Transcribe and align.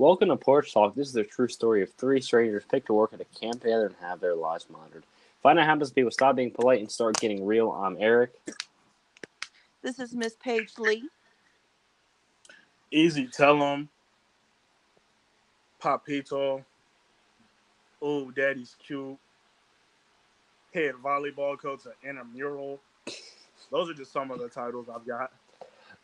Welcome 0.00 0.30
to 0.30 0.36
Porch 0.38 0.72
Talk. 0.72 0.94
This 0.94 1.08
is 1.08 1.12
the 1.12 1.24
true 1.24 1.48
story 1.48 1.82
of 1.82 1.92
three 1.92 2.22
strangers 2.22 2.64
picked 2.64 2.86
to 2.86 2.94
work 2.94 3.12
at 3.12 3.20
a 3.20 3.26
camp 3.38 3.60
together 3.60 3.84
and 3.84 3.94
have 4.00 4.18
their 4.18 4.34
lives 4.34 4.64
monitored. 4.70 5.04
Find 5.42 5.58
out 5.58 5.66
how 5.66 5.72
happens 5.72 5.90
people 5.90 6.10
stop 6.10 6.36
being 6.36 6.50
polite 6.50 6.80
and 6.80 6.90
start 6.90 7.20
getting 7.20 7.44
real. 7.44 7.70
I'm 7.70 7.98
Eric. 8.00 8.30
This 9.82 9.98
is 9.98 10.14
Miss 10.14 10.36
Paige 10.42 10.78
Lee. 10.78 11.06
Easy, 12.90 13.26
tell 13.26 13.58
them. 13.58 13.90
Papito. 15.82 16.64
Oh, 18.00 18.30
daddy's 18.30 18.76
cute. 18.82 19.18
Head 20.72 20.94
volleyball 21.04 21.58
coach 21.58 21.80
at 21.84 22.08
intramural. 22.08 22.80
Those 23.70 23.90
are 23.90 23.94
just 23.94 24.14
some 24.14 24.30
of 24.30 24.38
the 24.38 24.48
titles 24.48 24.88
I've 24.88 25.06
got. 25.06 25.30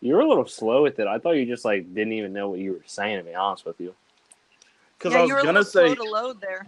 You 0.01 0.15
were 0.15 0.21
a 0.21 0.29
little 0.29 0.47
slow 0.47 0.83
with 0.83 0.99
it. 0.99 1.07
I 1.07 1.19
thought 1.19 1.33
you 1.33 1.47
just 1.47 1.65
like 1.65 1.93
didn't 1.95 2.13
even 2.13 2.33
know 2.33 2.51
what 2.51 2.59
you 2.59 2.73
were 2.73 2.83
saying. 2.87 3.19
To 3.19 3.25
be 3.25 3.35
honest 3.35 3.65
with 3.65 3.81
you, 3.81 3.95
Because 4.99 5.13
yeah, 5.13 5.19
I 5.19 5.23
was 5.23 5.29
you 5.31 5.35
were 5.37 5.43
gonna 5.43 5.59
little 5.61 5.65
slow 5.71 5.89
say, 5.89 5.95
to 5.95 6.03
load 6.05 6.41
there. 6.41 6.67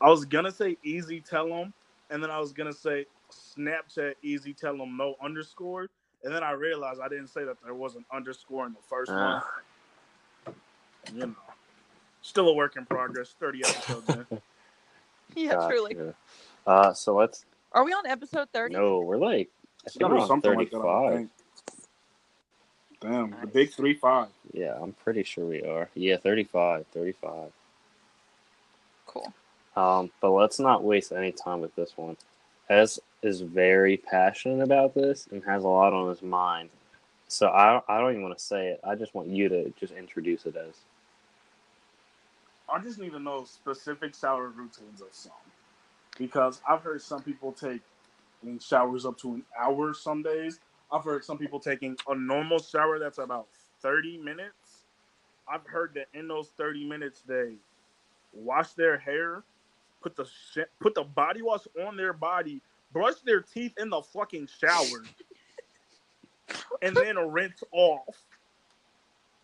I 0.00 0.08
was 0.08 0.24
gonna 0.24 0.52
say 0.52 0.76
easy, 0.82 1.20
tell 1.20 1.48
them, 1.48 1.72
and 2.10 2.22
then 2.22 2.30
I 2.30 2.38
was 2.38 2.52
gonna 2.52 2.72
say 2.72 3.06
Snapchat 3.30 4.14
easy, 4.22 4.54
tell 4.54 4.76
them 4.76 4.96
no 4.96 5.16
underscore, 5.22 5.88
and 6.24 6.34
then 6.34 6.42
I 6.42 6.52
realized 6.52 7.00
I 7.00 7.08
didn't 7.08 7.28
say 7.28 7.44
that 7.44 7.56
there 7.62 7.74
was 7.74 7.96
an 7.96 8.04
underscore 8.12 8.66
in 8.66 8.72
the 8.72 8.82
first 8.88 9.10
Ah. 9.12 9.44
one. 10.44 10.54
You 11.12 11.26
know, 11.26 11.34
still 12.22 12.48
a 12.48 12.54
work 12.54 12.76
in 12.76 12.86
progress. 12.86 13.34
Thirty 13.38 13.62
episodes 13.64 14.08
in. 14.08 14.26
Yeah, 15.36 15.52
Gotcha. 15.52 15.68
truly. 15.68 15.96
Uh, 16.66 16.92
so 16.92 17.14
let's. 17.14 17.44
Are 17.72 17.84
we 17.84 17.92
on 17.92 18.04
episode 18.06 18.48
30? 18.52 18.74
No, 18.74 18.98
we're 18.98 19.16
like. 19.16 19.48
I 19.48 19.86
It's 19.86 19.94
think 19.94 20.00
gotta 20.00 20.14
we're 20.14 20.18
be 20.18 20.22
on 20.22 20.28
something 20.28 20.54
like 20.56 20.70
that. 20.72 21.28
I 23.02 23.06
35. 23.06 23.30
think. 23.30 23.30
Damn, 23.30 23.40
the 23.40 23.46
big 23.46 23.72
three 23.72 23.94
five. 23.94 24.28
Yeah, 24.52 24.76
I'm 24.80 24.92
pretty 24.92 25.22
sure 25.22 25.46
we 25.46 25.62
are. 25.62 25.88
Yeah, 25.94 26.16
35, 26.16 26.86
35. 26.92 27.52
Cool. 29.06 29.32
Um, 29.76 30.10
but 30.20 30.30
let's 30.30 30.60
not 30.60 30.84
waste 30.84 31.12
any 31.12 31.32
time 31.32 31.60
with 31.60 31.74
this 31.76 31.96
one. 31.96 32.16
Ez 32.68 33.00
is 33.22 33.40
very 33.40 33.96
passionate 33.96 34.62
about 34.62 34.94
this 34.94 35.28
and 35.30 35.42
has 35.44 35.64
a 35.64 35.68
lot 35.68 35.92
on 35.92 36.08
his 36.08 36.22
mind. 36.22 36.70
So 37.28 37.48
I, 37.48 37.80
I 37.88 38.00
don't 38.00 38.10
even 38.10 38.22
want 38.22 38.36
to 38.36 38.44
say 38.44 38.68
it. 38.68 38.80
I 38.84 38.94
just 38.94 39.14
want 39.14 39.28
you 39.28 39.48
to 39.48 39.72
just 39.78 39.92
introduce 39.92 40.46
it 40.46 40.56
as. 40.56 40.74
I 42.72 42.80
just 42.80 42.98
need 42.98 43.12
to 43.12 43.20
know 43.20 43.44
specific 43.44 44.14
shower 44.14 44.48
routines 44.48 45.00
of 45.00 45.08
some, 45.12 45.32
because 46.18 46.60
I've 46.68 46.82
heard 46.82 47.02
some 47.02 47.22
people 47.22 47.52
take 47.52 47.80
showers 48.60 49.04
up 49.04 49.18
to 49.18 49.34
an 49.34 49.42
hour 49.58 49.92
some 49.94 50.22
days. 50.22 50.60
I've 50.92 51.04
heard 51.04 51.24
some 51.24 51.38
people 51.38 51.60
taking 51.60 51.96
a 52.08 52.14
normal 52.14 52.58
shower 52.58 52.98
that's 52.98 53.18
about 53.18 53.48
thirty 53.80 54.18
minutes. 54.18 54.84
I've 55.48 55.66
heard 55.66 55.94
that 55.94 56.06
in 56.14 56.28
those 56.28 56.48
thirty 56.56 56.84
minutes 56.84 57.22
they 57.26 57.56
wash 58.32 58.72
their 58.72 58.98
hair, 58.98 59.44
put 60.02 60.16
the 60.16 60.24
sh- 60.24 60.68
put 60.80 60.94
the 60.94 61.04
body 61.04 61.42
wash 61.42 61.62
on 61.86 61.96
their 61.96 62.12
body, 62.12 62.60
brush 62.92 63.16
their 63.24 63.40
teeth 63.40 63.72
in 63.78 63.90
the 63.90 64.02
fucking 64.02 64.48
shower, 64.60 65.10
and 66.82 66.96
then 66.96 67.16
rinse 67.30 67.62
off. 67.72 68.16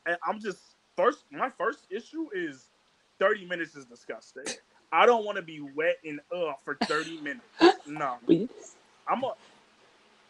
And 0.07 0.17
I'm 0.27 0.41
just 0.41 0.61
first. 0.97 1.25
My 1.31 1.51
first 1.51 1.87
issue 1.91 2.29
is 2.35 2.71
thirty 3.19 3.47
minutes 3.47 3.77
is 3.77 3.87
disgusting. 3.87 4.45
I 4.93 5.07
don't 5.07 5.25
want 5.25 5.37
to 5.37 5.43
be 5.43 5.61
wet 5.61 5.97
and 6.05 6.21
uh 6.35 6.55
for 6.65 6.81
thirty 6.89 7.21
minutes. 7.21 7.47
No, 7.87 8.17
I'm 9.09 9.23
a 9.25 9.33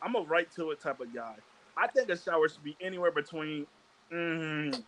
I'm 0.02 0.14
a 0.14 0.20
right 0.20 0.50
to 0.56 0.70
it 0.70 0.80
type 0.80 1.00
of 1.00 1.14
guy. 1.14 1.34
I 1.77 1.86
think 1.89 2.08
a 2.11 2.16
shower 2.16 2.48
should 2.48 2.64
be 2.64 2.77
anywhere 2.80 3.11
between 3.11 3.66
mm, 4.12 4.83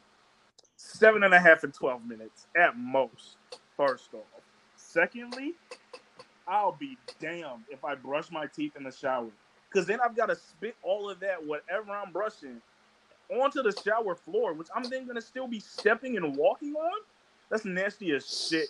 seven 0.77 1.25
and 1.25 1.35
a 1.35 1.41
half 1.41 1.65
and 1.65 1.75
twelve 1.75 2.05
minutes 2.07 2.47
at 2.57 2.77
most. 2.77 3.37
First 3.77 4.15
off, 4.15 4.43
secondly, 4.77 5.55
I'll 6.47 6.73
be 6.73 6.97
damned 7.21 7.65
if 7.71 7.85
I 7.85 7.95
brush 7.95 8.31
my 8.31 8.47
teeth 8.47 8.73
in 8.77 8.83
the 8.83 8.91
shower, 8.93 9.29
because 9.71 9.87
then 9.87 10.01
I've 10.01 10.17
got 10.17 10.27
to 10.27 10.37
spit 10.37 10.77
all 10.83 11.11
of 11.11 11.21
that 11.21 11.45
whatever 11.45 11.93
I'm 11.93 12.13
brushing 12.13 12.61
onto 13.31 13.63
the 13.63 13.73
shower 13.85 14.15
floor, 14.15 14.55
which 14.55 14.69
I'm 14.75 14.85
then 14.85 15.07
gonna 15.07 15.21
still 15.21 15.47
be 15.47 15.61
stepping 15.61 16.17
and 16.17 16.37
walking 16.37 16.75
on. 16.75 17.01
That's 17.51 17.65
nasty 17.65 18.13
as 18.13 18.49
shit. 18.49 18.69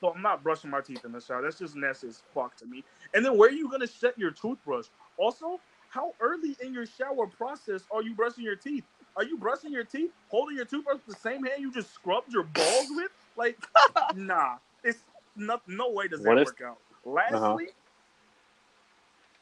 So 0.00 0.12
I'm 0.12 0.22
not 0.22 0.42
brushing 0.42 0.70
my 0.70 0.80
teeth 0.80 1.04
in 1.04 1.12
the 1.12 1.20
shower. 1.20 1.42
That's 1.42 1.58
just 1.58 1.76
nasty 1.76 2.08
as 2.08 2.22
fuck 2.34 2.56
to 2.58 2.66
me. 2.66 2.84
And 3.14 3.24
then 3.24 3.38
where 3.38 3.48
are 3.48 3.52
you 3.52 3.70
gonna 3.70 3.86
set 3.86 4.18
your 4.18 4.30
toothbrush? 4.30 4.86
Also, 5.16 5.60
how 5.90 6.12
early 6.20 6.56
in 6.60 6.74
your 6.74 6.86
shower 6.86 7.26
process 7.26 7.82
are 7.90 8.02
you 8.02 8.14
brushing 8.14 8.44
your 8.44 8.56
teeth? 8.56 8.84
Are 9.16 9.24
you 9.24 9.38
brushing 9.38 9.72
your 9.72 9.84
teeth, 9.84 10.10
holding 10.28 10.56
your 10.56 10.64
toothbrush 10.64 10.98
with 11.06 11.16
the 11.16 11.20
same 11.20 11.44
hand 11.44 11.60
you 11.60 11.72
just 11.72 11.94
scrubbed 11.94 12.32
your 12.32 12.42
balls 12.42 12.86
with? 12.90 13.10
Like, 13.36 13.58
nah, 14.16 14.56
it's 14.82 14.98
no, 15.36 15.60
no 15.66 15.90
way 15.90 16.08
does 16.08 16.22
that 16.22 16.38
if- 16.38 16.46
work 16.46 16.60
out. 16.66 16.78
Lastly, 17.06 17.66
uh-huh. 17.66 17.72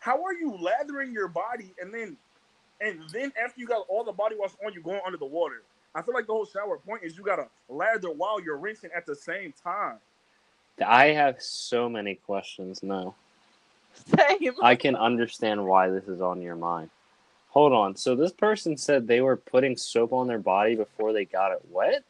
how 0.00 0.24
are 0.24 0.34
you 0.34 0.58
lathering 0.60 1.12
your 1.12 1.28
body 1.28 1.72
and 1.80 1.94
then 1.94 2.16
and 2.80 3.00
then 3.12 3.32
after 3.42 3.60
you 3.60 3.68
got 3.68 3.86
all 3.88 4.02
the 4.02 4.12
body 4.12 4.34
wash 4.36 4.50
on, 4.66 4.72
you 4.72 4.82
going 4.82 5.00
under 5.06 5.16
the 5.16 5.24
water? 5.24 5.62
I 5.94 6.02
feel 6.02 6.12
like 6.12 6.26
the 6.26 6.32
whole 6.32 6.46
shower 6.46 6.78
point 6.78 7.04
is 7.04 7.16
you 7.16 7.22
gotta 7.22 7.46
lather 7.68 8.10
while 8.10 8.40
you're 8.42 8.56
rinsing 8.56 8.90
at 8.94 9.06
the 9.06 9.14
same 9.14 9.54
time. 9.62 9.98
I 10.84 11.06
have 11.08 11.40
so 11.40 11.88
many 11.88 12.16
questions 12.16 12.82
now. 12.82 13.14
Same. 13.94 14.52
I 14.62 14.74
can 14.74 14.96
understand 14.96 15.64
why 15.64 15.88
this 15.88 16.08
is 16.08 16.20
on 16.20 16.40
your 16.42 16.56
mind. 16.56 16.90
Hold 17.48 17.72
on. 17.72 17.94
So 17.96 18.14
this 18.16 18.32
person 18.32 18.76
said 18.76 19.06
they 19.06 19.20
were 19.20 19.36
putting 19.36 19.76
soap 19.76 20.12
on 20.12 20.26
their 20.26 20.38
body 20.38 20.74
before 20.74 21.12
they 21.12 21.24
got 21.26 21.52
it 21.52 21.60
wet? 21.70 22.02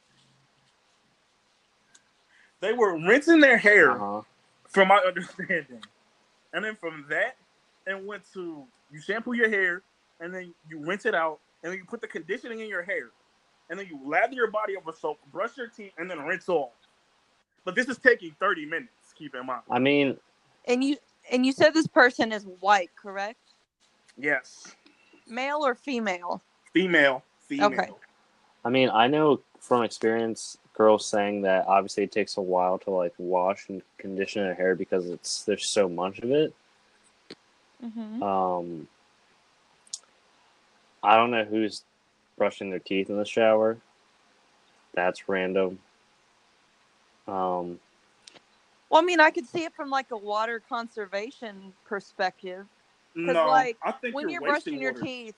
They 2.60 2.72
were 2.72 2.96
rinsing 2.96 3.40
their 3.40 3.56
hair, 3.58 3.90
Uh-huh. 3.92 4.22
from 4.68 4.88
my 4.88 4.98
understanding, 4.98 5.82
and 6.52 6.64
then 6.64 6.76
from 6.76 7.04
that, 7.08 7.36
and 7.86 8.06
went 8.06 8.22
to 8.34 8.64
you 8.92 9.00
shampoo 9.00 9.32
your 9.32 9.48
hair, 9.50 9.82
and 10.20 10.32
then 10.32 10.54
you 10.68 10.78
rinse 10.78 11.04
it 11.06 11.14
out, 11.14 11.40
and 11.62 11.72
then 11.72 11.78
you 11.78 11.84
put 11.84 12.00
the 12.00 12.06
conditioning 12.06 12.60
in 12.60 12.68
your 12.68 12.82
hair, 12.82 13.10
and 13.68 13.78
then 13.78 13.86
you 13.88 13.98
lather 14.08 14.34
your 14.34 14.50
body 14.50 14.76
up 14.76 14.86
with 14.86 14.96
soap, 14.96 15.18
brush 15.32 15.56
your 15.56 15.66
teeth, 15.68 15.92
and 15.98 16.08
then 16.08 16.20
rinse 16.20 16.48
off. 16.48 16.70
But 17.64 17.74
this 17.74 17.88
is 17.88 17.98
taking 17.98 18.34
thirty 18.38 18.64
minutes. 18.64 19.12
Keep 19.16 19.34
in 19.34 19.46
mind. 19.46 19.62
I 19.70 19.78
mean, 19.80 20.16
And 20.66 20.84
you 20.84 20.96
and 21.30 21.46
you 21.46 21.52
said 21.52 21.74
this 21.74 21.86
person 21.86 22.32
is 22.32 22.46
white, 22.60 22.90
correct? 22.96 23.38
Yes, 24.16 24.74
Male 25.28 25.64
or 25.64 25.74
female? 25.74 26.42
female, 26.72 27.22
female. 27.46 27.72
Okay. 27.72 27.88
I 28.64 28.70
mean, 28.70 28.90
I 28.90 29.06
know 29.06 29.40
from 29.60 29.82
experience 29.82 30.58
girls 30.74 31.06
saying 31.06 31.42
that 31.42 31.66
obviously 31.66 32.04
it 32.04 32.12
takes 32.12 32.36
a 32.36 32.40
while 32.40 32.78
to 32.78 32.90
like 32.90 33.12
wash 33.18 33.68
and 33.68 33.82
condition 33.98 34.42
their 34.42 34.54
hair 34.54 34.74
because 34.74 35.08
it's 35.08 35.44
there's 35.44 35.68
so 35.68 35.88
much 35.88 36.18
of 36.20 36.30
it. 36.30 36.54
Mm-hmm. 37.84 38.22
Um, 38.22 38.88
I 41.02 41.16
don't 41.16 41.30
know 41.30 41.44
who's 41.44 41.82
brushing 42.38 42.70
their 42.70 42.78
teeth 42.78 43.10
in 43.10 43.16
the 43.16 43.24
shower. 43.24 43.78
That's 44.94 45.28
random. 45.28 45.78
Um, 47.26 47.80
Well, 48.92 49.00
I 49.00 49.04
mean, 49.04 49.20
I 49.20 49.30
could 49.30 49.46
see 49.46 49.64
it 49.64 49.72
from 49.74 49.88
like 49.88 50.10
a 50.10 50.18
water 50.18 50.62
conservation 50.68 51.72
perspective. 51.86 52.66
No, 53.14 53.46
like, 53.46 53.78
I 53.82 53.92
think 53.92 54.14
when 54.14 54.24
you're, 54.24 54.32
you're 54.32 54.40
brushing 54.42 54.74
wasting 54.74 54.82
your 54.82 54.92
teeth, 54.92 55.34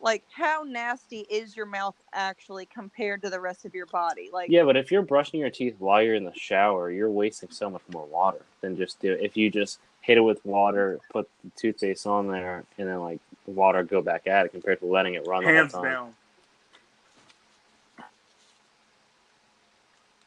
like 0.00 0.24
how 0.34 0.64
nasty 0.66 1.26
is 1.28 1.54
your 1.54 1.66
mouth 1.66 1.94
actually 2.14 2.64
compared 2.64 3.20
to 3.22 3.28
the 3.28 3.38
rest 3.38 3.66
of 3.66 3.74
your 3.74 3.84
body? 3.84 4.30
Like, 4.32 4.48
yeah, 4.50 4.64
but 4.64 4.78
if 4.78 4.90
you're 4.90 5.02
brushing 5.02 5.40
your 5.40 5.50
teeth 5.50 5.74
while 5.78 6.02
you're 6.02 6.14
in 6.14 6.24
the 6.24 6.32
shower, 6.34 6.90
you're 6.90 7.10
wasting 7.10 7.50
so 7.50 7.68
much 7.68 7.82
more 7.92 8.06
water 8.06 8.40
than 8.62 8.78
just 8.78 8.98
do 8.98 9.12
if 9.12 9.36
you 9.36 9.50
just 9.50 9.78
hit 10.00 10.16
it 10.16 10.22
with 10.22 10.42
water, 10.46 10.98
put 11.10 11.28
the 11.44 11.50
toothpaste 11.54 12.06
on 12.06 12.28
there, 12.28 12.64
and 12.78 12.88
then 12.88 13.00
like 13.00 13.20
water 13.44 13.82
go 13.82 14.00
back 14.00 14.26
at 14.26 14.46
it 14.46 14.52
compared 14.52 14.80
to 14.80 14.86
letting 14.86 15.12
it 15.12 15.26
run 15.26 15.44
the 15.44 15.50
Hands 15.50 15.70
whole 15.70 15.82
time. 15.82 15.92
down. 15.92 16.14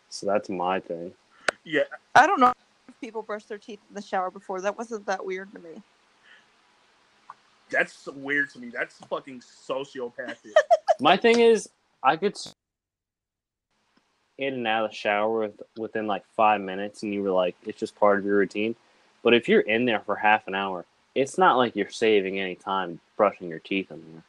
So 0.10 0.28
that's 0.28 0.50
my 0.50 0.80
thing. 0.80 1.14
Yeah, 1.70 1.84
I 2.16 2.26
don't 2.26 2.40
know 2.40 2.52
if 2.88 3.00
people 3.00 3.22
brush 3.22 3.46
their 3.46 3.60
teeth 3.60 3.80
in 3.88 3.94
the 3.94 4.02
shower 4.02 4.32
before. 4.32 4.60
That 4.60 4.76
wasn't 4.76 5.06
that 5.06 5.24
weird 5.24 5.52
to 5.54 5.60
me. 5.60 5.84
that's 7.70 8.08
weird 8.08 8.50
to 8.54 8.60
me. 8.60 8.70
That's 8.70 8.98
fucking 9.08 9.42
sociopathic. 9.42 10.54
My 11.00 11.16
thing 11.16 11.42
is, 11.42 11.70
I 12.02 12.16
could 12.16 12.36
in 14.40 14.56
and 14.56 14.68
out 14.68 14.86
of 14.86 14.90
the 14.90 14.96
shower 14.96 15.42
with, 15.42 15.62
within 15.78 16.08
like 16.08 16.24
five 16.36 16.60
minutes, 16.60 17.04
and 17.04 17.14
you 17.14 17.22
were 17.22 17.30
like, 17.30 17.56
it's 17.68 17.80
just 17.80 17.94
part 17.94 18.18
of 18.18 18.26
your 18.26 18.38
routine. 18.38 18.76
But 19.22 19.36
if 19.36 19.48
you're 19.48 19.62
in 19.62 19.86
there 19.86 20.00
for 20.00 20.16
half 20.16 20.48
an 20.48 20.56
hour, 20.56 20.86
it's 21.14 21.38
not 21.38 21.58
like 21.58 21.76
you're 21.76 21.92
saving 21.92 22.40
any 22.40 22.56
time 22.56 23.00
brushing 23.16 23.48
your 23.48 23.60
teeth 23.60 23.92
in 23.92 24.02
there. 24.12 24.24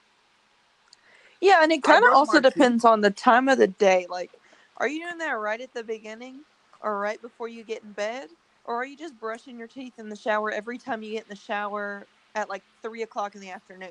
Yeah, 1.40 1.62
and 1.62 1.72
it 1.72 1.82
kind 1.82 2.04
of 2.04 2.12
also 2.12 2.34
my 2.34 2.40
teeth. 2.40 2.52
depends 2.52 2.84
on 2.84 3.00
the 3.00 3.10
time 3.10 3.48
of 3.48 3.56
the 3.56 3.69
day. 3.69 4.06
Like, 4.10 4.31
are 4.76 4.86
you 4.86 5.06
doing 5.06 5.16
that 5.19 5.38
right 5.38 5.62
at 5.62 5.72
the 5.72 5.82
beginning 5.82 6.40
or 6.82 6.99
right 6.99 7.21
before 7.21 7.49
you 7.49 7.65
get 7.65 7.82
in 7.82 7.93
bed? 7.93 8.29
Or 8.65 8.77
are 8.77 8.85
you 8.85 8.97
just 8.97 9.19
brushing 9.19 9.59
your 9.59 9.69
teeth 9.69 9.94
in 9.99 10.09
the 10.09 10.17
shower 10.17 10.50
every 10.50 10.79
time 10.79 11.03
you 11.03 11.12
get 11.12 11.25
in 11.25 11.29
the 11.31 11.37
shower 11.37 12.06
at 12.35 12.49
like 12.49 12.62
three 12.82 13.03
o'clock 13.03 13.35
in 13.35 13.41
the 13.41 13.50
afternoon? 13.50 13.91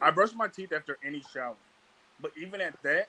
I 0.00 0.10
brush 0.10 0.34
my 0.34 0.48
teeth 0.48 0.72
after 0.72 0.98
any 1.04 1.22
shower, 1.32 1.56
but 2.20 2.32
even 2.36 2.60
at 2.60 2.74
that, 2.82 3.08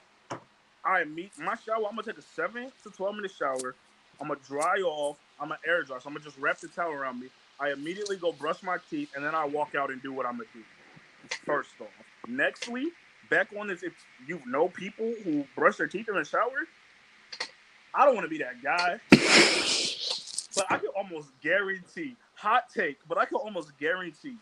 I 0.86 1.04
meet 1.04 1.32
my 1.40 1.56
shower. 1.56 1.86
I'm 1.88 1.96
gonna 1.96 2.04
take 2.04 2.18
a 2.18 2.22
seven 2.22 2.72
to 2.84 2.90
twelve 2.90 3.16
minute 3.16 3.32
shower. 3.32 3.76
I'm 4.22 4.28
gonna 4.28 4.40
dry 4.48 4.78
off. 4.78 5.18
I'm 5.40 5.50
gonna 5.50 5.60
air 5.66 5.84
dry. 5.84 5.98
So 6.00 6.08
I'm 6.08 6.14
gonna 6.14 6.26
just 6.26 6.38
wrap 6.38 6.60
the 6.60 6.68
towel 6.68 6.92
around 6.92 7.20
me. 7.20 7.28
I 7.60 7.72
immediately 7.72 8.18
go 8.18 8.32
brush 8.32 8.64
my 8.64 8.78
teeth, 8.90 9.12
and 9.16 9.24
then 9.24 9.36
I 9.36 9.46
walk 9.46 9.76
out 9.76 9.92
and 9.92 10.02
do 10.02 10.14
what 10.14 10.26
I'm 10.26 10.34
gonna 10.38 10.50
do. 10.54 10.64
First 11.46 11.72
off, 11.80 11.88
nextly, 12.28 12.86
back 13.30 13.50
on 13.58 13.68
this, 13.68 13.84
if 13.84 13.94
you 14.28 14.40
know 14.46 14.68
people 14.68 15.14
who 15.24 15.46
brush 15.56 15.78
their 15.78 15.88
teeth 15.88 16.10
in 16.10 16.16
the 16.16 16.26
shower, 16.26 16.68
I 17.96 18.06
don't 18.06 18.16
want 18.16 18.26
to 18.26 18.30
be 18.30 18.40
that 18.40 18.62
guy. 18.64 19.00
But 20.56 20.68
I 20.72 20.78
can 20.78 20.90
almost 20.98 21.30
guarantee, 21.42 22.16
hot 22.36 22.66
take, 22.74 22.98
but 23.08 23.18
I 23.18 23.26
can 23.26 23.38
almost 23.38 23.78
guarantee 23.80 24.38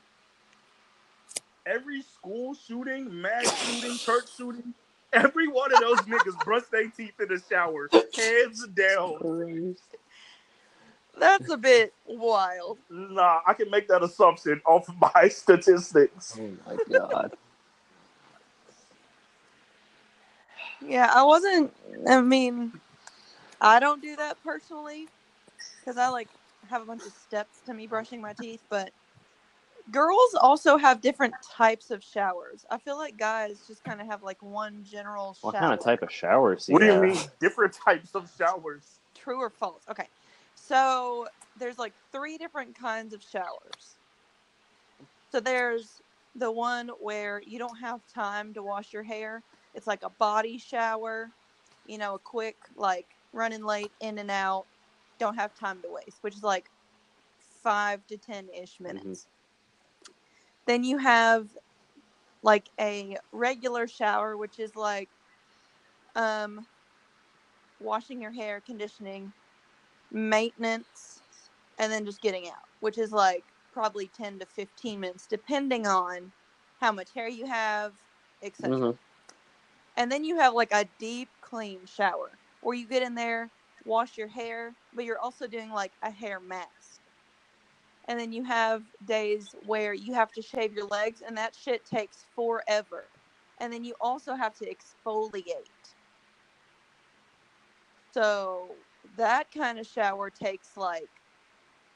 every 1.65 2.01
school 2.01 2.53
shooting, 2.55 3.21
mass 3.21 3.55
shooting, 3.65 3.97
church 3.97 4.25
shooting, 4.37 4.73
every 5.13 5.47
one 5.47 5.73
of 5.73 5.79
those 5.79 5.99
niggas 6.01 6.43
brush 6.43 6.63
their 6.71 6.89
teeth 6.89 7.13
in 7.21 7.29
the 7.29 7.41
shower, 7.49 7.89
hands 8.15 8.67
down. 8.67 9.19
That's 11.19 11.49
a 11.49 11.57
bit 11.57 11.93
wild. 12.05 12.79
Nah, 12.89 13.41
I 13.47 13.53
can 13.53 13.69
make 13.71 13.87
that 13.89 14.03
assumption 14.03 14.61
off 14.65 14.89
of 14.89 14.95
my 15.15 15.27
statistics. 15.29 16.39
Oh 16.39 16.57
my 16.67 16.77
god. 16.91 17.33
Yeah, 20.85 21.11
I 21.13 21.23
wasn't. 21.23 21.73
I 22.09 22.21
mean, 22.21 22.73
I 23.61 23.79
don't 23.79 24.01
do 24.01 24.15
that 24.15 24.37
personally 24.43 25.07
because 25.79 25.97
I 25.97 26.09
like 26.09 26.29
have 26.69 26.81
a 26.81 26.85
bunch 26.85 27.05
of 27.05 27.13
steps 27.13 27.59
to 27.67 27.73
me 27.73 27.87
brushing 27.87 28.21
my 28.21 28.33
teeth. 28.33 28.61
But 28.69 28.91
girls 29.91 30.35
also 30.39 30.77
have 30.77 31.01
different 31.01 31.33
types 31.55 31.91
of 31.91 32.03
showers. 32.03 32.65
I 32.69 32.79
feel 32.79 32.97
like 32.97 33.17
guys 33.17 33.63
just 33.67 33.83
kind 33.83 34.01
of 34.01 34.07
have 34.07 34.23
like 34.23 34.41
one 34.41 34.83
general 34.83 35.35
shower. 35.35 35.51
What 35.51 35.59
kind 35.59 35.73
of 35.73 35.79
type 35.79 36.01
of 36.01 36.11
showers? 36.11 36.65
What 36.67 36.79
do 36.79 36.87
you 36.87 36.99
mean, 36.99 37.17
different 37.39 37.73
types 37.73 38.15
of 38.15 38.31
showers? 38.37 38.99
True 39.15 39.39
or 39.39 39.51
false? 39.51 39.83
Okay, 39.89 40.07
so 40.55 41.27
there's 41.59 41.77
like 41.77 41.93
three 42.11 42.37
different 42.37 42.77
kinds 42.77 43.13
of 43.13 43.21
showers. 43.21 43.95
So 45.31 45.39
there's 45.39 46.01
the 46.35 46.51
one 46.51 46.89
where 46.99 47.41
you 47.45 47.59
don't 47.59 47.77
have 47.77 48.01
time 48.13 48.53
to 48.53 48.63
wash 48.63 48.91
your 48.91 49.03
hair. 49.03 49.43
It's 49.73 49.87
like 49.87 50.03
a 50.03 50.09
body 50.09 50.57
shower, 50.57 51.29
you 51.85 51.97
know, 51.97 52.15
a 52.15 52.19
quick 52.19 52.57
like 52.75 53.07
running 53.33 53.63
late 53.63 53.93
in 54.01 54.17
and 54.19 54.31
out, 54.31 54.67
don't 55.19 55.35
have 55.35 55.53
time 55.55 55.81
to 55.83 55.89
waste, 55.91 56.19
which 56.21 56.35
is 56.35 56.43
like 56.43 56.71
five 57.63 58.05
to 58.07 58.17
ten 58.17 58.49
ish 58.49 58.79
minutes. 58.79 59.27
Then 60.67 60.83
you 60.83 60.97
have 60.99 61.49
like 62.43 62.69
a 62.79 63.17
regular 63.31 63.87
shower, 63.87 64.37
which 64.37 64.59
is 64.59 64.75
like 64.75 65.11
um 66.15 66.67
washing 67.79 68.21
your 68.21 68.31
hair, 68.31 68.61
conditioning, 68.61 69.33
maintenance, 70.11 71.23
and 71.79 71.91
then 71.91 72.05
just 72.05 72.21
getting 72.21 72.47
out, 72.47 72.69
which 72.79 72.97
is 72.97 73.11
like 73.11 73.53
probably 73.71 74.07
10 74.07 74.39
to 74.39 74.45
15 74.45 74.99
minutes, 75.01 75.27
depending 75.27 75.87
on 75.87 76.33
how 76.77 76.91
much 76.91 77.13
hair 77.13 77.27
you 77.29 77.47
have, 77.47 77.95
etc. 78.41 78.71
Mhm. 78.71 78.99
And 79.97 80.11
then 80.11 80.25
you 80.25 80.37
have 80.39 80.53
like 80.55 80.73
a 80.73 80.89
deep 80.99 81.33
clean 81.41 81.85
shower 81.87 82.40
where 82.61 82.75
you 82.75 82.87
get 82.87 83.03
in 83.03 83.15
there, 83.15 83.51
wash 83.83 84.17
your 84.17 84.27
hair, 84.27 84.75
but 84.93 85.05
you're 85.05 85.19
also 85.19 85.47
doing 85.47 85.71
like 85.71 85.93
a 86.03 86.11
hair 86.11 86.39
mask. 86.39 87.01
And 88.07 88.19
then 88.19 88.31
you 88.31 88.43
have 88.43 88.83
days 89.05 89.53
where 89.61 89.93
you 89.93 90.13
have 90.13 90.31
to 90.33 90.41
shave 90.41 90.73
your 90.73 90.87
legs, 90.87 91.21
and 91.21 91.37
that 91.37 91.55
shit 91.55 91.85
takes 91.85 92.25
forever. 92.35 93.09
And 93.59 93.71
then 93.71 93.83
you 93.83 93.93
also 94.01 94.33
have 94.35 94.55
to 94.55 94.65
exfoliate. 94.65 95.95
So 98.13 98.75
that 99.15 99.47
kind 99.55 99.79
of 99.79 99.85
shower 99.85 100.29
takes 100.29 100.75
like 100.75 101.09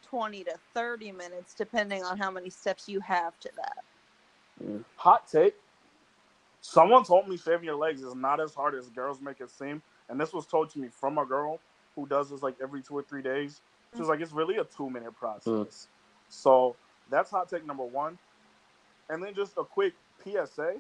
20 0.04 0.44
to 0.46 0.56
30 0.74 1.12
minutes, 1.12 1.54
depending 1.56 2.04
on 2.04 2.18
how 2.18 2.32
many 2.32 2.50
steps 2.50 2.88
you 2.88 3.00
have 3.02 3.38
to 3.40 3.50
that. 3.58 4.64
Mm, 4.64 4.86
hot 4.96 5.28
take. 5.28 5.56
Someone 6.62 7.04
told 7.04 7.28
me 7.28 7.38
shaving 7.38 7.66
your 7.66 7.76
legs 7.76 8.02
is 8.02 8.16
not 8.16 8.40
as 8.40 8.54
hard 8.56 8.76
as 8.76 8.90
girls 8.90 9.22
make 9.22 9.42
it 9.42 9.50
seem, 9.50 9.82
and 10.10 10.20
this 10.20 10.34
was 10.34 10.46
told 10.46 10.70
to 10.72 10.80
me 10.80 10.90
from 10.90 11.18
a 11.18 11.26
girl 11.26 11.60
who 11.96 12.08
does 12.08 12.30
this 12.30 12.42
like 12.42 12.56
every 12.62 12.82
two 12.82 12.96
or 12.96 13.04
three 13.04 13.22
days. 13.22 13.62
She 13.94 14.00
was 14.00 14.10
like, 14.10 14.22
it's 14.22 14.34
really 14.34 14.58
a 14.58 14.64
two 14.66 14.90
minute 14.90 15.16
process. 15.16 15.88
So 16.30 16.76
that's 17.10 17.32
hot 17.32 17.50
take 17.50 17.66
number 17.66 17.86
one. 17.86 18.18
And 19.10 19.24
then 19.24 19.34
just 19.36 19.54
a 19.58 19.64
quick 19.64 19.94
PSA. 20.24 20.76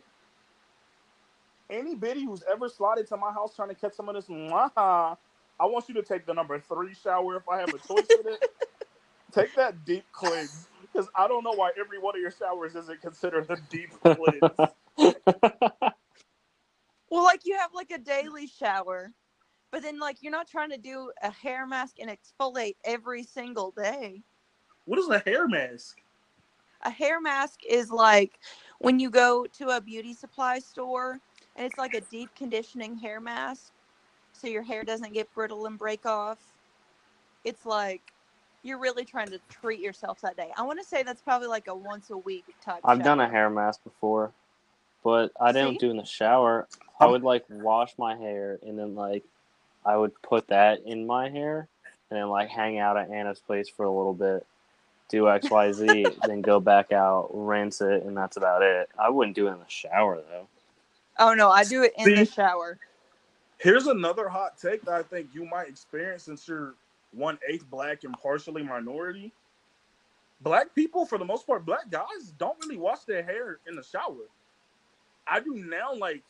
Any 1.69 1.95
biddy 1.95 2.25
who's 2.25 2.43
ever 2.51 2.69
slotted 2.69 3.07
to 3.07 3.17
my 3.17 3.31
house 3.31 3.55
trying 3.55 3.69
to 3.69 3.75
catch 3.75 3.93
some 3.93 4.09
of 4.09 4.15
this, 4.15 4.27
mwah, 4.27 5.17
I 5.59 5.65
want 5.65 5.87
you 5.87 5.95
to 5.95 6.03
take 6.03 6.25
the 6.25 6.33
number 6.33 6.59
three 6.59 6.93
shower 6.93 7.37
if 7.37 7.47
I 7.47 7.59
have 7.59 7.69
a 7.69 7.77
choice 7.77 8.05
with 8.09 8.27
it. 8.27 8.45
Take 9.31 9.55
that 9.55 9.85
deep 9.85 10.05
cleanse 10.11 10.67
because 10.81 11.09
I 11.15 11.27
don't 11.27 11.43
know 11.43 11.53
why 11.53 11.71
every 11.79 11.99
one 11.99 12.15
of 12.15 12.21
your 12.21 12.31
showers 12.31 12.75
isn't 12.75 13.01
considered 13.01 13.49
a 13.49 13.57
deep 13.69 13.89
cleanse. 14.03 14.71
Well, 17.15 17.23
like 17.23 17.45
you 17.45 17.57
have 17.57 17.73
like 17.73 17.91
a 17.91 17.97
daily 17.97 18.45
shower, 18.45 19.13
but 19.71 19.81
then 19.81 19.99
like 19.99 20.17
you're 20.19 20.33
not 20.33 20.49
trying 20.49 20.69
to 20.71 20.77
do 20.77 21.13
a 21.23 21.31
hair 21.31 21.65
mask 21.65 21.95
and 22.01 22.11
exfoliate 22.11 22.75
every 22.83 23.23
single 23.23 23.71
day. 23.71 24.21
what 24.83 24.99
is 24.99 25.07
a 25.07 25.19
hair 25.19 25.47
mask? 25.47 26.01
A 26.83 26.89
hair 26.89 27.21
mask 27.21 27.61
is 27.69 27.89
like 27.89 28.37
when 28.79 28.99
you 28.99 29.09
go 29.09 29.45
to 29.57 29.69
a 29.69 29.79
beauty 29.79 30.13
supply 30.13 30.59
store 30.59 31.19
and 31.55 31.65
it's 31.65 31.77
like 31.77 31.93
a 31.93 32.01
deep 32.01 32.29
conditioning 32.35 32.97
hair 32.97 33.21
mask 33.21 33.71
so 34.33 34.47
your 34.47 34.63
hair 34.63 34.83
doesn't 34.83 35.13
get 35.13 35.33
brittle 35.33 35.67
and 35.67 35.79
break 35.79 36.05
off. 36.05 36.39
It's 37.45 37.65
like 37.65 38.01
you're 38.61 38.77
really 38.77 39.05
trying 39.05 39.29
to 39.29 39.39
treat 39.49 39.79
yourself 39.79 40.19
that 40.19 40.35
day. 40.35 40.51
I 40.57 40.63
want 40.63 40.79
to 40.79 40.85
say 40.85 41.01
that's 41.01 41.21
probably 41.21 41.47
like 41.47 41.67
a 41.67 41.75
once 41.75 42.09
a 42.09 42.17
week 42.17 42.43
type. 42.61 42.81
I've 42.83 43.03
done 43.03 43.21
a 43.21 43.29
hair 43.29 43.49
mask 43.49 43.85
before, 43.85 44.33
but 45.05 45.31
I 45.39 45.53
See? 45.53 45.59
don't 45.59 45.79
do 45.79 45.91
in 45.91 45.97
the 45.97 46.03
shower. 46.03 46.67
I 46.99 47.05
um, 47.05 47.11
would 47.11 47.21
like 47.21 47.45
wash 47.47 47.93
my 47.97 48.17
hair 48.17 48.57
and 48.65 48.77
then 48.77 48.95
like 48.95 49.23
I 49.85 49.95
would 49.95 50.19
put 50.23 50.47
that 50.47 50.81
in 50.83 51.05
my 51.05 51.29
hair 51.29 51.67
and 52.09 52.19
then 52.19 52.27
like 52.27 52.49
hang 52.49 52.79
out 52.79 52.97
at 52.97 53.11
Anna's 53.11 53.39
place 53.39 53.69
for 53.69 53.85
a 53.85 53.91
little 53.91 54.15
bit, 54.15 54.45
do 55.07 55.29
X 55.29 55.49
Y 55.49 55.71
Z, 55.71 56.07
then 56.27 56.41
go 56.41 56.59
back 56.59 56.91
out, 56.91 57.29
rinse 57.31 57.81
it, 57.81 58.03
and 58.03 58.17
that's 58.17 58.35
about 58.35 58.63
it. 58.63 58.89
I 58.97 59.09
wouldn't 59.09 59.35
do 59.35 59.47
it 59.47 59.51
in 59.51 59.59
the 59.59 59.69
shower 59.69 60.21
though. 60.27 60.47
Oh 61.19 61.35
no, 61.35 61.51
I 61.51 61.63
do 61.63 61.83
it 61.83 61.93
in 61.97 62.15
the 62.15 62.25
shower. 62.25 62.79
Here's 63.59 63.85
another 63.85 64.27
hot 64.27 64.57
take 64.57 64.81
that 64.81 64.95
I 64.95 65.03
think 65.03 65.29
you 65.33 65.45
might 65.45 65.69
experience 65.69 66.23
since 66.23 66.47
you're 66.47 66.73
one 67.11 67.37
eighth 67.47 67.69
black 67.69 68.05
and 68.05 68.15
partially 68.17 68.63
minority. 68.63 69.31
Black 70.41 70.73
people, 70.73 71.05
for 71.05 71.17
the 71.19 71.25
most 71.25 71.45
part, 71.45 71.63
black 71.63 71.91
guys 71.91 72.33
don't 72.39 72.57
really 72.63 72.77
wash 72.77 73.01
their 73.01 73.23
hair 73.23 73.59
in 73.67 73.75
the 73.75 73.83
shower. 73.83 74.25
I 75.27 75.39
do 75.39 75.55
now, 75.55 75.93
like, 75.95 76.23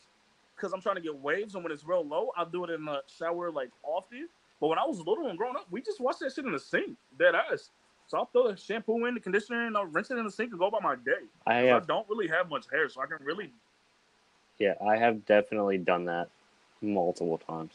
because 0.54 0.72
I'm 0.72 0.80
trying 0.80 0.96
to 0.96 1.02
get 1.02 1.16
waves, 1.16 1.54
and 1.54 1.62
when 1.62 1.72
it's 1.72 1.84
real 1.84 2.06
low, 2.06 2.30
I'll 2.36 2.46
do 2.46 2.64
it 2.64 2.70
in 2.70 2.84
the 2.84 3.02
shower 3.06 3.50
like 3.50 3.70
often. 3.82 4.28
But 4.60 4.68
when 4.68 4.78
I 4.78 4.84
was 4.84 4.98
little 4.98 5.26
and 5.26 5.36
growing 5.36 5.56
up, 5.56 5.66
we 5.70 5.82
just 5.82 6.00
wash 6.00 6.16
that 6.16 6.32
shit 6.32 6.46
in 6.46 6.52
the 6.52 6.58
sink, 6.58 6.96
dead 7.18 7.34
ass. 7.34 7.70
So 8.06 8.18
I'll 8.18 8.26
throw 8.26 8.50
the 8.50 8.56
shampoo 8.56 9.04
in, 9.06 9.14
the 9.14 9.20
conditioner, 9.20 9.66
and 9.66 9.76
I'll 9.76 9.84
rinse 9.84 10.10
it 10.10 10.16
in 10.16 10.24
the 10.24 10.30
sink 10.30 10.50
and 10.50 10.58
go 10.58 10.66
about 10.66 10.82
my 10.82 10.94
day. 10.94 11.26
I 11.46 11.56
have 11.56 11.86
don't 11.86 12.08
really 12.08 12.28
have 12.28 12.48
much 12.48 12.66
hair, 12.70 12.88
so 12.88 13.02
I 13.02 13.06
can 13.06 13.18
really 13.24 13.50
yeah, 14.58 14.74
I 14.86 14.96
have 14.96 15.24
definitely 15.26 15.78
done 15.78 16.06
that 16.06 16.28
multiple 16.80 17.38
times. 17.38 17.72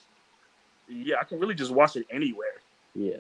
yeah, 0.88 1.18
I 1.20 1.24
can 1.24 1.40
really 1.40 1.56
just 1.56 1.72
wash 1.72 1.96
it 1.96 2.06
anywhere. 2.10 2.62
Yeah. 2.96 3.18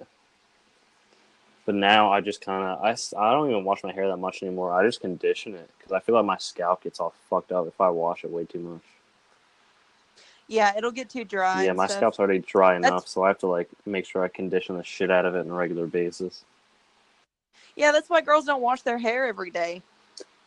But 1.71 1.77
now 1.77 2.11
I 2.11 2.19
just 2.19 2.41
kind 2.41 2.65
of 2.65 2.83
I, 2.83 2.89
I 3.17 3.31
don't 3.31 3.49
even 3.49 3.63
wash 3.63 3.81
my 3.81 3.93
hair 3.93 4.05
that 4.09 4.17
much 4.17 4.43
anymore. 4.43 4.73
I 4.73 4.85
just 4.85 4.99
condition 4.99 5.55
it 5.55 5.69
because 5.77 5.93
I 5.93 6.01
feel 6.01 6.15
like 6.15 6.25
my 6.25 6.35
scalp 6.35 6.83
gets 6.83 6.99
all 6.99 7.13
fucked 7.29 7.53
up 7.53 7.65
if 7.65 7.79
I 7.79 7.89
wash 7.89 8.25
it 8.25 8.29
way 8.29 8.43
too 8.43 8.59
much. 8.59 8.81
Yeah, 10.49 10.73
it'll 10.77 10.91
get 10.91 11.09
too 11.09 11.23
dry. 11.23 11.63
yeah, 11.63 11.71
my 11.71 11.85
stuff. 11.85 11.97
scalp's 11.99 12.19
already 12.19 12.39
dry 12.39 12.73
That's- 12.73 12.91
enough, 12.91 13.07
so 13.07 13.23
I 13.23 13.29
have 13.29 13.37
to 13.37 13.47
like 13.47 13.69
make 13.85 14.05
sure 14.05 14.21
I 14.21 14.27
condition 14.27 14.75
the 14.75 14.83
shit 14.83 15.09
out 15.09 15.25
of 15.25 15.33
it 15.33 15.39
on 15.39 15.49
a 15.49 15.53
regular 15.53 15.87
basis. 15.87 16.43
Yeah, 17.77 17.93
that's 17.93 18.09
why 18.09 18.19
girls 18.19 18.43
don't 18.43 18.61
wash 18.61 18.81
their 18.81 18.97
hair 18.97 19.25
every 19.25 19.49
day 19.49 19.81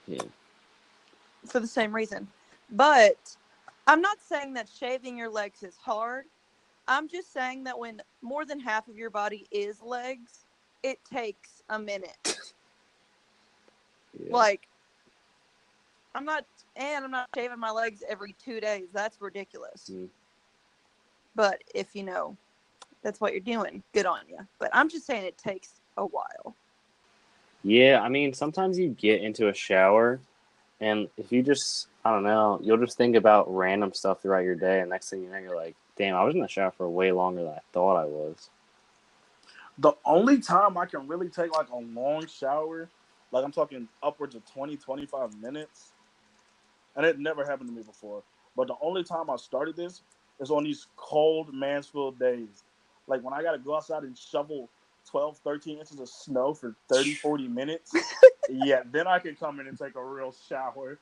Yeah. 0.06 0.24
for 1.46 1.58
the 1.58 1.66
same 1.66 1.94
reason. 1.94 2.28
But 2.70 3.16
I'm 3.86 4.02
not 4.02 4.18
saying 4.20 4.52
that 4.54 4.68
shaving 4.68 5.16
your 5.16 5.30
legs 5.30 5.62
is 5.62 5.74
hard. 5.76 6.26
I'm 6.86 7.08
just 7.08 7.32
saying 7.32 7.64
that 7.64 7.78
when 7.78 8.02
more 8.20 8.44
than 8.44 8.60
half 8.60 8.88
of 8.88 8.98
your 8.98 9.08
body 9.08 9.46
is 9.50 9.80
legs, 9.80 10.43
it 10.84 11.00
takes 11.10 11.62
a 11.70 11.78
minute. 11.78 12.38
yeah. 14.24 14.30
Like, 14.30 14.68
I'm 16.14 16.24
not, 16.24 16.44
and 16.76 17.04
I'm 17.04 17.10
not 17.10 17.28
shaving 17.34 17.58
my 17.58 17.70
legs 17.70 18.04
every 18.08 18.36
two 18.44 18.60
days. 18.60 18.84
That's 18.92 19.20
ridiculous. 19.20 19.90
Mm. 19.90 20.08
But 21.34 21.64
if 21.74 21.96
you 21.96 22.04
know 22.04 22.36
that's 23.02 23.20
what 23.20 23.32
you're 23.32 23.40
doing, 23.40 23.82
good 23.92 24.06
on 24.06 24.20
you. 24.28 24.38
But 24.60 24.70
I'm 24.72 24.88
just 24.88 25.06
saying 25.06 25.24
it 25.24 25.38
takes 25.38 25.80
a 25.96 26.04
while. 26.04 26.54
Yeah, 27.64 28.00
I 28.02 28.08
mean, 28.08 28.34
sometimes 28.34 28.78
you 28.78 28.90
get 28.90 29.22
into 29.22 29.48
a 29.48 29.54
shower, 29.54 30.20
and 30.80 31.08
if 31.16 31.32
you 31.32 31.42
just, 31.42 31.88
I 32.04 32.12
don't 32.12 32.22
know, 32.22 32.60
you'll 32.62 32.76
just 32.76 32.98
think 32.98 33.16
about 33.16 33.52
random 33.52 33.94
stuff 33.94 34.20
throughout 34.20 34.44
your 34.44 34.54
day, 34.54 34.80
and 34.80 34.90
next 34.90 35.08
thing 35.08 35.22
you 35.22 35.30
know, 35.30 35.38
you're 35.38 35.56
like, 35.56 35.74
Damn, 35.96 36.16
I 36.16 36.24
was 36.24 36.34
in 36.34 36.40
the 36.40 36.48
shower 36.48 36.72
for 36.72 36.88
way 36.88 37.12
longer 37.12 37.42
than 37.42 37.52
I 37.52 37.60
thought 37.72 37.96
I 37.96 38.04
was. 38.04 38.50
The 39.78 39.92
only 40.04 40.38
time 40.40 40.78
I 40.78 40.86
can 40.86 41.08
really 41.08 41.28
take 41.28 41.52
like 41.52 41.70
a 41.70 41.76
long 41.76 42.26
shower, 42.26 42.88
like 43.32 43.44
I'm 43.44 43.52
talking 43.52 43.88
upwards 44.02 44.34
of 44.34 44.44
20, 44.52 44.76
25 44.76 45.40
minutes, 45.42 45.92
and 46.96 47.04
it 47.04 47.18
never 47.18 47.44
happened 47.44 47.70
to 47.70 47.74
me 47.74 47.82
before. 47.82 48.22
But 48.56 48.68
the 48.68 48.76
only 48.80 49.02
time 49.02 49.30
I 49.30 49.36
started 49.36 49.76
this 49.76 50.02
is 50.40 50.50
on 50.50 50.64
these 50.64 50.86
cold 50.96 51.52
Mansfield 51.52 52.18
days. 52.18 52.64
Like 53.06 53.22
when 53.22 53.34
I 53.34 53.42
got 53.42 53.52
to 53.52 53.58
go 53.58 53.76
outside 53.76 54.04
and 54.04 54.16
shovel 54.16 54.68
12, 55.10 55.38
13 55.38 55.78
inches 55.78 55.98
of 56.00 56.08
snow 56.08 56.54
for 56.54 56.76
30, 56.88 57.14
40 57.16 57.48
minutes. 57.48 57.92
yeah, 58.48 58.82
then 58.92 59.06
I 59.06 59.18
can 59.18 59.34
come 59.34 59.60
in 59.60 59.66
and 59.66 59.78
take 59.78 59.96
a 59.96 60.04
real 60.04 60.34
shower 60.48 60.98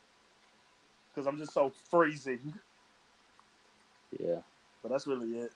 because 1.10 1.26
I'm 1.26 1.38
just 1.38 1.52
so 1.52 1.72
freezing. 1.90 2.54
Yeah. 4.18 4.40
But 4.82 4.90
that's 4.90 5.06
really 5.06 5.38
it. 5.38 5.52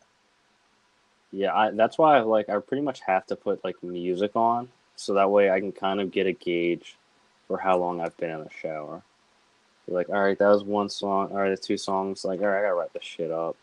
Yeah, 1.33 1.55
I, 1.55 1.71
that's 1.73 1.99
why 1.99 2.19
I 2.19 2.21
like 2.21 2.49
I 2.49 2.59
pretty 2.59 2.83
much 2.83 3.01
have 3.01 3.27
to 3.27 3.37
put 3.37 3.65
like 3.65 3.83
music 3.83 4.33
on 4.35 4.69
so 4.97 5.15
that 5.15 5.31
way 5.31 5.51
I 5.51 5.61
can 5.61 5.73
kind 5.73 6.01
of 6.01 6.11
get 6.11 6.27
a 6.27 6.33
gauge 6.33 6.97
for 7.47 7.59
how 7.59 7.79
long 7.79 8.01
I've 8.01 8.17
been 8.17 8.31
in 8.31 8.41
the 8.41 8.51
shower. 8.63 9.03
Be 9.87 9.93
like, 9.93 10.09
all 10.09 10.23
right, 10.23 10.39
that 10.39 10.49
was 10.49 10.65
one 10.65 10.89
song. 10.89 11.31
All 11.31 11.39
right, 11.39 11.51
that's 11.51 11.67
two 11.67 11.77
songs. 11.77 12.25
Like, 12.25 12.41
all 12.41 12.47
right, 12.47 12.59
I 12.59 12.63
gotta 12.63 12.75
wrap 12.75 12.93
this 12.93 13.05
shit 13.05 13.31
up. 13.31 13.57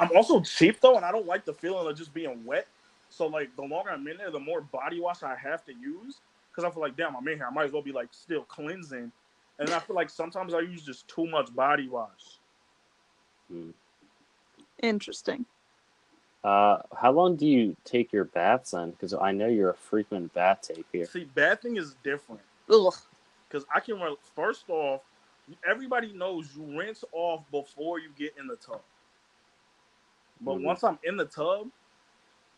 I'm 0.00 0.10
also 0.14 0.40
cheap 0.40 0.80
though, 0.80 0.96
and 0.96 1.04
I 1.04 1.12
don't 1.12 1.26
like 1.26 1.44
the 1.44 1.54
feeling 1.54 1.86
of 1.88 1.96
just 1.96 2.12
being 2.12 2.44
wet. 2.44 2.66
So 3.10 3.26
like, 3.26 3.54
the 3.56 3.62
longer 3.62 3.90
I'm 3.90 4.06
in 4.06 4.18
there, 4.18 4.30
the 4.30 4.40
more 4.40 4.60
body 4.60 5.00
wash 5.00 5.22
I 5.22 5.34
have 5.36 5.64
to 5.66 5.72
use 5.72 6.18
because 6.50 6.64
I 6.64 6.70
feel 6.70 6.82
like, 6.82 6.96
damn, 6.96 7.16
I'm 7.16 7.26
in 7.28 7.38
here. 7.38 7.46
I 7.48 7.54
might 7.54 7.64
as 7.64 7.72
well 7.72 7.82
be 7.82 7.92
like 7.92 8.08
still 8.10 8.42
cleansing. 8.42 9.10
And 9.60 9.70
I 9.70 9.78
feel 9.80 9.96
like 9.96 10.10
sometimes 10.10 10.54
I 10.54 10.60
use 10.60 10.82
just 10.82 11.08
too 11.08 11.26
much 11.26 11.54
body 11.54 11.88
wash. 11.88 12.38
Hmm. 13.50 13.70
Interesting. 14.82 15.46
Uh, 16.44 16.78
how 16.96 17.10
long 17.12 17.36
do 17.36 17.46
you 17.46 17.76
take 17.84 18.12
your 18.12 18.24
baths 18.24 18.72
in? 18.72 18.92
Because 18.92 19.12
I 19.14 19.32
know 19.32 19.48
you're 19.48 19.70
a 19.70 19.76
frequent 19.76 20.32
bath 20.34 20.62
taker. 20.62 21.04
See, 21.04 21.24
bathing 21.24 21.76
is 21.76 21.94
different 22.04 22.40
Ugh. 22.70 22.94
because 23.48 23.64
I 23.74 23.80
can. 23.80 23.96
run- 24.00 24.16
First 24.34 24.68
off, 24.68 25.02
everybody 25.68 26.12
knows 26.12 26.54
you 26.56 26.78
rinse 26.78 27.04
off 27.12 27.42
before 27.50 27.98
you 27.98 28.10
get 28.16 28.34
in 28.38 28.46
the 28.46 28.56
tub. 28.56 28.80
But 30.40 30.56
Mhm. 30.56 30.64
once 30.64 30.84
I'm 30.84 30.98
in 31.02 31.16
the 31.16 31.24
tub, 31.24 31.68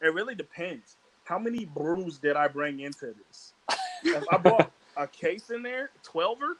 it 0.02 0.12
really 0.14 0.34
depends. 0.34 0.98
How 1.24 1.38
many 1.38 1.64
brews 1.64 2.18
did 2.18 2.36
I 2.36 2.48
bring 2.48 2.80
into 2.80 3.14
this? 3.14 3.54
if 4.02 4.24
I 4.28 4.36
brought 4.38 4.70
a 4.96 5.06
case 5.06 5.50
in 5.50 5.62
there, 5.62 5.90
12er, 6.04 6.54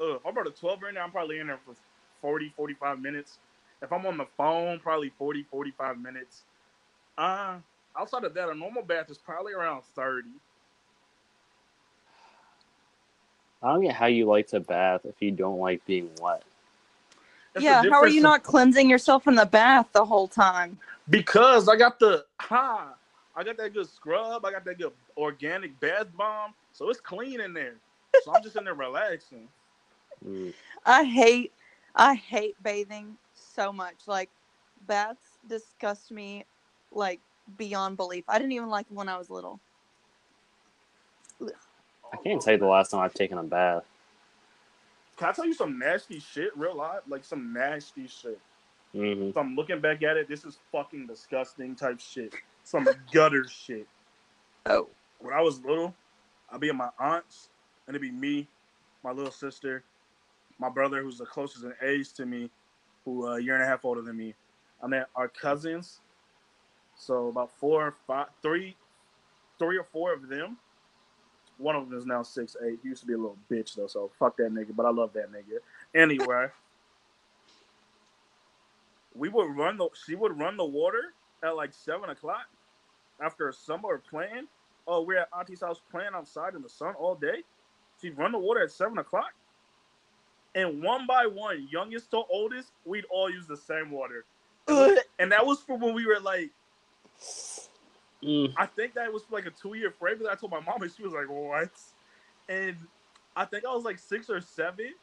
uh, 0.00 0.14
if 0.16 0.26
I 0.26 0.30
brought 0.30 0.46
a 0.46 0.50
12er 0.50 0.88
in 0.88 0.94
there, 0.94 1.02
I'm 1.04 1.10
probably 1.10 1.38
in 1.38 1.46
there 1.46 1.58
for 1.64 1.74
40, 2.20 2.50
45 2.50 3.00
minutes. 3.00 3.38
If 3.82 3.92
I'm 3.92 4.04
on 4.06 4.16
the 4.18 4.26
phone, 4.36 4.78
probably 4.80 5.10
40, 5.10 5.44
45 5.44 5.98
minutes. 6.00 6.44
Uh, 7.18 7.56
outside 7.98 8.24
of 8.24 8.34
that, 8.34 8.48
a 8.48 8.54
normal 8.54 8.82
bath 8.82 9.10
is 9.10 9.18
probably 9.18 9.52
around 9.52 9.82
30. 9.94 10.28
I 13.62 13.72
don't 13.72 13.82
get 13.82 13.94
how 13.94 14.06
you 14.06 14.26
like 14.26 14.48
to 14.48 14.60
bath 14.60 15.02
if 15.04 15.20
you 15.20 15.30
don't 15.30 15.58
like 15.58 15.84
being 15.84 16.08
wet. 16.20 16.42
It's 17.54 17.64
yeah, 17.64 17.82
how 17.90 18.00
are 18.00 18.08
you 18.08 18.22
not 18.22 18.42
cleansing 18.42 18.88
yourself 18.88 19.26
in 19.26 19.34
the 19.34 19.44
bath 19.44 19.88
the 19.92 20.04
whole 20.04 20.28
time? 20.28 20.78
Because 21.10 21.68
I 21.68 21.76
got 21.76 21.98
the 21.98 22.24
ha, 22.38 22.94
I 23.34 23.42
got 23.42 23.56
that 23.56 23.74
good 23.74 23.88
scrub, 23.88 24.44
I 24.44 24.52
got 24.52 24.64
that 24.64 24.78
good 24.78 24.92
organic 25.16 25.78
bath 25.80 26.06
bomb, 26.16 26.54
so 26.72 26.88
it's 26.88 27.00
clean 27.00 27.40
in 27.40 27.52
there. 27.52 27.74
So 28.22 28.32
I'm 28.32 28.42
just 28.42 28.56
in 28.56 28.64
there 28.64 28.74
relaxing. 28.74 29.48
Mm. 30.26 30.54
I 30.86 31.04
hate 31.04 31.52
I 31.96 32.14
hate 32.14 32.56
bathing 32.62 33.16
so 33.34 33.72
much. 33.72 33.96
Like 34.06 34.30
baths 34.86 35.38
disgust 35.48 36.10
me 36.10 36.44
like 36.92 37.20
beyond 37.56 37.96
belief. 37.96 38.24
I 38.28 38.38
didn't 38.38 38.52
even 38.52 38.68
like 38.68 38.88
them 38.88 38.96
when 38.96 39.08
I 39.08 39.18
was 39.18 39.30
little. 39.30 39.60
I 42.12 42.16
can't 42.24 42.40
tell 42.42 42.54
you 42.54 42.58
the 42.58 42.66
last 42.66 42.90
time 42.90 43.00
I've 43.00 43.14
taken 43.14 43.38
a 43.38 43.42
bath. 43.42 43.84
Can 45.16 45.28
I 45.28 45.32
tell 45.32 45.46
you 45.46 45.54
some 45.54 45.78
nasty 45.78 46.18
shit, 46.18 46.56
real 46.56 46.76
life? 46.76 47.00
Like 47.08 47.24
some 47.24 47.52
nasty 47.52 48.08
shit. 48.08 48.38
hmm 48.92 49.30
So 49.32 49.40
I'm 49.40 49.54
looking 49.54 49.80
back 49.80 50.02
at 50.02 50.16
it. 50.16 50.28
This 50.28 50.44
is 50.44 50.58
fucking 50.72 51.06
disgusting 51.06 51.74
type 51.74 52.00
shit. 52.00 52.34
Some 52.64 52.88
gutter 53.12 53.46
shit. 53.48 53.86
Oh. 54.66 54.88
When 55.18 55.34
I 55.34 55.40
was 55.40 55.60
little, 55.64 55.94
I'd 56.50 56.60
be 56.60 56.70
at 56.70 56.74
my 56.74 56.88
aunt's, 56.98 57.48
and 57.86 57.94
it'd 57.94 58.02
be 58.02 58.10
me, 58.10 58.48
my 59.04 59.12
little 59.12 59.30
sister, 59.30 59.82
my 60.58 60.68
brother, 60.68 61.02
who's 61.02 61.18
the 61.18 61.26
closest 61.26 61.64
in 61.64 61.74
age 61.82 62.12
to 62.14 62.26
me, 62.26 62.50
who 63.04 63.28
uh, 63.28 63.36
a 63.36 63.40
year 63.40 63.54
and 63.54 63.62
a 63.62 63.66
half 63.66 63.84
older 63.84 64.02
than 64.02 64.16
me. 64.16 64.34
And 64.82 64.92
then 64.92 65.04
our 65.14 65.28
cousins. 65.28 66.00
So 67.00 67.28
about 67.28 67.50
four, 67.58 67.86
or 67.86 67.94
five, 68.06 68.26
three, 68.42 68.76
three 69.58 69.78
or 69.78 69.84
four 69.84 70.12
of 70.12 70.28
them. 70.28 70.58
One 71.56 71.74
of 71.74 71.88
them 71.88 71.98
is 71.98 72.04
now 72.04 72.22
six 72.22 72.56
eight. 72.62 72.78
He 72.82 72.90
used 72.90 73.00
to 73.00 73.06
be 73.06 73.14
a 73.14 73.18
little 73.18 73.38
bitch 73.50 73.74
though, 73.74 73.86
so 73.86 74.10
fuck 74.18 74.36
that 74.36 74.52
nigga. 74.52 74.76
But 74.76 74.84
I 74.84 74.90
love 74.90 75.14
that 75.14 75.32
nigga. 75.32 75.58
Anyway, 75.94 76.48
we 79.14 79.30
would 79.30 79.56
run 79.56 79.78
the. 79.78 79.88
She 80.06 80.14
would 80.14 80.38
run 80.38 80.58
the 80.58 80.64
water 80.64 81.14
at 81.42 81.56
like 81.56 81.72
seven 81.72 82.10
o'clock 82.10 82.46
after 83.18 83.48
a 83.48 83.52
summer 83.52 83.94
of 83.94 84.04
playing. 84.04 84.46
Oh, 84.86 85.02
we're 85.02 85.20
at 85.20 85.28
Auntie's 85.32 85.62
house 85.62 85.80
playing 85.90 86.10
outside 86.14 86.54
in 86.54 86.62
the 86.62 86.68
sun 86.68 86.94
all 86.94 87.14
day. 87.14 87.44
She'd 88.00 88.16
run 88.16 88.32
the 88.32 88.38
water 88.38 88.62
at 88.62 88.70
seven 88.70 88.98
o'clock, 88.98 89.32
and 90.54 90.82
one 90.82 91.06
by 91.06 91.26
one, 91.26 91.66
youngest 91.70 92.10
to 92.10 92.22
oldest, 92.28 92.72
we'd 92.84 93.04
all 93.10 93.30
use 93.30 93.46
the 93.46 93.56
same 93.56 93.90
water. 93.90 94.24
And 95.18 95.32
that 95.32 95.44
was 95.44 95.60
for 95.60 95.76
when 95.76 95.94
we 95.94 96.06
were 96.06 96.20
like, 96.20 96.50
Mm. 98.22 98.52
I 98.56 98.66
think 98.66 98.94
that 98.94 99.12
was 99.12 99.22
like 99.30 99.46
a 99.46 99.50
two 99.50 99.74
year 99.74 99.90
frame. 99.90 100.18
Because 100.18 100.32
I 100.32 100.36
told 100.36 100.52
my 100.52 100.60
mom, 100.60 100.82
and 100.82 100.92
she 100.94 101.02
was 101.02 101.12
like, 101.12 101.28
"What?" 101.28 101.70
And 102.48 102.76
I 103.36 103.44
think 103.44 103.64
I 103.64 103.74
was 103.74 103.84
like 103.84 103.98
six 103.98 104.28
or 104.28 104.40
seven, 104.40 104.94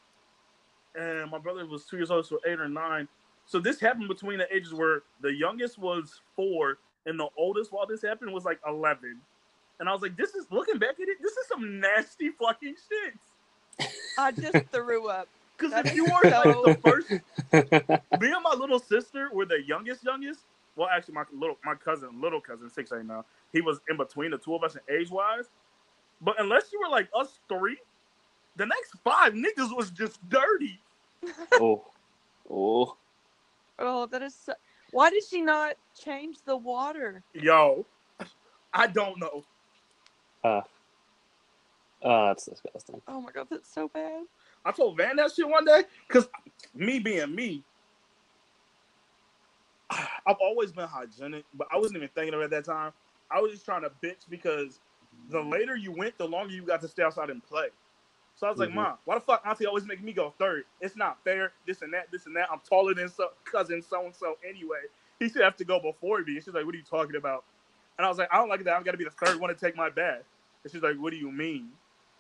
and 0.96 1.32
my 1.32 1.38
brother 1.38 1.66
was 1.66 1.86
two 1.86 1.98
years 1.98 2.12
old, 2.12 2.26
so 2.26 2.40
eight 2.46 2.60
or 2.60 2.70
nine. 2.70 3.08
So 3.46 3.60
this 3.60 3.80
happened 3.80 4.08
between 4.08 4.40
the 4.40 4.54
ages 4.54 4.74
where 4.74 5.04
the 5.22 5.34
youngest 5.34 5.78
was 5.78 6.22
four, 6.36 6.78
and 7.06 7.20
the 7.20 7.30
oldest, 7.38 7.72
while 7.72 7.86
this 7.88 8.02
happened, 8.02 8.34
was 8.34 8.46
like 8.46 8.60
eleven. 8.68 9.20
And 9.80 9.90
I 9.90 9.94
was 9.94 10.02
like, 10.02 10.16
"This 10.16 10.36
is 10.36 10.46
looking 10.52 10.78
back 10.78 11.00
at 11.00 11.08
it. 11.08 11.18
This 11.22 11.32
is 11.32 11.48
some 11.48 11.80
nasty 11.80 12.30
fucking 12.30 12.76
shit." 12.90 13.90
I 14.18 14.32
just 14.32 14.68
threw 14.72 15.10
up. 15.10 15.28
Because 15.58 15.88
if 15.88 15.96
you 15.96 16.06
were 16.06 16.30
like 16.30 16.44
the 16.44 16.78
first, 16.86 17.10
me 17.10 17.20
and 18.32 18.44
my 18.44 18.54
little 18.56 18.78
sister 18.78 19.32
were 19.34 19.48
the 19.48 19.60
youngest, 19.66 20.04
youngest. 20.04 20.42
Well, 20.78 20.88
actually, 20.90 21.16
my 21.16 21.24
little 21.34 21.58
my 21.66 21.74
cousin, 21.76 22.22
little 22.22 22.40
cousin, 22.40 22.70
six 22.70 22.92
eight 22.94 23.06
now. 23.06 23.26
He 23.52 23.62
was 23.62 23.82
in 23.90 23.98
between 23.98 24.32
the 24.32 24.38
two 24.38 24.56
of 24.56 24.64
us 24.64 24.76
in 24.76 24.96
age 24.96 25.10
wise. 25.10 25.46
But 26.22 26.40
unless 26.40 26.72
you 26.72 26.80
were 26.80 26.90
like 26.90 27.10
us 27.16 27.40
three, 27.50 27.78
the 28.56 28.66
next 28.66 28.94
five 29.04 29.34
niggas 29.34 29.76
was 29.76 29.90
just 29.90 30.20
dirty. 30.30 30.80
oh, 31.54 31.84
oh. 32.50 32.96
Oh, 33.80 34.06
that 34.08 34.22
is 34.24 34.34
so... 34.34 34.54
Why 34.92 35.10
did 35.10 35.24
she 35.24 35.42
not 35.42 35.76
change 36.00 36.38
the 36.46 36.56
water? 36.58 37.22
Yo, 37.34 37.86
I 38.74 38.88
don't 38.88 39.20
know. 39.20 39.44
Uh, 40.44 40.62
oh, 42.04 42.28
that's 42.28 42.46
disgusting. 42.46 43.02
Oh 43.08 43.22
my 43.22 43.32
god, 43.32 43.48
that's 43.50 43.72
so 43.72 43.88
bad. 43.88 44.24
I 44.66 44.72
told 44.72 44.98
Van 44.98 45.16
that 45.18 45.32
shit 45.36 45.48
one 45.48 45.66
day 45.66 45.84
because 46.08 46.28
me 46.74 47.00
being 47.00 47.36
me, 47.36 47.64
I've 50.28 50.38
always 50.42 50.72
been 50.74 50.88
hygienic, 50.88 51.46
but 51.54 51.68
I 51.72 51.78
wasn't 51.78 51.98
even 51.98 52.10
thinking 52.16 52.34
of 52.34 52.42
it 52.42 52.46
at 52.46 52.50
that 52.52 52.66
time. 52.66 52.94
I 53.32 53.42
was 53.42 53.52
just 53.52 53.66
trying 53.66 53.84
to 53.84 53.92
bitch 54.04 54.30
because 54.30 54.80
the 55.30 55.42
later 55.42 55.76
you 55.76 55.92
went, 55.92 56.18
the 56.18 56.28
longer 56.28 56.54
you 56.54 56.64
got 56.64 56.82
to 56.82 56.88
stay 56.88 57.04
outside 57.04 57.30
and 57.30 57.44
play. 57.44 57.70
So 58.36 58.48
I 58.48 58.52
was 58.52 58.60
like, 58.60 58.70
Mhm. 58.70 58.76
Mom, 58.76 58.98
why 59.06 59.16
the 59.16 59.22
fuck 59.22 59.44
Auntie 59.46 59.66
always 59.66 59.86
making 59.86 60.06
me 60.06 60.14
go 60.14 60.34
third? 60.40 60.66
It's 60.82 60.96
not 60.96 61.24
fair. 61.24 61.54
This 61.68 61.82
and 61.82 61.94
that, 61.94 62.12
this 62.12 62.26
and 62.28 62.36
that. 62.38 62.50
I'm 62.52 62.60
taller 62.62 62.94
than 62.94 63.10
so 63.10 63.30
cousin 63.46 63.82
so 63.82 64.06
and 64.06 64.16
so 64.16 64.38
anyway. 64.48 64.82
He 65.20 65.30
should 65.30 65.44
have 65.44 65.58
to 65.58 65.66
go 65.66 65.80
before 65.80 66.22
me. 66.22 66.36
And 66.36 66.44
she's 66.46 66.54
like, 66.54 66.66
What 66.66 66.76
are 66.76 66.78
you 66.78 66.84
talking 66.84 67.16
about? 67.18 67.46
And 67.98 68.06
I 68.06 68.10
was 68.10 68.18
like, 68.18 68.30
I 68.32 68.38
don't 68.38 68.50
like 68.50 68.64
that. 68.66 68.76
I'm 68.76 68.84
gonna 68.84 68.98
be 68.98 69.06
the 69.06 69.12
third 69.12 69.40
one 69.40 69.50
to 69.50 69.56
take 69.56 69.76
my 69.76 69.90
bath. 69.90 70.24
And 70.64 70.72
she's 70.72 70.82
like, 70.84 70.98
What 70.98 71.12
do 71.12 71.18
you 71.18 71.32
mean? 71.32 71.70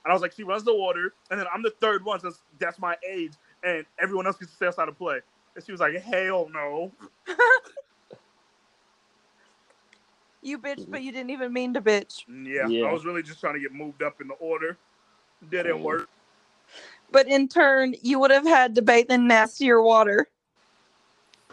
And 0.05 0.11
I 0.11 0.13
was 0.13 0.21
like, 0.21 0.33
She 0.33 0.43
runs 0.43 0.63
the 0.63 0.75
water, 0.75 1.13
and 1.31 1.39
then 1.39 1.47
I'm 1.53 1.63
the 1.63 1.73
third 1.81 2.05
one 2.05 2.19
since 2.19 2.43
that's 2.59 2.79
my 2.79 2.97
age, 3.09 3.33
and 3.63 3.85
everyone 3.99 4.27
else 4.27 4.37
gets 4.37 4.51
to 4.51 4.57
stay 4.57 4.67
outside 4.67 4.85
to 4.85 4.93
play. 4.93 5.19
And 5.57 5.65
she 5.65 5.73
was 5.73 5.81
like, 5.81 5.95
Hell 6.01 6.49
no. 6.53 6.93
You 10.43 10.59
bitch, 10.59 10.87
but 10.89 11.03
you 11.03 11.11
didn't 11.11 11.31
even 11.31 11.53
mean 11.53 11.73
to 11.75 11.81
bitch. 11.81 12.23
Yeah, 12.29 12.69
Yeah. 12.69 12.85
I 12.85 12.93
was 12.93 13.05
really 13.05 13.23
just 13.23 13.41
trying 13.41 13.55
to 13.55 13.61
get 13.61 13.73
moved 13.73 14.03
up 14.03 14.21
in 14.21 14.29
the 14.29 14.35
order. 14.35 14.77
Didn't 15.49 15.81
Mm. 15.81 15.83
work. 15.83 16.09
But 17.11 17.27
in 17.27 17.49
turn, 17.49 17.95
you 18.03 18.19
would 18.19 18.31
have 18.31 18.45
had 18.45 18.75
to 18.75 18.81
bathe 18.83 19.11
in 19.11 19.27
nastier 19.27 19.81
water. 19.81 20.27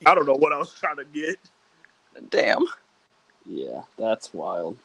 I 0.07 0.15
don't 0.15 0.27
know 0.27 0.35
what 0.35 0.53
I 0.53 0.59
was 0.59 0.75
trying 0.75 0.97
to 0.99 1.05
get. 1.07 1.39
Damn. 2.31 2.67
Yeah, 3.47 3.83
that's 3.99 4.35
wild. 4.35 4.79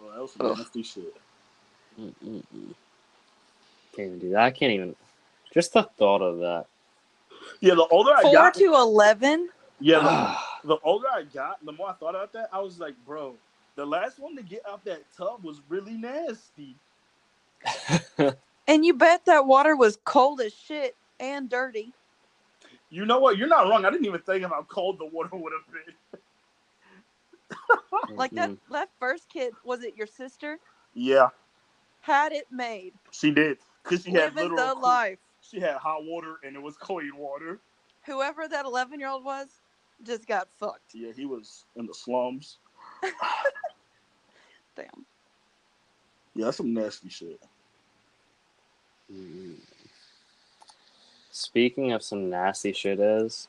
Well, 0.00 0.12
that 0.12 0.22
was 0.22 0.32
some 0.32 0.46
nasty 0.46 0.82
shit. 0.82 1.14
Mm-mm-mm. 2.00 2.74
Can't 3.94 4.08
even 4.08 4.18
do 4.20 4.30
that. 4.30 4.40
I 4.42 4.50
can't 4.50 4.72
even. 4.72 4.96
Just 5.54 5.72
the 5.74 5.84
thought 5.98 6.22
of 6.22 6.38
that. 6.40 6.66
Yeah, 7.60 7.74
the 7.74 7.86
older 7.86 8.12
I 8.12 8.22
Four 8.22 8.32
got, 8.32 8.54
to 8.54 8.74
eleven. 8.74 9.48
yeah, 9.80 9.98
the, 10.00 10.08
ah. 10.08 10.58
the 10.64 10.76
older 10.84 11.06
I 11.12 11.22
got, 11.24 11.64
the 11.64 11.72
more 11.72 11.90
I 11.90 11.92
thought 11.94 12.14
about 12.14 12.32
that. 12.34 12.48
I 12.52 12.60
was 12.60 12.78
like, 12.80 12.94
bro, 13.06 13.36
the 13.76 13.84
last 13.86 14.18
one 14.18 14.36
to 14.36 14.42
get 14.42 14.62
out 14.68 14.84
that 14.84 15.02
tub 15.16 15.44
was 15.44 15.60
really 15.68 15.94
nasty. 15.94 16.76
And 18.68 18.84
you 18.86 18.94
bet 18.94 19.24
that 19.26 19.46
water 19.46 19.76
was 19.76 19.98
cold 20.04 20.40
as 20.40 20.54
shit 20.54 20.96
and 21.18 21.48
dirty. 21.50 21.92
You 22.90 23.04
know 23.06 23.18
what? 23.20 23.36
You're 23.38 23.48
not 23.48 23.68
wrong. 23.68 23.84
I 23.84 23.90
didn't 23.90 24.06
even 24.06 24.20
think 24.22 24.44
of 24.44 24.50
how 24.50 24.64
cold 24.68 24.98
the 24.98 25.06
water 25.06 25.30
would 25.36 25.52
have 25.52 25.72
been. 25.72 25.94
Like 28.16 28.34
that 28.34 28.52
that 28.70 28.88
first 28.98 29.28
kid, 29.28 29.52
was 29.64 29.82
it 29.84 29.96
your 29.96 30.06
sister? 30.06 30.58
Yeah, 30.94 31.28
Had 32.00 32.32
it 32.32 32.46
made. 32.50 32.94
she 33.10 33.30
did 33.32 33.58
because 33.82 34.04
she 34.04 34.12
had 34.12 34.34
Living 34.34 34.36
literal. 34.36 34.56
the 34.56 34.74
life. 34.80 35.18
She 35.50 35.60
had 35.60 35.76
hot 35.76 36.04
water 36.04 36.36
and 36.44 36.54
it 36.54 36.62
was 36.62 36.76
clean 36.76 37.16
water. 37.16 37.58
Whoever 38.06 38.46
that 38.48 38.64
eleven 38.64 39.00
year 39.00 39.08
old 39.08 39.24
was 39.24 39.48
just 40.04 40.26
got 40.26 40.48
fucked. 40.58 40.94
Yeah, 40.94 41.12
he 41.14 41.26
was 41.26 41.64
in 41.76 41.86
the 41.86 41.94
slums. 41.94 42.58
Damn. 44.76 45.04
Yeah, 46.34 46.46
that's 46.46 46.58
some 46.58 46.72
nasty 46.72 47.08
shit. 47.08 47.40
Mm. 49.12 49.56
Speaking 51.32 51.92
of 51.92 52.02
some 52.02 52.30
nasty 52.30 52.72
shit, 52.72 53.00
is 53.00 53.48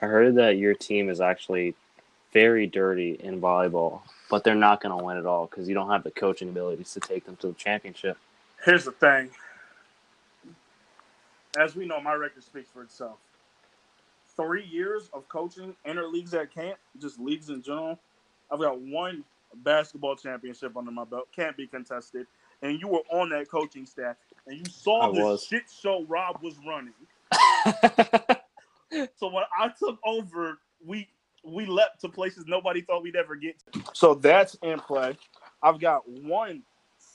I 0.00 0.06
heard 0.06 0.34
that 0.36 0.56
your 0.56 0.74
team 0.74 1.10
is 1.10 1.20
actually 1.20 1.74
very 2.32 2.66
dirty 2.66 3.18
in 3.20 3.40
volleyball, 3.40 4.00
but 4.30 4.44
they're 4.44 4.54
not 4.54 4.82
going 4.82 4.96
to 4.96 5.04
win 5.04 5.18
at 5.18 5.26
all 5.26 5.46
because 5.46 5.68
you 5.68 5.74
don't 5.74 5.90
have 5.90 6.04
the 6.04 6.10
coaching 6.10 6.48
abilities 6.48 6.92
to 6.94 7.00
take 7.00 7.26
them 7.26 7.36
to 7.36 7.48
the 7.48 7.54
championship. 7.54 8.16
Here's 8.64 8.84
the 8.84 8.92
thing. 8.92 9.30
As 11.58 11.76
we 11.76 11.86
know, 11.86 12.00
my 12.00 12.14
record 12.14 12.42
speaks 12.44 12.70
for 12.70 12.82
itself. 12.82 13.18
Three 14.36 14.64
years 14.64 15.10
of 15.12 15.28
coaching 15.28 15.76
inter 15.84 16.06
leagues 16.08 16.34
at 16.34 16.52
camp, 16.52 16.78
just 17.00 17.20
leagues 17.20 17.50
in 17.50 17.62
general. 17.62 17.98
I've 18.50 18.60
got 18.60 18.80
one 18.80 19.24
basketball 19.56 20.16
championship 20.16 20.76
under 20.76 20.90
my 20.90 21.04
belt, 21.04 21.28
can't 21.34 21.56
be 21.56 21.66
contested. 21.66 22.26
And 22.62 22.80
you 22.80 22.88
were 22.88 23.02
on 23.12 23.30
that 23.30 23.48
coaching 23.50 23.86
staff, 23.86 24.16
and 24.46 24.58
you 24.58 24.64
saw 24.66 25.04
I 25.04 25.08
the 25.08 25.24
was. 25.24 25.46
shit 25.48 25.64
show 25.70 26.04
Rob 26.08 26.42
was 26.42 26.56
running. 26.66 26.94
So 29.16 29.28
when 29.28 29.44
I 29.58 29.68
took 29.68 29.98
over, 30.04 30.58
we 30.86 31.08
we 31.44 31.66
leapt 31.66 32.00
to 32.02 32.08
places 32.08 32.44
nobody 32.46 32.80
thought 32.80 33.02
we'd 33.02 33.16
ever 33.16 33.36
get. 33.36 33.56
To. 33.72 33.80
So 33.92 34.14
that's 34.14 34.54
in 34.62 34.80
play. 34.80 35.16
I've 35.62 35.80
got 35.80 36.08
one 36.08 36.62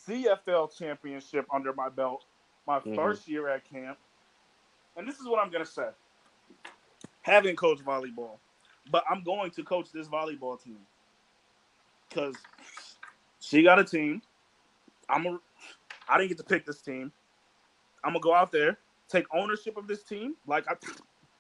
CFL 0.08 0.78
championship 0.78 1.48
under 1.54 1.74
my 1.74 1.90
belt, 1.90 2.26
my 2.68 2.80
Mhm. 2.80 2.96
first 2.96 3.28
year 3.28 3.50
at 3.50 3.70
camp, 3.70 3.98
and 5.00 5.08
this 5.08 5.20
is 5.20 5.28
what 5.28 5.40
I'm 5.44 5.52
gonna 5.52 5.66
say. 5.66 5.90
Haven't 7.22 7.58
coached 7.58 7.84
volleyball, 7.84 8.38
but 8.92 9.04
I'm 9.10 9.24
going 9.24 9.52
to 9.52 9.64
coach 9.64 9.92
this 9.92 10.08
volleyball 10.08 10.62
team 10.62 10.80
because 12.10 12.36
she 13.40 13.64
got 13.64 13.80
a 13.80 13.84
team. 13.84 14.22
I'm 15.10 15.26
a. 15.26 15.40
I 16.08 16.18
didn't 16.18 16.30
get 16.30 16.38
to 16.40 16.44
pick 16.44 16.66
this 16.66 16.82
team. 16.82 17.12
I'm 18.04 18.12
gonna 18.12 18.22
go 18.22 18.34
out 18.34 18.52
there, 18.52 18.78
take 19.10 19.26
ownership 19.34 19.78
of 19.78 19.88
this 19.88 20.04
team, 20.04 20.36
like 20.48 20.66
I 20.70 20.76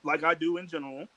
like 0.03 0.23
I 0.23 0.33
do 0.33 0.57
in 0.57 0.67
general, 0.67 1.07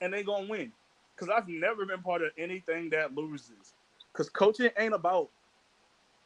and 0.00 0.12
they 0.12 0.22
gonna 0.22 0.48
win. 0.48 0.72
Cause 1.16 1.28
I've 1.28 1.48
never 1.48 1.86
been 1.86 2.02
part 2.02 2.22
of 2.22 2.32
anything 2.36 2.90
that 2.90 3.14
loses. 3.14 3.74
Cause 4.12 4.28
coaching 4.28 4.70
ain't 4.78 4.94
about 4.94 5.30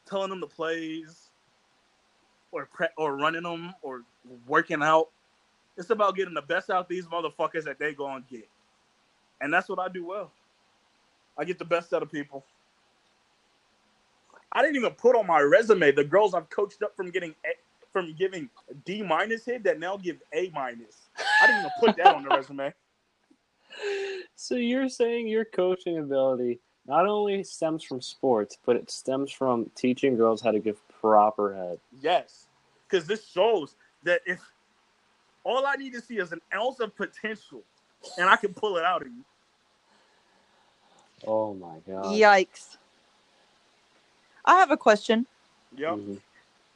telling 0.07 0.31
them 0.31 0.39
the 0.39 0.47
plays 0.47 1.29
or 2.51 2.67
pre- 2.73 2.87
or 2.97 3.15
running 3.17 3.43
them 3.43 3.73
or 3.83 4.03
working 4.47 4.81
out. 4.81 5.09
It's 5.79 5.89
about 5.89 6.17
getting 6.17 6.33
the 6.33 6.41
best 6.41 6.69
out 6.69 6.89
these 6.89 7.05
motherfuckers 7.05 7.63
that 7.63 7.79
they 7.79 7.93
gonna 7.93 8.23
get, 8.29 8.49
and 9.39 9.51
that's 9.51 9.69
what 9.69 9.79
I 9.79 9.87
do 9.87 10.05
well. 10.05 10.31
I 11.37 11.45
get 11.45 11.57
the 11.57 11.65
best 11.65 11.93
out 11.93 12.03
of 12.03 12.11
people. 12.11 12.43
I 14.51 14.61
didn't 14.61 14.75
even 14.75 14.91
put 14.91 15.15
on 15.15 15.25
my 15.25 15.39
resume 15.39 15.93
the 15.93 16.03
girls 16.03 16.33
I've 16.33 16.49
coached 16.49 16.83
up 16.83 16.97
from 16.97 17.11
getting 17.11 17.33
a, 17.45 17.49
from 17.93 18.13
giving 18.13 18.49
D 18.83 19.01
minus 19.01 19.45
hit 19.45 19.63
that 19.63 19.79
now 19.79 19.95
give 19.95 20.17
A 20.33 20.51
minus. 20.53 21.07
I 21.41 21.47
didn't 21.47 21.59
even 21.61 21.71
put 21.79 21.95
that 21.95 22.13
on 22.13 22.23
the 22.23 22.29
resume. 22.29 22.73
so 24.35 24.55
you're 24.55 24.89
saying 24.89 25.29
your 25.29 25.45
coaching 25.45 25.97
ability 25.97 26.59
not 26.85 27.05
only 27.05 27.41
stems 27.45 27.85
from 27.85 28.01
sports, 28.01 28.57
but 28.65 28.75
it 28.75 28.91
stems 28.91 29.31
from 29.31 29.71
teaching 29.75 30.17
girls 30.17 30.41
how 30.41 30.51
to 30.51 30.59
give 30.59 30.75
proper 30.89 31.55
head. 31.55 31.79
Yes, 32.01 32.47
because 32.89 33.07
this 33.07 33.25
shows 33.25 33.75
that 34.03 34.21
if 34.25 34.41
all 35.49 35.65
I 35.65 35.75
need 35.75 35.93
to 35.93 36.01
see 36.01 36.17
is 36.19 36.31
an 36.33 36.41
ounce 36.53 36.79
of 36.79 36.95
potential, 36.95 37.63
and 38.17 38.29
I 38.29 38.37
can 38.37 38.53
pull 38.53 38.77
it 38.77 38.85
out 38.85 39.01
of 39.03 39.09
you. 39.09 39.25
Oh 41.27 41.53
my 41.55 41.79
god. 41.87 42.05
Yikes. 42.05 42.77
I 44.45 44.55
have 44.57 44.71
a 44.71 44.77
question. 44.77 45.27
Yep. 45.77 45.99
Mhm. 45.99 46.21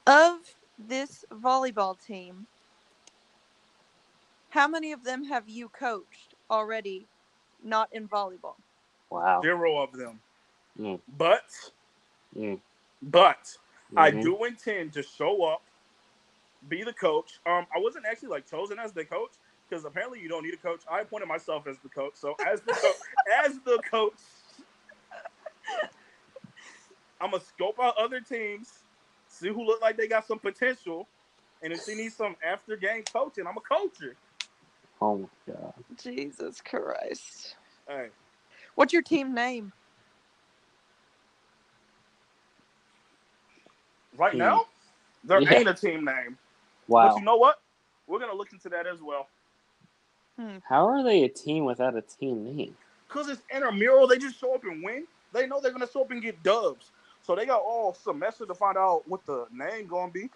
Of 0.07 0.39
this 0.77 1.25
volleyball 1.31 1.99
team, 1.99 2.47
how 4.49 4.67
many 4.67 4.91
of 4.91 5.03
them 5.03 5.25
have 5.25 5.49
you 5.49 5.69
coached 5.69 6.35
already 6.49 7.09
not 7.63 7.89
in 7.93 8.07
volleyball? 8.07 8.57
Wow. 9.09 9.41
Zero 9.41 9.79
of 9.81 9.93
them. 9.93 10.21
Mm. 10.79 11.01
But, 11.17 11.71
Mm. 12.35 12.61
but 13.01 13.57
I 13.95 14.11
Mhm. 14.11 14.21
do 14.23 14.45
intend 14.45 14.93
to 14.93 15.03
show 15.03 15.43
up, 15.43 15.63
be 16.69 16.83
the 16.83 16.93
coach. 16.93 17.39
Um, 17.45 17.67
I 17.75 17.79
wasn't 17.79 18.05
actually 18.09 18.29
like 18.29 18.45
chosen 18.47 18.79
as 18.79 18.93
the 18.93 19.05
coach 19.05 19.35
because 19.69 19.85
apparently 19.85 20.21
you 20.21 20.29
don't 20.29 20.43
need 20.43 20.53
a 20.53 20.57
coach. 20.57 20.83
I 20.91 21.01
appointed 21.01 21.27
myself 21.27 21.67
as 21.67 21.79
the 21.79 21.89
coach. 21.89 22.13
So 22.15 22.35
as 22.45 22.61
the 22.61 22.75
co- 22.75 22.95
as 23.45 23.59
the 23.65 23.79
coach, 23.89 24.21
I'm 27.21 27.31
gonna 27.31 27.43
scope 27.43 27.77
out 27.81 27.97
other 27.97 28.21
teams, 28.21 28.83
see 29.27 29.49
who 29.49 29.65
look 29.65 29.81
like 29.81 29.97
they 29.97 30.07
got 30.07 30.27
some 30.27 30.39
potential, 30.39 31.09
and 31.63 31.73
if 31.73 31.83
she 31.83 31.95
needs 31.95 32.15
some 32.15 32.35
after 32.45 32.77
game 32.77 33.05
coaching, 33.11 33.45
I'm 33.47 33.57
a 33.57 33.61
coacher. 33.61 34.15
Oh 35.01 35.17
my 35.19 35.53
god. 35.53 35.73
Jesus 36.01 36.61
Christ. 36.61 37.55
Hey, 37.87 38.09
What's 38.75 38.93
your 38.93 39.01
team 39.03 39.33
name? 39.33 39.73
right 44.17 44.35
Hmm. 44.35 44.37
now, 44.37 44.65
there 45.23 45.41
Yeah. 45.41 45.51
ain't 45.51 45.69
a 45.69 45.73
team 45.73 46.05
name, 46.05 46.37
Wow. 46.87 47.09
but 47.09 47.19
you 47.19 47.25
know 47.25 47.37
what? 47.37 47.61
We're 48.07 48.19
gonna 48.19 48.33
look 48.33 48.51
into 48.51 48.69
that 48.69 48.87
as 48.87 49.01
well. 49.01 49.27
Hmm. 50.39 50.57
How 50.67 50.87
are 50.87 51.03
they 51.03 51.23
a 51.23 51.29
team 51.29 51.65
without 51.65 51.95
a 51.95 52.01
team 52.01 52.43
name? 52.55 52.75
Cause 53.07 53.29
it's 53.29 53.41
intramural, 53.53 54.07
they 54.07 54.17
just 54.17 54.39
show 54.39 54.55
up 54.55 54.63
and 54.63 54.83
win. 54.83 55.05
They 55.31 55.47
know 55.47 55.61
they're 55.61 55.71
gonna 55.71 55.89
show 55.91 56.01
up 56.01 56.11
and 56.11 56.21
get 56.21 56.41
dubs. 56.43 56.91
So 57.21 57.35
they 57.35 57.45
got 57.45 57.61
all 57.61 57.93
semester 57.93 58.45
to 58.45 58.53
find 58.53 58.77
out 58.77 59.03
what 59.07 59.25
the 59.25 59.45
name 59.51 59.87
gonna 59.87 60.11
be. 60.11 60.29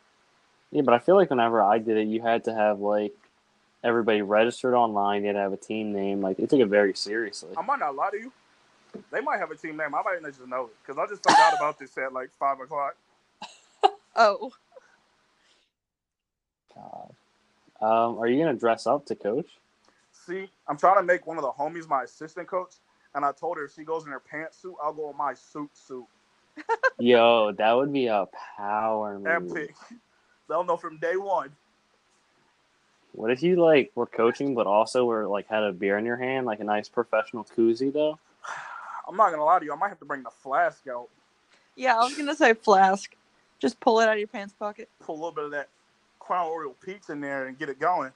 Yeah, 0.71 0.81
but 0.83 0.93
I 0.93 0.99
feel 0.99 1.15
like 1.15 1.29
whenever 1.29 1.61
I 1.61 1.79
did 1.79 1.97
it, 1.97 2.07
you 2.07 2.21
had 2.21 2.43
to 2.45 2.53
have 2.53 2.79
like 2.79 3.13
everybody 3.83 4.21
registered 4.21 4.73
online. 4.73 5.21
You 5.21 5.27
had 5.27 5.33
to 5.33 5.39
have 5.39 5.53
a 5.53 5.57
team 5.57 5.91
name. 5.93 6.21
Like 6.21 6.37
they 6.37 6.45
took 6.45 6.59
it 6.59 6.67
very 6.67 6.93
seriously. 6.93 7.49
I 7.57 7.61
might 7.61 7.79
not 7.79 7.95
lie 7.95 8.11
to 8.11 8.17
you. 8.17 8.31
They 9.11 9.21
might 9.21 9.39
have 9.39 9.51
a 9.51 9.55
team 9.55 9.77
name. 9.77 9.93
I 9.93 10.01
might 10.01 10.21
not 10.21 10.31
just 10.33 10.47
know 10.47 10.65
it 10.65 10.71
because 10.85 10.97
I 10.97 11.07
just 11.07 11.23
found 11.23 11.37
out 11.39 11.57
about 11.57 11.79
this 11.79 11.97
at 11.97 12.13
like 12.13 12.29
five 12.39 12.59
o'clock. 12.59 12.95
Oh, 14.19 14.51
God. 16.77 17.13
Um, 17.79 18.19
are 18.19 18.27
you 18.27 18.43
gonna 18.43 18.57
dress 18.57 18.87
up 18.87 19.05
to 19.07 19.15
coach? 19.15 19.47
See, 20.11 20.49
I'm 20.67 20.77
trying 20.77 20.97
to 20.97 21.03
make 21.03 21.27
one 21.27 21.37
of 21.37 21.43
the 21.43 21.51
homies 21.51 21.87
my 21.87 22.03
assistant 22.03 22.47
coach, 22.47 22.73
and 23.13 23.23
I 23.23 23.31
told 23.31 23.57
her 23.57 23.65
if 23.65 23.73
she 23.73 23.83
goes 23.83 24.05
in 24.05 24.11
her 24.11 24.21
pantsuit, 24.21 24.73
I'll 24.83 24.93
go 24.93 25.09
in 25.11 25.17
my 25.17 25.33
suit 25.33 25.69
suit. 25.73 26.05
Yo, 26.99 27.51
that 27.51 27.73
would 27.73 27.93
be 27.93 28.07
a 28.07 28.25
power 28.57 29.19
move. 29.19 29.51
Epic. 29.51 29.75
They'll 30.49 30.63
know 30.63 30.77
from 30.77 30.97
day 30.97 31.17
one. 31.17 31.51
What 33.13 33.31
if 33.31 33.41
you 33.41 33.55
like 33.57 33.91
were 33.95 34.05
coaching, 34.05 34.55
but 34.55 34.67
also 34.67 35.05
were 35.05 35.27
like 35.27 35.47
had 35.47 35.63
a 35.63 35.71
beer 35.71 35.97
in 35.97 36.05
your 36.05 36.17
hand, 36.17 36.45
like 36.45 36.59
a 36.59 36.63
nice 36.63 36.89
professional 36.89 37.45
koozie 37.55 37.93
though? 37.93 38.17
I'm 39.07 39.15
not 39.15 39.29
gonna 39.31 39.45
lie 39.45 39.59
to 39.59 39.65
you. 39.65 39.73
I 39.73 39.75
might 39.75 39.89
have 39.89 39.99
to 39.99 40.05
bring 40.05 40.23
the 40.23 40.31
flask 40.31 40.87
out, 40.87 41.09
yeah, 41.77 41.95
I 41.95 42.03
was 42.03 42.15
going 42.15 42.27
to 42.27 42.35
say 42.35 42.53
flask. 42.55 43.15
Just 43.59 43.79
pull 43.79 44.01
it 44.01 44.07
out 44.07 44.13
of 44.13 44.19
your 44.19 44.27
pants 44.27 44.53
pocket. 44.53 44.89
Pull 44.99 45.15
a 45.15 45.17
little 45.17 45.31
bit 45.31 45.45
of 45.45 45.51
that 45.51 45.69
Crown 46.27 46.49
Royal 46.51 46.75
Peach 46.85 47.09
in 47.09 47.21
there, 47.21 47.47
and 47.47 47.57
get 47.57 47.69
it 47.69 47.79
going. 47.79 48.11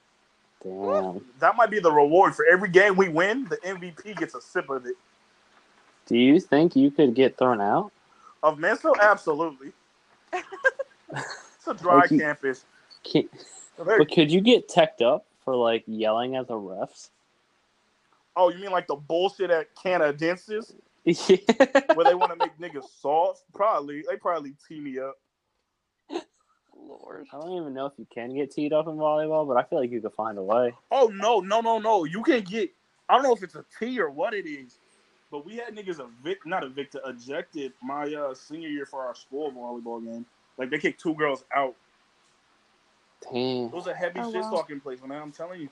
Damn. 0.62 1.24
That 1.40 1.56
might 1.56 1.70
be 1.70 1.80
the 1.80 1.90
reward 1.90 2.36
for 2.36 2.44
every 2.44 2.68
game 2.68 2.94
we 2.94 3.08
win. 3.08 3.44
The 3.48 3.56
MVP 3.56 4.16
gets 4.16 4.34
a 4.34 4.40
sip 4.40 4.70
of 4.70 4.86
it. 4.86 4.94
Do 6.06 6.16
you 6.16 6.38
think 6.38 6.76
you 6.76 6.90
could 6.90 7.14
get 7.14 7.36
thrown 7.38 7.60
out? 7.60 7.90
Of 8.42 8.58
Mansfield, 8.58 8.98
absolutely. 9.00 9.72
it's 10.32 11.66
a 11.66 11.74
dry 11.74 11.96
Like 12.00 12.10
you- 12.10 12.20
campus. 12.20 12.64
Can, 13.02 13.28
but 13.76 14.08
could 14.12 14.30
you 14.30 14.40
get 14.40 14.68
teched 14.68 15.02
up 15.02 15.24
for 15.44 15.56
like 15.56 15.82
yelling 15.86 16.36
at 16.36 16.46
the 16.46 16.54
refs? 16.54 17.08
oh, 18.36 18.48
you 18.50 18.58
mean 18.60 18.70
like 18.70 18.86
the 18.86 18.94
bullshit 18.94 19.50
at 19.50 19.74
Canadensis 19.74 20.72
yeah. 21.04 21.36
where 21.94 22.04
they 22.04 22.14
want 22.14 22.32
to 22.32 22.36
make 22.38 22.56
niggas 22.58 22.88
soft? 23.00 23.42
Probably. 23.52 24.04
They 24.08 24.16
probably 24.16 24.54
tee 24.68 24.80
me 24.80 24.98
up. 24.98 25.18
Lord. 26.88 27.26
I 27.32 27.40
don't 27.40 27.52
even 27.60 27.74
know 27.74 27.86
if 27.86 27.94
you 27.98 28.06
can 28.12 28.34
get 28.34 28.52
teed 28.52 28.72
up 28.72 28.88
in 28.88 28.94
volleyball, 28.94 29.46
but 29.48 29.56
I 29.56 29.64
feel 29.64 29.80
like 29.80 29.90
you 29.90 30.00
could 30.00 30.14
find 30.14 30.38
a 30.38 30.42
way. 30.42 30.74
Oh 30.90 31.10
no, 31.14 31.40
no, 31.40 31.60
no, 31.60 31.78
no! 31.78 32.04
You 32.04 32.22
can 32.22 32.42
get. 32.42 32.72
I 33.08 33.14
don't 33.14 33.24
know 33.24 33.34
if 33.34 33.42
it's 33.42 33.56
a 33.56 33.64
T 33.78 34.00
or 34.00 34.10
what 34.10 34.34
it 34.34 34.46
is, 34.48 34.78
but 35.30 35.46
we 35.46 35.56
had 35.56 35.76
niggas 35.76 36.00
evict, 36.00 36.46
not 36.46 36.64
evicted, 36.64 37.02
ejected 37.06 37.72
my 37.82 38.04
uh, 38.14 38.34
senior 38.34 38.68
year 38.68 38.86
for 38.86 39.02
our 39.02 39.14
school 39.14 39.52
volleyball 39.52 40.04
game. 40.04 40.26
Like 40.58 40.70
they 40.70 40.78
kicked 40.78 41.00
two 41.00 41.14
girls 41.14 41.44
out. 41.54 41.76
Damn. 43.22 43.66
It 43.66 43.72
was 43.72 43.86
a 43.88 43.94
heavy 43.94 44.20
Oh, 44.20 44.30
shit 44.30 44.42
wow. 44.42 44.50
talking 44.50 44.80
place, 44.80 45.00
man. 45.06 45.22
I'm 45.22 45.32
telling 45.32 45.60
you. 45.62 45.68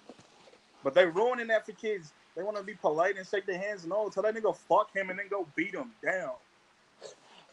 But 0.84 0.94
they 0.94 1.06
ruining 1.06 1.48
that 1.48 1.66
for 1.66 1.72
kids. 1.72 2.12
They 2.36 2.42
want 2.42 2.56
to 2.56 2.62
be 2.62 2.74
polite 2.74 3.18
and 3.18 3.26
shake 3.26 3.46
their 3.46 3.58
hands. 3.58 3.86
No, 3.86 4.08
tell 4.08 4.22
that 4.22 4.34
nigga 4.34 4.56
fuck 4.56 4.94
him 4.94 5.10
and 5.10 5.18
then 5.18 5.26
go 5.30 5.46
beat 5.56 5.74
him 5.74 5.92
down. 6.04 6.32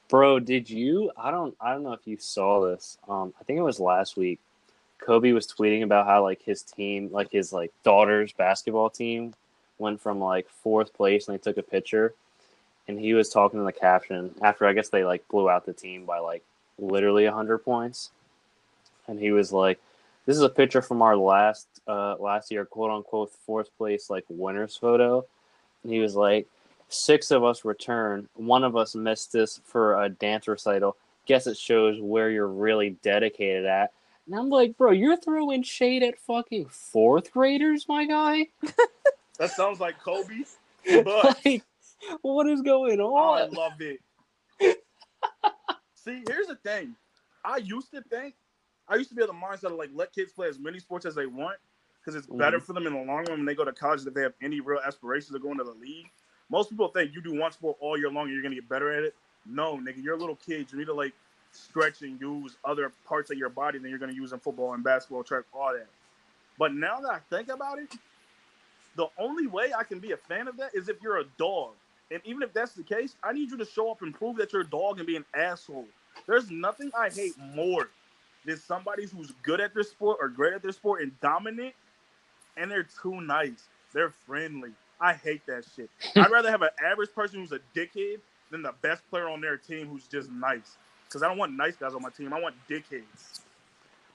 Bro, 0.10 0.40
did 0.42 0.70
you? 0.70 1.12
I 1.18 1.32
don't. 1.32 1.56
I 1.60 1.74
don't 1.74 1.84
know 1.84 1.94
if 1.94 2.06
you 2.08 2.18
saw 2.18 2.66
this. 2.66 2.98
Um, 3.10 3.34
I 3.40 3.44
think 3.44 3.60
it 3.60 3.64
was 3.64 3.80
last 3.80 4.16
week. 4.16 4.40
Kobe 5.00 5.34
was 5.34 5.48
tweeting 5.48 5.84
about 5.84 6.08
how 6.08 6.24
like 6.24 6.42
his 6.42 6.62
team, 6.62 7.10
like 7.12 7.32
his 7.32 7.52
like 7.52 7.72
daughter's 7.84 8.32
basketball 8.32 8.90
team, 8.90 9.34
went 9.80 10.02
from 10.02 10.20
like 10.20 10.48
fourth 10.64 10.94
place, 10.94 11.28
and 11.28 11.38
they 11.38 11.42
took 11.42 11.58
a 11.58 11.64
picture, 11.64 12.14
and 12.88 13.00
he 13.00 13.14
was 13.14 13.30
talking 13.30 13.60
in 13.60 13.66
the 13.66 13.74
caption 13.74 14.34
after 14.42 14.66
I 14.66 14.74
guess 14.74 14.90
they 14.90 15.04
like 15.04 15.28
blew 15.28 15.50
out 15.50 15.66
the 15.66 15.74
team 15.74 16.06
by 16.06 16.20
like 16.20 16.44
literally 16.80 17.26
hundred 17.26 17.60
points, 17.60 18.12
and 19.08 19.20
he 19.20 19.32
was 19.32 19.52
like, 19.52 19.78
"This 20.26 20.38
is 20.38 20.44
a 20.44 20.50
picture 20.50 20.82
from 20.82 21.02
our 21.02 21.18
last 21.18 21.68
uh 21.86 22.16
last 22.18 22.50
year, 22.50 22.64
quote 22.64 22.92
unquote 22.92 23.32
fourth 23.46 23.70
place 23.78 24.10
like 24.10 24.24
winners 24.30 24.78
photo," 24.78 25.26
and 25.84 25.92
he 25.92 26.00
was 26.00 26.16
like 26.16 26.48
six 26.90 27.32
of 27.32 27.44
us 27.44 27.66
return. 27.66 28.28
One 28.36 28.64
of 28.64 28.76
us 28.76 28.96
missed 28.96 29.32
this 29.32 29.62
for 29.64 30.02
a 30.02 30.10
dance 30.10 30.48
recital. 30.48 30.98
Guess 31.26 31.48
it 31.48 31.58
shows 31.58 32.00
where 32.00 32.30
you're 32.30 32.48
really 32.48 32.92
dedicated 33.02 33.66
at. 33.66 33.92
And 34.26 34.36
I'm 34.36 34.50
like, 34.50 34.78
bro, 34.78 34.92
you're 34.92 35.18
throwing 35.18 35.64
shade 35.64 36.04
at 36.04 36.20
fucking 36.20 36.68
fourth 36.70 37.32
graders, 37.32 37.86
my 37.88 38.06
guy. 38.06 38.48
That 39.38 39.52
sounds 39.52 39.80
like 39.80 40.00
Kobe. 40.00 40.44
Like, 41.46 41.64
what 42.22 42.48
is 42.48 42.62
going 42.62 43.02
oh, 43.02 43.14
on? 43.16 43.42
I 43.42 43.46
love 43.48 43.74
it. 43.82 44.00
See, 45.96 46.24
here's 46.28 46.48
the 46.48 46.56
thing. 46.56 46.96
I 47.44 47.58
used 47.58 47.92
to 47.92 48.02
think, 48.04 48.36
I 48.88 48.96
used 48.96 49.10
to 49.10 49.16
be 49.16 49.22
of 49.22 49.28
the 49.28 49.34
mindset 49.34 49.66
of 49.66 49.74
like 49.74 49.90
let 49.94 50.14
kids 50.14 50.32
play 50.32 50.48
as 50.48 50.60
many 50.60 50.80
sports 50.80 51.06
as 51.06 51.14
they 51.14 51.26
want 51.26 51.58
because 52.00 52.16
it's 52.16 52.28
better 52.28 52.58
mm-hmm. 52.58 52.66
for 52.66 52.72
them 52.72 52.88
in 52.88 52.94
the 52.94 53.00
long 53.00 53.26
run 53.26 53.32
when 53.32 53.46
they 53.46 53.54
go 53.54 53.66
to 53.66 53.74
college 53.74 54.08
if 54.08 54.14
they 54.14 54.22
have 54.22 54.34
any 54.42 54.62
real 54.62 54.80
aspirations 54.80 55.36
of 55.36 55.42
going 55.42 55.58
to 55.58 55.66
the 55.66 55.72
league. 55.72 56.10
Most 56.50 56.70
people 56.70 56.88
think 56.88 57.14
you 57.14 57.22
do 57.22 57.40
one 57.40 57.52
sport 57.52 57.78
all 57.80 57.98
year 57.98 58.10
long 58.10 58.26
and 58.26 58.34
you're 58.34 58.44
gonna 58.44 58.56
get 58.56 58.70
better 58.70 58.92
at 58.92 59.04
it. 59.04 59.16
No, 59.46 59.78
nigga, 59.78 60.02
you're 60.04 60.16
a 60.16 60.20
little 60.20 60.38
kid. 60.38 60.68
You 60.72 60.78
need 60.78 60.86
to 60.86 60.94
like 60.94 61.14
stretch 61.52 62.02
and 62.02 62.20
use 62.20 62.56
other 62.64 62.92
parts 63.06 63.32
of 63.32 63.38
your 63.38 63.50
body 63.50 63.80
than 63.80 63.90
you're 63.90 64.00
gonna 64.00 64.14
use 64.14 64.32
in 64.32 64.40
football 64.40 64.74
and 64.74 64.84
basketball, 64.84 65.24
track, 65.24 65.44
all 65.54 65.74
that. 65.74 65.88
But 66.58 66.74
now 66.74 67.00
that 67.02 67.12
I 67.12 67.20
think 67.30 67.50
about 67.50 67.80
it, 67.80 67.94
the 68.96 69.08
only 69.18 69.48
way 69.48 69.74
I 69.78 69.84
can 69.84 70.00
be 70.00 70.12
a 70.12 70.18
fan 70.18 70.48
of 70.48 70.58
that 70.58 70.74
is 70.74 70.90
if 70.90 71.02
you're 71.02 71.20
a 71.20 71.26
dog. 71.38 71.74
And 72.10 72.22
even 72.24 72.42
if 72.42 72.54
that's 72.54 72.74
the 72.74 72.84
case, 72.84 73.16
I 73.24 73.34
need 73.34 73.52
you 73.52 73.58
to 73.58 73.66
show 73.66 73.92
up 73.92 74.02
and 74.02 74.14
prove 74.14 74.38
that 74.38 74.54
you're 74.54 74.62
a 74.62 74.68
dog 74.68 74.98
and 74.98 75.06
be 75.06 75.18
an 75.18 75.26
asshole. 75.36 75.86
There's 76.26 76.50
nothing 76.50 76.92
I 76.98 77.10
hate 77.10 77.38
more 77.54 77.90
than 78.46 78.58
somebody 78.58 79.06
who's 79.06 79.34
good 79.44 79.60
at 79.60 79.74
their 79.74 79.84
sport 79.84 80.18
or 80.22 80.30
great 80.30 80.54
at 80.54 80.64
their 80.64 80.72
sport 80.72 81.02
and 81.02 81.20
dominant, 81.20 81.74
and 82.56 82.72
they're 82.72 82.88
too 83.02 83.22
nice. 83.22 83.68
They're 83.94 84.14
friendly. 84.26 84.72
I 85.00 85.14
hate 85.14 85.46
that 85.46 85.66
shit. 85.76 85.90
I'd 86.16 86.32
rather 86.32 86.50
have 86.50 86.62
an 86.62 86.70
average 86.84 87.14
person 87.14 87.40
who's 87.40 87.52
a 87.52 87.60
dickhead 87.76 88.20
than 88.50 88.62
the 88.62 88.74
best 88.82 89.08
player 89.10 89.28
on 89.28 89.42
their 89.42 89.58
team 89.58 89.88
who's 89.88 90.08
just 90.08 90.32
nice. 90.32 90.78
Because 91.08 91.24
I 91.24 91.28
don't 91.28 91.38
want 91.38 91.54
nice 91.54 91.76
guys 91.76 91.94
on 91.94 92.02
my 92.02 92.10
team. 92.10 92.34
I 92.34 92.42
want 92.42 92.56
dickheads. 92.70 93.42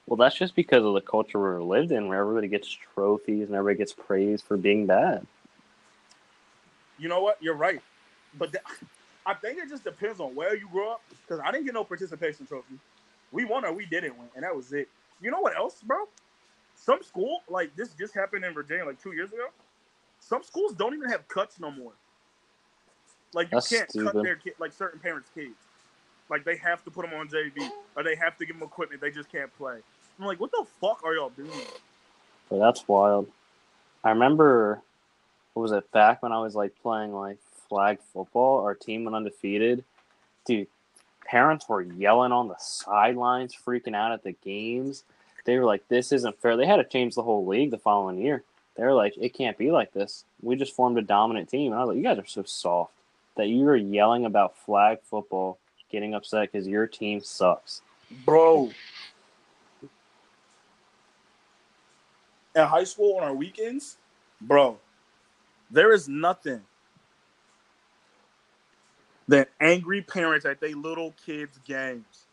Well, 0.07 0.17
that's 0.17 0.35
just 0.35 0.57
because 0.57 0.85
of 0.85 0.95
the 0.95 1.01
culture 1.01 1.39
we're 1.39 1.63
lived 1.63 1.93
in, 1.93 2.09
where 2.09 2.19
everybody 2.19 2.49
gets 2.49 2.69
trophies 2.95 3.47
and 3.47 3.55
everybody 3.55 3.79
gets 3.79 3.93
praised 3.93 4.45
for 4.45 4.57
being 4.57 4.87
bad. 4.87 5.27
You 6.99 7.09
know 7.09 7.23
what? 7.23 7.39
You're 7.41 7.55
right. 7.55 7.81
But 8.39 8.53
th- 8.53 8.65
I 9.27 9.35
think 9.35 9.59
it 9.59 9.69
just 9.69 9.85
depends 9.85 10.19
on 10.19 10.35
where 10.35 10.57
you 10.57 10.69
grew 10.69 10.91
up. 10.91 11.01
Because 11.23 11.41
I 11.45 11.53
didn't 11.53 11.67
get 11.67 11.75
no 11.75 11.85
participation 11.85 12.45
trophy. 12.47 12.75
We 13.31 13.45
won 13.45 13.65
or 13.65 13.73
we 13.73 13.87
didn't 13.87 14.19
win, 14.19 14.29
and 14.35 14.45
that 14.45 14.55
was 14.55 14.73
it. 14.73 14.89
You 15.21 15.31
know 15.31 15.41
what 15.41 15.57
else, 15.57 15.81
bro? 15.83 16.09
Some 16.75 17.03
school, 17.03 17.43
like 17.49 17.75
this 17.77 17.91
just 17.91 18.13
happened 18.13 18.45
in 18.45 18.53
Virginia 18.53 18.85
like 18.85 19.01
two 19.01 19.13
years 19.13 19.33
ago. 19.33 19.47
Some 20.29 20.43
schools 20.45 20.73
don't 20.73 20.95
even 20.95 21.11
have 21.11 21.27
cuts 21.29 21.59
no 21.61 21.71
more. 21.71 21.93
Like 23.35 23.49
you 23.49 23.57
That's 23.57 23.69
can't 23.69 23.93
cut 24.05 24.23
their 24.23 24.37
kid, 24.37 24.55
like 24.59 24.73
certain 24.73 25.01
parents' 25.01 25.29
kids. 25.35 25.57
Like 26.29 26.45
they 26.45 26.57
have 26.57 26.85
to 26.85 26.91
put 26.91 27.09
them 27.09 27.19
on 27.19 27.29
JV 27.29 27.69
or 27.97 28.03
they 28.03 28.15
have 28.17 28.37
to 28.39 28.47
give 28.47 28.59
them 28.59 28.67
equipment. 28.67 29.01
They 29.01 29.11
just 29.11 29.31
can't 29.31 29.55
play. 29.59 29.79
I'm 30.19 30.27
like, 30.27 30.41
what 30.41 30.51
the 30.51 30.65
fuck 30.81 31.03
are 31.05 31.15
y'all 31.15 31.31
doing? 31.31 31.51
But 32.49 32.59
that's 32.59 32.87
wild. 32.87 33.29
I 34.05 34.11
remember, 34.11 34.81
what 35.55 35.63
was 35.63 35.73
it, 35.73 35.91
back 35.93 36.23
when 36.23 36.33
I 36.33 36.41
was 36.41 36.55
like 36.55 36.73
playing 36.83 37.13
like 37.13 37.39
flag 37.69 37.99
football, 38.13 38.61
our 38.61 38.75
team 38.75 39.05
went 39.05 39.17
undefeated. 39.17 39.85
Dude, 40.45 40.69
parents 41.25 41.69
were 41.69 41.83
yelling 41.83 42.33
on 42.33 42.49
the 42.49 42.57
sidelines, 42.59 43.55
freaking 43.55 43.97
out 43.97 44.13
at 44.13 44.23
the 44.23 44.33
games. 44.33 45.05
They 45.45 45.59
were 45.59 45.65
like, 45.65 45.89
this 45.89 46.13
isn't 46.13 46.41
fair. 46.41 46.57
They 46.57 46.67
had 46.67 46.77
to 46.77 46.85
change 46.85 47.15
the 47.15 47.23
whole 47.23 47.47
league 47.47 47.71
the 47.71 47.79
following 47.79 48.19
year. 48.19 48.45
They 48.77 48.85
were 48.85 48.95
like, 48.95 49.15
it 49.21 49.35
can't 49.35 49.59
be 49.59 49.71
like 49.71 49.93
this. 49.93 50.25
We 50.41 50.57
just 50.57 50.75
formed 50.75 50.99
a 50.99 51.03
dominant 51.03 51.49
team. 51.49 51.73
And 51.73 51.81
I 51.81 51.85
was 51.85 51.89
like, 51.89 51.97
you 51.99 52.03
guys 52.03 52.19
are 52.19 52.27
so 52.27 52.43
soft 52.45 52.95
that 53.37 53.49
you 53.49 53.67
are 53.69 53.77
yelling 53.77 54.25
about 54.25 54.57
flag 54.57 54.99
football, 55.03 55.59
getting 55.91 56.15
upset 56.15 56.51
because 56.51 56.67
your 56.67 56.87
team 56.87 57.21
sucks. 57.21 57.83
Bro. 58.25 58.71
In 62.55 62.67
high 62.67 62.85
school 62.85 63.17
on 63.17 63.23
our 63.23 63.35
weekends, 63.35 63.97
bro, 64.41 64.79
there 65.71 65.93
is 65.93 66.09
nothing 66.09 66.61
than 69.27 69.47
angry 69.61 70.03
parents 70.03 70.45
at 70.45 70.61
their 70.61 70.77
little 70.77 71.15
kids' 71.25 71.59
games. 71.65 72.27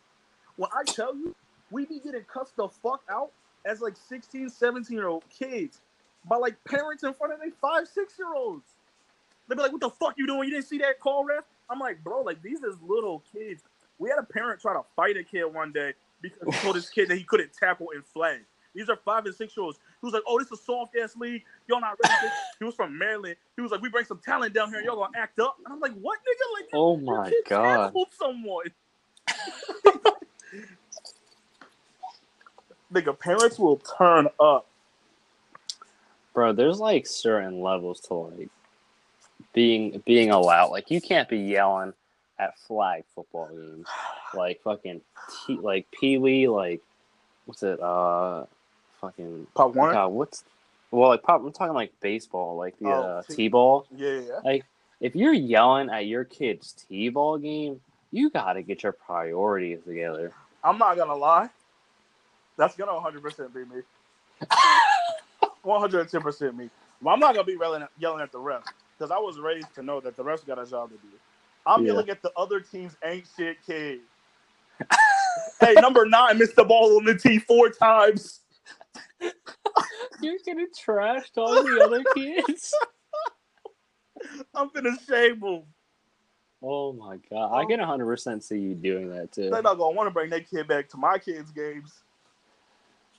When 0.57 0.69
I 0.75 0.83
tell 0.83 1.15
you, 1.15 1.33
we 1.71 1.85
be 1.85 1.99
getting 1.99 2.23
cussed 2.23 2.57
the 2.57 2.67
fuck 2.67 3.01
out 3.09 3.31
as 3.65 3.79
like 3.79 3.95
16, 3.95 4.49
17 4.49 4.97
year 4.97 5.07
old 5.07 5.23
kids 5.29 5.79
by 6.25 6.35
like 6.37 6.55
parents 6.65 7.03
in 7.03 7.13
front 7.13 7.33
of 7.33 7.39
their 7.39 7.51
five, 7.61 7.87
six 7.87 8.13
year 8.19 8.33
olds. 8.35 8.65
They'd 9.47 9.55
be 9.55 9.61
like, 9.63 9.71
what 9.71 9.81
the 9.81 9.89
fuck 9.89 10.13
you 10.17 10.27
doing? 10.27 10.47
You 10.49 10.55
didn't 10.55 10.67
see 10.67 10.77
that 10.79 10.99
call, 10.99 11.25
ref? 11.25 11.43
I'm 11.69 11.79
like, 11.79 12.03
bro, 12.03 12.21
like 12.21 12.41
these 12.41 12.63
is 12.63 12.75
little 12.81 13.23
kids. 13.33 13.63
We 13.99 14.09
had 14.09 14.19
a 14.19 14.23
parent 14.23 14.61
try 14.61 14.73
to 14.73 14.81
fight 14.95 15.17
a 15.17 15.23
kid 15.23 15.45
one 15.45 15.71
day 15.71 15.93
because 16.21 16.53
he 16.55 16.61
told 16.61 16.75
his 16.75 16.89
kid 16.89 17.09
that 17.09 17.17
he 17.17 17.23
couldn't 17.23 17.51
tackle 17.53 17.87
and 17.93 18.05
flag. 18.05 18.39
These 18.75 18.89
are 18.89 18.97
five 19.05 19.25
and 19.25 19.35
six 19.35 19.55
year 19.57 19.63
olds. 19.65 19.79
He 20.01 20.05
was 20.05 20.13
like, 20.13 20.23
"Oh, 20.27 20.37
this 20.39 20.47
is 20.47 20.59
a 20.59 20.63
soft 20.63 20.95
ass 21.01 21.15
league. 21.17 21.43
Y'all 21.67 21.81
not 21.81 21.97
ready." 22.03 22.13
for. 22.21 22.31
He 22.59 22.65
was 22.65 22.75
from 22.75 22.97
Maryland. 22.97 23.35
He 23.55 23.61
was 23.61 23.71
like, 23.71 23.81
"We 23.81 23.89
bring 23.89 24.05
some 24.05 24.19
talent 24.19 24.53
down 24.53 24.69
here, 24.69 24.77
and 24.79 24.85
y'all 24.85 24.95
gonna 24.97 25.17
act 25.17 25.39
up." 25.39 25.57
And 25.65 25.73
I'm 25.73 25.79
like, 25.79 25.93
"What, 25.93 26.19
nigga? 26.19 26.61
Like, 26.61 26.69
Oh 26.73 26.97
your 27.07 27.17
my 27.17 27.19
kid 27.19 27.43
God. 27.49 27.61
tackled 27.61 28.07
someone." 28.17 28.65
nigga, 32.93 33.17
parents 33.19 33.59
will 33.59 33.77
turn 33.97 34.27
up. 34.39 34.67
Bro 36.39 36.53
there's 36.53 36.79
like 36.79 37.05
certain 37.05 37.59
levels 37.61 37.99
to 37.99 38.13
like 38.13 38.47
being 39.51 40.01
being 40.05 40.31
allowed 40.31 40.69
like 40.69 40.89
you 40.89 41.01
can't 41.01 41.27
be 41.27 41.37
yelling 41.37 41.91
at 42.39 42.57
flag 42.59 43.03
football 43.13 43.49
games 43.49 43.85
like 44.33 44.61
fucking 44.61 45.01
T, 45.45 45.59
like 45.61 45.85
pee-wee 45.91 46.47
like 46.47 46.79
what's 47.45 47.61
it 47.61 47.81
uh 47.81 48.45
fucking 49.01 49.47
Pop 49.53 49.75
one. 49.75 49.93
God, 49.93 50.07
what's 50.07 50.45
well 50.91 51.09
like 51.09 51.23
pop 51.23 51.41
i'm 51.43 51.51
talking 51.51 51.73
like 51.73 51.91
baseball 51.99 52.55
like 52.55 52.79
the 52.79 52.87
Oh, 52.87 53.01
uh, 53.01 53.23
T- 53.23 53.35
t-ball 53.35 53.85
Yeah, 53.97 54.21
yeah. 54.21 54.39
Like 54.41 54.63
if 55.01 55.17
you're 55.17 55.33
yelling 55.33 55.89
at 55.89 56.05
your 56.05 56.23
kid's 56.23 56.71
t-ball 56.71 57.39
game 57.39 57.81
you 58.13 58.29
gotta 58.29 58.61
get 58.61 58.83
your 58.83 58.93
priorities 58.93 59.79
together 59.85 60.31
I'm 60.63 60.77
not 60.77 60.95
gonna 60.95 61.17
lie. 61.17 61.49
That's 62.55 62.77
gonna 62.77 62.93
100 62.93 63.21
percent 63.21 63.53
be 63.53 63.65
me. 63.65 63.81
110 65.63 66.21
percent 66.21 66.55
me. 66.55 66.69
But 67.01 67.11
I'm 67.11 67.19
not 67.19 67.33
gonna 67.33 67.45
be 67.45 67.57
yelling 67.59 67.83
at, 67.83 67.89
yelling 67.97 68.21
at 68.21 68.31
the 68.31 68.39
refs 68.39 68.63
because 68.97 69.11
I 69.11 69.17
was 69.17 69.39
raised 69.39 69.73
to 69.75 69.83
know 69.83 69.99
that 70.01 70.15
the 70.15 70.23
refs 70.23 70.45
got 70.45 70.59
a 70.59 70.65
job 70.65 70.89
to 70.89 70.95
do. 70.97 71.07
I'm 71.65 71.81
Yeah. 71.85 71.93
yelling 71.93 72.09
at 72.09 72.21
the 72.21 72.31
other 72.37 72.59
team's 72.59 72.95
ain't 73.03 73.25
shit 73.37 73.57
kid. 73.65 74.01
hey, 75.59 75.73
number 75.75 76.05
nine 76.05 76.37
missed 76.37 76.55
the 76.55 76.63
ball 76.63 76.97
on 76.97 77.05
the 77.05 77.15
tee 77.15 77.39
four 77.39 77.69
times. 77.69 78.41
you're 80.21 80.37
getting 80.45 80.67
trashed 80.67 81.37
on 81.37 81.63
the 81.65 81.83
other 81.85 82.03
kids 82.15 82.73
I'm 84.53 84.69
gonna 84.73 84.97
shame 85.07 85.39
them. 85.39 85.63
oh 86.61 86.93
my 86.93 87.17
god 87.29 87.53
i 87.53 87.63
oh. 87.63 87.67
can 87.67 87.79
100% 87.79 88.43
see 88.43 88.59
you 88.59 88.75
doing 88.75 89.09
that 89.09 89.31
too 89.31 89.49
They're 89.49 89.61
not 89.61 89.77
gonna 89.77 89.95
want 89.95 90.07
to 90.07 90.13
bring 90.13 90.29
that 90.31 90.49
kid 90.49 90.67
back 90.67 90.89
to 90.89 90.97
my 90.97 91.17
kids' 91.17 91.51
games. 91.51 92.03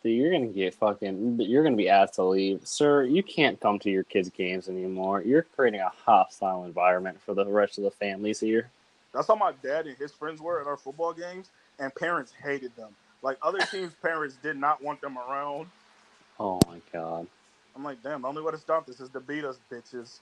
Dude, 0.03 0.17
you're 0.17 0.33
gonna 0.33 0.47
get 0.47 0.75
fucking. 0.75 1.41
You're 1.41 1.63
gonna 1.63 1.77
be 1.77 1.91
asked 1.91 2.15
to 2.15 2.25
leave, 2.25 2.67
sir. 2.67 3.05
You 3.05 3.23
can't 3.23 3.61
come 3.61 3.79
to 3.81 3.91
your 3.91 4.05
kids' 4.05 4.31
games 4.31 4.69
anymore. 4.69 5.23
You're 5.23 5.43
creating 5.43 5.81
a 5.81 5.91
hostile 5.91 6.65
environment 6.65 7.21
for 7.21 7.35
the 7.35 7.45
rest 7.45 7.77
of 7.77 7.85
the 7.85 7.91
families 7.91 8.41
here. 8.41 8.71
That's 9.13 9.27
how 9.27 9.35
my 9.35 9.53
dad 9.63 9.87
and 9.87 9.97
his 9.97 10.13
friends 10.13 10.41
were 10.41 10.61
at 10.61 10.67
our 10.67 10.79
football 10.79 11.13
games, 11.13 11.51
and 11.79 11.95
parents 11.95 12.33
hated 12.33 12.75
them. 12.77 12.91
Like 13.23 13.37
other 13.43 13.59
teams' 13.59 13.93
parents 14.01 14.37
did 14.43 14.57
not 14.57 14.83
want 14.83 15.03
them 15.03 15.19
around. 15.19 15.67
Oh 16.39 16.59
my 16.67 16.81
god. 16.93 17.27
I'm 17.77 17.85
like, 17.85 18.03
damn, 18.03 18.23
the 18.23 18.29
only 18.29 18.43
way 18.43 18.53
to 18.53 18.59
stop 18.59 18.87
this 18.87 19.01
is 19.01 19.11
to 19.11 19.21
beat 19.21 19.45
us, 19.45 19.59
bitches. 19.71 20.21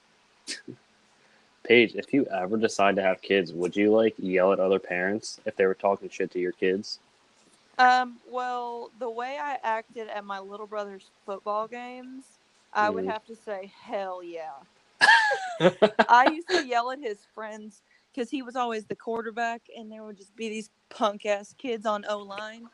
Paige, 1.63 1.95
if 1.95 2.13
you 2.13 2.25
ever 2.25 2.57
decide 2.57 2.95
to 2.97 3.01
have 3.01 3.21
kids, 3.21 3.53
would 3.53 3.75
you 3.75 3.91
like 3.91 4.15
yell 4.17 4.51
at 4.51 4.59
other 4.59 4.79
parents 4.79 5.39
if 5.45 5.55
they 5.55 5.65
were 5.65 5.73
talking 5.73 6.09
shit 6.09 6.31
to 6.31 6.39
your 6.39 6.51
kids? 6.51 6.99
Um, 7.79 8.19
well, 8.27 8.91
the 8.99 9.11
way 9.11 9.39
I 9.41 9.59
acted 9.63 10.09
at 10.09 10.25
my 10.25 10.39
little 10.39 10.67
brother's 10.67 11.11
football 11.25 11.67
games, 11.69 12.39
I 12.73 12.91
would 12.91 13.05
Mhm. 13.05 13.07
have 13.07 13.25
to 13.27 13.37
say, 13.37 13.73
hell 13.83 14.23
yeah. 14.23 14.61
I 16.07 16.27
used 16.27 16.51
to 16.51 16.59
yell 16.63 16.91
at 16.91 16.99
his 17.01 17.25
friends 17.35 17.83
because 18.13 18.31
he 18.31 18.43
was 18.43 18.55
always 18.57 18.85
the 18.87 18.95
quarterback, 18.95 19.63
and 19.77 19.91
there 19.91 20.03
would 20.05 20.17
just 20.17 20.35
be 20.35 20.49
these 20.49 20.71
punk 20.89 21.25
ass 21.25 21.53
kids 21.57 21.85
on 21.85 22.05
O 22.09 22.19
line, 22.19 22.69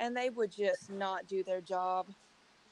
and 0.00 0.16
they 0.16 0.30
would 0.30 0.52
just 0.52 0.90
not 0.90 1.26
do 1.28 1.44
their 1.44 1.62
job. 1.62 2.08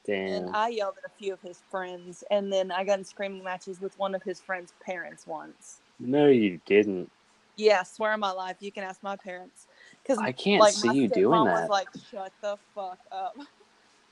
Damn. 0.06 0.28
And 0.28 0.46
I 0.52 0.70
yelled 0.70 0.96
at 1.04 1.10
a 1.10 1.14
few 1.18 1.34
of 1.34 1.42
his 1.42 1.62
friends, 1.70 2.24
and 2.30 2.52
then 2.52 2.72
I 2.72 2.84
got 2.84 3.00
in 3.00 3.04
screaming 3.06 3.44
matches 3.44 3.80
with 3.80 3.98
one 3.98 4.14
of 4.14 4.24
his 4.24 4.40
friends' 4.40 4.74
parents 4.84 5.26
once. 5.26 5.82
No, 6.00 6.28
you 6.28 6.60
didn't. 6.66 7.10
Yeah, 7.56 7.84
swear 7.84 8.12
on 8.14 8.20
my 8.20 8.32
life, 8.32 8.58
you 8.60 8.72
can 8.72 8.84
ask 8.84 9.02
my 9.04 9.16
parents. 9.16 9.67
Because 10.08 10.22
I 10.22 10.32
can't 10.32 10.60
like, 10.60 10.72
see 10.72 10.92
you 10.94 11.08
doing 11.08 11.44
that. 11.44 11.62
Was 11.62 11.70
like, 11.70 11.88
shut 12.10 12.32
the 12.40 12.56
fuck 12.74 12.98
up. 13.12 13.36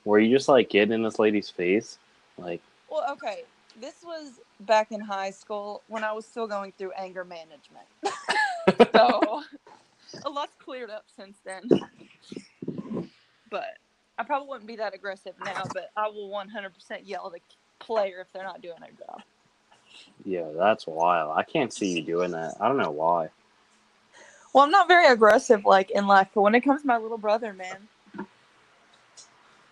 Were 0.05 0.19
you 0.19 0.35
just 0.35 0.47
like 0.47 0.69
getting 0.69 0.93
in 0.93 1.01
this 1.01 1.17
lady's 1.17 1.49
face? 1.49 1.97
Like, 2.37 2.61
Well, 2.89 3.03
okay. 3.13 3.43
This 3.81 3.95
was 4.03 4.33
back 4.61 4.91
in 4.91 5.01
high 5.01 5.31
school 5.31 5.81
when 5.87 6.03
I 6.03 6.11
was 6.11 6.25
still 6.25 6.47
going 6.47 6.71
through 6.77 6.91
anger 6.91 7.25
management. 7.25 7.87
so 8.93 9.43
a 10.23 10.29
lot's 10.29 10.55
cleared 10.63 10.89
up 10.91 11.05
since 11.15 11.37
then. 11.43 11.67
But 13.49 13.77
I 14.19 14.23
probably 14.23 14.49
wouldn't 14.49 14.67
be 14.67 14.75
that 14.75 14.93
aggressive 14.93 15.33
now, 15.43 15.63
but 15.73 15.91
I 15.95 16.09
will 16.09 16.29
100% 16.29 16.71
yell 17.05 17.31
at 17.33 17.39
a 17.39 17.83
player 17.83 18.19
if 18.21 18.31
they're 18.33 18.43
not 18.43 18.61
doing 18.61 18.77
their 18.79 18.91
job. 19.07 19.21
yeah, 20.25 20.45
that's 20.55 20.85
wild. 20.85 21.33
I 21.35 21.43
can't 21.43 21.73
see 21.73 21.97
you 21.97 22.03
doing 22.03 22.31
that. 22.31 22.55
I 22.59 22.67
don't 22.67 22.77
know 22.77 22.91
why. 22.91 23.29
Well, 24.53 24.63
I'm 24.63 24.71
not 24.71 24.87
very 24.87 25.07
aggressive 25.07 25.65
like 25.65 25.91
in 25.91 26.07
life, 26.07 26.29
but 26.33 26.41
when 26.41 26.55
it 26.55 26.61
comes 26.61 26.81
to 26.81 26.87
my 26.87 26.97
little 26.97 27.17
brother, 27.17 27.53
man, 27.53 27.87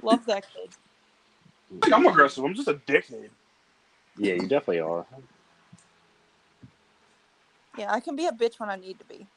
love 0.02 0.26
that 0.26 0.46
kid. 0.54 0.70
I'm 1.94 2.06
aggressive. 2.06 2.44
I'm 2.44 2.54
just 2.54 2.68
a 2.68 2.76
dickhead. 2.76 3.30
Yeah, 4.18 4.36
you 4.36 4.42
definitely 4.48 4.80
are. 4.80 5.06
Yeah, 7.78 7.92
I 7.92 8.00
can 8.00 8.16
be 8.16 8.28
a 8.28 8.32
bitch 8.32 8.60
when 8.60 8.70
I 8.70 8.76
need 8.76 9.00
to 9.00 9.06
be. 9.06 9.28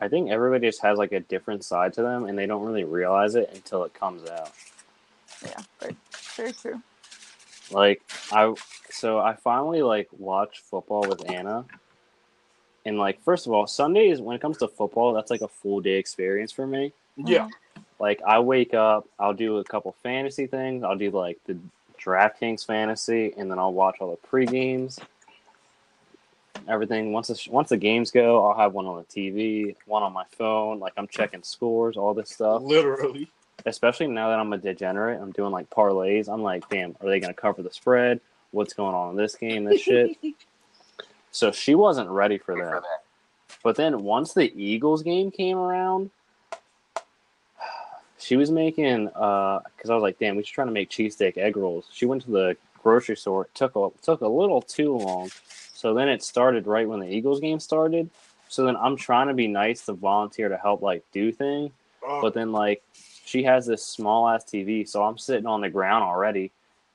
I 0.00 0.08
think 0.08 0.30
everybody 0.30 0.66
just 0.66 0.82
has 0.82 0.98
like 0.98 1.12
a 1.12 1.20
different 1.20 1.64
side 1.64 1.92
to 1.94 2.02
them, 2.02 2.26
and 2.26 2.38
they 2.38 2.46
don't 2.46 2.64
really 2.64 2.84
realize 2.84 3.34
it 3.34 3.50
until 3.52 3.84
it 3.84 3.94
comes 3.94 4.28
out. 4.28 4.52
Yeah, 5.44 5.60
very, 5.80 5.96
very 6.36 6.52
true. 6.52 6.82
Like 7.70 8.02
I, 8.32 8.54
so 8.90 9.18
I 9.18 9.34
finally 9.34 9.82
like 9.82 10.08
watched 10.16 10.60
football 10.60 11.02
with 11.02 11.28
Anna, 11.30 11.64
and 12.88 12.98
like 12.98 13.22
first 13.22 13.46
of 13.46 13.52
all, 13.52 13.66
Sundays 13.66 14.20
when 14.20 14.34
it 14.34 14.40
comes 14.40 14.56
to 14.58 14.68
football, 14.68 15.12
that's 15.12 15.30
like 15.30 15.42
a 15.42 15.48
full 15.48 15.80
day 15.80 15.98
experience 15.98 16.50
for 16.50 16.66
me. 16.66 16.92
Yeah. 17.16 17.48
Like 18.00 18.22
I 18.26 18.40
wake 18.40 18.72
up, 18.72 19.06
I'll 19.18 19.34
do 19.34 19.58
a 19.58 19.64
couple 19.64 19.94
fantasy 20.02 20.46
things. 20.46 20.82
I'll 20.82 20.96
do 20.96 21.10
like 21.10 21.38
the 21.44 21.58
DraftKings 22.02 22.64
fantasy, 22.64 23.34
and 23.36 23.50
then 23.50 23.58
I'll 23.58 23.74
watch 23.74 23.96
all 24.00 24.10
the 24.10 24.16
pre 24.28 24.46
games. 24.46 24.98
Everything 26.66 27.12
once 27.12 27.28
the, 27.28 27.50
once 27.50 27.68
the 27.68 27.76
games 27.76 28.10
go, 28.10 28.46
I'll 28.46 28.58
have 28.58 28.72
one 28.72 28.86
on 28.86 28.96
the 28.96 29.04
TV, 29.04 29.76
one 29.84 30.02
on 30.02 30.12
my 30.14 30.24
phone. 30.30 30.80
Like 30.80 30.94
I'm 30.96 31.08
checking 31.08 31.42
scores, 31.42 31.98
all 31.98 32.14
this 32.14 32.30
stuff. 32.30 32.62
Literally. 32.62 33.30
Especially 33.66 34.06
now 34.06 34.30
that 34.30 34.38
I'm 34.38 34.52
a 34.52 34.58
degenerate, 34.58 35.20
I'm 35.20 35.32
doing 35.32 35.52
like 35.52 35.68
parlays. 35.68 36.32
I'm 36.32 36.42
like, 36.42 36.68
damn, 36.70 36.96
are 37.00 37.08
they 37.08 37.20
going 37.20 37.34
to 37.34 37.38
cover 37.38 37.62
the 37.62 37.72
spread? 37.72 38.20
What's 38.50 38.72
going 38.72 38.94
on 38.94 39.10
in 39.10 39.16
this 39.16 39.34
game? 39.34 39.64
This 39.64 39.82
shit. 39.82 40.16
So 41.30 41.52
she 41.52 41.74
wasn't 41.74 42.10
ready 42.10 42.38
for 42.38 42.54
that. 42.56 42.82
But 43.62 43.76
then 43.76 44.02
once 44.02 44.34
the 44.34 44.52
Eagles 44.60 45.02
game 45.02 45.30
came 45.30 45.58
around, 45.58 46.10
she 48.18 48.36
was 48.36 48.50
making 48.50 49.08
uh 49.08 49.60
because 49.76 49.90
I 49.90 49.94
was 49.94 50.02
like, 50.02 50.18
damn, 50.18 50.36
we 50.36 50.42
should 50.42 50.54
try 50.54 50.64
to 50.64 50.70
make 50.70 50.90
cheesesteak 50.90 51.36
egg 51.36 51.56
rolls. 51.56 51.88
She 51.92 52.06
went 52.06 52.22
to 52.22 52.30
the 52.30 52.56
grocery 52.82 53.16
store. 53.16 53.44
It 53.44 53.54
took 53.54 53.76
a 53.76 53.90
took 54.02 54.20
a 54.20 54.28
little 54.28 54.62
too 54.62 54.96
long. 54.96 55.30
So 55.74 55.94
then 55.94 56.08
it 56.08 56.22
started 56.22 56.66
right 56.66 56.88
when 56.88 57.00
the 57.00 57.08
Eagles 57.08 57.40
game 57.40 57.60
started. 57.60 58.10
So 58.48 58.64
then 58.64 58.76
I'm 58.76 58.96
trying 58.96 59.28
to 59.28 59.34
be 59.34 59.46
nice 59.46 59.84
to 59.86 59.92
volunteer 59.92 60.48
to 60.48 60.56
help 60.56 60.82
like 60.82 61.04
do 61.12 61.30
thing. 61.30 61.70
Oh, 62.02 62.22
But 62.22 62.34
then 62.34 62.52
like 62.52 62.82
she 63.24 63.42
has 63.44 63.66
this 63.66 63.84
small 63.84 64.28
ass 64.28 64.44
TV, 64.44 64.88
so 64.88 65.04
I'm 65.04 65.18
sitting 65.18 65.46
on 65.46 65.60
the 65.60 65.68
ground 65.68 66.02
already, 66.02 66.50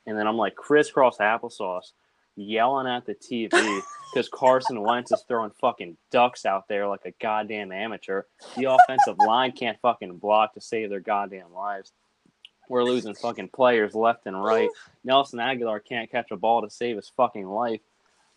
and 0.06 0.18
then 0.18 0.26
I'm 0.26 0.36
like 0.36 0.56
crisscross 0.56 1.18
applesauce, 1.18 1.92
yelling 2.36 2.86
at 2.86 3.06
the 3.06 3.14
TV 3.14 3.50
because 4.12 4.28
Carson 4.28 4.80
Wentz 4.80 5.12
is 5.12 5.24
throwing 5.26 5.50
fucking 5.60 5.96
ducks 6.10 6.46
out 6.46 6.68
there 6.68 6.86
like 6.86 7.04
a 7.04 7.12
goddamn 7.20 7.72
amateur. 7.72 8.22
The 8.56 8.64
offensive 8.64 9.18
line 9.18 9.52
can't 9.52 9.80
fucking 9.80 10.18
block 10.18 10.54
to 10.54 10.60
save 10.60 10.90
their 10.90 11.00
goddamn 11.00 11.52
lives. 11.52 11.92
We're 12.68 12.84
losing 12.84 13.14
fucking 13.14 13.48
players 13.48 13.94
left 13.94 14.26
and 14.26 14.42
right. 14.42 14.70
Nelson 15.04 15.38
Agholor 15.38 15.80
can't 15.84 16.10
catch 16.10 16.30
a 16.30 16.36
ball 16.36 16.62
to 16.62 16.70
save 16.70 16.96
his 16.96 17.12
fucking 17.16 17.46
life. 17.46 17.80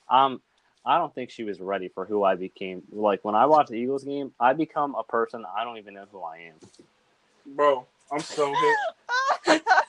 Um, 0.10 0.42
I 0.86 0.98
don't 0.98 1.14
think 1.14 1.32
she 1.32 1.44
was 1.44 1.60
ready 1.60 1.90
for 1.90 2.06
who 2.06 2.24
I 2.24 2.36
became. 2.36 2.82
Like 2.92 3.24
when 3.24 3.36
I 3.36 3.46
watch 3.46 3.68
the 3.68 3.76
Eagles 3.76 4.04
game, 4.04 4.34
I 4.40 4.54
become 4.54 4.96
a 4.96 5.04
person 5.04 5.46
I 5.56 5.64
don't 5.64 5.78
even 5.78 5.94
know 5.94 6.06
who 6.12 6.22
I 6.22 6.50
am. 6.50 7.56
bro, 7.56 7.86
I'm 8.12 8.20
so 8.20 8.54
hit. 9.46 9.62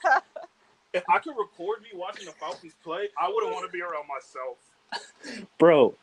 If 0.99 1.05
I 1.09 1.19
could 1.19 1.37
record 1.39 1.83
me 1.83 1.89
watching 1.95 2.27
the 2.27 2.33
Falcons 2.33 2.75
play, 2.83 3.09
I 3.21 3.29
wouldn't 3.29 3.53
want 3.53 3.65
to 3.67 3.73
be 3.73 3.83
around 3.83 4.07
myself. 4.09 4.57
bro 5.59 5.95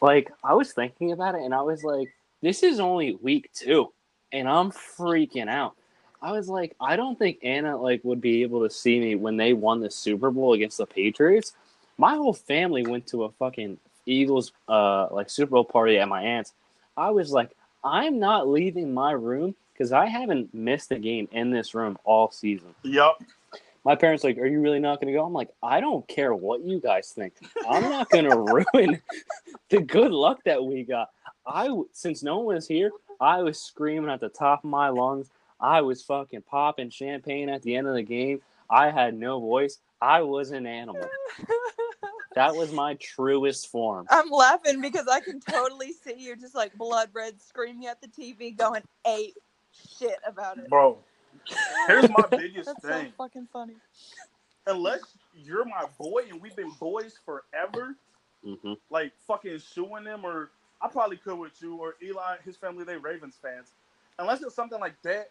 like 0.00 0.30
i 0.42 0.54
was 0.54 0.72
thinking 0.72 1.12
about 1.12 1.34
it 1.34 1.42
and 1.42 1.54
i 1.54 1.60
was 1.60 1.84
like 1.84 2.08
this 2.40 2.62
is 2.62 2.80
only 2.80 3.14
week 3.16 3.50
two 3.52 3.92
and 4.32 4.48
i'm 4.48 4.70
freaking 4.70 5.48
out 5.48 5.74
i 6.22 6.32
was 6.32 6.48
like 6.48 6.74
i 6.80 6.96
don't 6.96 7.18
think 7.18 7.38
anna 7.42 7.76
like 7.76 8.00
would 8.04 8.20
be 8.20 8.42
able 8.42 8.62
to 8.62 8.70
see 8.70 8.98
me 9.00 9.14
when 9.14 9.36
they 9.36 9.52
won 9.52 9.80
the 9.80 9.90
super 9.90 10.30
bowl 10.30 10.54
against 10.54 10.78
the 10.78 10.86
patriots 10.86 11.52
my 11.98 12.14
whole 12.14 12.32
family 12.32 12.86
went 12.86 13.06
to 13.06 13.24
a 13.24 13.30
fucking 13.32 13.76
eagles 14.06 14.52
uh 14.68 15.08
like 15.10 15.28
super 15.28 15.50
bowl 15.50 15.64
party 15.64 15.98
at 15.98 16.08
my 16.08 16.22
aunt's 16.22 16.54
i 16.96 17.10
was 17.10 17.32
like 17.32 17.50
i'm 17.84 18.18
not 18.18 18.48
leaving 18.48 18.94
my 18.94 19.12
room 19.12 19.54
because 19.74 19.92
i 19.92 20.06
haven't 20.06 20.52
missed 20.54 20.90
a 20.90 20.98
game 20.98 21.28
in 21.32 21.50
this 21.50 21.74
room 21.74 21.98
all 22.04 22.30
season 22.30 22.74
Yup. 22.82 23.22
My 23.84 23.94
parents 23.94 24.24
like, 24.24 24.38
"Are 24.38 24.46
you 24.46 24.60
really 24.60 24.80
not 24.80 25.00
going 25.00 25.12
to 25.12 25.18
go?" 25.18 25.24
I'm 25.24 25.32
like, 25.32 25.50
"I 25.62 25.80
don't 25.80 26.06
care 26.08 26.34
what 26.34 26.62
you 26.62 26.80
guys 26.80 27.10
think. 27.10 27.34
I'm 27.68 27.82
not 27.82 28.10
going 28.10 28.24
to 28.30 28.64
ruin 28.74 29.00
the 29.68 29.80
good 29.80 30.12
luck 30.12 30.40
that 30.44 30.64
we 30.64 30.84
got." 30.84 31.10
I 31.46 31.68
since 31.92 32.22
no 32.22 32.38
one 32.38 32.54
was 32.54 32.68
here, 32.68 32.90
I 33.20 33.42
was 33.42 33.60
screaming 33.60 34.10
at 34.10 34.20
the 34.20 34.28
top 34.28 34.64
of 34.64 34.70
my 34.70 34.88
lungs. 34.88 35.30
I 35.60 35.80
was 35.80 36.02
fucking 36.02 36.42
popping 36.42 36.90
champagne 36.90 37.48
at 37.48 37.62
the 37.62 37.76
end 37.76 37.86
of 37.86 37.94
the 37.94 38.02
game. 38.02 38.40
I 38.68 38.90
had 38.90 39.14
no 39.14 39.38
voice. 39.40 39.78
I 40.00 40.22
was 40.22 40.50
an 40.50 40.66
animal. 40.66 41.08
That 42.34 42.54
was 42.54 42.72
my 42.72 42.94
truest 42.94 43.68
form. 43.68 44.06
I'm 44.10 44.30
laughing 44.30 44.80
because 44.80 45.06
I 45.06 45.20
can 45.20 45.40
totally 45.40 45.92
see 45.92 46.14
you 46.16 46.36
just 46.36 46.54
like 46.54 46.76
blood 46.76 47.10
red 47.12 47.40
screaming 47.42 47.86
at 47.86 48.00
the 48.00 48.08
TV 48.08 48.56
going 48.56 48.82
ape 49.06 49.36
shit 49.98 50.16
about 50.26 50.58
it. 50.58 50.70
Bro, 50.70 50.98
here's 51.86 52.08
my 52.08 52.26
biggest 52.36 52.70
That's 52.70 52.82
thing. 52.82 53.06
so 53.06 53.24
fucking 53.24 53.48
funny. 53.52 53.74
Unless 54.66 55.16
you're 55.34 55.64
my 55.64 55.86
boy 55.98 56.22
and 56.30 56.40
we've 56.40 56.56
been 56.56 56.70
boys 56.78 57.18
forever, 57.24 57.94
hmm 58.44 58.74
like 58.90 59.12
fucking 59.26 59.58
shooing 59.58 60.04
them, 60.04 60.24
or 60.24 60.50
I 60.80 60.88
probably 60.88 61.16
could 61.16 61.38
with 61.38 61.60
you, 61.60 61.76
or 61.76 61.94
Eli, 62.02 62.36
his 62.44 62.56
family, 62.56 62.84
they 62.84 62.96
Ravens 62.96 63.38
fans. 63.40 63.72
Unless 64.18 64.42
it's 64.42 64.54
something 64.54 64.80
like 64.80 65.00
that, 65.02 65.30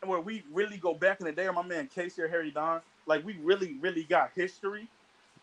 and 0.00 0.10
where 0.10 0.20
we 0.20 0.42
really 0.52 0.76
go 0.76 0.94
back 0.94 1.20
in 1.20 1.26
the 1.26 1.32
day, 1.32 1.46
or 1.46 1.52
my 1.52 1.62
man 1.62 1.88
Casey 1.88 2.22
or 2.22 2.28
Harry 2.28 2.50
Don, 2.50 2.80
like 3.06 3.24
we 3.24 3.36
really, 3.42 3.76
really 3.80 4.04
got 4.04 4.30
history. 4.34 4.88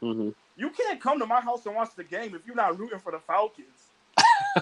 hmm 0.01 0.29
You 0.57 0.69
can't 0.69 0.99
come 0.99 1.19
to 1.19 1.25
my 1.25 1.41
house 1.41 1.65
and 1.65 1.75
watch 1.75 1.95
the 1.95 2.03
game 2.03 2.35
if 2.35 2.45
you're 2.45 2.55
not 2.55 2.77
rooting 2.79 2.99
for 2.99 3.11
the 3.11 3.19
Falcons. 3.19 3.91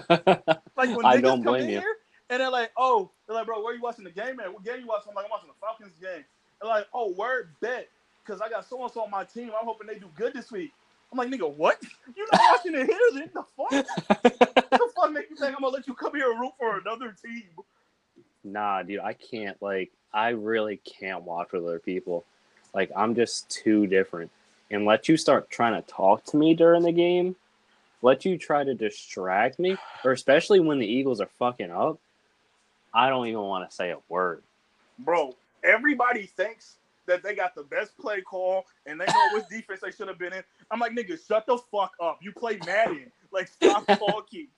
Like 0.76 0.94
when 0.94 1.06
I 1.06 1.10
niggas 1.10 1.22
don't 1.22 1.42
come 1.42 1.54
blame 1.54 1.68
in 1.68 1.68
you. 1.68 1.80
here 1.80 1.94
and 2.30 2.40
they're 2.40 2.50
like, 2.50 2.70
"Oh, 2.76 3.10
they're 3.28 3.36
like, 3.36 3.46
bro, 3.46 3.62
where 3.62 3.74
you 3.74 3.82
watching 3.82 4.04
the 4.04 4.10
game 4.10 4.40
at? 4.40 4.52
What 4.52 4.64
game 4.64 4.80
you 4.80 4.86
watching?" 4.86 5.10
I'm 5.10 5.14
like, 5.14 5.26
"I'm 5.26 5.30
watching 5.30 5.48
the 5.48 5.54
Falcons 5.60 5.98
game." 6.00 6.24
They're 6.60 6.70
like, 6.70 6.86
"Oh, 6.92 7.12
word 7.12 7.50
bet, 7.60 7.88
because 8.24 8.40
I 8.40 8.48
got 8.48 8.68
so 8.68 8.82
and 8.82 8.90
so 8.90 9.02
on 9.02 9.10
my 9.10 9.24
team. 9.24 9.50
I'm 9.58 9.66
hoping 9.66 9.86
they 9.86 9.98
do 9.98 10.08
good 10.16 10.32
this 10.32 10.50
week." 10.50 10.72
I'm 11.12 11.18
like, 11.18 11.28
"Nigga, 11.28 11.54
what? 11.54 11.78
You 12.16 12.26
not 12.32 12.40
watching 12.52 12.74
it 12.74 12.86
here? 12.86 12.98
Then 13.12 13.30
the 13.34 13.44
fuck? 13.56 13.70
the 13.70 14.90
fuck 14.96 15.12
make 15.12 15.30
you 15.30 15.36
think 15.36 15.54
I'm 15.54 15.62
gonna 15.62 15.68
let 15.68 15.86
you 15.86 15.94
come 15.94 16.14
here 16.14 16.32
and 16.32 16.40
root 16.40 16.52
for 16.58 16.78
another 16.78 17.14
team?" 17.22 17.44
nah, 18.44 18.82
dude, 18.82 19.00
I 19.00 19.12
can't. 19.12 19.60
Like, 19.62 19.90
I 20.12 20.30
really 20.30 20.78
can't 20.78 21.22
watch 21.22 21.52
with 21.52 21.64
other 21.64 21.78
people. 21.78 22.24
Like, 22.74 22.90
I'm 22.96 23.14
just 23.14 23.48
too 23.50 23.86
different. 23.86 24.30
And 24.70 24.84
let 24.84 25.08
you 25.08 25.16
start 25.16 25.50
trying 25.50 25.80
to 25.80 25.88
talk 25.88 26.24
to 26.26 26.36
me 26.36 26.54
during 26.54 26.82
the 26.82 26.92
game, 26.92 27.36
let 28.02 28.24
you 28.24 28.36
try 28.36 28.64
to 28.64 28.74
distract 28.74 29.58
me, 29.58 29.76
or 30.04 30.12
especially 30.12 30.60
when 30.60 30.78
the 30.78 30.86
Eagles 30.86 31.20
are 31.20 31.30
fucking 31.38 31.70
up. 31.70 31.98
I 32.98 33.10
don't 33.10 33.28
even 33.28 33.42
want 33.42 33.70
to 33.70 33.74
say 33.74 33.92
a 33.92 33.98
word. 34.08 34.42
Bro, 34.98 35.36
everybody 35.62 36.26
thinks 36.26 36.78
that 37.06 37.22
they 37.22 37.36
got 37.36 37.54
the 37.54 37.62
best 37.62 37.96
play 37.96 38.20
call 38.22 38.64
and 38.86 39.00
they 39.00 39.06
know 39.06 39.28
which 39.34 39.44
defense 39.50 39.78
they 39.84 39.92
should 39.92 40.08
have 40.08 40.18
been 40.18 40.32
in. 40.32 40.42
I'm 40.72 40.80
like, 40.80 40.90
nigga, 40.90 41.16
shut 41.24 41.46
the 41.46 41.58
fuck 41.70 41.92
up. 42.02 42.18
You 42.20 42.32
play 42.32 42.58
Madden. 42.66 43.12
Like, 43.30 43.46
stop 43.46 43.86
talking. 43.98 44.48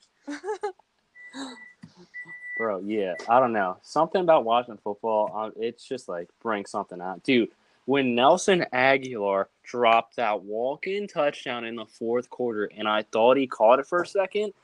Bro, 2.56 2.84
yeah, 2.86 3.12
I 3.28 3.40
don't 3.40 3.52
know. 3.52 3.76
Something 3.82 4.22
about 4.22 4.46
watching 4.46 4.78
football, 4.78 5.30
um, 5.34 5.52
it's 5.56 5.86
just 5.86 6.08
like 6.08 6.30
bring 6.40 6.64
something 6.64 7.02
out, 7.02 7.22
dude. 7.22 7.50
When 7.84 8.14
Nelson 8.14 8.64
Agholor 8.72 9.46
dropped 9.64 10.16
that 10.16 10.42
walk-in 10.42 11.08
touchdown 11.08 11.66
in 11.66 11.76
the 11.76 11.84
fourth 11.84 12.30
quarter, 12.30 12.70
and 12.74 12.88
I 12.88 13.02
thought 13.02 13.36
he 13.36 13.46
caught 13.46 13.80
it 13.80 13.86
for 13.86 14.00
a 14.00 14.06
second, 14.06 14.54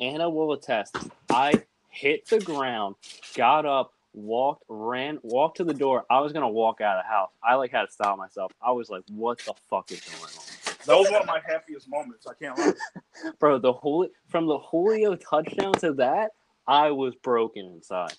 Anna 0.00 0.30
will 0.30 0.52
attest. 0.52 0.96
I 1.30 1.64
hit 1.96 2.28
the 2.28 2.40
ground, 2.40 2.96
got 3.34 3.64
up, 3.64 3.92
walked, 4.12 4.64
ran, 4.68 5.18
walked 5.22 5.56
to 5.58 5.64
the 5.64 5.74
door. 5.74 6.04
I 6.10 6.20
was 6.20 6.32
gonna 6.32 6.48
walk 6.48 6.80
out 6.80 6.98
of 6.98 7.04
the 7.04 7.08
house. 7.08 7.30
I 7.42 7.54
like 7.54 7.70
had 7.70 7.86
to 7.86 7.92
stop 7.92 8.18
myself. 8.18 8.52
I 8.60 8.72
was 8.72 8.90
like, 8.90 9.02
"What 9.08 9.38
the 9.38 9.54
fuck 9.68 9.90
is 9.90 10.00
going 10.00 10.22
on?" 10.22 10.76
Those 10.84 11.10
were 11.10 11.24
my 11.26 11.40
happiest 11.44 11.88
moments. 11.88 12.26
I 12.26 12.34
can't 12.34 12.58
lie. 12.58 13.32
Bro, 13.38 13.58
the 13.58 13.72
whole 13.72 14.08
from 14.28 14.46
the 14.46 14.58
Julio 14.58 15.16
touchdown 15.16 15.72
to 15.74 15.92
that, 15.94 16.32
I 16.66 16.90
was 16.90 17.14
broken 17.16 17.66
inside. 17.66 18.14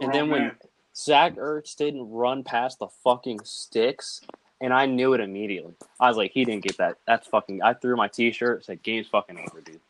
And 0.00 0.12
then 0.12 0.30
when. 0.30 0.52
Zach 0.96 1.36
Ertz 1.36 1.76
didn't 1.76 2.10
run 2.10 2.42
past 2.42 2.80
the 2.80 2.88
fucking 3.04 3.38
sticks, 3.44 4.20
and 4.60 4.74
I 4.74 4.86
knew 4.86 5.12
it 5.12 5.20
immediately. 5.20 5.74
I 6.00 6.08
was 6.08 6.16
like, 6.16 6.32
he 6.32 6.44
didn't 6.44 6.64
get 6.64 6.76
that. 6.78 6.96
That's 7.06 7.28
fucking. 7.28 7.62
I 7.62 7.74
threw 7.74 7.96
my 7.96 8.08
T-shirt. 8.08 8.64
Said, 8.64 8.82
"Game's 8.82 9.06
fucking 9.06 9.38
over, 9.38 9.60
dude." 9.60 9.80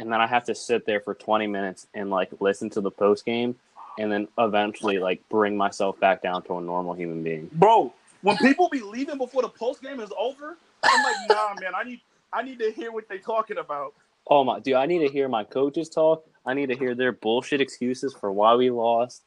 And 0.00 0.10
then 0.10 0.20
I 0.20 0.26
have 0.26 0.44
to 0.44 0.54
sit 0.54 0.86
there 0.86 1.00
for 1.00 1.14
twenty 1.14 1.46
minutes 1.46 1.86
and 1.94 2.10
like 2.10 2.30
listen 2.40 2.70
to 2.70 2.80
the 2.80 2.90
post 2.90 3.24
game, 3.24 3.54
and 3.98 4.10
then 4.10 4.28
eventually 4.38 4.98
like 4.98 5.20
bring 5.28 5.56
myself 5.56 6.00
back 6.00 6.22
down 6.22 6.42
to 6.44 6.56
a 6.56 6.60
normal 6.60 6.94
human 6.94 7.22
being. 7.22 7.50
Bro, 7.52 7.92
when 8.22 8.36
people 8.38 8.68
be 8.70 8.80
leaving 8.80 9.18
before 9.18 9.42
the 9.42 9.48
post 9.48 9.82
game 9.82 10.00
is 10.00 10.10
over, 10.18 10.56
I'm 10.82 11.02
like, 11.04 11.16
nah, 11.28 11.54
man, 11.60 11.72
I 11.76 11.84
need 11.84 12.00
I 12.32 12.42
need 12.42 12.58
to 12.60 12.72
hear 12.72 12.92
what 12.92 13.08
they 13.08 13.18
talking 13.18 13.58
about. 13.58 13.94
Oh 14.26 14.42
my, 14.42 14.58
dude! 14.60 14.74
I 14.74 14.86
need 14.86 15.06
to 15.06 15.12
hear 15.12 15.28
my 15.28 15.44
coaches 15.44 15.88
talk. 15.88 16.24
I 16.46 16.54
need 16.54 16.70
to 16.70 16.76
hear 16.76 16.94
their 16.94 17.12
bullshit 17.12 17.60
excuses 17.60 18.14
for 18.14 18.32
why 18.32 18.54
we 18.54 18.70
lost. 18.70 19.22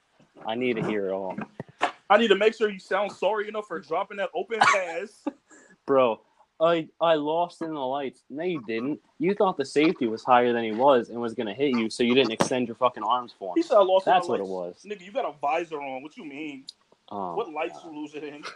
I 0.47 0.55
need 0.55 0.77
to 0.77 0.85
hear 0.85 1.09
it 1.09 1.13
all, 1.13 1.37
I 2.09 2.17
need 2.17 2.29
to 2.29 2.35
make 2.35 2.55
sure 2.55 2.69
you 2.69 2.79
sound 2.79 3.11
sorry 3.11 3.47
enough 3.47 3.67
for 3.67 3.79
dropping 3.79 4.17
that 4.17 4.29
open 4.35 4.59
pass. 4.59 5.23
bro. 5.85 6.19
I 6.59 6.87
I 7.01 7.15
lost 7.15 7.61
in 7.61 7.73
the 7.73 7.79
lights. 7.79 8.21
No, 8.29 8.43
you 8.43 8.63
didn't. 8.65 8.99
You 9.19 9.33
thought 9.33 9.57
the 9.57 9.65
safety 9.65 10.07
was 10.07 10.23
higher 10.23 10.53
than 10.53 10.63
he 10.63 10.71
was 10.71 11.09
and 11.09 11.19
was 11.19 11.33
gonna 11.33 11.53
hit 11.53 11.71
you, 11.71 11.89
so 11.89 12.03
you 12.03 12.13
didn't 12.15 12.31
extend 12.31 12.67
your 12.67 12.75
fucking 12.75 13.03
arms 13.03 13.33
for 13.37 13.53
He 13.55 13.61
him. 13.61 13.67
said 13.67 13.77
I 13.77 13.81
lost. 13.81 14.07
in 14.07 14.13
That's 14.13 14.27
the 14.27 14.31
what 14.31 14.39
it 14.39 14.47
was. 14.47 14.75
Nigga, 14.85 15.01
you 15.01 15.11
got 15.11 15.25
a 15.25 15.33
visor 15.41 15.81
on. 15.81 16.03
What 16.03 16.15
you 16.17 16.25
mean? 16.25 16.65
Um, 17.09 17.35
what 17.35 17.51
lights 17.51 17.79
you 17.83 17.91
lose 17.91 18.13
it 18.15 18.23
in? 18.23 18.43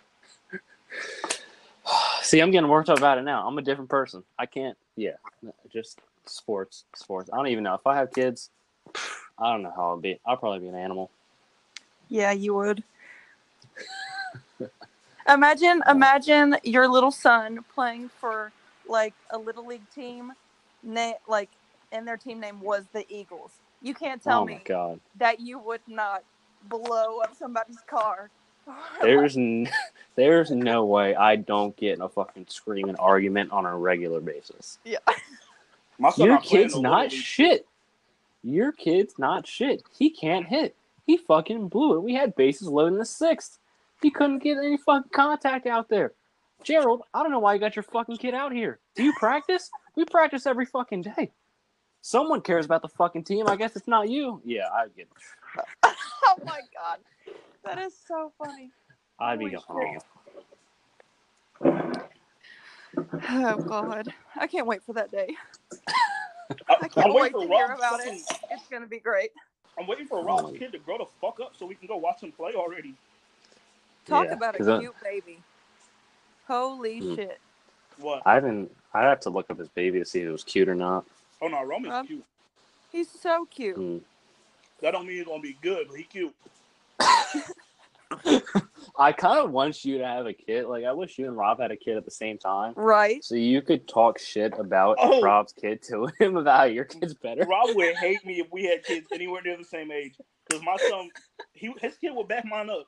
See, 2.22 2.40
I'm 2.40 2.52
getting 2.52 2.70
worked 2.70 2.90
up 2.90 2.98
about 2.98 3.18
it 3.18 3.24
now. 3.24 3.48
I'm 3.48 3.58
a 3.58 3.62
different 3.62 3.90
person. 3.90 4.24
I 4.38 4.46
can't. 4.46 4.78
Yeah, 4.96 5.12
just 5.72 6.00
sports, 6.26 6.86
sports. 6.96 7.30
I 7.32 7.38
don't 7.38 7.48
even 7.48 7.64
know 7.64 7.76
if 7.76 7.86
I 7.88 7.96
have 7.96 8.12
kids. 8.14 8.50
I 9.40 9.52
don't 9.52 9.64
know 9.64 9.72
how 9.76 9.90
I'll 9.90 9.98
be. 9.98 10.20
I'll 10.26 10.38
probably 10.38 10.60
be 10.60 10.68
an 10.68 10.76
animal. 10.76 11.10
Yeah, 12.10 12.32
you 12.32 12.54
would. 12.56 12.84
imagine, 15.30 15.82
imagine 15.90 16.58
your 16.64 16.88
little 16.88 17.12
son 17.12 17.60
playing 17.74 18.10
for 18.20 18.52
like 18.88 19.14
a 19.32 19.38
little 19.38 19.66
league 19.66 19.90
team, 19.94 20.34
na- 20.84 21.14
like, 21.28 21.50
and 21.92 22.08
their 22.08 22.18
team 22.18 22.40
name 22.40 22.62
was 22.62 22.86
the 22.94 23.06
Eagles. 23.14 23.52
You 23.82 23.94
can't 23.94 24.22
tell 24.24 24.42
oh 24.42 24.46
me 24.46 24.62
god. 24.66 25.00
that 25.20 25.40
you 25.40 25.60
would 25.60 25.82
not 25.88 26.24
blow 26.70 27.20
up 27.20 27.36
somebody's 27.38 27.80
car. 27.88 28.30
There's 29.02 29.38
n- 29.38 29.70
there's 30.16 30.52
no 30.52 30.84
way 30.86 31.16
I 31.16 31.38
don't 31.38 31.76
get 31.78 31.94
in 31.96 32.02
a 32.02 32.10
fucking 32.10 32.48
screaming 32.50 32.96
argument 32.98 33.52
on 33.52 33.66
a 33.66 33.78
regular 33.78 34.20
basis. 34.20 34.80
yeah. 34.84 34.98
Your 36.18 36.38
kid's 36.40 36.76
not 36.78 37.12
League. 37.12 37.22
shit. 37.22 37.68
Your 38.44 38.72
kid's 38.72 39.18
not 39.18 39.48
shit. 39.48 39.84
He 39.98 40.10
can't 40.10 40.46
hit. 40.46 40.76
He 41.06 41.18
fucking 41.18 41.70
blew 41.70 41.96
it. 41.96 42.02
We 42.04 42.14
had 42.14 42.36
bases 42.36 42.68
loaded 42.68 42.94
in 42.94 43.00
the 43.00 43.06
sixth. 43.06 43.58
He 44.02 44.12
couldn't 44.12 44.40
get 44.40 44.58
any 44.58 44.78
fucking 44.78 45.10
contact 45.14 45.66
out 45.66 45.90
there. 45.90 46.14
Gerald, 46.64 47.04
I 47.14 47.22
don't 47.24 47.32
know 47.32 47.40
why 47.40 47.54
you 47.54 47.60
got 47.60 47.76
your 47.76 47.84
fucking 47.84 48.18
kid 48.18 48.34
out 48.34 48.52
here. 48.52 48.80
Do 48.96 49.04
you 49.04 49.14
practice? 49.20 49.70
we 49.96 50.06
practice 50.06 50.46
every 50.46 50.66
fucking 50.66 51.02
day. 51.04 51.32
Someone 52.02 52.42
cares 52.42 52.66
about 52.66 52.82
the 52.84 52.88
fucking 52.90 53.24
team. 53.24 53.48
I 53.48 53.56
guess 53.56 53.76
it's 53.76 53.88
not 53.88 54.10
you. 54.10 54.42
Yeah, 54.46 54.68
I 54.74 54.88
get. 54.96 55.08
oh 55.84 56.36
my 56.46 56.60
god, 56.74 57.00
that 57.66 57.80
is 57.80 57.94
so 58.08 58.32
funny. 58.38 58.72
I'd 59.20 59.40
be 59.40 59.50
going 59.50 59.64
home. 59.68 59.98
Oh 63.30 63.58
god, 63.68 64.14
I 64.36 64.48
can't 64.48 64.68
wait 64.68 64.84
for 64.84 64.94
that 64.94 65.12
day. 65.12 65.36
I, 65.90 65.94
I 66.70 66.76
I'm 66.82 66.90
can't 66.90 67.14
wait 67.14 67.34
to 67.34 67.40
hear 67.40 67.50
Rob's 67.50 67.80
about 67.80 68.00
fucking- 68.00 68.14
it. 68.14 68.38
It's 68.52 68.68
gonna 68.70 68.88
be 68.88 69.00
great. 69.00 69.32
I'm 69.80 69.86
waiting 69.88 70.08
for 70.08 70.24
Rob's 70.24 70.58
kid 70.58 70.72
to 70.72 70.80
grow 70.80 70.98
the 70.98 71.06
fuck 71.22 71.40
up 71.40 71.56
so 71.58 71.66
we 71.66 71.76
can 71.76 71.88
go 71.88 71.98
watch 71.98 72.22
him 72.22 72.32
play 72.32 72.54
already. 72.56 72.96
Talk 74.08 74.26
Yeah, 74.28 74.34
about 74.34 74.56
a 74.56 74.58
'cause 74.58 74.68
I- 74.70 74.80
cute 74.80 74.96
baby. 75.04 75.44
Holy 76.48 77.00
Hmm. 77.00 77.16
shit. 77.16 77.40
What? 77.98 78.22
I 78.26 78.36
haven't. 78.36 78.72
I 78.94 79.02
have 79.04 79.20
to 79.22 79.30
look 79.30 79.50
up 79.50 79.60
his 79.60 79.70
baby 79.70 80.00
to 80.00 80.06
see 80.06 80.22
if 80.22 80.28
it 80.28 80.32
was 80.32 80.44
cute 80.44 80.70
or 80.70 80.76
not. 80.76 81.06
Oh 81.42 81.48
no, 81.48 81.64
Roman's 81.64 81.92
Rob? 81.94 82.08
cute. 82.08 82.24
He's 82.92 83.10
so 83.10 83.46
cute. 83.46 83.76
Hmm. 83.76 83.98
That 84.82 84.92
don't 84.92 85.06
mean 85.08 85.18
he's 85.18 85.26
gonna 85.26 85.42
be 85.42 85.58
good, 85.62 85.88
but 85.90 85.98
he 85.98 86.04
cute. 86.04 86.34
I 89.00 89.12
kind 89.12 89.40
of 89.40 89.52
want 89.52 89.84
you 89.86 89.98
to 90.00 90.08
have 90.08 90.26
a 90.26 90.34
kid. 90.34 90.66
Like 90.68 90.86
I 90.86 90.94
wish 90.94 91.20
you 91.20 91.28
and 91.28 91.36
Rob 91.38 91.60
had 91.60 91.72
a 91.72 91.76
kid 91.76 91.98
at 91.98 92.06
the 92.06 92.12
same 92.12 92.38
time, 92.38 92.74
Right? 92.76 93.24
so 93.24 93.36
you 93.36 93.62
could 93.62 93.88
talk 93.88 94.18
shit 94.18 94.54
about 94.58 94.98
Oh. 95.00 95.22
Rob's 95.22 95.52
kid 95.54 95.82
to 95.84 96.08
him 96.20 96.38
about 96.38 96.58
how 96.60 96.64
your 96.66 96.86
kid's 96.86 97.14
better. 97.14 97.44
Rob 97.46 97.76
would 97.76 97.96
hate 97.98 98.26
me 98.26 98.40
if 98.40 98.48
we 98.52 98.64
had 98.64 98.84
kids 98.84 99.08
anywhere 99.12 99.42
near 99.44 99.58
the 99.58 99.64
same 99.66 99.92
age. 99.92 100.16
Because 100.48 100.64
my 100.64 100.78
son, 100.90 101.10
he 101.54 101.74
his 101.82 101.98
kid 101.98 102.16
would 102.16 102.28
back 102.28 102.46
mine 102.46 102.70
up. 102.70 102.88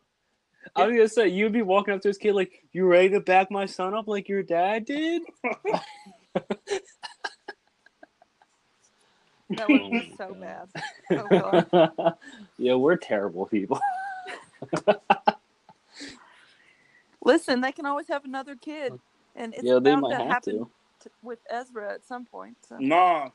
I 0.75 0.85
was 0.85 0.95
gonna 0.95 1.09
say 1.09 1.27
you'd 1.29 1.53
be 1.53 1.61
walking 1.61 1.93
up 1.93 2.01
to 2.01 2.07
this 2.09 2.17
kid 2.17 2.33
like, 2.33 2.63
"You 2.71 2.85
ready 2.85 3.09
to 3.09 3.19
back 3.19 3.51
my 3.51 3.65
son 3.65 3.93
up 3.93 4.07
like 4.07 4.29
your 4.29 4.43
dad 4.43 4.85
did?" 4.85 5.23
That 9.55 9.69
would 9.69 9.89
be 9.89 10.13
so 10.15 10.35
bad. 10.39 10.67
Oh 11.15 11.27
god. 11.27 11.65
yeah, 12.57 12.75
we're 12.75 12.97
terrible 12.97 13.47
people. 13.47 13.79
Listen, 17.23 17.61
they 17.61 17.71
can 17.71 17.85
always 17.85 18.07
have 18.07 18.25
another 18.25 18.55
kid. 18.55 18.93
And 19.35 19.53
it's 19.53 19.63
yeah, 19.63 19.79
they 19.79 19.91
bound 19.91 20.01
might 20.01 20.11
to 20.11 20.17
have 20.17 20.27
happen 20.29 20.53
to. 20.59 20.69
t- 21.03 21.09
with 21.21 21.39
Ezra 21.49 21.93
at 21.93 22.05
some 22.05 22.25
point. 22.25 22.57
So. 22.67 22.77
Nah. 22.79 23.29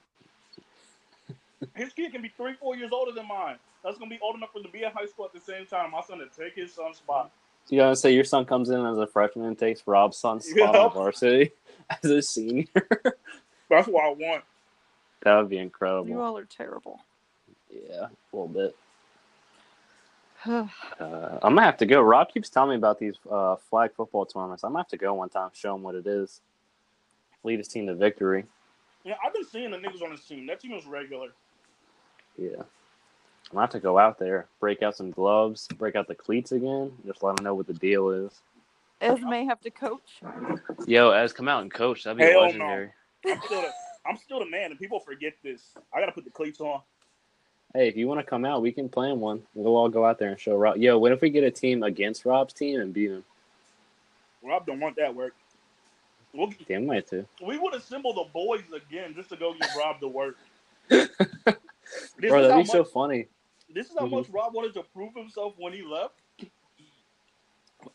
His 1.74 1.92
kid 1.92 2.12
can 2.12 2.22
be 2.22 2.29
three, 2.37 2.55
four 2.55 2.77
years 2.77 2.90
older 2.92 3.12
than 3.12 3.27
mine. 3.29 3.57
That's 3.83 3.98
gonna 3.98 4.11
be 4.11 4.18
old 4.22 4.37
enough 4.37 4.53
for 4.53 4.59
him 4.59 4.64
to 4.64 4.70
be 4.70 4.83
in 4.83 4.90
high 4.92 5.07
school 5.07 5.24
at 5.27 5.33
the 5.33 5.40
same 5.40 5.66
time. 5.66 5.90
My 5.90 6.00
son 6.03 6.18
to 6.18 6.27
take 6.27 6.55
his 6.55 6.72
son's 6.72 6.98
spot. 6.98 7.31
You 7.68 7.79
gotta 7.79 7.96
say 7.96 8.12
your 8.12 8.24
son 8.24 8.44
comes 8.44 8.70
in 8.70 8.85
as 8.85 8.98
a 8.98 9.07
freshman 9.07 9.46
and 9.46 9.59
takes 9.59 9.83
Rob's 9.87 10.16
son's 10.18 10.46
spot 10.46 10.77
on 10.77 10.92
varsity 10.92 11.53
as 12.03 12.11
a 12.11 12.20
senior. 12.22 12.66
That's 13.70 13.88
what 13.88 14.05
I 14.05 14.09
want. 14.11 14.44
that 15.22 15.37
would 15.37 15.48
be 15.48 15.59
incredible. 15.59 16.09
You 16.09 16.20
all 16.20 16.37
are 16.37 16.44
terrible. 16.44 17.00
Yeah, 17.72 18.07
a 18.07 18.37
little 18.37 18.48
bit. 18.48 18.77
Uh, 21.00 21.38
I'm 21.42 21.55
gonna 21.55 21.62
have 21.62 21.79
to 21.79 21.87
go. 21.87 22.03
Rob 22.03 22.29
keeps 22.33 22.50
telling 22.50 22.70
me 22.70 22.77
about 22.77 22.98
these 22.98 23.14
uh, 23.31 23.57
flag 23.57 23.92
football 23.96 24.27
tournaments. 24.27 24.62
I'm 24.62 24.70
gonna 24.72 24.81
have 24.81 24.88
to 24.88 24.98
go 24.98 25.14
one 25.14 25.31
time, 25.31 25.48
show 25.55 25.74
him 25.74 25.83
what 25.83 25.94
it 25.94 26.07
is. 26.07 26.42
Lead 27.44 27.59
his 27.59 27.68
team 27.68 27.87
to 27.87 27.94
victory. 27.94 28.44
Yeah, 29.05 29.14
I've 29.24 29.33
been 29.33 29.46
seeing 29.46 29.70
the 29.70 29.79
niggas 29.79 30.03
on 30.03 30.11
this 30.11 30.24
team. 30.27 30.46
That 30.46 30.61
team 30.61 30.72
is 30.72 30.85
regular. 30.87 31.29
Yeah, 32.37 32.57
I'm 32.59 32.64
gonna 33.53 33.62
have 33.62 33.70
to 33.70 33.81
go 33.81 33.99
out 33.99 34.19
there, 34.19 34.46
break 34.61 34.83
out 34.83 34.96
some 34.96 35.11
gloves, 35.11 35.69
break 35.79 35.96
out 35.96 36.09
the 36.09 36.15
cleats 36.15 36.52
again. 36.52 36.92
Just 37.06 37.23
let 37.23 37.38
him 37.38 37.44
know 37.44 37.54
what 37.54 37.67
the 37.67 37.75
deal 37.75 38.11
is. 38.11 38.33
Ez 39.00 39.21
may 39.23 39.44
have 39.44 39.61
to 39.61 39.71
coach. 39.71 40.21
Yo, 40.87 41.11
as 41.11 41.33
come 41.33 41.48
out 41.48 41.63
and 41.63 41.73
coach, 41.73 42.04
that'd 42.04 42.19
be 42.19 42.25
Hell 42.25 42.40
no. 42.40 42.40
legendary. 42.40 42.90
I'm 43.31 43.40
still 43.44 43.63
the, 43.63 43.71
I'm 44.06 44.17
still 44.17 44.38
the 44.40 44.50
man, 44.50 44.71
and 44.71 44.79
people 44.79 45.00
forget 45.00 45.35
this. 45.42 45.63
I 45.94 46.00
gotta 46.00 46.13
put 46.13 46.25
the 46.25 46.31
cleats 46.31 46.61
on. 46.61 46.81
Hey, 47.75 47.88
if 47.88 47.96
you 47.96 48.06
want 48.06 48.21
to 48.21 48.27
come 48.27 48.44
out, 48.44 48.63
we 48.63 48.71
can 48.71 48.88
plan 48.88 49.19
one. 49.19 49.42
We'll 49.54 49.77
all 49.77 49.88
go 49.88 50.04
out 50.06 50.19
there 50.19 50.31
and 50.31 50.38
show 50.38 50.54
Rob. 50.56 50.77
Yo, 50.77 50.96
what 50.96 51.11
if 51.11 51.21
we 51.21 51.31
get 51.31 51.42
a 51.42 51.50
team 51.50 51.83
against 51.83 52.25
Rob's 52.25 52.54
team 52.54 52.81
and 52.81 52.94
beat 52.94 53.11
him? 53.11 53.25
Rob 54.44 54.65
don't 54.65 54.79
want 54.79 54.96
that 54.96 55.15
work. 55.15 55.35
We'll, 56.33 56.52
Damn 56.69 56.88
right 56.88 57.06
to. 57.09 57.27
we 57.44 57.59
would 57.59 57.75
assemble 57.75 58.13
the 58.13 58.25
boys 58.33 58.63
again 58.75 59.15
just 59.15 59.29
to 59.31 59.37
go 59.37 59.54
give 59.54 59.69
Rob 59.77 60.00
the 60.00 60.09
work. 60.09 60.37
This 62.19 62.31
Bro, 62.31 62.43
that'd 62.43 62.57
be 62.57 62.61
much, 62.61 62.69
so 62.69 62.85
funny. 62.85 63.29
This 63.69 63.91
is 63.91 63.97
how 63.99 64.07
Mhm. 64.07 64.11
much 64.13 64.29
Rob 64.31 64.55
wanted 64.55 64.75
to 64.75 64.83
prove 64.83 65.15
himself 65.15 65.55
when 65.59 65.73
he 65.73 65.83
left 65.83 66.15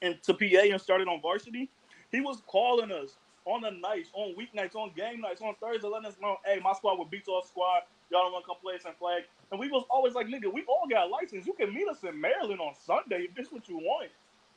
and 0.02 0.22
to 0.24 0.34
PA 0.34 0.72
and 0.72 0.82
started 0.82 1.08
on 1.08 1.22
varsity. 1.22 1.70
He 2.12 2.22
was 2.22 2.42
calling 2.48 2.92
us 2.92 3.18
on 3.46 3.62
the 3.62 3.72
nights, 3.72 4.10
on 4.14 4.36
weeknights, 4.36 4.76
on 4.76 4.92
game 4.96 5.22
nights, 5.22 5.42
on 5.42 5.56
Thursday, 5.56 5.88
letting 5.88 6.08
us 6.08 6.18
know, 6.22 6.38
hey, 6.46 6.60
my 6.60 6.74
squad 6.74 7.00
would 7.00 7.10
beat 7.10 7.28
your 7.28 7.44
squad. 7.44 7.84
Y'all 8.12 8.24
don't 8.24 8.34
want 8.34 8.46
to 8.46 8.48
come 8.48 8.58
play 8.62 8.78
some 8.80 8.94
flag. 8.96 9.24
And 9.52 9.60
we 9.60 9.70
was 9.70 9.84
always 9.90 10.14
like, 10.14 10.28
nigga, 10.28 10.52
we 10.52 10.64
all 10.68 10.88
got 10.90 11.10
license. 11.10 11.46
You 11.46 11.54
can 11.54 11.74
meet 11.74 11.88
us 11.88 12.04
in 12.04 12.20
Maryland 12.20 12.60
on 12.60 12.74
Sunday 12.76 13.26
if 13.30 13.36
this 13.36 13.52
what 13.52 13.68
you 13.70 13.78
want. 13.78 14.10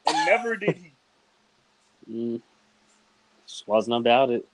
And 0.07 0.27
never 0.27 0.57
did 0.57 0.77
he. 0.77 0.93
Mm. 2.11 2.43
Just 3.47 3.69
wasn't 3.69 3.97
about 3.97 4.31
it. 4.31 4.45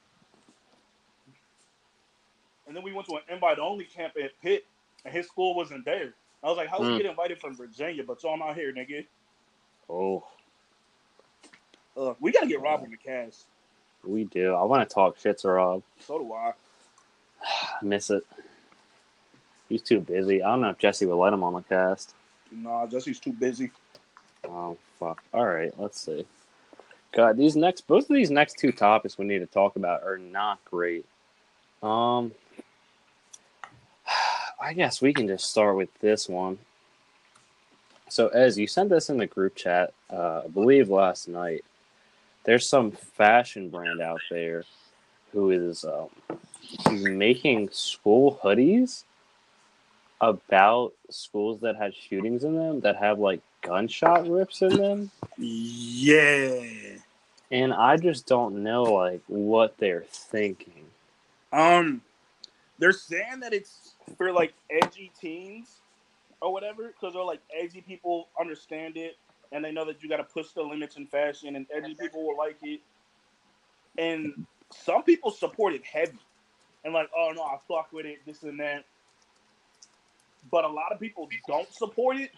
And 2.69 2.77
then 2.77 2.85
we 2.85 2.93
went 2.93 3.09
to 3.09 3.15
an 3.17 3.23
invite 3.31 3.59
only 3.59 3.85
camp 3.85 4.15
at 4.23 4.31
Pitt, 4.43 4.65
and 5.05 5.13
his 5.13 5.27
school 5.27 5.57
wasn't 5.57 5.85
there. 5.87 6.15
I 6.45 6.49
was 6.49 6.59
like, 6.59 6.69
how 6.69 6.81
we 6.81 6.87
Mm. 6.87 6.97
get 6.99 7.07
invited 7.07 7.41
from 7.41 7.57
Virginia, 7.57 8.05
but 8.05 8.23
y'all 8.23 8.37
not 8.39 8.55
here, 8.55 8.73
nigga? 8.73 9.07
Oh, 9.91 10.25
Uh, 11.97 12.15
we 12.21 12.31
gotta 12.31 12.47
get 12.47 12.61
Rob 12.61 12.85
in 12.85 12.91
the 12.91 12.97
cast. 12.97 13.47
we 14.05 14.25
do. 14.25 14.55
I 14.55 14.63
want 14.65 14.89
to 14.89 14.95
talk 14.95 15.19
shit 15.19 15.39
to 15.39 15.49
Rob. 15.49 15.83
So 15.99 16.19
do 16.19 16.33
I. 16.33 16.53
I 17.43 17.77
miss 17.83 18.11
it. 18.11 18.25
He's 19.69 19.83
too 19.83 20.01
busy. 20.01 20.43
I 20.43 20.51
don't 20.51 20.61
know 20.61 20.71
if 20.71 20.79
Jesse 20.79 21.07
would 21.07 21.17
let 21.17 21.33
him 21.33 21.43
on 21.43 21.55
the 21.55 21.63
cast. 21.63 22.15
Nah, 22.53 22.87
Jesse's 22.87 23.19
too 23.19 23.33
busy. 23.33 23.71
Oh 24.49 24.79
fuck. 24.99 25.23
All 25.35 25.45
right, 25.47 25.73
let's 25.79 26.01
see. 26.01 26.27
God, 27.13 27.37
these 27.37 27.57
next 27.57 27.87
both 27.87 28.09
of 28.09 28.15
these 28.17 28.31
next 28.31 28.59
two 28.59 28.73
topics 28.73 29.19
we 29.19 29.27
need 29.27 29.41
to 29.41 29.47
talk 29.47 29.77
about 29.77 30.03
are 30.05 30.19
not 30.19 30.65
great. 30.65 31.05
Um 31.83 32.33
I 34.69 34.75
guess 34.75 35.03
we 35.03 35.15
can 35.15 35.29
just 35.29 35.51
start 35.51 35.77
with 35.77 35.91
this 36.01 36.29
one. 36.29 36.59
So 38.11 38.29
Ez, 38.29 38.59
you 38.59 38.69
sent 38.69 38.91
this 38.91 39.11
in 39.11 39.19
the 39.19 39.27
group 39.27 39.57
chat, 39.57 39.95
uh, 40.13 40.43
I 40.47 40.49
believe 40.49 40.91
last 40.91 41.29
night. 41.29 41.65
There's 42.45 42.69
some 42.69 42.93
fashion 42.93 43.71
brand 43.71 44.01
out 44.03 44.21
there 44.31 44.65
who 45.33 45.51
is 45.53 45.85
um, 45.85 46.09
making 47.19 47.71
school 47.73 48.41
hoodies 48.45 49.05
about 50.21 50.95
schools 51.11 51.61
that 51.63 51.77
had 51.77 51.95
shootings 51.95 52.45
in 52.45 52.57
them 52.57 52.81
that 52.83 52.97
have 52.97 53.21
like 53.21 53.43
gunshot 53.63 54.29
rips 54.29 54.63
in 54.63 54.77
them 54.77 55.13
Yeah. 55.39 56.99
and 57.53 57.73
i 57.73 57.97
just 57.97 58.27
don't 58.27 58.63
know 58.63 58.85
like 58.85 59.23
what 59.29 59.79
they're 59.79 60.07
thinking 60.11 60.87
Um, 61.53 62.03
they're 62.79 62.93
saying 62.93 63.41
that 63.41 63.55
it's 63.55 63.95
for 64.17 64.33
like 64.33 64.55
edgy 64.71 65.11
teens 65.21 65.81
or 66.41 66.53
whatever, 66.53 66.89
because 66.89 67.15
they're 67.15 67.23
like 67.23 67.41
edgy 67.59 67.81
people 67.81 68.29
understand 68.41 68.97
it 68.97 69.17
and 69.53 69.65
they 69.65 69.73
know 69.73 69.85
that 69.85 70.03
you 70.03 70.09
got 70.09 70.19
to 70.19 70.25
push 70.25 70.49
the 70.53 70.63
limits 70.63 70.97
in 70.97 71.07
fashion, 71.07 71.57
and 71.57 71.67
edgy 71.75 71.95
people 71.95 72.27
will 72.27 72.37
like 72.37 72.59
it. 72.63 72.81
And 73.97 74.47
some 74.71 75.03
people 75.03 75.31
support 75.31 75.73
it 75.75 75.85
heavy, 75.85 76.19
and 76.85 76.93
like, 76.93 77.09
oh 77.17 77.33
no, 77.35 77.43
I 77.43 77.57
fuck 77.67 77.93
with 77.93 78.07
it, 78.07 78.19
this 78.27 78.43
and 78.43 78.61
that. 78.61 78.85
But 80.51 80.65
a 80.65 80.69
lot 80.69 80.93
of 80.93 81.01
people 81.01 81.29
don't 81.47 81.73
support 81.73 82.17
it, 82.19 82.31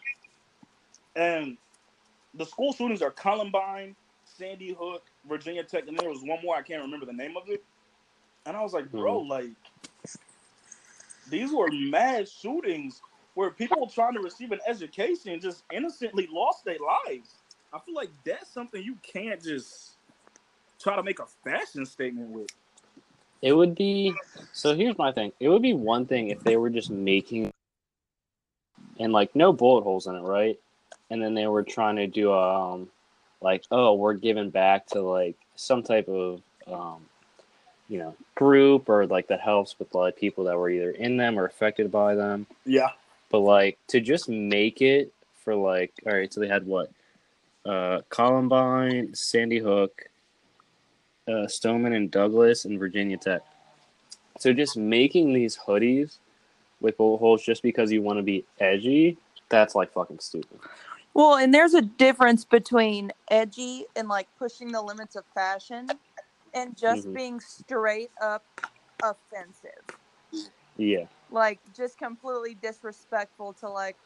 and 1.16 1.56
the 2.34 2.46
school 2.46 2.72
shootings 2.72 3.02
are 3.02 3.10
Columbine, 3.10 3.96
Sandy 4.24 4.72
Hook, 4.78 5.02
Virginia 5.28 5.64
Tech, 5.64 5.88
and 5.88 5.98
there 5.98 6.08
was 6.08 6.20
one 6.22 6.38
more 6.42 6.56
I 6.56 6.62
can't 6.62 6.82
remember 6.82 7.06
the 7.06 7.12
name 7.12 7.36
of 7.36 7.48
it. 7.48 7.64
And 8.46 8.56
I 8.56 8.62
was 8.62 8.72
like, 8.72 8.90
bro, 8.90 9.20
mm-hmm. 9.20 9.30
like 9.30 9.50
these 11.30 11.52
were 11.52 11.70
mass 11.72 12.30
shootings 12.30 13.00
where 13.34 13.50
people 13.50 13.86
trying 13.86 14.14
to 14.14 14.20
receive 14.20 14.52
an 14.52 14.60
education 14.68 15.40
just 15.40 15.64
innocently 15.72 16.28
lost 16.32 16.64
their 16.64 16.78
lives. 17.06 17.36
I 17.72 17.78
feel 17.78 17.94
like 17.94 18.10
that's 18.24 18.52
something 18.52 18.82
you 18.82 18.96
can't 19.02 19.42
just 19.42 19.92
try 20.80 20.96
to 20.96 21.02
make 21.02 21.20
a 21.20 21.26
fashion 21.44 21.86
statement 21.86 22.30
with. 22.30 22.48
it 23.42 23.52
would 23.52 23.74
be 23.74 24.14
so 24.52 24.74
here's 24.74 24.98
my 24.98 25.12
thing 25.12 25.32
it 25.40 25.48
would 25.48 25.62
be 25.62 25.74
one 25.74 26.06
thing 26.06 26.28
if 26.28 26.42
they 26.42 26.56
were 26.56 26.70
just 26.70 26.90
making 26.90 27.50
and 28.98 29.12
like 29.12 29.34
no 29.36 29.52
bullet 29.52 29.82
holes 29.82 30.06
in 30.06 30.14
it 30.14 30.22
right 30.22 30.58
and 31.10 31.22
then 31.22 31.34
they 31.34 31.46
were 31.46 31.62
trying 31.62 31.96
to 31.96 32.06
do 32.06 32.32
um 32.32 32.88
like 33.40 33.64
oh 33.70 33.94
we're 33.94 34.14
giving 34.14 34.50
back 34.50 34.86
to 34.86 35.00
like 35.02 35.36
some 35.56 35.82
type 35.82 36.08
of 36.08 36.42
um 36.66 37.06
you 37.91 37.99
know 37.99 38.14
group 38.36 38.88
or 38.88 39.07
like 39.07 39.26
that 39.26 39.41
helps 39.41 39.78
with 39.78 39.93
like 39.95 40.16
people 40.16 40.45
that 40.45 40.57
were 40.57 40.70
either 40.70 40.93
in 40.93 41.16
them 41.16 41.38
or 41.38 41.45
affected 41.45 41.91
by 41.91 42.14
them. 42.14 42.47
Yeah. 42.64 42.91
but 43.30 43.41
like 43.41 43.78
to 43.88 44.01
just 44.01 44.28
make 44.28 44.80
it 44.80 45.12
for 45.45 45.55
like 45.55 45.93
all 46.07 46.14
right 46.14 46.32
so 46.32 46.41
they 46.41 46.49
had 46.49 46.64
what? 46.66 46.91
Uh 47.66 48.01
columbine 48.09 49.14
sandy 49.14 49.59
hook 49.59 50.05
uh 51.28 51.47
stoneman 51.47 51.93
and 51.93 52.11
douglas 52.11 52.64
and 52.64 52.78
virginia 52.78 53.18
tech. 53.18 53.43
So 54.38 54.53
just 54.53 54.76
making 54.76 55.34
these 55.34 55.59
hoodies 55.59 56.16
with 56.80 56.97
bullet 56.97 57.18
holes 57.18 57.43
just 57.43 57.62
because 57.62 57.93
you 57.93 58.01
want 58.01 58.18
to 58.18 58.22
be 58.22 58.45
edgy 58.61 59.18
that's 59.51 59.74
like 59.74 59.93
fucking 59.93 60.20
stupid. 60.20 60.61
Well, 61.12 61.34
and 61.34 61.53
there's 61.53 61.74
a 61.74 61.82
difference 61.82 62.45
between 62.45 63.12
edgy 63.30 63.84
and 63.97 64.09
like 64.09 64.28
pushing 64.38 64.70
the 64.70 64.80
limits 64.80 65.16
of 65.16 65.24
fashion 65.34 65.88
and 66.55 66.76
just 66.76 67.09
Mhm. 67.09 67.14
being 67.14 67.40
straight 67.40 68.12
up 68.20 68.46
offensive. 69.03 69.84
yeah 70.76 71.07
Like 71.30 71.61
just 71.74 71.98
completely 71.98 72.55
disrespectful 72.55 73.55
to 73.55 73.68
like 73.68 73.98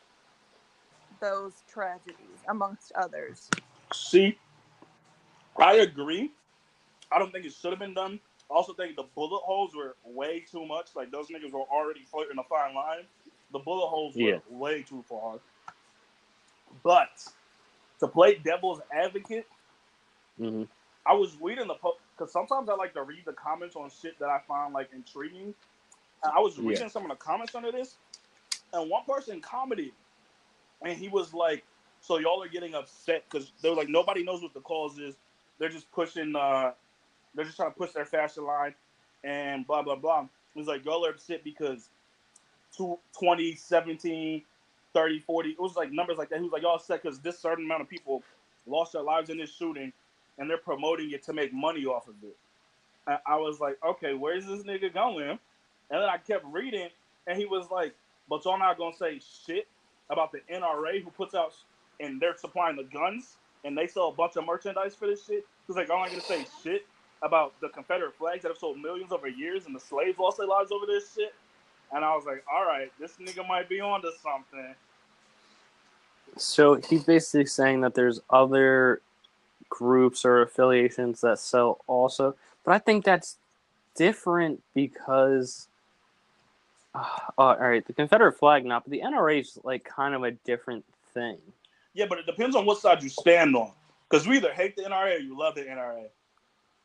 those 1.20 1.62
tragedies 1.68 2.42
amongst 2.48 2.92
others. 2.94 3.48
See, 3.92 4.38
I 5.58 5.74
agree. 5.76 6.32
I 7.12 7.18
don't 7.18 7.32
think 7.32 7.46
it 7.46 7.52
should 7.52 7.70
have 7.70 7.78
been 7.78 7.94
done. 7.94 8.20
I 8.50 8.54
also 8.54 8.74
think 8.74 8.96
the 8.96 9.04
bullet 9.14 9.40
holes 9.42 9.74
were 9.74 9.96
way 10.04 10.40
too 10.40 10.66
much. 10.66 10.90
Like 10.96 11.10
those 11.10 11.28
niggas 11.28 11.52
were 11.52 11.60
already 11.62 12.04
flirting 12.04 12.38
a 12.38 12.44
fine 12.44 12.74
line. 12.74 13.06
The 13.52 13.58
bullet 13.60 13.88
holes 13.88 14.16
were 14.16 14.32
Yeah. 14.32 14.38
way 14.50 14.82
too 14.82 15.04
far. 15.08 15.40
But 16.82 17.10
to 18.00 18.08
play 18.08 18.36
devil's 18.36 18.80
advocate, 18.92 19.46
hmm 20.38 20.64
I 21.06 21.14
was 21.14 21.36
reading 21.40 21.68
the 21.68 21.74
because 22.16 22.32
sometimes 22.32 22.68
I 22.68 22.74
like 22.74 22.94
to 22.94 23.02
read 23.02 23.24
the 23.26 23.32
comments 23.34 23.76
on 23.76 23.90
shit 23.90 24.18
that 24.20 24.28
I 24.28 24.40
find 24.46 24.74
like 24.74 24.90
intriguing. 24.94 25.54
And 26.22 26.32
I 26.36 26.40
was 26.40 26.58
Yeah. 26.58 26.60
reading 26.60 26.88
some 26.88 27.04
of 27.04 27.10
the 27.10 27.16
comments 27.16 27.54
under 27.54 27.72
this, 27.72 27.96
and 28.72 28.90
one 28.90 29.04
person 29.06 29.40
commented, 29.40 29.92
and 30.82 30.98
he 30.98 31.08
was 31.08 31.34
like, 31.34 31.64
"So 32.00 32.18
y'all 32.18 32.42
are 32.42 32.48
getting 32.48 32.74
upset 32.74 33.24
because 33.30 33.52
they're 33.62 33.74
like 33.74 33.88
nobody 33.88 34.24
knows 34.24 34.42
what 34.42 34.54
the 34.54 34.60
cause 34.60 34.98
is. 34.98 35.16
They're 35.58 35.70
just 35.70 35.90
pushing. 35.92 36.36
uh 36.36 36.72
They're 37.34 37.44
just 37.46 37.56
trying 37.56 37.72
to 37.72 37.76
push 37.78 37.92
their 37.92 38.06
fashion 38.06 38.44
line, 38.44 38.74
and 39.24 39.66
blah 39.66 39.82
blah 39.82 39.96
blah." 39.96 40.28
He 40.54 40.60
was 40.60 40.68
like, 40.68 40.84
"Y'all 40.84 41.06
are 41.06 41.10
upset 41.10 41.44
because 41.44 41.88
two, 42.76 42.98
20, 43.18 43.54
17, 43.54 44.42
30, 44.94 45.20
40, 45.20 45.50
it 45.50 45.60
was 45.60 45.76
like 45.76 45.92
numbers 45.92 46.18
like 46.18 46.30
that. 46.30 46.38
He 46.38 46.44
was 46.44 46.52
like, 46.52 46.62
y'all 46.62 46.76
upset 46.76 47.02
because 47.02 47.20
this 47.20 47.38
certain 47.38 47.64
amount 47.66 47.82
of 47.82 47.88
people 47.88 48.22
lost 48.66 48.92
their 48.94 49.02
lives 49.02 49.30
in 49.30 49.38
this 49.38 49.54
shooting 49.54 49.92
and 50.38 50.48
they're 50.48 50.58
promoting 50.58 51.10
it 51.12 51.22
to 51.24 51.32
make 51.32 51.52
money 51.52 51.84
off 51.84 52.08
of 52.08 52.14
it. 52.22 52.36
And 53.06 53.18
I 53.26 53.36
was 53.36 53.60
like, 53.60 53.78
okay, 53.86 54.14
where's 54.14 54.46
this 54.46 54.62
nigga 54.62 54.92
going? 54.92 55.30
And 55.30 55.38
then 56.02 56.08
I 56.08 56.16
kept 56.16 56.44
reading, 56.46 56.88
and 57.26 57.38
he 57.38 57.44
was 57.44 57.70
like, 57.70 57.94
but 58.28 58.44
y'all 58.44 58.58
not 58.58 58.78
gonna 58.78 58.96
say 58.96 59.20
shit 59.46 59.66
about 60.10 60.32
the 60.32 60.40
NRA 60.52 61.02
who 61.02 61.10
puts 61.10 61.34
out 61.34 61.54
and 62.00 62.20
they're 62.20 62.36
supplying 62.36 62.76
the 62.76 62.84
guns 62.84 63.36
and 63.64 63.76
they 63.76 63.86
sell 63.86 64.08
a 64.08 64.12
bunch 64.12 64.36
of 64.36 64.44
merchandise 64.44 64.94
for 64.94 65.06
this 65.06 65.26
shit. 65.26 65.46
He's 65.66 65.76
like, 65.76 65.90
I'm 65.90 65.98
not 65.98 66.10
gonna 66.10 66.20
say 66.20 66.46
shit 66.62 66.86
about 67.22 67.54
the 67.60 67.68
Confederate 67.68 68.14
flags 68.16 68.42
that 68.42 68.48
have 68.48 68.58
sold 68.58 68.78
millions 68.78 69.12
over 69.12 69.28
years 69.28 69.66
and 69.66 69.74
the 69.74 69.80
slaves 69.80 70.18
lost 70.18 70.38
their 70.38 70.46
lives 70.46 70.72
over 70.72 70.86
this 70.86 71.14
shit. 71.14 71.34
And 71.92 72.04
I 72.04 72.14
was 72.14 72.24
like, 72.26 72.44
all 72.52 72.64
right, 72.64 72.90
this 72.98 73.12
nigga 73.12 73.46
might 73.46 73.68
be 73.68 73.80
onto 73.80 74.08
something. 74.22 74.74
So 76.36 76.74
he's 76.74 77.04
basically 77.04 77.46
saying 77.46 77.82
that 77.82 77.94
there's 77.94 78.20
other 78.30 79.00
groups 79.74 80.24
or 80.24 80.42
affiliations 80.42 81.20
that 81.22 81.38
sell 81.38 81.80
also, 81.86 82.36
but 82.64 82.72
I 82.74 82.78
think 82.78 83.04
that's 83.04 83.36
different 83.96 84.62
because. 84.74 85.68
Uh, 86.94 87.04
all 87.38 87.56
right, 87.56 87.84
the 87.84 87.92
Confederate 87.92 88.38
flag, 88.38 88.64
not, 88.64 88.84
but 88.84 88.92
the 88.92 89.00
NRA 89.00 89.40
is 89.40 89.58
like 89.64 89.82
kind 89.82 90.14
of 90.14 90.22
a 90.22 90.30
different 90.30 90.84
thing. 91.12 91.38
Yeah, 91.92 92.06
but 92.08 92.18
it 92.20 92.26
depends 92.26 92.54
on 92.54 92.66
what 92.66 92.78
side 92.78 93.02
you 93.02 93.08
stand 93.08 93.56
on. 93.56 93.72
Because 94.08 94.24
you 94.26 94.32
either 94.34 94.52
hate 94.52 94.76
the 94.76 94.82
NRA 94.82 95.16
or 95.16 95.18
you 95.18 95.36
love 95.36 95.56
the 95.56 95.62
NRA. 95.62 96.04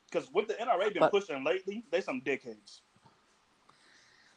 Because 0.09 0.27
what 0.31 0.47
the 0.47 0.55
NRA 0.55 0.91
been 0.91 1.01
But- 1.01 1.11
pushing 1.11 1.43
lately, 1.43 1.83
they 1.91 2.01
some 2.01 2.21
dickheads. 2.21 2.81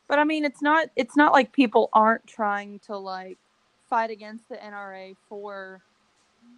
But 0.09 0.18
I 0.18 0.24
mean, 0.24 0.44
it's 0.44 0.61
not 0.61 0.88
it's 0.94 1.16
not 1.16 1.32
like 1.32 1.53
people 1.53 1.88
aren't 1.94 2.26
trying 2.26 2.80
to 2.80 2.98
like 2.98 3.38
fight 3.88 4.11
against 4.11 4.46
the 4.50 4.57
NRA 4.57 5.16
for 5.26 5.80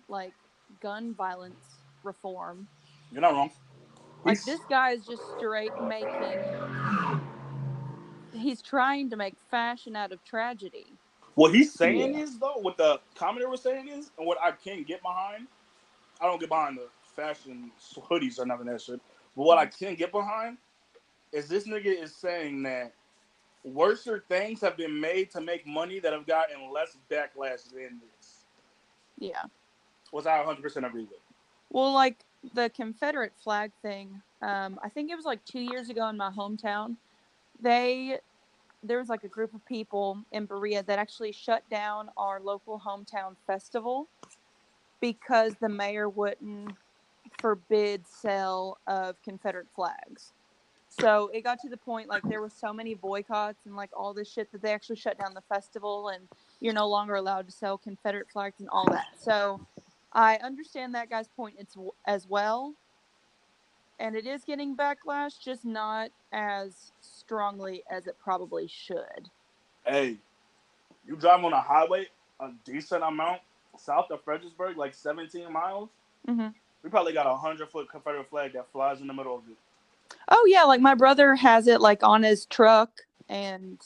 like 0.09 0.33
gun 0.81 1.15
violence 1.15 1.77
reform. 2.05 2.69
You're 3.13 3.23
not 3.23 3.33
wrong. 3.33 3.51
Like 4.25 4.39
He's- 4.39 4.45
this 4.45 4.61
guy 4.67 4.91
is 4.93 5.07
just 5.07 5.31
straight 5.33 5.79
making 5.81 6.45
he's 8.33 8.63
trying 8.63 9.11
to 9.11 9.17
make 9.17 9.39
fashion 9.51 9.97
out 9.97 10.13
of 10.13 10.25
tragedy. 10.25 10.99
What 11.35 11.55
he's 11.55 11.73
saying 11.73 12.15
Yeah. 12.15 12.21
is 12.21 12.39
though, 12.39 12.57
what 12.59 12.77
the 12.77 13.01
commenter 13.17 13.49
was 13.49 13.63
saying 13.63 13.89
is, 13.89 14.11
and 14.19 14.27
what 14.27 14.39
I 14.41 14.53
can 14.53 14.83
get 14.85 15.03
behind, 15.03 15.49
I 16.21 16.27
don't 16.27 16.41
get 16.41 16.49
behind 16.49 16.79
the 16.79 16.89
fashion 17.03 17.73
hoodies 17.81 18.39
or 18.39 18.47
nothing 18.47 18.69
of 18.69 18.75
that 18.75 18.81
shit. 18.83 19.01
But 19.37 19.43
what 19.45 19.59
I 19.59 19.67
can 19.67 19.95
get 19.95 20.13
behind 20.13 20.59
is 21.33 21.49
this 21.49 21.67
nigga 21.67 21.87
is 21.87 22.15
saying 22.15 22.63
that 22.65 22.95
worser 23.65 24.25
things 24.29 24.61
have 24.61 24.77
been 24.77 25.01
made 25.01 25.31
to 25.33 25.41
make 25.41 25.67
money 25.67 25.99
that 26.01 26.13
have 26.13 26.27
gotten 26.27 26.71
less 26.73 26.97
backlash 27.11 27.71
than 27.73 28.01
this. 28.17 28.45
Yeah. 29.19 29.45
Which 30.11 30.27
I 30.27 30.39
100% 30.45 30.87
agree 30.87 31.05
with. 31.05 31.21
Well, 31.75 31.93
like 31.93 32.19
the 32.55 32.71
Confederate 32.71 33.33
flag 33.43 33.73
thing, 33.83 34.23
um, 34.41 34.79
I 34.81 34.89
think 34.89 35.11
it 35.11 35.17
was 35.17 35.25
like 35.25 35.45
two 35.45 35.59
years 35.59 35.91
ago 35.91 36.09
in 36.09 36.17
my 36.17 36.31
hometown. 36.31 36.95
They 37.61 38.21
there 38.85 38.99
was 38.99 39.09
like 39.09 39.25
a 39.25 39.29
group 39.29 39.53
of 39.55 39.67
people 39.67 40.19
in 40.31 40.45
Berea 40.45 40.85
that 40.85 41.01
actually 41.01 41.33
shut 41.33 41.69
down 41.71 42.11
our 42.17 42.39
local 42.41 42.79
hometown 42.79 43.35
festival 43.45 44.07
because 45.01 45.55
the 45.61 45.69
mayor 45.69 46.09
wouldn't 46.09 46.77
forbid 47.41 48.07
sale 48.07 48.79
of 48.87 49.21
Confederate 49.25 49.67
flags. 49.75 50.33
So 50.89 51.29
it 51.35 51.43
got 51.43 51.59
to 51.63 51.69
the 51.69 51.77
point 51.77 52.09
like 52.09 52.23
there 52.23 52.41
were 52.41 52.51
so 52.51 52.73
many 52.73 52.95
boycotts 52.95 53.67
and 53.67 53.75
like 53.75 53.91
all 53.97 54.15
this 54.15 54.31
shit 54.31 54.53
that 54.53 54.63
they 54.63 54.73
actually 54.73 54.97
shut 54.97 55.19
down 55.19 55.35
the 55.35 55.43
festival 55.49 56.11
and 56.11 56.29
you're 56.61 56.73
no 56.73 56.89
longer 56.89 57.17
allowed 57.17 57.47
to 57.47 57.53
sell 57.53 57.77
Confederate 57.77 58.31
flags 58.31 58.61
and 58.61 58.69
all 58.69 58.87
that. 58.91 59.09
So 59.19 59.61
I 60.15 60.37
understand 60.39 60.95
that 60.95 61.11
guy's 61.11 61.29
point 61.29 61.57
as 62.07 62.27
well. 62.29 62.77
And 64.01 64.17
it 64.17 64.27
is 64.27 64.45
getting 64.45 64.77
backlash, 64.77 65.41
just 65.45 65.65
not 65.65 66.11
as 66.33 66.93
strongly 67.01 67.85
as 67.91 68.07
it 68.09 68.19
probably 68.19 68.69
should. 68.69 69.31
Hey, 69.87 70.19
you 71.07 71.17
drive 71.17 71.45
on 71.45 71.53
a 71.53 71.61
highway 71.61 72.09
a 72.41 72.51
decent 72.65 73.05
amount 73.05 73.41
south 73.79 74.11
of 74.11 74.23
Fredericksburg, 74.25 74.77
like 74.79 74.95
17 74.95 75.53
miles. 75.53 75.91
hmm 76.29 76.49
We 76.85 76.91
probably 76.91 77.13
got 77.15 77.27
a 77.27 77.37
hundred 77.37 77.71
foot 77.71 77.91
Confederate 77.91 78.29
flag 78.31 78.55
that 78.55 78.73
flies 78.73 79.01
in 79.01 79.09
the 79.09 79.15
middle 79.15 79.37
of 79.37 79.43
it. 79.51 79.57
Oh 80.31 80.45
yeah, 80.49 80.65
like 80.65 80.81
my 80.81 80.95
brother 80.95 81.37
has 81.37 81.67
it 81.69 81.81
like 81.81 82.03
on 82.05 82.23
his 82.25 82.47
truck, 82.47 82.91
and 83.29 83.81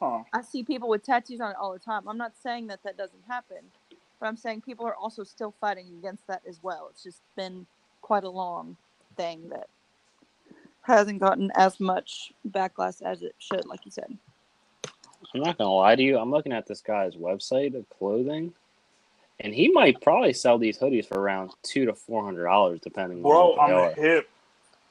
Huh. 0.00 0.24
I 0.32 0.42
see 0.42 0.64
people 0.64 0.88
with 0.88 1.04
tattoos 1.04 1.40
on 1.40 1.52
it 1.52 1.56
all 1.60 1.72
the 1.74 1.80
time. 1.80 2.08
I'm 2.08 2.18
not 2.18 2.36
saying 2.36 2.68
that 2.68 2.82
that 2.84 2.98
doesn't 2.98 3.24
happen, 3.28 3.72
but 4.20 4.26
I'm 4.26 4.36
saying 4.36 4.60
people 4.60 4.86
are 4.86 4.94
also 4.94 5.24
still 5.24 5.54
fighting 5.60 5.88
against 5.98 6.26
that 6.26 6.42
as 6.46 6.62
well. 6.62 6.88
It's 6.90 7.02
just 7.02 7.22
been 7.36 7.66
quite 8.02 8.24
a 8.24 8.30
long 8.30 8.76
thing 9.16 9.48
that 9.48 9.68
hasn't 10.82 11.20
gotten 11.20 11.50
as 11.56 11.80
much 11.80 12.32
backlash 12.48 13.02
as 13.02 13.22
it 13.22 13.34
should, 13.38 13.66
like 13.66 13.84
you 13.84 13.90
said. 13.90 14.16
I'm 15.34 15.40
not 15.40 15.58
gonna 15.58 15.72
lie 15.72 15.96
to 15.96 16.02
you. 16.02 16.18
I'm 16.18 16.30
looking 16.30 16.52
at 16.52 16.66
this 16.66 16.80
guy's 16.80 17.14
website 17.14 17.74
of 17.74 17.88
clothing, 17.88 18.52
and 19.40 19.54
he 19.54 19.70
might 19.70 20.00
probably 20.00 20.32
sell 20.32 20.58
these 20.58 20.78
hoodies 20.78 21.06
for 21.06 21.18
around 21.18 21.52
two 21.62 21.86
to 21.86 21.94
four 21.94 22.24
hundred 22.24 22.44
dollars, 22.44 22.80
depending 22.80 23.22
Bro, 23.22 23.54
on 23.54 23.70
I'm 23.70 23.76
are. 23.76 23.94
hip. 23.94 24.28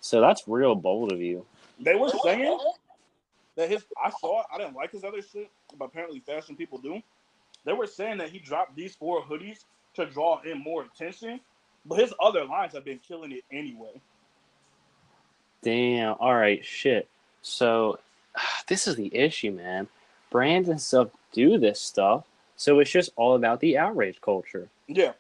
So 0.02 0.22
that's 0.22 0.48
real 0.48 0.76
bold 0.76 1.12
of 1.12 1.22
you. 1.22 1.46
They 1.80 1.96
were 1.96 2.10
saying 2.24 2.58
that 3.56 3.70
his 3.70 3.84
I 4.02 4.12
saw 4.12 4.42
it, 4.42 4.46
I 4.54 4.58
didn't 4.58 4.76
like 4.76 4.92
his 4.92 5.04
other 5.04 5.22
shit, 5.22 5.50
but 5.78 5.86
apparently 5.86 6.20
fashion 6.20 6.56
people 6.56 6.78
do. 6.78 7.02
They 7.66 7.74
were 7.74 7.88
saying 7.88 8.18
that 8.20 8.30
he 8.30 8.40
dropped 8.40 8.76
these 8.76 8.96
four 8.96 9.22
hoodies 9.22 9.66
to 9.96 10.06
draw 10.06 10.42
in 10.42 10.64
more 10.64 10.84
attention, 10.84 11.40
but 11.86 12.00
his 12.00 12.14
other 12.22 12.46
lines 12.46 12.74
have 12.74 12.86
been 12.86 13.00
killing 13.00 13.32
it 13.32 13.44
anyway. 13.52 14.02
Damn. 15.62 16.16
All 16.20 16.36
right. 16.36 16.64
Shit. 16.64 17.08
So 17.42 18.00
this 18.68 18.88
is 18.88 18.96
the 18.96 19.14
issue, 19.16 19.52
man. 19.52 19.88
Brands 20.30 20.70
and 20.70 20.82
stuff 20.82 21.10
do 21.32 21.58
this 21.58 21.80
stuff, 21.80 22.26
so 22.56 22.80
it's 22.80 22.92
just 22.92 23.12
all 23.16 23.36
about 23.36 23.60
the 23.60 23.78
outrage 23.78 24.20
culture. 24.22 24.68
Yeah. 24.88 25.14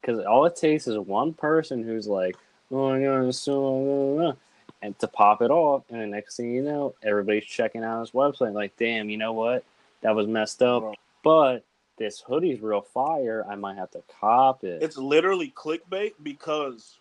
Because 0.00 0.24
all 0.24 0.44
it 0.46 0.56
takes 0.56 0.86
is 0.86 0.98
one 0.98 1.32
person 1.32 1.82
who's 1.82 2.06
like, 2.06 2.36
"Oh 2.70 2.90
my 2.90 3.02
god, 3.02 3.34
so," 3.34 4.18
uh, 4.18 4.22
uh, 4.22 4.28
uh, 4.28 4.34
and 4.82 4.98
to 4.98 5.08
pop 5.08 5.40
it 5.42 5.50
off, 5.50 5.82
and 5.90 6.00
the 6.00 6.06
next 6.06 6.36
thing 6.36 6.52
you 6.52 6.62
know, 6.62 6.94
everybody's 7.02 7.44
checking 7.44 7.82
out 7.82 8.00
his 8.00 8.10
website. 8.10 8.52
Like, 8.52 8.76
damn, 8.78 9.08
you 9.08 9.16
know 9.16 9.32
what? 9.32 9.64
That 10.02 10.14
was 10.14 10.26
messed 10.26 10.62
up, 10.62 10.82
Bro. 10.82 10.94
But 11.24 11.66
this 11.98 12.22
hoodie's 12.26 12.62
real 12.62 12.82
fire. 12.82 13.46
I 13.50 13.56
might 13.56 13.78
have 13.78 13.92
to 13.92 14.04
cop 14.20 14.64
it. 14.64 14.86
It's 14.86 14.98
literally 14.98 15.52
clickbait 15.56 16.12
because 16.22 17.00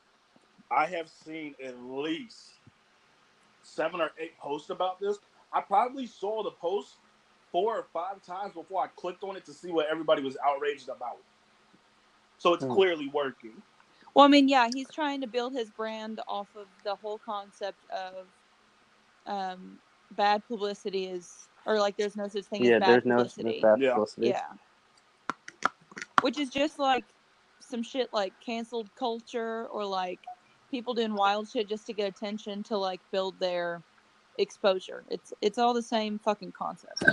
I 0.71 0.87
have 0.87 1.09
seen 1.09 1.55
at 1.63 1.79
least 1.79 2.61
seven 3.63 4.01
or 4.01 4.11
eight 4.19 4.37
posts 4.39 4.71
about 4.71 4.99
this. 5.01 5.19
I 5.53 5.61
probably 5.61 6.07
saw 6.07 6.43
the 6.43 6.51
post 6.51 6.99
four 7.51 7.77
or 7.77 7.87
five 7.93 8.23
times 8.23 8.53
before 8.53 8.83
I 8.83 8.89
clicked 8.97 9.23
on 9.23 9.37
it 9.37 9.45
to 9.45 9.53
see 9.53 9.71
what 9.71 9.87
everybody 9.91 10.23
was 10.23 10.37
outraged 10.45 10.89
about. 10.89 11.19
So 12.37 12.53
it's 12.53 12.65
Hmm. 12.65 12.65
clearly 12.65 13.09
working. 13.13 13.63
Well, 14.15 14.25
I 14.25 14.29
mean, 14.29 14.49
yeah, 14.49 14.69
he's 14.69 14.91
trying 14.91 15.21
to 15.21 15.27
build 15.27 15.55
his 15.55 15.71
brand 15.71 16.21
off 16.27 16.49
of 16.55 16.69
the 16.83 16.95
whole 16.95 17.19
concept 17.19 17.85
of 17.91 18.29
um, 19.27 19.79
bad 20.11 20.45
publicity 20.47 21.05
is, 21.07 21.49
or 21.65 21.79
like 21.79 21.97
there's 21.97 22.15
no 22.15 22.27
such 22.27 22.45
thing 22.45 22.63
yeah, 22.63 22.75
as 22.75 22.79
bad 22.81 22.89
there's 22.89 23.05
no 23.05 23.15
publicity. 23.17 23.59
bad 23.61 23.79
Yeah. 23.81 23.91
publicity. 23.93 24.27
Yeah. 24.27 24.43
Which 26.21 26.37
is 26.37 26.49
just 26.49 26.79
like 26.79 27.05
some 27.59 27.83
shit 27.83 28.11
like 28.13 28.33
canceled 28.39 28.89
culture 28.95 29.65
or 29.67 29.85
like 29.85 30.19
people 30.71 30.93
doing 30.93 31.13
wild 31.13 31.49
shit 31.49 31.67
just 31.67 31.85
to 31.87 31.93
get 31.93 32.07
attention 32.07 32.63
to 32.63 32.77
like 32.77 32.99
build 33.11 33.39
their 33.39 33.81
exposure. 34.37 35.03
It's 35.09 35.33
it's 35.41 35.57
all 35.57 35.73
the 35.73 35.81
same 35.81 36.19
fucking 36.19 36.53
concept. 36.53 37.03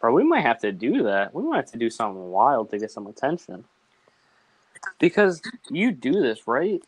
Bro, 0.00 0.12
we 0.12 0.24
might 0.24 0.42
have 0.42 0.60
to 0.60 0.72
do 0.72 1.02
that. 1.04 1.34
We 1.34 1.42
might 1.42 1.56
have 1.56 1.72
to 1.72 1.78
do 1.78 1.88
something 1.90 2.30
wild 2.30 2.70
to 2.70 2.78
get 2.78 2.90
some 2.90 3.06
attention. 3.06 3.64
Because 4.98 5.40
you 5.70 5.92
do 5.92 6.12
this, 6.12 6.46
right? 6.46 6.82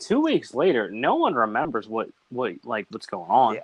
Two 0.00 0.20
weeks 0.20 0.52
later, 0.54 0.90
no 0.90 1.14
one 1.16 1.34
remembers 1.34 1.88
what, 1.88 2.10
what 2.28 2.52
like 2.64 2.86
what's 2.90 3.06
going 3.06 3.30
on. 3.30 3.54
Yeah. 3.54 3.62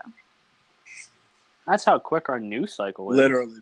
That's 1.66 1.84
how 1.84 1.98
quick 1.98 2.28
our 2.28 2.40
news 2.40 2.74
cycle 2.74 3.10
is. 3.10 3.16
Literally. 3.16 3.60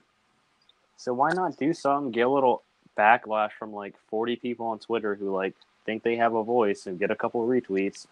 So 0.97 1.13
why 1.13 1.33
not 1.33 1.57
do 1.57 1.73
something, 1.73 2.13
get 2.13 2.27
a 2.27 2.31
little 2.31 2.63
backlash 2.99 3.53
from 3.59 3.73
like 3.73 3.95
forty 4.09 4.37
people 4.37 4.67
on 4.67 4.79
Twitter 4.79 5.15
who 5.15 5.35
like 5.35 5.55
think 5.85 6.03
they 6.03 6.17
have 6.17 6.35
a 6.35 6.45
voice 6.45 6.87
and 6.87 6.99
get 6.99 7.11
a 7.11 7.17
couple 7.17 7.47
retweets 7.47 8.07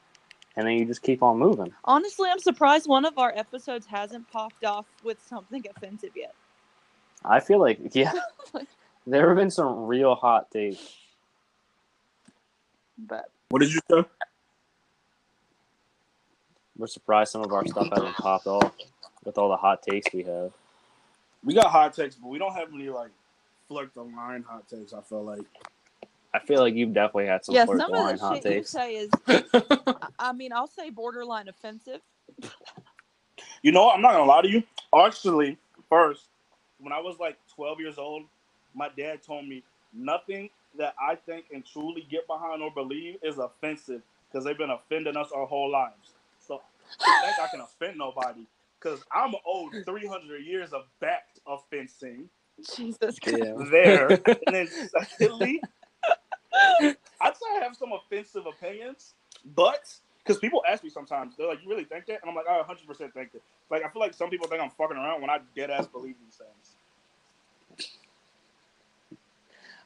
and 0.57 0.67
then 0.67 0.75
you 0.75 0.85
just 0.85 1.03
keep 1.03 1.23
on 1.23 1.39
moving. 1.39 1.73
Honestly, 1.85 2.29
I'm 2.31 2.39
surprised 2.39 2.89
one 2.89 3.05
of 3.05 3.17
our 3.19 3.33
episodes 3.37 3.87
hasn't 3.87 4.31
popped 4.31 4.65
off 4.65 4.87
with 5.05 5.19
something 5.27 5.65
offensive 5.75 6.11
yet. 6.17 6.35
I 7.25 7.41
feel 7.41 7.61
like 7.61 7.79
yeah. 7.95 8.13
there 9.07 9.29
have 9.29 9.37
been 9.37 9.51
some 9.51 9.87
real 9.87 10.15
hot 10.15 10.51
takes. 10.51 10.97
But 12.99 13.31
What 13.49 13.61
did 13.61 13.73
you 13.73 13.81
say? 13.91 14.05
We're 16.77 16.87
surprised 16.87 17.33
some 17.33 17.43
of 17.43 17.53
our 17.53 17.67
stuff 17.67 17.89
hasn't 17.93 18.17
popped 18.17 18.47
off 18.47 18.75
with 19.25 19.39
all 19.39 19.49
the 19.51 19.57
hot 19.57 19.83
takes 19.83 20.13
we 20.13 20.23
have. 20.25 20.53
We 21.45 21.55
got 21.55 21.71
hot 21.71 21.95
takes, 21.95 22.17
but 22.17 22.29
we 22.29 22.39
don't 22.39 22.55
have 22.55 22.69
any 22.75 22.89
like 22.91 23.11
flirt 23.69 23.95
the 23.95 24.03
line 24.05 24.45
hot 24.49 24.69
takes. 24.69 24.93
I 24.93 25.01
feel 25.03 25.25
like 25.25 25.47
I 26.35 26.39
feel 26.41 26.61
like 26.61 26.75
you've 26.75 26.95
definitely 26.95 27.27
had 27.27 27.45
some 27.45 27.57
yeah, 27.57 27.67
flirt 27.67 27.79
some 27.79 27.87
the 27.87 27.93
line 27.95 28.15
of 28.15 28.21
the 28.21 28.21
hot 28.21 28.43
shit 28.43 28.47
you 28.49 28.63
takes. 28.63 28.73
say 28.73 28.97
is, 28.97 29.21
I- 29.29 30.09
I 30.19 30.33
mean, 30.33 30.53
I'll 30.53 30.67
say 30.69 30.91
borderline 30.91 31.49
offensive. 31.49 32.01
You 33.63 33.73
know, 33.73 33.87
what? 33.87 33.97
I'm 33.97 34.03
not 34.03 34.13
gonna 34.13 34.25
lie 34.25 34.43
to 34.43 34.49
you. 34.49 34.63
Actually, 34.97 35.59
first, 35.89 36.27
when 36.79 36.93
I 36.93 37.01
was 37.01 37.19
like 37.19 37.39
12 37.55 37.81
years 37.81 37.99
old, 37.99 38.25
my 38.75 38.89
dad 38.97 39.23
told 39.23 39.47
me 39.49 39.65
nothing 39.93 40.51
that 40.79 40.95
I 41.01 41.17
think 41.17 41.47
and 41.53 41.65
truly 41.67 42.07
get 42.11 42.27
behind 42.27 42.63
or 42.63 42.71
believe 42.73 43.17
is 43.23 43.39
offensive 43.39 44.03
because 44.31 44.45
they've 44.45 44.59
been 44.59 44.71
offending 44.71 45.17
us 45.17 45.31
our 45.35 45.47
whole 45.47 45.71
lives. 45.71 46.15
So 46.39 46.63
I 47.01 47.27
think 47.27 47.39
I 47.41 47.49
can 47.51 47.61
offend 47.61 47.99
nobody 47.99 48.47
because 48.81 49.03
I'm 49.13 49.35
owed 49.47 49.73
300 49.85 50.45
years 50.45 50.73
of 50.73 50.85
backed 51.01 51.41
offensing 51.47 52.29
Jesus 52.77 53.19
Christ. 53.19 53.53
There. 53.71 54.09
and 54.11 54.55
then 54.55 54.69
secondly, 54.99 55.63
I'd 56.53 57.37
say 57.37 57.47
I 57.57 57.61
have 57.63 57.77
some 57.77 57.93
offensive 57.93 58.47
opinions, 58.47 59.15
but 59.55 59.93
because 60.23 60.39
people 60.39 60.63
ask 60.69 60.85
me 60.85 60.91
sometimes, 60.91 61.37
they're 61.37 61.49
like, 61.49 61.63
"You 61.63 61.69
really 61.71 61.85
think 61.85 62.07
that?" 62.07 62.21
And 62.23 62.31
I'm 62.31 62.37
like, 62.37 62.49
"I 62.49 62.59
100 62.59 62.87
percent 62.87 63.15
think 63.15 63.33
that." 63.33 63.43
Like, 63.71 63.85
I 63.85 63.89
feel 63.89 64.01
like 64.01 64.15
some 64.15 64.31
people 64.31 64.49
think 64.49 64.63
I'm 64.63 64.71
fucking 64.71 64.97
around 64.97 65.21
when 65.21 65.31
I 65.31 65.39
dead 65.55 65.71
ass 65.71 65.87
believe 65.87 66.17
these 66.25 66.37
things. 66.37 66.77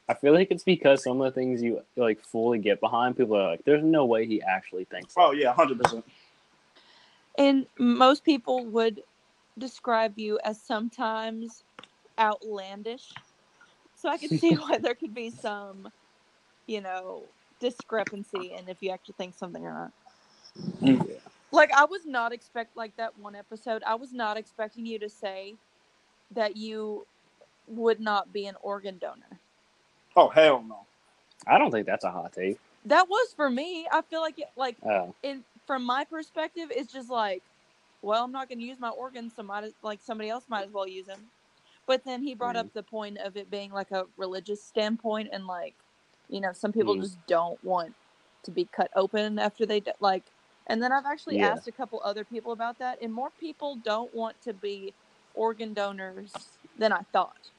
I 0.09 0.14
feel 0.14 0.34
like 0.34 0.51
it's 0.51 0.64
because 0.64 1.03
some 1.03 1.20
of 1.20 1.32
the 1.32 1.40
things 1.40 1.62
you 1.62 1.82
like 1.97 2.20
fully 2.20 2.59
get 2.59 2.80
behind, 2.80 3.16
people 3.16 3.36
are 3.36 3.51
like, 3.51 3.64
"There's 3.64 3.84
no 3.84 4.05
way 4.05 4.26
he 4.26 4.42
actually 4.42 4.84
thinks." 4.84 5.14
Oh 5.16 5.32
yeah, 5.32 5.49
100 5.49 5.80
percent. 5.80 6.05
And 7.39 7.66
most 7.78 8.24
people 8.24 8.66
would 8.66 9.03
describe 9.59 10.18
you 10.18 10.39
as 10.45 10.61
sometimes 10.62 11.64
outlandish. 12.18 13.20
So 13.95 14.09
I 14.09 14.18
can 14.18 14.30
see 14.30 14.55
why 14.57 14.78
there 14.78 14.95
could 14.95 15.14
be 15.14 15.30
some, 15.30 15.89
you 16.66 16.80
know, 16.80 17.24
discrepancy 17.61 18.53
in 18.59 18.68
if 18.68 18.82
you 18.82 18.91
actually 18.91 19.14
think 19.18 19.35
something 19.35 19.64
or 19.64 19.72
not. 19.72 19.93
Like 21.53 21.72
I 21.72 21.85
was 21.85 22.05
not 22.05 22.32
expect 22.32 22.76
like 22.76 22.97
that 22.97 23.18
one 23.18 23.35
episode. 23.37 23.82
I 23.87 23.95
was 23.95 24.12
not 24.12 24.37
expecting 24.37 24.87
you 24.87 24.99
to 25.01 25.09
say 25.09 25.57
that 26.32 26.57
you 26.57 27.07
would 27.66 28.01
not 28.01 28.32
be 28.32 28.47
an 28.47 28.57
organ 28.62 28.99
donor. 28.99 29.41
Oh 30.16 30.28
hell 30.28 30.62
no. 30.66 30.80
I 31.47 31.59
don't 31.59 31.70
think 31.70 31.87
that's 31.87 32.05
a 32.05 32.11
hot 32.11 32.32
take. 32.32 32.59
That 32.87 33.09
was 33.09 33.32
for 33.35 33.49
me. 33.51 33.87
I 33.91 34.03
feel 34.03 34.20
like 34.20 34.39
it, 34.39 34.49
like 34.57 34.76
Oh, 34.85 35.14
in 35.22 35.45
from 35.66 35.84
my 35.84 36.04
perspective, 36.04 36.68
it's 36.70 36.92
just 36.92 37.10
like 37.10 37.42
well, 38.02 38.22
I'm 38.22 38.32
not 38.32 38.50
going 38.50 38.58
to 38.58 38.64
use 38.66 38.78
my 38.78 38.90
organs, 38.90 39.32
so 39.34 39.42
might 39.42 39.64
as- 39.64 39.72
like 39.82 39.98
somebody 40.02 40.28
else 40.28 40.44
might 40.46 40.66
as 40.66 40.70
well 40.70 40.86
use 40.86 41.06
them. 41.06 41.30
But 41.86 42.04
then 42.04 42.22
he 42.22 42.34
brought 42.34 42.54
Mm. 42.54 42.60
up 42.60 42.72
the 42.74 42.82
point 42.82 43.16
of 43.16 43.38
it 43.38 43.50
being 43.50 43.72
like 43.72 43.92
a 43.92 44.06
religious 44.18 44.62
standpoint, 44.62 45.30
and 45.32 45.46
like, 45.46 45.74
you 46.28 46.40
know, 46.42 46.52
some 46.52 46.70
people 46.70 46.94
Mm. 46.96 47.00
just 47.00 47.26
don't 47.26 47.62
want 47.64 47.94
to 48.42 48.50
be 48.50 48.66
cut 48.66 48.90
open 48.94 49.38
after 49.38 49.64
they 49.64 49.82
like. 50.00 50.22
And 50.66 50.82
then 50.82 50.92
I've 50.92 51.06
actually 51.06 51.38
Yeah. 51.38 51.52
asked 51.52 51.66
a 51.66 51.72
couple 51.72 51.98
other 52.04 52.24
people 52.24 52.52
about 52.52 52.78
that, 52.78 53.00
and 53.00 53.10
more 53.10 53.30
people 53.40 53.76
don't 53.76 54.14
want 54.14 54.38
to 54.42 54.52
be 54.52 54.92
organ 55.34 55.72
donors 55.72 56.58
than 56.76 56.92
I 56.92 57.02
thought. 57.10 57.50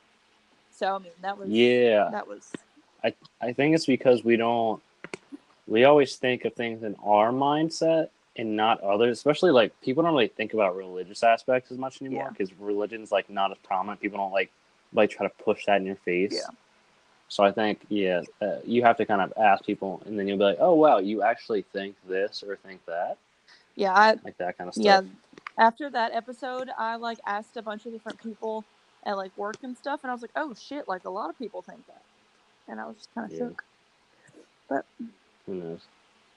So 0.69 0.95
I 0.95 0.99
mean, 0.99 1.11
that 1.21 1.37
was 1.39 1.49
Yeah. 1.49 2.09
that 2.11 2.27
was 2.27 2.51
I 3.03 3.15
I 3.41 3.51
think 3.51 3.73
it's 3.73 3.87
because 3.87 4.23
we 4.23 4.37
don't 4.37 4.81
we 5.67 5.83
always 5.85 6.15
think 6.15 6.45
of 6.45 6.53
things 6.53 6.83
in 6.83 6.95
our 7.03 7.31
mindset 7.31 8.09
and 8.37 8.55
not 8.55 8.81
others. 8.81 9.17
Especially 9.17 9.51
like 9.51 9.79
people 9.81 10.03
don't 10.03 10.13
really 10.13 10.27
think 10.27 10.53
about 10.53 10.75
religious 10.75 11.23
aspects 11.23 11.71
as 11.71 11.77
much 11.77 12.01
anymore 12.01 12.25
Yeah. 12.25 12.29
because 12.29 12.53
religion's 12.59 13.11
like 13.11 13.29
not 13.29 13.51
as 13.51 13.57
prominent. 13.59 14.01
People 14.01 14.17
don't 14.19 14.31
like 14.33 14.51
like 14.93 15.09
try 15.09 15.25
to 15.27 15.33
push 15.43 15.65
that 15.65 15.77
in 15.77 15.85
your 15.85 15.95
face. 15.97 16.33
Yeah. 16.33 16.55
So 17.27 17.43
I 17.43 17.51
think 17.51 17.81
yeah, 17.89 18.21
uh, 18.41 18.57
you 18.63 18.83
have 18.83 18.97
to 18.97 19.05
kind 19.05 19.21
of 19.21 19.33
ask 19.37 19.65
people, 19.65 20.01
and 20.05 20.17
then 20.17 20.27
you'll 20.27 20.37
be 20.37 20.43
like, 20.43 20.57
oh 20.59 20.75
wow, 20.75 20.99
you 20.99 21.23
actually 21.23 21.63
think 21.73 21.95
this 22.07 22.43
or 22.47 22.55
think 22.57 22.85
that, 22.85 23.17
yeah. 23.75 23.93
I 23.93 24.09
like 24.23 24.37
that 24.37 24.57
kind 24.57 24.67
of 24.67 24.75
stuff. 24.75 24.85
yeah. 24.85 25.01
After 25.57 25.89
that 25.89 26.13
episode, 26.13 26.69
I 26.77 26.97
like 26.97 27.17
asked 27.25 27.57
a 27.57 27.61
bunch 27.63 27.85
of 27.87 27.93
different 27.93 28.21
people 28.21 28.63
at 29.05 29.17
like 29.17 29.35
work 29.37 29.57
and 29.63 29.75
stuff, 29.75 30.01
and 30.03 30.11
I 30.11 30.13
was 30.13 30.21
like, 30.21 30.31
oh 30.35 30.53
shit, 30.53 30.87
like 30.87 31.05
a 31.05 31.09
lot 31.09 31.29
of 31.31 31.37
people 31.39 31.63
think 31.63 31.85
that, 31.87 32.03
and 32.67 32.79
I 32.79 32.85
was 32.85 32.97
just 32.97 33.13
kind 33.15 33.25
of 33.25 33.31
Yeah. 33.37 33.47
shook. 34.69 34.85
Who 35.45 35.55
knows? 35.55 35.81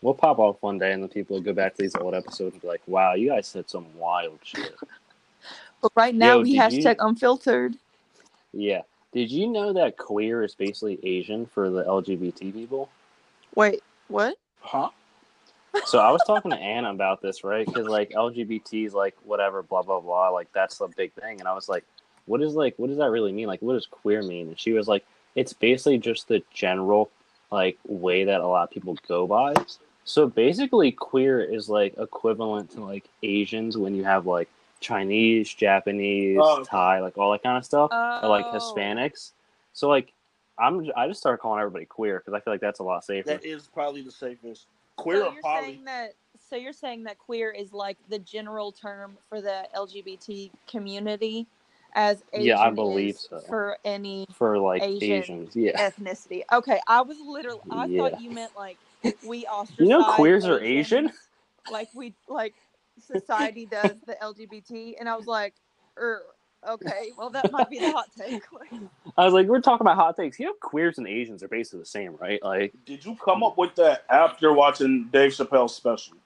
We'll 0.03 0.15
pop 0.15 0.39
off 0.39 0.57
one 0.61 0.79
day, 0.79 0.93
and 0.93 1.03
the 1.03 1.09
people 1.09 1.37
will 1.37 1.43
go 1.43 1.53
back 1.53 1.75
to 1.75 1.83
these 1.83 1.97
old 1.97 2.15
episodes 2.15 2.53
and 2.53 2.63
be 2.63 2.69
like, 2.69 2.83
wow, 2.87 3.15
you 3.15 3.31
guys 3.31 3.47
said 3.49 3.69
some 3.69 3.87
wild 3.97 4.39
shit. 4.43 4.75
But 5.81 5.93
right 5.95 6.15
now 6.15 6.39
Yo, 6.39 6.43
we 6.43 6.57
did 6.57 6.73
you- 6.73 6.83
hashtag 6.83 6.97
unfiltered. 6.99 7.77
Yeah. 8.53 8.83
Did 9.13 9.31
you 9.31 9.47
know 9.47 9.73
that 9.75 9.97
queer 9.97 10.43
is 10.43 10.55
basically 10.57 10.99
Asian 11.05 11.47
for 11.47 11.71
the 11.71 11.85
LGBT 11.85 12.53
people? 12.53 12.89
Wait, 13.55 13.81
what? 14.09 14.37
Huh? 14.61 14.91
So 15.87 16.01
I 16.01 16.11
was 16.11 16.21
talking 16.27 16.51
to 16.51 16.57
Anna 16.57 16.91
about 16.91 17.23
this, 17.23 17.45
right? 17.45 17.65
Because 17.65 17.87
like 17.87 18.11
LGBT 18.11 18.87
is 18.87 18.93
like 18.95 19.15
whatever, 19.25 19.63
blah 19.63 19.83
blah 19.83 20.01
blah. 20.01 20.31
Like 20.31 20.49
that's 20.53 20.79
the 20.79 20.89
big 20.89 21.13
thing, 21.13 21.39
and 21.39 21.49
I 21.49 21.55
was 21.55 21.69
like, 21.69 21.85
what 22.27 22.43
is 22.43 22.55
like, 22.55 22.75
what 22.77 22.89
does 22.89 22.99
that 22.99 23.11
really 23.11 23.33
mean? 23.33 23.47
Like, 23.47 23.63
what 23.63 23.75
does 23.75 23.87
queer 23.87 24.23
mean? 24.23 24.49
And 24.49 24.59
she 24.59 24.73
was 24.73 24.89
like, 24.89 25.05
it's 25.37 25.53
basically 25.53 25.99
just 25.99 26.27
the 26.27 26.43
general 26.53 27.11
like 27.51 27.79
way 27.87 28.25
that 28.25 28.41
a 28.41 28.47
lot 28.47 28.65
of 28.65 28.71
people 28.71 28.97
go 29.07 29.27
by. 29.27 29.55
So 30.05 30.27
basically, 30.27 30.93
queer 30.93 31.41
is 31.41 31.69
like 31.69 31.95
equivalent 31.99 32.71
to 32.73 32.81
like 32.85 33.05
Asians 33.23 33.77
when 33.77 33.95
you 33.95 34.05
have 34.05 34.27
like 34.27 34.49
Chinese, 34.81 35.53
Japanese, 35.53 36.39
Oh. 36.41 36.63
Thai, 36.65 37.01
like 37.01 37.19
all 37.19 37.33
that 37.33 37.43
kind 37.43 37.59
of 37.59 37.65
stuff, 37.65 37.91
or 37.93 38.29
like 38.29 38.47
Oh. 38.47 38.53
Hispanics. 38.55 39.33
So 39.73 39.89
like, 39.89 40.13
I'm 40.59 40.91
I 40.97 41.07
just 41.09 41.21
started 41.21 41.39
calling 41.39 41.61
everybody 41.61 41.85
queer 41.85 42.19
because 42.19 42.35
I 42.35 42.41
feel 42.41 42.53
like 42.55 42.61
that's 42.61 42.81
a 42.81 42.85
lot 42.85 43.05
safer. 43.05 43.29
That 43.29 43.45
is 43.45 43.67
probably 43.67 44.03
the 44.03 44.11
safest. 44.11 44.67
Queer 44.97 45.21
so 45.21 45.29
or 45.29 45.33
you're 45.35 45.43
poly. 45.43 45.63
saying 45.67 45.85
that 45.85 46.15
so 46.49 46.57
you're 46.57 46.73
saying 46.73 47.05
that 47.05 47.19
queer 47.19 47.51
is 47.51 47.73
like 47.73 47.99
the 48.09 48.19
general 48.21 48.73
term 48.73 49.17
for 49.29 49.41
the 49.41 49.69
LGBT 49.77 50.51
community 50.67 51.47
as 51.95 52.23
Asian 52.33 52.47
Yeah, 52.47 52.61
I 52.61 52.71
believe 52.71 53.15
is 53.15 53.27
so. 53.31 53.41
for 53.49 53.79
any 53.85 54.27
for 54.33 54.59
like 54.59 54.83
Asian 54.83 55.23
Asians. 55.23 55.57
Yeah. 55.57 55.91
ethnicity. 55.91 56.43
Okay, 56.53 56.81
I 56.87 57.03
was 57.03 57.19
literally 57.25 57.61
I 57.71 57.87
Yeah. 57.87 58.03
thought 58.03 58.21
you 58.21 58.31
meant 58.31 58.53
like 58.57 58.79
we 59.23 59.47
ostracize 59.47 59.79
You 59.79 59.87
know 59.89 60.05
queers 60.05 60.47
are 60.47 60.61
Asian? 60.61 61.11
Like 61.69 61.89
we 61.95 62.15
like 62.29 62.55
society 62.99 63.67
does 63.67 63.97
the 64.07 64.17
LGBT 64.23 64.95
and 64.99 65.09
I 65.09 65.17
was 65.17 65.27
like, 65.27 65.55
er, 65.99 66.23
okay, 66.69 67.11
well 67.17 67.31
that 67.31 67.51
might 67.51 67.71
be 67.71 67.79
the 67.79 67.91
hot 67.91 68.11
take. 68.17 68.43
I 69.17 69.25
was 69.25 69.35
like, 69.35 69.47
we're 69.49 69.61
talking 69.61 69.85
about 69.85 69.97
hot 69.97 70.17
takes. 70.17 70.39
You 70.39 70.47
know, 70.47 70.55
queers 70.61 70.99
and 70.99 71.09
Asians 71.09 71.43
are 71.43 71.49
basically 71.49 71.81
the 71.81 71.87
same, 71.87 72.17
right? 72.17 72.43
Like, 72.43 72.73
Did 72.87 73.05
you 73.05 73.17
come 73.17 73.43
up 73.43 73.59
with 73.59 73.75
that 73.77 74.05
after 74.11 74.53
watching 74.53 75.09
Dave 75.13 75.33
Chappelle's 75.33 75.75
special? 75.75 76.19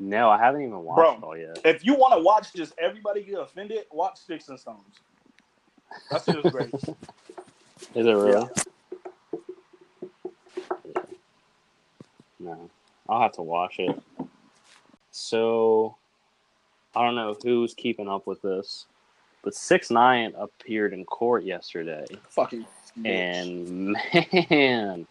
No, 0.00 0.30
I 0.30 0.38
haven't 0.38 0.62
even 0.62 0.82
watched 0.82 0.96
Bro. 0.96 1.14
it 1.16 1.22
all 1.22 1.36
yet. 1.36 1.60
If 1.64 1.84
you 1.84 1.94
want 1.94 2.14
to 2.14 2.22
watch 2.22 2.54
just 2.54 2.72
everybody 2.78 3.22
get 3.22 3.38
offended, 3.38 3.84
watch 3.92 4.18
Sticks 4.18 4.48
and 4.48 4.58
Stones. 4.58 4.96
That 6.10 6.24
shit 6.24 6.44
is 6.44 6.50
great. 6.50 6.72
Is 7.94 8.06
it? 8.06 8.06
Yeah. 8.06 8.46
No, 12.38 12.70
I'll 13.08 13.20
have 13.20 13.32
to 13.32 13.42
watch 13.42 13.78
it. 13.78 14.00
So, 15.10 15.96
I 16.94 17.04
don't 17.04 17.14
know 17.14 17.36
who's 17.42 17.74
keeping 17.74 18.08
up 18.08 18.26
with 18.26 18.40
this, 18.42 18.86
but 19.42 19.54
Six 19.54 19.90
Nine 19.90 20.32
appeared 20.38 20.92
in 20.92 21.04
court 21.04 21.44
yesterday. 21.44 22.06
Fucking. 22.30 22.64
bitch. 22.98 23.06
And 23.06 23.96
man, 24.50 25.06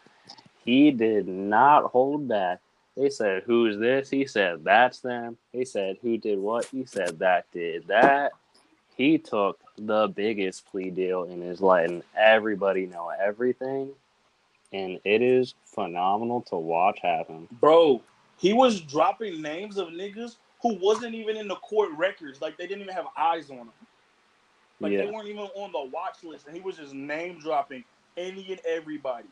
he 0.64 0.92
did 0.92 1.28
not 1.28 1.86
hold 1.92 2.28
back. 2.28 2.60
They 3.00 3.10
said, 3.10 3.44
Who's 3.46 3.78
this? 3.78 4.10
He 4.10 4.26
said, 4.26 4.66
That's 4.66 5.00
them. 5.00 5.38
They 5.54 5.64
said, 5.64 5.98
Who 6.02 6.18
did 6.18 6.38
what? 6.38 6.66
He 6.66 6.86
said, 6.86 7.20
That 7.20 7.46
did 7.54 7.88
that. 7.88 8.34
He 8.98 9.18
took 9.18 9.58
the 9.78 10.08
biggest 10.10 10.66
plea 10.66 10.90
deal 10.90 11.24
and 11.24 11.42
is 11.42 11.62
letting 11.62 12.04
everybody 12.18 12.86
know 12.86 13.10
everything. 13.18 13.92
And 14.74 15.00
it 15.06 15.22
is 15.22 15.56
phenomenal 15.64 16.42
to 16.50 16.58
watch 16.58 17.00
happen. 17.02 17.48
Bro, 17.62 18.02
he 18.38 18.52
was 18.52 18.82
dropping 18.82 19.42
names 19.42 19.78
of 19.78 19.88
niggas 19.88 20.36
who 20.62 20.76
wasn't 20.76 21.16
even 21.16 21.38
in 21.38 21.48
the 21.48 21.56
court 21.56 21.92
records. 21.98 22.42
Like 22.42 22.58
they 22.58 22.68
didn't 22.68 22.82
even 22.82 22.94
have 22.94 23.08
eyes 23.18 23.50
on 23.50 23.58
them. 23.58 23.72
Like 24.82 24.92
yeah. 24.92 25.06
they 25.06 25.12
weren't 25.12 25.30
even 25.30 25.48
on 25.56 25.72
the 25.72 25.90
watch 25.90 26.22
list, 26.24 26.48
and 26.48 26.56
he 26.56 26.62
was 26.62 26.76
just 26.76 26.94
name 26.94 27.40
dropping 27.40 27.86
any 28.18 28.52
and 28.52 28.60
everybody. 28.66 29.28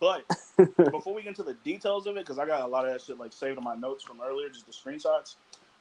But 0.00 0.24
before 0.92 1.14
we 1.14 1.22
get 1.22 1.30
into 1.30 1.42
the 1.42 1.54
details 1.54 2.06
of 2.06 2.16
it, 2.16 2.24
because 2.24 2.38
I 2.38 2.46
got 2.46 2.62
a 2.62 2.66
lot 2.66 2.86
of 2.86 2.92
that 2.92 3.02
shit 3.02 3.18
like 3.18 3.32
saved 3.32 3.58
in 3.58 3.64
my 3.64 3.74
notes 3.74 4.04
from 4.04 4.20
earlier, 4.20 4.48
just 4.48 4.66
the 4.66 4.72
screenshots. 4.72 5.36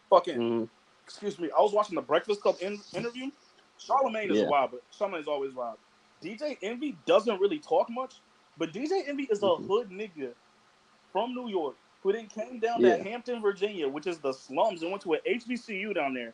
Fucking, 0.09 0.37
Mhm. 0.37 0.69
excuse 1.03 1.37
me, 1.39 1.49
I 1.57 1.61
was 1.61 1.73
watching 1.73 1.95
the 1.95 2.01
Breakfast 2.01 2.41
Club 2.41 2.55
in- 2.61 2.79
interview. 2.95 3.29
Charlemagne 3.77 4.31
is 4.31 4.39
Yeah. 4.39 4.47
wild, 4.49 4.71
but 4.71 4.81
Charlemagne's 4.91 5.27
always 5.27 5.53
wild. 5.53 5.77
DJ 6.21 6.57
Envy 6.63 6.97
doesn't 7.05 7.39
really 7.39 7.59
talk 7.59 7.89
much, 7.89 8.15
but 8.57 8.71
DJ 8.73 9.03
Envy 9.07 9.23
is 9.29 9.43
a 9.43 9.47
Mhm. 9.47 9.67
hood 9.67 9.89
nigga 9.89 10.33
from 11.11 11.33
New 11.35 11.47
York 11.49 11.75
who 12.01 12.11
then 12.13 12.27
came 12.27 12.59
down 12.59 12.81
Yeah. 12.81 12.97
to 12.97 13.03
Hampton, 13.03 13.41
Virginia, 13.41 13.87
which 13.87 14.07
is 14.07 14.19
the 14.19 14.31
slums, 14.33 14.81
and 14.81 14.91
went 14.91 15.03
to 15.03 15.13
an 15.13 15.19
HBCU 15.25 15.93
down 15.93 16.13
there. 16.13 16.33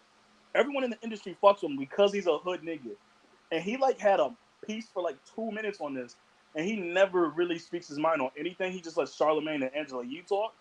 Everyone 0.55 0.84
in 0.84 0.91
the 0.91 0.99
industry 1.01 1.36
fucks 1.41 1.61
with 1.63 1.71
him 1.71 1.77
because 1.77 2.13
he's 2.13 2.27
a 2.27 2.38
hood 2.38 2.61
nigga. 2.61 2.95
And 3.51 3.63
he 3.63 3.75
like 3.77 3.97
had 3.99 4.19
a 4.19 4.36
piece 4.65 4.88
for 4.89 5.01
like 5.01 5.17
two 5.36 5.51
minutes 5.51 5.81
on 5.81 5.93
this, 5.93 6.15
and 6.56 6.66
he 6.66 6.78
never 6.78 7.30
really 7.30 7.60
speaks 7.60 7.88
his 7.88 7.99
mind 7.99 8.22
on 8.22 8.32
anything. 8.38 8.72
He 8.74 8.82
just 8.82 8.97
lets 8.97 9.16
Charlemagne 9.16 9.64
and 9.64 9.76
Angela 9.76 10.06
Yee 10.06 10.24
talk. 10.28 10.54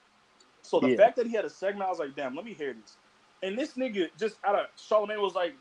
So 0.63 0.81
the 0.81 0.89
Yeah. 0.89 0.91
fact 0.91 1.17
that 1.17 1.27
he 1.27 1.33
had 1.35 1.45
a 1.45 1.51
segment, 1.51 1.87
I 1.87 1.91
was 1.91 1.99
like, 1.99 2.17
damn, 2.17 2.35
let 2.35 2.45
me 2.45 2.55
hear 2.55 2.75
this. 2.75 2.99
And 3.43 3.59
this 3.59 3.75
nigga 3.75 4.09
just 4.19 4.39
out 4.45 4.57
of 4.57 4.67
Charlemagne 4.77 5.21
was 5.23 5.35
like, 5.35 5.57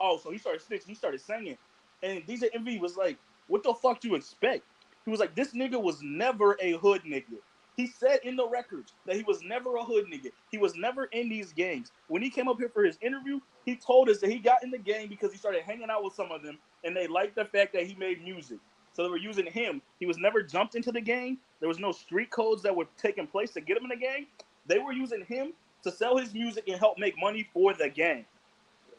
oh, 0.00 0.18
so 0.22 0.30
he 0.30 0.38
started 0.38 0.62
sticks, 0.62 0.84
he 0.84 0.94
started 0.94 1.20
singing. 1.20 1.58
And 2.02 2.26
DJ 2.26 2.48
Envy 2.54 2.78
was 2.78 2.96
like, 2.96 3.18
what 3.46 3.62
the 3.62 3.74
fuck 3.74 4.00
do 4.00 4.08
you 4.08 4.14
expect? 4.14 4.64
He 5.04 5.10
was 5.10 5.20
like, 5.20 5.34
this 5.34 5.54
nigga 5.54 5.82
was 5.82 6.00
never 6.02 6.56
a 6.60 6.72
hood 6.74 7.02
nigga. 7.04 7.38
He 7.76 7.86
said 7.86 8.20
in 8.22 8.36
the 8.36 8.48
records 8.48 8.94
that 9.06 9.16
he 9.16 9.22
was 9.24 9.42
never 9.42 9.76
a 9.76 9.84
hood 9.84 10.06
nigga. 10.06 10.30
He 10.50 10.58
was 10.58 10.76
never 10.76 11.06
in 11.06 11.28
these 11.30 11.52
gangs. 11.54 11.92
When 12.08 12.22
he 12.22 12.30
came 12.30 12.48
up 12.48 12.58
here 12.58 12.68
for 12.68 12.84
his 12.84 12.98
interview, 13.00 13.40
he 13.64 13.76
told 13.76 14.10
us 14.10 14.20
that 14.20 14.30
he 14.30 14.38
got 14.38 14.62
in 14.62 14.70
the 14.70 14.78
gang 14.78 15.08
because 15.08 15.32
he 15.32 15.38
started 15.38 15.62
hanging 15.62 15.90
out 15.90 16.04
with 16.04 16.14
some 16.14 16.30
of 16.32 16.42
them 16.42 16.58
and 16.84 16.96
they 16.96 17.06
liked 17.08 17.36
the 17.36 17.46
fact 17.46 17.72
that 17.72 17.86
he 17.86 17.94
made 17.96 18.22
music. 18.22 18.60
So 18.96 19.04
they 19.04 19.10
were 19.10 19.18
using 19.18 19.46
him. 19.46 19.82
He 20.00 20.06
was 20.06 20.18
never 20.18 20.42
jumped 20.42 20.74
into 20.74 20.90
the 20.90 21.02
gang. 21.02 21.38
There 21.60 21.68
was 21.68 21.78
no 21.80 21.92
street 21.92 22.30
codes 22.30 22.62
that 22.64 22.74
were 22.74 22.86
taking 22.96 23.28
place 23.28 23.52
to 23.52 23.60
get 23.60 23.76
him 23.76 23.84
in 23.84 23.90
the 23.90 23.96
gang. 23.98 24.28
They 24.66 24.80
were 24.80 24.94
using 24.94 25.26
him 25.26 25.52
to 25.84 25.92
sell 25.92 26.16
his 26.16 26.34
music 26.34 26.64
and 26.68 26.80
help 26.80 26.98
make 26.98 27.14
money 27.20 27.46
for 27.52 27.74
the 27.74 27.90
gang. 27.90 28.26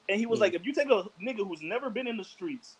And 0.09 0.19
he 0.19 0.27
was 0.27 0.39
Mhm. 0.39 0.41
like, 0.41 0.55
if 0.55 0.65
you 0.65 0.73
take 0.73 0.89
a 0.91 1.05
nigga 1.21 1.47
who's 1.47 1.63
never 1.63 1.89
been 1.89 2.07
in 2.07 2.17
the 2.17 2.25
streets 2.25 2.77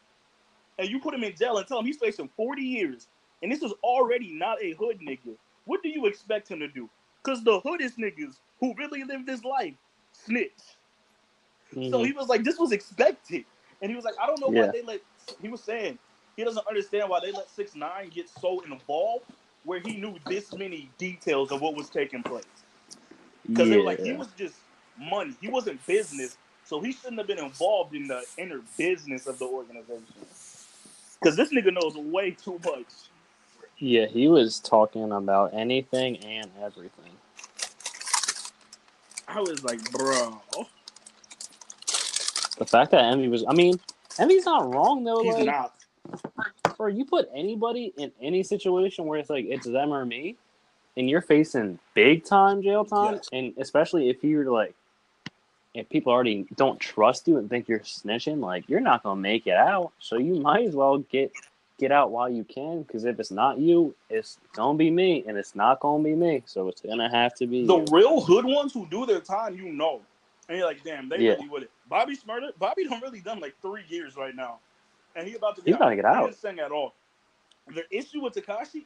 and 0.79 0.89
you 0.89 0.99
put 1.01 1.15
him 1.15 1.23
in 1.23 1.35
jail 1.35 1.57
and 1.57 1.67
tell 1.67 1.79
him 1.79 1.85
he's 1.87 1.97
facing 1.97 2.29
40 2.37 2.63
years, 2.63 3.09
and 3.41 3.51
this 3.51 3.63
is 3.63 3.73
already 3.83 4.33
not 4.33 4.61
a 4.63 4.73
hood 4.73 4.99
nigga, 5.01 5.37
what 5.65 5.83
do 5.83 5.89
you 5.89 6.05
expect 6.07 6.51
him 6.51 6.59
to 6.59 6.69
do? 6.69 6.89
Because 7.23 7.43
the 7.43 7.59
hoodest 7.61 7.97
niggas 7.97 8.41
who 8.61 8.75
really 8.77 9.03
live 9.03 9.25
this 9.25 9.43
life 9.43 9.75
snitch. 10.13 10.77
So 11.83 12.03
Mhm. 12.03 12.03
he 12.03 12.13
was 12.13 12.27
like, 12.29 12.43
this 12.43 12.59
was 12.59 12.71
expected. 12.73 13.45
And 13.81 13.91
he 13.91 13.95
was 13.95 14.05
like, 14.05 14.15
I 14.21 14.27
don't 14.27 14.41
know 14.41 14.49
Yeah. 14.49 14.51
why 14.51 14.67
they 14.67 14.83
let, 14.83 15.01
he 15.41 15.49
was 15.49 15.63
saying, 15.63 15.99
he 16.37 16.43
doesn't 16.43 16.65
understand 16.67 17.09
why 17.09 17.19
they 17.19 17.31
let 17.33 17.49
6 17.49 17.75
9 17.75 18.09
get 18.09 18.29
so 18.29 18.61
involved 18.61 19.25
where 19.65 19.81
he 19.81 19.97
knew 19.97 20.15
this 20.27 20.53
many 20.53 20.89
details 20.97 21.51
of 21.51 21.59
what 21.59 21.75
was 21.75 21.89
taking 21.89 22.23
place. 22.23 22.45
Because 23.45 23.69
they 23.69 23.77
were 23.77 23.83
like, 23.83 23.99
he 23.99 24.13
was 24.13 24.29
just 24.37 24.55
money. 24.97 25.35
He 25.41 25.49
wasn't 25.49 25.85
business. 25.85 26.37
So 26.63 26.79
he 26.79 26.93
shouldn't 26.93 27.17
have 27.17 27.27
been 27.27 27.39
involved 27.39 27.93
in 27.93 28.07
the 28.07 28.23
inner 28.37 28.61
business 28.77 29.27
of 29.27 29.39
the 29.39 29.45
organization. 29.45 30.05
Because 31.19 31.35
this 31.35 31.51
nigga 31.51 31.73
knows 31.73 31.97
way 31.97 32.31
too 32.31 32.59
much. 32.63 32.85
Yeah, 33.79 34.05
he 34.05 34.27
was 34.27 34.59
talking 34.59 35.11
about 35.11 35.53
anything 35.53 36.17
and 36.17 36.49
everything. 36.61 37.11
I 39.27 39.41
was 39.41 39.63
like, 39.63 39.79
bro. 39.91 40.41
The 42.57 42.65
fact 42.65 42.91
that 42.91 43.03
Envy 43.03 43.27
was, 43.27 43.43
I 43.47 43.53
mean, 43.53 43.79
Envy's 44.19 44.45
not 44.45 44.73
wrong 44.73 45.03
though. 45.03 45.23
He's 45.23 45.35
like, 45.35 45.45
not. 45.45 45.73
Bro, 46.77 46.87
you 46.89 47.05
put 47.05 47.29
anybody 47.33 47.93
in 47.97 48.11
any 48.21 48.43
situation 48.43 49.05
where 49.05 49.19
it's 49.19 49.29
like 49.29 49.45
it's 49.45 49.65
them 49.65 49.93
or 49.93 50.05
me, 50.05 50.35
and 50.97 51.09
you're 51.09 51.21
facing 51.21 51.79
big 51.93 52.25
time 52.25 52.61
jail 52.61 52.85
time, 52.85 53.15
Yes. 53.15 53.29
and 53.31 53.53
especially 53.57 54.09
if 54.09 54.23
you're 54.23 54.51
like, 54.51 54.75
if 55.73 55.89
people 55.89 56.11
already 56.11 56.45
don't 56.55 56.79
trust 56.79 57.27
you 57.27 57.37
and 57.37 57.49
think 57.49 57.67
you're 57.67 57.79
snitching, 57.79 58.39
like 58.39 58.67
you're 58.69 58.79
not 58.81 59.03
gonna 59.03 59.19
make 59.21 59.47
it 59.47 59.55
out. 59.55 59.91
So 59.99 60.17
you 60.17 60.35
might 60.35 60.67
as 60.67 60.75
well 60.75 60.99
get 60.99 61.33
get 61.79 61.91
out 61.91 62.11
while 62.11 62.29
you 62.29 62.43
can, 62.43 62.81
because 62.83 63.05
if 63.05 63.19
it's 63.19 63.31
not 63.31 63.59
you, 63.59 63.95
it's 64.09 64.39
gonna 64.53 64.77
be 64.77 64.91
me, 64.91 65.23
and 65.27 65.37
it's 65.37 65.55
not 65.55 65.79
gonna 65.79 66.03
be 66.03 66.15
me. 66.15 66.43
So 66.45 66.67
it's 66.69 66.81
gonna 66.81 67.09
have 67.09 67.35
to 67.35 67.47
be 67.47 67.59
The 67.59 67.77
you. 67.77 67.85
real 67.91 68.21
hood 68.21 68.45
ones 68.45 68.73
who 68.73 68.87
do 68.87 69.05
their 69.05 69.19
time, 69.21 69.55
you 69.57 69.71
know. 69.71 70.01
And 70.49 70.57
you're 70.57 70.67
like, 70.67 70.83
damn, 70.83 71.09
they 71.09 71.19
Yeah. 71.19 71.35
really 71.35 71.49
with 71.49 71.63
it. 71.63 71.71
Bobby 71.89 72.17
Shmurda, 72.17 72.51
Bobby 72.59 72.85
done 72.85 73.01
really 73.01 73.19
done 73.19 73.39
like 73.39 73.55
three 73.61 73.83
years 73.89 74.15
right 74.15 74.35
now. 74.35 74.59
And 75.17 75.27
he 75.27 75.35
about 75.35 75.57
to 75.57 75.63
He's 75.63 75.73
get 75.73 75.81
about 75.81 75.89
to 75.89 75.97
get 75.97 76.05
He 76.05 76.11
out. 76.11 76.25
didn't 76.25 76.37
sing 76.37 76.59
at 76.59 76.71
all. 76.71 76.95
The 77.67 77.83
issue 77.91 78.21
with 78.21 78.33
Tekashi, 78.33 78.85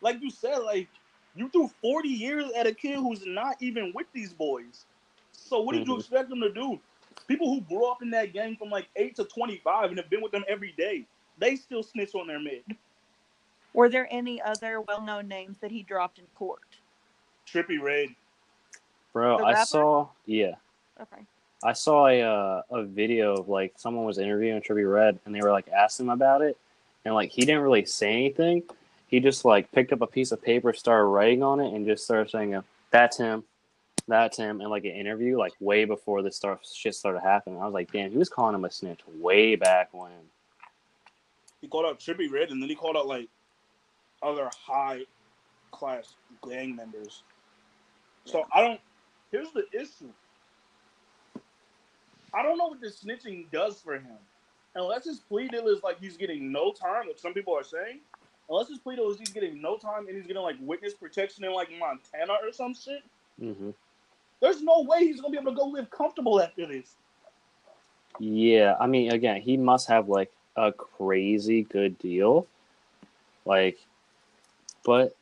like 0.00 0.22
you 0.22 0.30
said, 0.30 0.58
like 0.58 0.88
you 1.34 1.50
threw 1.50 1.68
40 1.82 2.08
years 2.08 2.50
at 2.56 2.66
a 2.66 2.74
kid 2.74 2.96
who's 2.96 3.26
not 3.26 3.56
even 3.60 3.92
with 3.94 4.06
these 4.14 4.32
boys. 4.32 4.86
So 5.32 5.60
what 5.60 5.74
did 5.74 5.86
you 5.86 5.94
Mhm. 5.94 5.98
expect 5.98 6.30
them 6.30 6.40
to 6.40 6.52
do? 6.52 6.80
People 7.28 7.48
who 7.52 7.60
grew 7.62 7.86
up 7.90 8.02
in 8.02 8.10
that 8.10 8.32
gang 8.32 8.56
from 8.56 8.70
like 8.70 8.88
8 8.96 9.16
to 9.16 9.24
25 9.24 9.90
and 9.90 9.98
have 9.98 10.10
been 10.10 10.22
with 10.22 10.32
them 10.32 10.44
every 10.48 10.72
day, 10.72 11.06
they 11.38 11.56
still 11.56 11.82
snitch 11.82 12.14
on 12.14 12.26
their 12.26 12.40
mid. 12.40 12.64
Were 13.74 13.88
there 13.88 14.08
any 14.10 14.40
other 14.42 14.80
well-known 14.80 15.28
names 15.28 15.58
that 15.60 15.70
he 15.70 15.82
dropped 15.82 16.18
in 16.18 16.26
court? 16.34 16.80
Trippie 17.46 17.80
Redd. 17.80 18.14
Bro, 19.12 19.40
I 19.40 19.54
saw 19.54 20.08
yeah. 20.26 20.56
Okay. 21.00 21.26
I 21.62 21.72
saw 21.72 22.06
a 22.06 22.22
uh, 22.22 22.62
a 22.70 22.84
video 22.84 23.34
of 23.34 23.48
like 23.48 23.74
someone 23.76 24.04
was 24.04 24.18
interviewing 24.18 24.60
Trippie 24.62 24.90
Redd, 24.90 25.18
and 25.24 25.34
they 25.34 25.40
were 25.40 25.50
like 25.50 25.68
asking 25.68 26.06
him 26.06 26.10
about 26.10 26.42
it, 26.42 26.56
and 27.04 27.14
like 27.14 27.30
he 27.30 27.42
didn't 27.42 27.62
really 27.62 27.84
say 27.84 28.12
anything. 28.12 28.62
He 29.08 29.20
just 29.20 29.44
like 29.44 29.72
picked 29.72 29.92
up 29.92 30.00
a 30.00 30.06
piece 30.06 30.30
of 30.30 30.42
paper, 30.42 30.72
started 30.72 31.06
writing 31.06 31.42
on 31.42 31.60
it, 31.60 31.74
and 31.74 31.86
just 31.86 32.04
started 32.04 32.30
saying, 32.30 32.54
uh, 32.54 32.62
"That's 32.90 33.16
him, 33.16 33.42
that's 34.06 34.36
him," 34.36 34.60
and 34.60 34.70
like 34.70 34.84
an 34.84 34.92
interview 34.92 35.36
like 35.36 35.52
way 35.58 35.84
before 35.84 36.22
this 36.22 36.36
stuff 36.36 36.60
shit 36.64 36.94
started 36.94 37.20
happening. 37.20 37.60
I 37.60 37.64
was 37.64 37.74
like, 37.74 37.90
damn, 37.90 38.12
he 38.12 38.18
was 38.18 38.28
calling 38.28 38.54
him 38.54 38.64
a 38.64 38.70
snitch 38.70 39.00
way 39.06 39.56
back 39.56 39.88
when. 39.92 40.12
He 41.60 41.66
called 41.66 41.86
out 41.86 41.98
Trippie 41.98 42.30
Redd 42.30 42.50
and 42.50 42.62
then 42.62 42.68
he 42.68 42.76
called 42.76 42.96
out 42.96 43.08
like 43.08 43.28
other 44.22 44.48
high 44.64 45.00
class 45.72 46.14
gang 46.48 46.76
members. 46.76 47.24
So 48.24 48.46
I 48.52 48.60
don't. 48.60 48.80
Here's 49.32 49.50
the 49.52 49.64
issue. 49.72 50.12
I 52.34 52.42
don't 52.42 52.58
know 52.58 52.68
what 52.68 52.80
this 52.80 53.02
snitching 53.02 53.50
does 53.50 53.80
for 53.80 53.94
him. 53.94 54.18
Unless 54.74 55.04
his 55.04 55.18
plea 55.18 55.48
deal 55.48 55.68
is 55.68 55.82
like 55.82 55.98
he's 55.98 56.16
getting 56.16 56.52
no 56.52 56.72
time, 56.72 57.06
which 57.08 57.18
some 57.18 57.34
people 57.34 57.56
are 57.56 57.64
saying. 57.64 58.00
Unless 58.48 58.68
his 58.68 58.78
plea 58.78 58.96
deal 58.96 59.10
is 59.10 59.18
he's 59.18 59.30
getting 59.30 59.60
no 59.60 59.76
time 59.76 60.06
and 60.06 60.16
he's 60.16 60.26
getting 60.26 60.42
like 60.42 60.56
witness 60.60 60.94
protection 60.94 61.44
in 61.44 61.52
like 61.52 61.68
Montana 61.78 62.34
or 62.42 62.52
some 62.52 62.74
shit. 62.74 63.02
hmm 63.38 63.70
There's 64.40 64.62
no 64.62 64.82
way 64.82 65.00
he's 65.00 65.20
gonna 65.20 65.32
be 65.32 65.38
able 65.38 65.52
to 65.52 65.56
go 65.56 65.66
live 65.66 65.90
comfortable 65.90 66.40
after 66.40 66.66
this. 66.66 66.94
Yeah, 68.18 68.74
I 68.80 68.86
mean, 68.86 69.12
again, 69.12 69.40
he 69.40 69.56
must 69.56 69.88
have 69.88 70.08
like 70.08 70.32
a 70.56 70.72
crazy 70.72 71.62
good 71.62 71.98
deal, 71.98 72.46
like, 73.44 73.78
but 74.84 75.14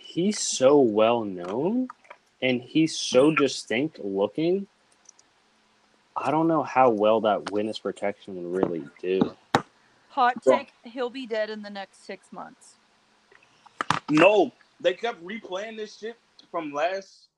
he's 0.00 0.38
so 0.38 0.78
well 0.78 1.24
known 1.24 1.88
and 2.42 2.60
he's 2.60 2.96
so 2.96 3.30
distinct 3.30 3.98
looking. 3.98 4.66
I 6.16 6.30
don't 6.30 6.46
know 6.46 6.62
how 6.62 6.90
well 6.90 7.20
that 7.22 7.50
witness 7.50 7.78
protection 7.78 8.52
would 8.52 8.56
really 8.56 8.84
do. 9.00 9.36
Hot 10.10 10.36
Well- 10.44 10.58
take: 10.58 10.72
He'll 10.84 11.10
be 11.10 11.26
dead 11.26 11.50
in 11.50 11.62
the 11.62 11.70
next 11.70 12.04
six 12.04 12.32
months. 12.32 12.76
No, 14.08 14.52
they 14.80 14.94
kept 14.94 15.24
replaying 15.24 15.76
this 15.76 15.96
shit 15.98 16.16
from 16.50 16.72
last 16.72 17.28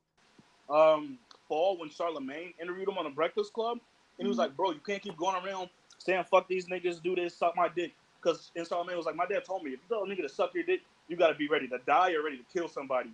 um 0.68 1.18
fall 1.48 1.78
when 1.78 1.88
Charlemagne 1.88 2.52
interviewed 2.60 2.88
him 2.88 2.98
on 2.98 3.04
the 3.04 3.10
Breakfast 3.10 3.52
Club, 3.52 3.78
and 4.18 4.26
he 4.26 4.28
was 4.28 4.36
like, 4.36 4.56
"Bro, 4.56 4.72
you 4.72 4.80
can't 4.80 5.02
keep 5.02 5.16
going 5.16 5.36
around 5.42 5.70
saying 5.98 6.24
fuck 6.24 6.48
these 6.48 6.66
niggas, 6.66 7.02
do 7.02 7.14
this, 7.14 7.34
suck 7.36 7.56
my 7.56 7.68
dick." 7.68 7.94
Because 8.20 8.50
and 8.56 8.66
Charlemagne 8.66 8.96
was 8.96 9.06
like, 9.06 9.14
"My 9.14 9.26
dad 9.26 9.44
told 9.44 9.62
me 9.62 9.70
if 9.72 9.80
you 9.80 9.88
tell 9.88 10.04
a 10.04 10.06
nigga 10.06 10.22
to 10.22 10.28
suck 10.28 10.54
your 10.54 10.64
dick, 10.64 10.82
you 11.08 11.16
got 11.16 11.28
to 11.28 11.34
be 11.34 11.48
ready 11.48 11.68
to 11.68 11.78
die 11.86 12.12
or 12.12 12.22
ready 12.22 12.38
to 12.38 12.44
kill 12.52 12.68
somebody." 12.68 13.10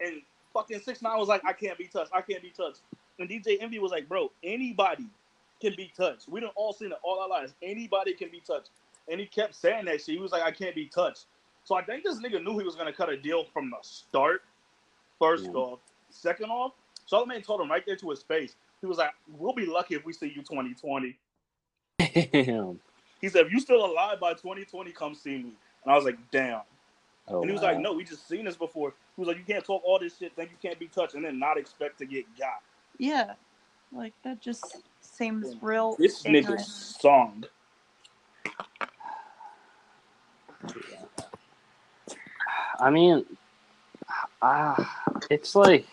And 0.00 0.22
fucking 0.52 0.80
six 0.80 1.02
nine 1.02 1.18
was 1.18 1.28
like, 1.28 1.44
"I 1.44 1.52
can't 1.52 1.78
be 1.78 1.86
touched. 1.86 2.12
I 2.12 2.20
can't 2.20 2.42
be 2.42 2.50
touched." 2.50 2.80
And 3.18 3.28
DJ 3.28 3.60
Envy 3.60 3.78
was 3.78 3.92
like, 3.92 4.08
"Bro, 4.08 4.32
anybody 4.42 5.06
can 5.60 5.74
be 5.76 5.92
touched. 5.96 6.28
We 6.28 6.40
done 6.40 6.50
all 6.54 6.72
seen 6.72 6.92
it 6.92 6.98
all 7.02 7.20
our 7.20 7.28
lives. 7.28 7.54
Anybody 7.62 8.14
can 8.14 8.30
be 8.30 8.40
touched." 8.40 8.70
And 9.08 9.20
he 9.20 9.26
kept 9.26 9.54
saying 9.54 9.86
that 9.86 10.00
shit. 10.00 10.14
He 10.14 10.18
was 10.18 10.32
like, 10.32 10.42
"I 10.42 10.50
can't 10.50 10.74
be 10.74 10.86
touched." 10.86 11.26
So 11.64 11.74
I 11.74 11.82
think 11.82 12.04
this 12.04 12.18
nigga 12.20 12.42
knew 12.42 12.58
he 12.58 12.64
was 12.64 12.76
gonna 12.76 12.92
cut 12.92 13.10
a 13.10 13.16
deal 13.16 13.44
from 13.44 13.70
the 13.70 13.76
start. 13.82 14.42
First 15.18 15.44
Yeah. 15.44 15.52
off, 15.52 15.80
second 16.08 16.50
off, 16.50 16.72
Charlemagne 17.06 17.42
told 17.42 17.60
him 17.60 17.70
right 17.70 17.84
there 17.84 17.96
to 17.96 18.10
his 18.10 18.22
face. 18.22 18.56
He 18.80 18.86
was 18.86 18.96
like, 18.96 19.12
"We'll 19.28 19.52
be 19.52 19.66
lucky 19.66 19.94
if 19.94 20.04
we 20.04 20.12
see 20.12 20.28
you 20.28 20.42
2020." 20.42 21.18
Damn. 21.98 22.80
He 23.20 23.28
said, 23.28 23.46
"If 23.46 23.52
you 23.52 23.60
still 23.60 23.84
alive 23.84 24.18
by 24.18 24.32
2020, 24.32 24.92
come 24.92 25.14
see 25.14 25.36
me." 25.36 25.52
And 25.84 25.92
I 25.92 25.96
was 25.96 26.04
like, 26.04 26.30
"Damn." 26.30 26.62
Oh, 27.28 27.42
and 27.42 27.50
he 27.50 27.52
was 27.52 27.60
wow. 27.62 27.72
like, 27.72 27.78
"No, 27.80 27.92
we 27.92 28.04
just 28.04 28.26
seen 28.26 28.46
this 28.46 28.56
before." 28.56 28.94
He 29.14 29.20
was 29.20 29.28
like, 29.28 29.36
"You 29.36 29.44
can't 29.44 29.64
talk 29.64 29.82
all 29.84 29.98
this 29.98 30.16
shit, 30.16 30.34
think 30.34 30.50
you 30.50 30.56
can't 30.62 30.78
be 30.78 30.88
touched, 30.88 31.14
and 31.14 31.24
then 31.24 31.38
not 31.38 31.58
expect 31.58 31.98
to 31.98 32.06
get 32.06 32.24
got." 32.38 32.62
Yeah, 33.00 33.32
like 33.92 34.12
that 34.24 34.42
just 34.42 34.76
seems 35.00 35.56
real. 35.62 35.96
This 35.98 36.22
ignorant. 36.22 36.60
nigga's 36.60 36.96
song. 37.00 37.44
I 42.78 42.90
mean, 42.90 43.24
ah, 44.42 45.16
it's 45.30 45.56
like 45.56 45.86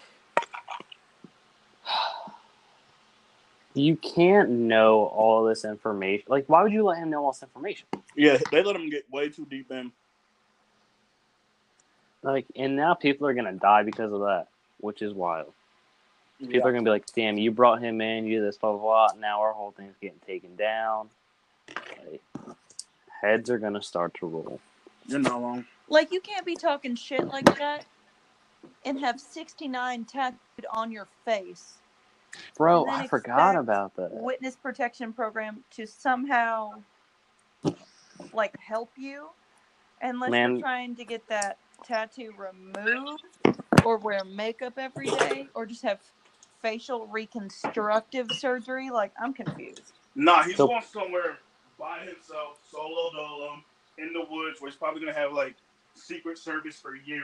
you 3.74 3.96
can't 3.96 4.50
know 4.50 5.06
all 5.06 5.46
this 5.46 5.64
information. 5.64 6.26
Like, 6.28 6.44
why 6.48 6.62
would 6.62 6.74
you 6.74 6.84
let 6.84 6.98
him 6.98 7.10
know 7.10 7.24
all 7.24 7.32
this 7.32 7.42
information? 7.42 7.88
Yeah, 8.18 8.38
they 8.52 8.64
let 8.64 8.76
him 8.76 8.90
get 8.90 9.10
way 9.10 9.30
too 9.30 9.46
deep 9.46 9.72
in. 9.72 9.94
Like, 12.22 12.48
and 12.54 12.76
now 12.76 12.96
people 12.96 13.28
are 13.28 13.34
gonna 13.34 13.54
die 13.54 13.84
because 13.84 14.12
of 14.12 14.20
that, 14.20 14.48
which 14.82 15.02
is 15.02 15.14
wild. 15.14 15.54
People 16.40 16.54
Yeah. 16.56 16.64
are 16.64 16.72
gonna 16.72 16.84
be 16.84 16.90
like, 16.92 17.06
"Damn, 17.14 17.38
you 17.38 17.52
brought 17.52 17.82
him 17.82 18.00
in, 18.02 18.26
you 18.26 18.42
this, 18.42 18.58
blah 18.58 18.72
blah 18.74 18.82
blah." 18.82 19.20
Now 19.20 19.42
our 19.42 19.54
whole 19.54 19.72
thing's 19.72 19.96
getting 20.00 20.20
taken 20.20 20.56
down. 20.56 21.10
Like, 21.76 22.22
heads 23.22 23.50
are 23.50 23.58
gonna 23.58 23.82
start 23.82 24.14
to 24.16 24.28
roll. 24.28 24.60
You're 25.08 25.20
not 25.20 25.42
wrong. 25.42 25.66
Like 25.88 26.12
you 26.12 26.22
can't 26.22 26.46
be 26.46 26.56
talking 26.56 26.96
shit 26.96 27.26
like 27.28 27.46
that 27.58 27.86
and 28.86 29.00
have 29.00 29.20
69 29.20 30.06
tattooed 30.06 30.66
on 30.72 30.92
your 30.92 31.08
face. 31.26 31.76
Bro, 32.56 32.88
I 32.88 33.08
forgot 33.08 33.56
about 33.56 33.96
that. 33.96 34.12
Witness 34.12 34.56
protection 34.56 35.14
program 35.14 35.64
to 35.72 35.88
somehow 35.88 36.84
like 38.34 38.58
help 38.60 38.92
you 38.98 39.30
unless 40.02 40.30
Man. 40.32 40.52
you're 40.52 40.60
trying 40.60 40.96
to 40.98 41.06
get 41.06 41.28
that 41.30 41.58
tattoo 41.84 42.34
removed 42.38 43.24
or 43.86 43.98
wear 43.98 44.24
makeup 44.26 44.74
every 44.78 45.08
day 45.08 45.48
or 45.54 45.66
just 45.66 45.82
have 45.84 46.00
facial 46.68 47.08
reconstructive 47.08 48.30
surgery. 48.34 48.90
Like 48.90 49.14
I'm 49.22 49.34
confused. 49.34 49.94
Nah, 50.16 50.44
he's 50.44 50.58
So- 50.58 50.68
going 50.68 50.82
somewhere 50.82 51.38
by 51.80 52.00
himself, 52.00 52.60
solo 52.70 53.12
dolo, 53.14 53.60
in 53.98 54.12
the 54.14 54.26
woods, 54.30 54.60
where 54.60 54.70
he's 54.70 54.78
probably 54.78 55.00
gonna 55.00 55.14
have 55.18 55.32
like 55.32 55.56
Secret 55.96 56.38
Service 56.38 56.80
for 56.80 56.96
years. 56.96 57.24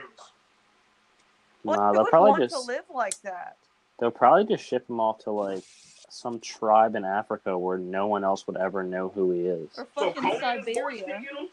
What 1.62 1.76
Nah, 1.76 1.92
they'll 1.92 2.02
would 2.02 2.10
probably 2.10 2.30
want 2.30 2.42
just 2.42 2.54
to 2.54 2.60
live 2.60 2.84
like 2.92 3.20
that? 3.22 3.56
they'll 3.98 4.10
probably 4.10 4.44
just 4.44 4.64
ship 4.64 4.88
him 4.88 4.98
off 5.00 5.18
to 5.20 5.30
like 5.30 5.62
some 6.08 6.40
tribe 6.40 6.94
in 6.94 7.04
Africa 7.04 7.56
where 7.58 7.78
no 7.78 8.06
one 8.06 8.24
else 8.24 8.46
would 8.46 8.56
ever 8.56 8.82
know 8.82 9.08
who 9.10 9.30
he 9.32 9.40
is. 9.46 9.68
Or 9.78 9.84
fucking 9.86 10.22
Coney 10.22 10.34
and 10.42 10.64
his 10.66 10.76
boys 10.76 10.76
Siberia. 10.76 11.04
can 11.04 11.22
get 11.22 11.32
him. 11.36 11.48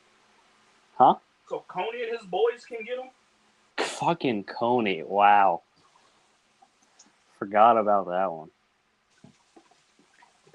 Huh? 0.97 1.15
So 1.49 1.63
Coney 1.67 2.03
and 2.03 2.17
his 2.17 2.25
boys 2.27 2.65
can 2.67 2.83
get 2.83 2.99
him. 2.99 3.09
Fucking 3.77 4.43
Coney, 4.45 5.03
wow. 5.03 5.61
Forgot 7.41 7.77
about 7.79 8.05
that 8.09 8.31
one. 8.31 8.51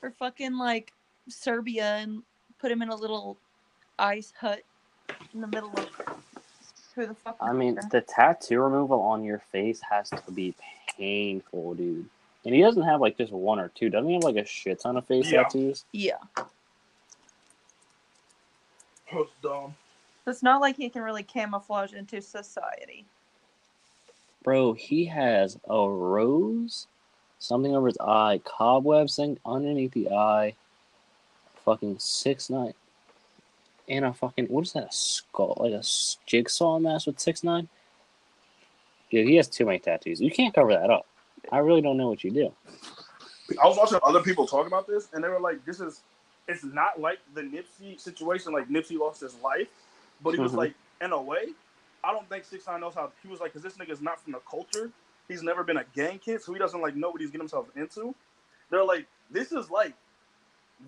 or 0.05 0.13
fucking 0.13 0.57
like 0.57 0.93
Serbia 1.29 1.97
and 1.97 2.23
put 2.61 2.71
him 2.71 2.81
in 2.81 2.91
a 2.91 2.95
little 2.95 3.37
ice 3.99 4.33
hut 4.41 4.63
in 5.35 5.41
the 5.41 5.49
middle 5.49 5.71
of 5.77 5.89
who 6.95 7.07
the 7.09 7.15
fuck? 7.15 7.37
I 7.41 7.53
mean, 7.53 7.75
knows? 7.75 7.89
the 7.91 8.03
tattoo 8.03 8.61
removal 8.61 9.01
on 9.01 9.25
your 9.25 9.41
face 9.51 9.81
has 9.81 10.11
to 10.11 10.23
be 10.31 10.55
painful, 10.97 11.75
dude. 11.75 12.09
And 12.45 12.55
he 12.55 12.61
doesn't 12.63 12.85
have 12.85 13.01
like 13.01 13.19
just 13.19 13.33
one 13.33 13.59
or 13.59 13.67
two. 13.75 13.91
Doesn't 13.91 14.07
he 14.09 14.15
have 14.15 14.23
like 14.23 14.37
a 14.37 14.45
shit 14.47 14.79
ton 14.79 14.97
of 14.97 15.05
face 15.07 15.29
Yeah. 15.33 15.43
tattoos? 15.43 15.85
yeah, 15.93 16.19
That's 19.13 19.29
dumb. 19.43 19.75
it's 20.29 20.45
not 20.45 20.61
like 20.61 20.77
he 20.77 20.89
can 20.89 21.03
really 21.03 21.25
camouflage 21.25 21.95
into 21.95 22.23
society. 22.23 23.05
Bro, 24.47 24.75
he 24.75 25.07
has 25.07 25.59
a 25.69 25.91
rose 25.91 26.87
something 27.41 27.75
over 27.75 27.89
his 27.89 27.99
eye, 27.99 28.41
cobwebs 28.45 29.17
thing 29.17 29.41
underneath 29.45 29.91
the 29.91 30.09
eye, 30.13 30.55
fucking 31.65 31.99
six 31.99 32.49
nine, 32.49 32.73
and 33.89 34.05
a 34.05 34.13
fucking 34.13 34.47
what 34.47 34.65
is 34.65 34.73
that? 34.75 34.85
A 34.85 34.93
skull, 34.93 35.57
like 35.59 35.73
a 35.73 35.83
jigsaw 36.27 36.79
mask 36.79 37.09
with 37.09 37.19
six 37.19 37.43
nine. 37.43 37.69
Dude, 39.11 39.27
he 39.27 39.35
has 39.35 39.49
too 39.49 39.67
many 39.67 39.81
tattoos. 39.81 40.21
You 40.21 40.31
can't 40.31 40.55
cover 40.55 40.73
that 40.75 40.91
up. 40.91 41.07
I 41.51 41.59
really 41.59 41.83
don't 41.83 41.97
know 41.97 42.09
what 42.09 42.23
you 42.23 42.31
do. 42.31 42.53
I 43.61 43.67
was 43.67 43.77
watching 43.77 43.99
other 44.05 44.23
people 44.23 44.47
talk 44.47 44.69
about 44.69 44.87
this, 44.87 45.09
and 45.13 45.25
they 45.25 45.29
were 45.29 45.41
like, 45.41 45.65
"This 45.65 45.81
is, 45.81 46.03
it's 46.47 46.63
not 46.63 47.01
like 47.01 47.19
the 47.35 47.43
Nipsey 47.43 47.99
situation. 47.99 48.53
Like 48.53 48.69
Nipsey 48.69 48.97
lost 48.97 49.23
his 49.23 49.35
life, 49.43 49.67
but 50.23 50.35
he 50.35 50.41
was 50.41 50.53
Mhm. 50.53 50.57
like, 50.59 50.75
in 51.01 51.11
a 51.11 51.21
way, 51.21 51.47
I 52.07 52.13
don't 52.13 52.29
think 52.31 52.45
Six 52.47 52.67
Nine 52.69 52.81
knows 52.83 52.95
how. 52.95 53.13
He 53.23 53.29
was 53.29 53.41
like, 53.41 53.53
because 53.55 53.65
this 53.65 53.79
nigga's 53.79 54.03
not 54.03 54.23
from 54.23 54.33
the 54.35 54.41
culture. 54.51 54.93
He's 55.29 55.43
never 55.43 55.65
been 55.65 55.79
a 55.79 55.85
gang 55.97 56.21
kid, 56.21 56.43
so 56.43 56.53
he 56.55 56.61
doesn't 56.61 56.81
like 56.81 56.97
know 56.97 57.11
what 57.11 57.21
he's 57.21 57.31
getting 57.31 57.43
himself 57.43 57.67
into. 57.77 58.15
They're 58.71 58.85
like, 58.85 59.07
this 59.31 59.53
is 59.53 59.71
like 59.71 59.95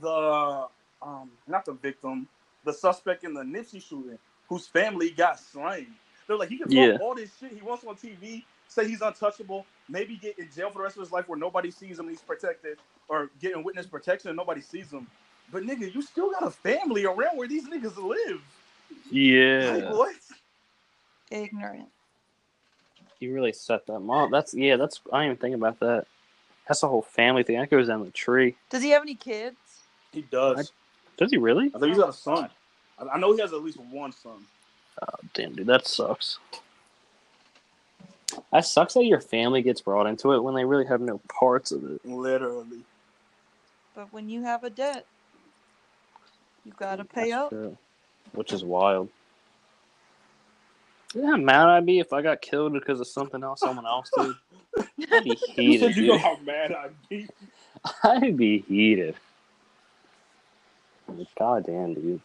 the, 0.03 0.66
um, 1.03 1.31
not 1.49 1.64
the 1.66 1.73
victim, 1.75 2.29
the 2.64 2.73
suspect 2.73 3.25
in 3.25 3.35
the 3.35 3.43
Nipsey 3.43 3.83
shooting, 3.83 4.19
whose 4.49 4.69
family 4.69 5.11
got 5.11 5.41
slain. 5.41 5.89
They're 6.29 6.39
like, 6.39 6.51
he 6.51 6.59
can 6.59 6.69
talk 6.69 6.93
Yeah. 6.93 6.99
all 7.01 7.14
this 7.16 7.37
shit 7.39 7.53
he 7.53 7.62
wants 7.62 7.85
on 7.85 7.97
TV, 7.97 8.45
say 8.69 8.89
he's 8.89 9.03
untouchable, 9.03 9.66
maybe 9.89 10.16
get 10.16 10.39
in 10.39 10.51
jail 10.55 10.71
for 10.71 10.79
the 10.79 10.85
rest 10.85 10.97
of 10.97 11.03
his 11.03 11.12
life 11.12 11.29
where 11.29 11.39
nobody 11.39 11.71
sees 11.73 11.99
him 11.99 12.07
and 12.07 12.11
he's 12.11 12.23
protected, 12.23 12.79
or 13.09 13.31
getting 13.41 13.64
witness 13.64 13.87
protection 13.87 14.31
and 14.31 14.37
nobody 14.37 14.61
sees 14.61 14.93
him. 14.93 15.09
But 15.53 15.64
nigga, 15.64 15.95
you 15.95 16.03
still 16.03 16.31
got 16.31 16.45
a 16.47 16.51
family 16.51 17.07
around 17.07 17.37
where 17.37 17.49
these 17.49 17.69
niggas 17.69 17.97
live. 17.97 18.43
Like 19.59 19.87
what? 19.89 20.14
Ignorant. 21.31 21.89
You 23.20 23.35
really 23.35 23.53
set 23.53 23.87
them 23.87 24.11
up. 24.11 24.31
That's 24.31 24.55
yeah. 24.55 24.76
That's 24.76 25.01
I 25.12 25.22
didn't 25.22 25.33
even 25.33 25.37
think 25.39 25.55
about 25.57 25.81
that. 25.81 26.07
That's 26.68 26.81
the 26.81 26.89
whole 26.89 27.03
family 27.03 27.43
thing. 27.43 27.59
That 27.59 27.70
goes 27.70 27.89
down 27.89 28.05
the 28.05 28.11
tree. 28.11 28.55
Does 28.70 28.83
he 28.83 28.91
have 28.91 29.03
any 29.03 29.14
kids? 29.14 29.57
He 30.12 30.22
does. 30.22 30.72
Does 31.16 31.31
he 31.31 31.37
really? 31.37 31.66
I 31.74 31.79
think 31.79 31.89
he's 31.89 31.99
got 31.99 32.11
a 32.11 32.12
son. 32.12 32.49
I- 32.99 33.09
I 33.14 33.18
know 33.18 33.33
he 33.33 33.41
has 33.41 33.53
at 33.53 33.62
least 33.62 33.79
one 33.79 34.12
son. 34.12 34.45
Oh 35.03 35.18
damn, 35.35 35.55
dude, 35.55 35.66
that 35.68 35.87
sucks. 35.87 36.39
That 38.53 38.64
sucks 38.66 38.95
that 38.95 39.05
your 39.05 39.20
family 39.20 39.62
gets 39.62 39.81
brought 39.81 40.07
into 40.07 40.33
it 40.33 40.43
when 40.43 40.55
they 40.55 40.64
really 40.64 40.87
have 40.87 41.01
no 41.01 41.20
parts 41.29 41.72
of 41.72 41.85
it. 41.91 42.05
Literally. 42.05 42.81
But 43.95 44.12
when 44.12 44.29
you 44.29 44.43
have 44.43 44.64
a 44.64 44.70
debt, 44.70 45.07
you 46.64 46.72
gotta 46.76 47.05
pay 47.05 47.31
That's 47.31 47.43
up. 47.45 47.51
true. 47.51 47.79
Which 48.33 48.53
is 48.53 48.64
wild. 48.64 49.09
You 51.15 51.23
know 51.23 51.31
how 51.33 51.37
mad 51.39 51.69
I'd 51.69 51.87
be 51.87 52.01
if 52.01 52.13
I 52.13 52.23
got 52.23 52.43
killed 52.43 52.73
because 52.75 53.01
of 53.01 53.09
something 53.09 53.43
else 53.45 53.63
someone 53.63 53.87
else 53.87 54.11
did? 54.11 54.37
I'd 55.13 55.25
be 55.25 55.35
You 55.57 55.73
heated. 55.75 55.75
said 55.75 55.97
you 55.97 56.03
know 56.05 56.19
how 56.19 56.39
mad 56.45 56.73
I'd 56.73 56.95
be. 57.09 57.31
I'd 58.05 58.37
be 58.37 58.61
heated. 58.69 59.17
God 61.39 61.67
damn, 61.67 61.95
dude. 61.95 62.21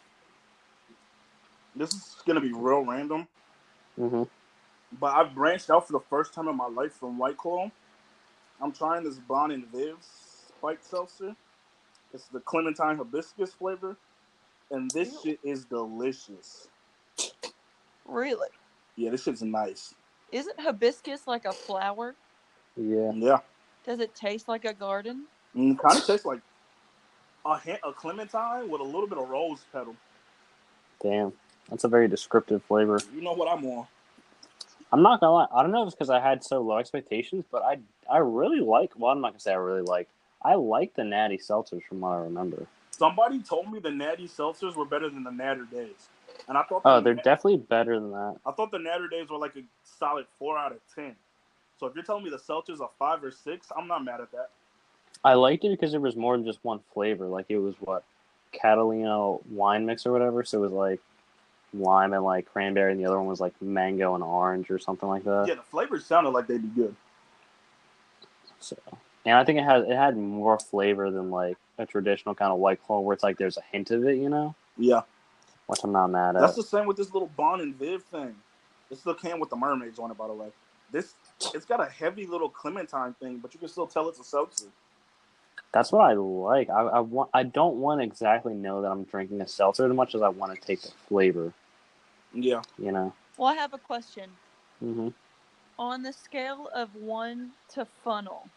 This 1.75 1.93
is 1.93 2.15
gonna 2.27 2.41
be 2.41 2.53
real 2.53 2.85
random, 2.85 3.27
hmm 3.97 4.23
but 4.99 5.15
I've 5.15 5.35
branched 5.35 5.69
out 5.69 5.87
for 5.87 5.93
the 5.93 6.01
first 6.09 6.33
time 6.33 6.47
in 6.49 6.57
my 6.57 6.67
life 6.67 6.93
from 6.93 7.17
White 7.17 7.37
Claw. 7.37 7.71
I'm 8.61 8.71
trying 8.71 9.03
this 9.03 9.19
Bon 9.19 9.51
and 9.51 9.67
Viv 9.71 9.97
spiked 10.01 10.85
seltzer. 10.85 11.35
It's 12.13 12.27
the 12.27 12.39
Clementine 12.41 12.97
hibiscus 12.97 13.53
flavor, 13.53 13.97
and 14.71 14.91
this 14.93 15.09
Ew. 15.09 15.21
shit 15.21 15.39
is 15.43 15.65
delicious. 15.65 16.69
Really? 18.05 18.49
Yeah, 18.95 19.09
this 19.11 19.23
shit's 19.23 19.41
nice. 19.41 19.93
Isn't 20.31 20.59
hibiscus 20.59 21.27
like 21.27 21.45
a 21.45 21.51
flower? 21.51 22.15
Yeah. 22.75 23.11
Yeah, 23.13 23.37
Does 23.85 23.99
it 23.99 24.15
taste 24.15 24.47
like 24.47 24.65
a 24.65 24.73
garden? 24.73 25.25
mm, 25.55 25.77
kind 25.77 25.97
of 25.97 26.05
tastes 26.05 26.25
like 26.25 26.39
a 27.45 27.59
hint 27.59 27.79
of 27.83 27.95
clementine 27.95 28.69
with 28.69 28.81
a 28.81 28.83
little 28.83 29.07
bit 29.07 29.17
of 29.17 29.29
rose 29.29 29.59
petal. 29.71 29.95
Damn. 31.01 31.33
That's 31.69 31.83
a 31.83 31.87
very 31.87 32.07
descriptive 32.07 32.63
flavor. 32.63 32.99
You 33.15 33.21
know 33.21 33.33
what 33.33 33.47
I'm 33.47 33.65
on. 33.65 33.87
I'm 34.91 35.01
not 35.01 35.19
gonna 35.19 35.33
lie. 35.33 35.47
I 35.55 35.61
don't 35.63 35.71
know 35.71 35.81
if 35.83 35.87
it's 35.87 35.95
because 35.95 36.09
I 36.09 36.19
had 36.19 36.43
so 36.43 36.61
low 36.61 36.77
expectations, 36.77 37.45
but 37.51 37.63
I 37.63 37.79
I 38.09 38.17
really 38.19 38.59
like. 38.59 38.91
Well, 38.95 39.11
I'm 39.11 39.21
not 39.21 39.29
gonna 39.31 39.39
say 39.39 39.51
I 39.51 39.55
really 39.55 39.81
like. 39.81 40.07
I 40.43 40.55
like 40.55 40.93
the 40.93 41.03
natty 41.03 41.37
seltzers 41.37 41.83
from 41.83 42.01
what 42.01 42.09
I 42.09 42.17
remember. 42.17 42.67
Somebody 42.91 43.39
told 43.41 43.71
me 43.71 43.79
the 43.79 43.89
Natty 43.89 44.27
Seltzers 44.27 44.75
were 44.75 44.85
better 44.85 45.09
than 45.09 45.23
the 45.23 45.31
Naturdays, 45.31 46.09
and 46.47 46.57
I 46.57 46.63
thought 46.63 46.81
Oh, 46.85 46.95
the 46.97 47.01
they're 47.01 47.13
definitely 47.15 47.57
better 47.57 47.99
than 47.99 48.11
that. 48.11 48.37
I 48.45 48.51
thought 48.51 48.71
the 48.71 48.77
Naturdays 48.77 49.29
were 49.29 49.37
like 49.37 49.55
a 49.55 49.63
solid 49.83 50.25
four 50.39 50.57
out 50.57 50.71
of 50.71 50.79
ten. 50.93 51.15
So 51.79 51.87
if 51.87 51.95
you're 51.95 52.03
telling 52.03 52.23
me 52.23 52.29
the 52.29 52.37
Seltzers 52.37 52.79
are 52.79 52.89
five 52.99 53.23
or 53.23 53.31
six, 53.31 53.71
I'm 53.75 53.87
not 53.87 54.03
mad 54.03 54.21
at 54.21 54.31
that. 54.31 54.49
I 55.23 55.33
liked 55.33 55.63
it 55.63 55.69
because 55.69 55.91
there 55.91 55.99
was 56.01 56.15
more 56.15 56.35
than 56.37 56.45
just 56.45 56.59
one 56.63 56.79
flavor. 56.93 57.25
Like 57.27 57.45
it 57.49 57.57
was 57.57 57.75
what 57.79 58.03
Catalina 58.51 59.37
wine 59.51 59.85
mix 59.85 60.05
or 60.05 60.11
whatever. 60.11 60.43
So 60.43 60.59
it 60.59 60.61
was 60.61 60.71
like 60.71 60.99
lime 61.73 62.13
and 62.13 62.23
like 62.23 62.45
cranberry, 62.51 62.91
and 62.91 63.01
the 63.01 63.05
other 63.05 63.17
one 63.17 63.27
was 63.27 63.39
like 63.39 63.59
mango 63.61 64.15
and 64.15 64.23
orange 64.23 64.69
or 64.69 64.79
something 64.79 65.09
like 65.09 65.23
that. 65.23 65.45
Yeah, 65.47 65.55
the 65.55 65.61
flavors 65.61 66.05
sounded 66.05 66.29
like 66.29 66.47
they'd 66.47 66.61
be 66.61 66.81
good. 66.81 66.95
So, 68.59 68.77
and 69.25 69.35
I 69.35 69.43
think 69.43 69.59
it 69.59 69.63
had 69.63 69.81
it 69.81 69.95
had 69.95 70.17
more 70.17 70.59
flavor 70.59 71.09
than 71.11 71.31
like 71.31 71.57
a 71.77 71.85
traditional 71.85 72.35
kind 72.35 72.51
of 72.51 72.59
white 72.59 72.81
claw, 72.83 72.99
where 72.99 73.13
it's 73.13 73.23
like 73.23 73.37
there's 73.37 73.57
a 73.57 73.63
hint 73.71 73.91
of 73.91 74.05
it, 74.05 74.17
you 74.17 74.29
know, 74.29 74.55
Yeah, 74.77 75.01
which 75.67 75.81
I'm 75.83 75.93
not 75.93 76.07
mad 76.09 76.35
at. 76.37 76.43
that's 76.43 76.55
the 76.55 76.63
same 76.63 76.87
with 76.87 76.97
this 76.97 77.13
little 77.13 77.31
Bon 77.37 77.61
and 77.61 77.75
Viv 77.75 78.03
thing. 78.03 78.35
It's 78.91 79.03
the 79.03 79.15
can 79.15 79.39
with 79.39 79.49
the 79.49 79.55
mermaids 79.57 79.99
on 79.99 80.11
it, 80.11 80.17
by 80.17 80.27
the 80.27 80.33
way. 80.33 80.49
This 80.91 81.15
it's 81.53 81.65
got 81.65 81.81
a 81.81 81.91
heavy 81.91 82.27
little 82.27 82.49
clementine 82.49 83.15
thing, 83.15 83.39
but 83.39 83.53
you 83.53 83.59
can 83.59 83.69
still 83.69 83.87
tell 83.87 84.09
it's 84.09 84.19
a 84.19 84.23
seltzer. 84.25 84.67
That's 85.73 85.91
what 85.91 86.01
I 86.01 86.13
like. 86.13 86.69
I, 86.69 86.81
I 86.83 86.99
want. 87.01 87.29
I 87.33 87.43
don't 87.43 87.77
want 87.77 88.01
to 88.01 88.05
exactly 88.05 88.53
know 88.55 88.81
that 88.83 88.89
I'm 88.91 89.05
drinking 89.05 89.41
a 89.41 89.47
seltzer 89.47 89.87
as 89.87 89.95
much 89.95 90.15
as 90.15 90.21
I 90.21 90.29
want 90.29 90.53
to 90.59 90.67
take 90.67 90.81
the 90.81 90.91
flavor. 91.09 91.53
Yeah, 92.33 92.63
You 92.79 92.91
know. 92.91 93.13
Well, 93.37 93.49
I 93.49 93.55
have 93.55 93.73
a 93.73 93.79
question. 93.79 94.37
hmm 94.79 95.09
On 95.79 96.03
the 96.03 96.13
scale 96.13 96.69
of 96.75 96.95
one 96.95 97.53
to 97.73 97.87
funnel, 98.03 98.51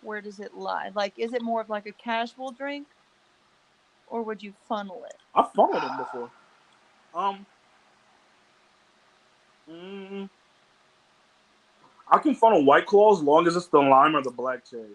where 0.00 0.22
does 0.22 0.40
it 0.40 0.54
lie? 0.54 0.90
Like, 0.94 1.14
is 1.18 1.34
it 1.34 1.42
more 1.42 1.60
of 1.60 1.70
like 1.70 1.86
a 1.86 1.92
casual 1.92 2.52
drink, 2.52 2.88
or 4.14 4.22
would 4.22 4.40
you 4.40 4.54
funnel 4.68 5.02
it? 5.06 5.16
I've 5.34 5.50
followed 5.52 5.82
them 5.82 5.96
before. 5.98 6.30
Um, 7.16 7.46
mm, 9.68 10.30
I 12.08 12.18
can 12.18 12.36
funnel 12.36 12.64
White 12.64 12.86
Claw 12.86 13.12
as 13.12 13.20
long 13.20 13.48
as 13.48 13.56
it's 13.56 13.66
the 13.66 13.80
lime 13.80 14.14
or 14.14 14.22
the 14.22 14.30
black 14.30 14.70
cherry. 14.70 14.94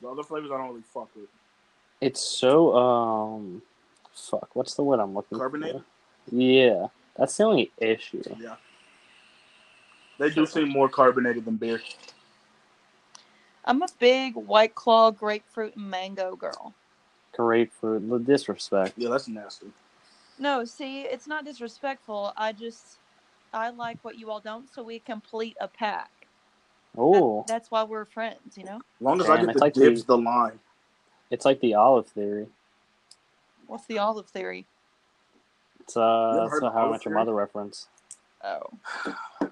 The 0.00 0.08
other 0.08 0.22
flavors 0.22 0.50
I 0.50 0.56
don't 0.56 0.68
really 0.70 0.80
fuck 0.80 1.10
with. 1.14 1.28
It's 2.00 2.22
so 2.22 2.74
um, 2.74 3.60
fuck. 4.14 4.48
What's 4.54 4.72
the 4.72 4.84
word 4.84 5.00
I'm 5.00 5.12
looking 5.12 5.36
for? 5.36 5.40
Carbonated? 5.40 5.82
for? 6.30 6.34
Yeah, 6.34 6.86
that's 7.18 7.36
the 7.36 7.44
only 7.44 7.70
issue. 7.76 8.22
Yeah. 8.40 8.56
They 10.18 10.30
do 10.30 10.46
seem 10.46 10.70
more 10.70 10.88
carbonated 10.88 11.44
than 11.44 11.56
beer. 11.56 11.82
I'm 13.66 13.82
a 13.82 13.88
big 13.98 14.34
White 14.34 14.74
Claw 14.74 15.10
grapefruit 15.10 15.76
and 15.76 15.90
mango 15.90 16.36
girl. 16.36 16.74
Grapefruit, 17.32 18.08
the 18.08 18.18
disrespect. 18.18 18.94
Yeah, 18.96 19.08
that's 19.10 19.28
nasty. 19.28 19.66
No, 20.38 20.64
see, 20.64 21.02
it's 21.02 21.26
not 21.26 21.44
disrespectful. 21.44 22.32
I 22.36 22.52
just 22.52 22.98
I 23.52 23.70
like 23.70 23.98
what 24.02 24.18
you 24.18 24.30
all 24.30 24.40
don't, 24.40 24.72
so 24.72 24.82
we 24.82 24.98
complete 24.98 25.56
a 25.60 25.68
pack. 25.68 26.10
That- 26.20 26.28
Oh, 27.00 27.44
that's 27.46 27.70
why 27.70 27.84
we're 27.84 28.04
friends, 28.04 28.56
you 28.58 28.64
know. 28.64 28.76
As 28.76 29.00
long 29.00 29.20
as 29.20 29.28
I 29.28 29.36
get 29.36 29.44
it's 29.50 29.54
the 29.54 29.60
like 29.60 29.74
dibs, 29.74 30.04
the- 30.04 30.16
the 30.16 30.22
lime. 30.22 30.58
it's 31.30 31.44
like 31.44 31.60
the 31.60 31.74
olive 31.74 32.08
theory. 32.08 32.48
What's 33.66 33.86
the 33.86 33.98
olive 33.98 34.28
theory? 34.28 34.66
It's 35.80 35.96
uh, 35.96 36.32
that's 36.40 36.50
heard 36.52 36.62
a 36.64 36.70
How 36.70 36.88
I 36.88 36.90
Met 36.92 37.04
Your 37.04 37.14
Mother 37.14 37.32
reference. 37.34 37.88
Oh, 38.42 38.62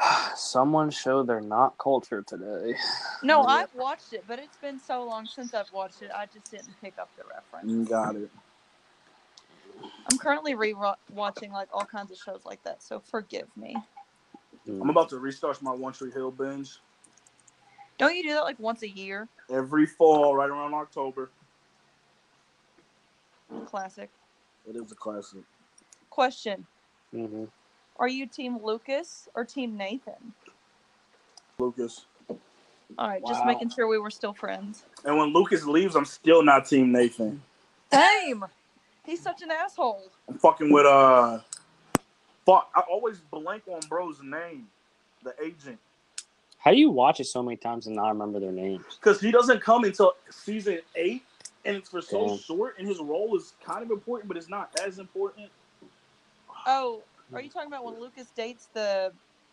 Someone 0.34 0.90
showed 0.90 1.26
they're 1.26 1.40
not 1.40 1.78
culture 1.78 2.22
today. 2.26 2.74
no, 3.22 3.40
Yeah. 3.40 3.46
I've 3.46 3.74
watched 3.74 4.12
it, 4.12 4.24
but 4.26 4.38
it's 4.38 4.56
been 4.58 4.78
so 4.78 5.04
long 5.04 5.26
since 5.26 5.54
I've 5.54 5.72
watched 5.72 6.02
it. 6.02 6.10
I 6.14 6.26
just 6.26 6.50
didn't 6.50 6.80
pick 6.80 6.98
up 6.98 7.10
the 7.16 7.24
reference. 7.24 7.70
You 7.70 7.84
got 7.84 8.16
it. 8.16 8.30
I'm 10.10 10.18
currently 10.18 10.54
re-watching 10.54 11.52
like 11.52 11.68
all 11.72 11.84
kinds 11.84 12.10
of 12.10 12.18
shows 12.18 12.42
like 12.44 12.62
that, 12.64 12.82
so 12.82 13.00
forgive 13.00 13.48
me. 13.56 13.76
Mm. 14.68 14.82
I'm 14.82 14.90
about 14.90 15.08
to 15.10 15.18
restart 15.18 15.62
my 15.62 15.72
One 15.72 15.92
Tree 15.92 16.10
Hill 16.10 16.30
binge 16.30 16.78
Don't 17.98 18.14
you 18.16 18.22
do 18.22 18.30
that 18.30 18.42
like 18.44 18.58
once 18.58 18.82
a 18.82 18.88
year? 18.88 19.28
every 19.50 19.86
fall, 19.86 20.34
right 20.34 20.50
around 20.50 20.74
October. 20.74 21.30
Classic. 23.66 24.10
It 24.68 24.76
is 24.76 24.90
a 24.90 24.94
classic. 24.94 25.42
Question: 26.08 26.66
Mhm. 27.14 27.48
Are 28.00 28.08
you 28.08 28.26
Team 28.26 28.58
Lucas 28.64 29.28
or 29.34 29.44
Team 29.44 29.76
Nathan? 29.76 30.32
Lucas. 31.58 32.06
All 32.98 33.08
right, 33.08 33.22
just 33.26 33.44
making 33.44 33.68
sure 33.68 33.86
we 33.86 33.98
were 33.98 34.10
still 34.10 34.32
friends. 34.32 34.84
And 35.04 35.18
when 35.18 35.34
Lucas 35.34 35.64
leaves, 35.66 35.94
I'm 35.94 36.06
still 36.06 36.42
not 36.42 36.66
Team 36.66 36.90
Nathan. 36.90 37.42
Same. 37.92 38.46
He's 39.04 39.20
such 39.20 39.42
an 39.42 39.50
asshole. 39.50 40.10
I'm 40.28 40.38
fucking 40.38 40.70
with 40.72 40.86
uh 40.86 41.40
fuck 42.46 42.70
I 42.74 42.80
always 42.90 43.20
blank 43.20 43.64
on 43.66 43.80
bro's 43.88 44.22
name. 44.22 44.66
The 45.22 45.34
agent. 45.44 45.78
How 46.58 46.70
do 46.70 46.78
you 46.78 46.90
watch 46.90 47.20
it 47.20 47.26
so 47.26 47.42
many 47.42 47.56
times 47.58 47.86
and 47.86 47.96
not 47.96 48.08
remember 48.08 48.40
their 48.40 48.52
names? 48.52 48.84
because 48.98 49.20
he 49.20 49.30
doesn't 49.30 49.60
come 49.60 49.84
until 49.84 50.14
season 50.30 50.80
eight, 50.94 51.22
and 51.66 51.76
it's 51.76 51.90
for 51.90 52.00
so 52.00 52.28
Damn. 52.28 52.38
short, 52.38 52.78
and 52.78 52.88
his 52.88 52.98
role 52.98 53.36
is 53.36 53.52
kind 53.62 53.82
of 53.82 53.90
important, 53.90 54.28
but 54.28 54.38
it's 54.38 54.48
not 54.48 54.70
as 54.82 54.98
important. 54.98 55.48
Oh, 56.66 57.02
are 57.32 57.40
you 57.40 57.50
talking 57.50 57.68
about 57.68 57.84
when 57.84 58.00
Lucas 58.00 58.30
dates 58.30 58.68
the? 58.74 59.12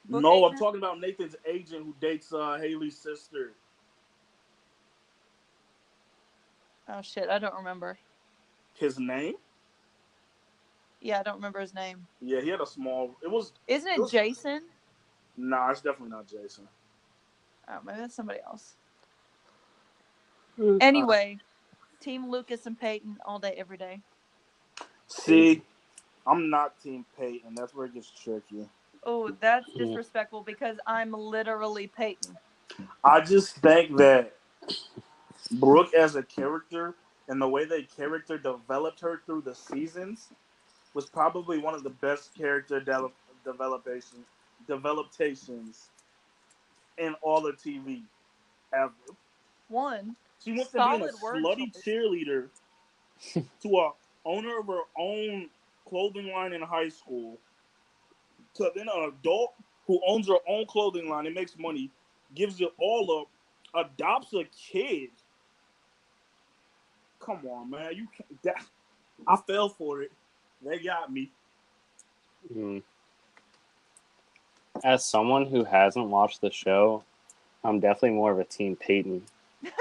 book 0.09 0.21
no, 0.21 0.45
I'm 0.45 0.57
talking 0.57 0.79
about 0.79 0.99
Nathan's 0.99 1.35
agent 1.45 1.85
who 1.85 1.93
dates 1.99 2.31
uh, 2.33 2.57
Haley's 2.61 2.97
sister. 2.97 3.53
Oh 6.89 7.01
shit, 7.01 7.29
I 7.29 7.39
don't 7.39 7.55
remember. 7.55 7.99
His 8.75 8.97
name? 8.99 9.35
Yeah, 11.01 11.19
I 11.19 11.23
don't 11.23 11.35
remember 11.35 11.59
his 11.59 11.73
name. 11.73 12.07
Yeah, 12.21 12.41
he 12.41 12.49
had 12.49 12.61
a 12.61 12.65
small. 12.65 13.15
It 13.21 13.29
was 13.29 13.53
Isn't 13.67 13.89
It 13.89 13.95
it 13.95 14.01
was- 14.01 14.11
Jason? 14.11 14.61
nah, 15.35 15.69
it's 15.71 15.81
definitely 15.81 16.09
not 16.09 16.27
Jason. 16.27 16.67
Oh, 17.69 17.79
maybe 17.83 17.99
that's 17.99 18.15
somebody 18.15 18.39
else. 18.45 18.77
Uh, 20.59 20.77
Anyway, 20.79 21.37
Team 22.01 22.29
Lucas 22.29 22.65
and 22.65 22.79
Peyton 22.79 23.17
all 23.25 23.39
day, 23.39 23.53
every 23.57 23.77
day. 23.77 24.01
See, 25.07 25.61
I'm 26.27 26.49
not 26.49 26.81
Team 26.81 27.05
Peyton. 27.17 27.55
That's 27.55 27.73
where 27.73 27.85
it 27.85 27.93
gets 27.93 28.11
tricky. 28.11 28.67
Oh, 29.05 29.31
that's 29.39 29.71
disrespectful 29.77 30.43
because 30.43 30.77
I'm 30.85 31.11
literally 31.13 31.87
Peyton. 31.87 32.37
I 33.03 33.21
just 33.21 33.55
think 33.57 33.97
that 33.97 34.33
Brooke 35.53 35.93
as 35.93 36.15
a 36.15 36.23
character 36.23 36.95
and 37.29 37.41
the 37.41 37.47
way 37.47 37.65
that 37.65 37.95
character 37.95 38.37
developed 38.37 38.99
her 39.01 39.21
through 39.25 39.41
the 39.41 39.55
seasons 39.55 40.27
was 40.93 41.05
probably 41.05 41.57
one 41.57 41.73
of 41.73 41.83
the 41.83 41.89
best 41.89 42.35
character 42.35 42.79
de- 42.79 43.11
developation 43.45 44.25
developtations 44.67 45.89
in 46.97 47.15
all 47.21 47.45
of 47.47 47.57
TV 47.57 48.01
ever. 48.73 48.91
One. 49.69 50.15
She 50.43 50.53
went 50.53 50.71
from 50.71 50.83
being 50.83 51.01
a 51.01 51.07
Solid 51.07 51.15
slutty 51.15 51.73
choice. 51.73 51.83
cheerleader 51.85 52.49
to 53.61 53.77
a 53.77 53.91
owner 54.25 54.59
of 54.59 54.67
her 54.67 54.81
own 54.97 55.49
clothing 55.87 56.31
line 56.31 56.53
in 56.53 56.61
high 56.61 56.89
school 56.89 57.37
to 58.55 58.71
then 58.75 58.87
an 58.93 59.13
adult 59.13 59.53
who 59.85 60.01
owns 60.05 60.27
her 60.27 60.37
own 60.47 60.65
clothing 60.65 61.09
line 61.09 61.25
and 61.25 61.35
makes 61.35 61.57
money, 61.57 61.89
gives 62.35 62.59
it 62.59 62.69
all 62.79 63.21
up, 63.75 63.87
adopts 63.87 64.33
a 64.33 64.43
kid. 64.45 65.09
Come 67.19 67.45
on, 67.47 67.69
man. 67.69 67.95
You 67.95 68.07
can't, 68.15 68.43
that, 68.43 68.65
I 69.27 69.37
fell 69.47 69.69
for 69.69 70.01
it. 70.01 70.11
They 70.65 70.79
got 70.79 71.11
me. 71.11 71.31
Mm. 72.53 72.83
As 74.83 75.05
someone 75.05 75.45
who 75.45 75.63
hasn't 75.63 76.07
watched 76.07 76.41
the 76.41 76.51
show, 76.51 77.03
I'm 77.63 77.79
definitely 77.79 78.11
more 78.11 78.31
of 78.31 78.39
a 78.39 78.43
team 78.43 78.75
Peyton. 78.75 79.23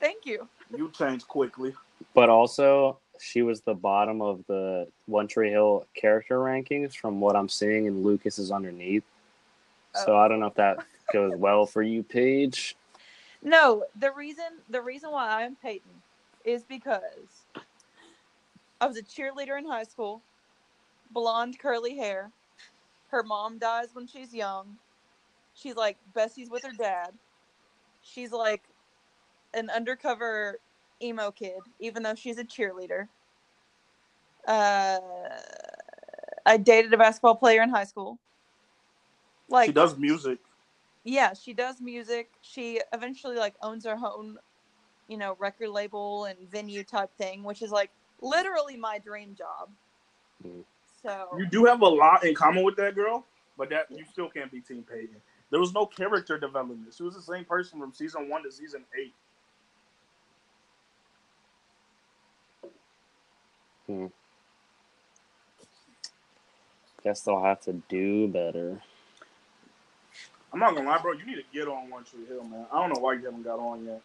Thank 0.00 0.26
you. 0.26 0.48
You 0.76 0.90
change 0.90 1.26
quickly. 1.26 1.74
But 2.14 2.28
also, 2.28 2.98
she 3.20 3.42
was 3.42 3.60
the 3.60 3.74
bottom 3.74 4.20
of 4.22 4.44
the 4.46 4.88
One 5.06 5.28
Tree 5.28 5.50
Hill 5.50 5.86
character 5.94 6.38
rankings 6.38 6.94
from 6.94 7.20
what 7.20 7.36
I'm 7.36 7.48
seeing, 7.48 7.86
and 7.86 8.02
Lucas 8.04 8.38
is 8.38 8.50
underneath. 8.50 9.04
So 9.94 10.14
Oh. 10.14 10.18
I 10.18 10.28
don't 10.28 10.40
know 10.40 10.46
if 10.46 10.54
that 10.54 10.78
goes 11.12 11.34
well 11.36 11.66
for 11.66 11.82
you, 11.82 12.02
Paige. 12.02 12.76
No, 13.42 13.84
the 13.98 14.10
reason 14.12 14.44
the 14.68 14.80
reason 14.80 15.10
why 15.10 15.44
I'm 15.44 15.56
Peyton 15.56 16.02
is 16.44 16.64
because 16.64 17.02
I 18.80 18.86
was 18.86 18.96
a 18.96 19.02
cheerleader 19.02 19.58
in 19.58 19.66
high 19.66 19.84
school, 19.84 20.20
blonde 21.10 21.58
curly 21.58 21.96
hair. 21.96 22.30
Her 23.10 23.22
mom 23.22 23.58
dies 23.58 23.88
when 23.92 24.06
she's 24.06 24.34
young. 24.34 24.76
She's 25.54 25.76
like 25.76 25.96
Bessie's 26.14 26.50
with 26.50 26.64
her 26.64 26.72
dad. 26.72 27.10
She's 28.02 28.32
like 28.32 28.62
an 29.54 29.70
undercover 29.70 30.58
emo 31.02 31.30
kid, 31.30 31.60
even 31.80 32.02
though 32.02 32.14
she's 32.14 32.38
a 32.38 32.44
cheerleader. 32.44 33.08
Uh, 34.46 34.98
I 36.46 36.56
dated 36.56 36.92
a 36.94 36.98
basketball 36.98 37.36
player 37.36 37.62
in 37.62 37.70
high 37.70 37.84
school. 37.84 38.18
Like 39.48 39.66
she 39.68 39.72
does 39.72 39.96
music. 39.96 40.38
yeah 41.04 41.32
she 41.34 41.52
does 41.54 41.80
music 41.80 42.30
she 42.42 42.80
eventually 42.92 43.36
like 43.36 43.54
owns 43.62 43.86
her 43.86 43.96
own 44.04 44.36
you 45.08 45.16
know 45.16 45.36
record 45.38 45.68
label 45.70 46.24
and 46.24 46.36
venue 46.50 46.82
type 46.82 47.10
thing 47.16 47.44
which 47.44 47.62
is 47.62 47.70
like 47.70 47.90
literally 48.20 48.76
my 48.76 48.98
dream 48.98 49.34
job 49.36 49.70
Mm. 50.44 50.64
so 51.02 51.28
You 51.38 51.46
do 51.46 51.64
have 51.64 51.80
a 51.82 51.88
lot 51.88 52.24
in 52.24 52.34
common 52.34 52.64
with 52.64 52.76
that 52.76 52.94
girl, 52.94 53.24
but 53.56 53.70
that 53.70 53.86
you 53.90 54.04
still 54.04 54.28
can't 54.28 54.52
be 54.52 54.60
Team 54.60 54.84
Peyton. 54.88 55.16
There 55.50 55.60
was 55.60 55.72
no 55.72 55.86
character 55.86 56.38
development. 56.38 56.92
She 56.94 57.02
was 57.04 57.14
the 57.14 57.22
same 57.22 57.44
person 57.44 57.80
from 57.80 57.94
season 57.94 58.28
one 58.28 58.42
to 58.42 58.52
season 58.52 58.84
eight. 59.00 59.14
Guess 67.02 67.20
they'll 67.22 67.42
have 67.42 67.60
to 67.62 67.72
do 67.88 68.26
better. 68.28 68.80
I'm 70.52 70.58
not 70.60 70.74
gonna 70.74 70.88
lie, 70.88 70.98
bro. 70.98 71.12
You 71.12 71.26
need 71.26 71.36
to 71.36 71.44
get 71.52 71.68
on 71.68 71.90
One 71.90 72.04
Tree 72.04 72.24
Hill, 72.26 72.44
man. 72.44 72.66
I 72.72 72.80
don't 72.80 72.94
know 72.94 73.00
why 73.00 73.14
you 73.14 73.24
haven't 73.24 73.42
got 73.42 73.58
on 73.58 73.84
yet. 73.84 74.00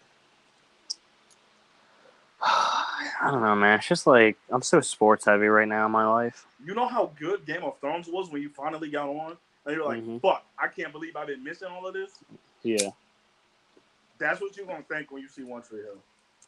I 2.42 3.30
don't 3.32 3.42
know, 3.42 3.56
man. 3.56 3.80
It's 3.80 3.88
just 3.88 4.06
like 4.06 4.38
I'm 4.50 4.62
so 4.62 4.82
sports 4.82 5.26
heavy 5.26 5.48
right 5.48 5.68
now 5.68 5.86
in 5.86 5.92
my 5.92 6.06
life. 6.08 6.46
You 6.66 6.76
know 6.76 6.88
how 6.88 7.12
good 7.20 7.46
Game 7.46 7.64
of 7.64 7.80
Thrones 7.80 8.08
was 8.08 8.30
when 8.32 8.42
you 8.42 8.50
finally 8.50 8.90
got 8.90 9.08
on, 9.10 9.38
and 9.66 9.76
you're 9.76 9.86
like, 9.86 10.04
Mhm. 10.04 10.22
"Fuck, 10.22 10.46
I 10.58 10.68
can't 10.68 10.92
believe 10.92 11.16
I've 11.16 11.28
been 11.28 11.44
missing 11.44 11.70
all 11.70 11.88
of 11.88 11.94
this." 11.94 12.20
Yeah. 12.64 12.92
That's 14.18 14.42
what 14.42 14.56
you're 14.58 14.66
gonna 14.68 14.84
think 14.84 15.10
when 15.12 15.22
you 15.22 15.30
see 15.30 15.44
One 15.44 15.62
Tree 15.64 15.82
Hill. 15.82 15.98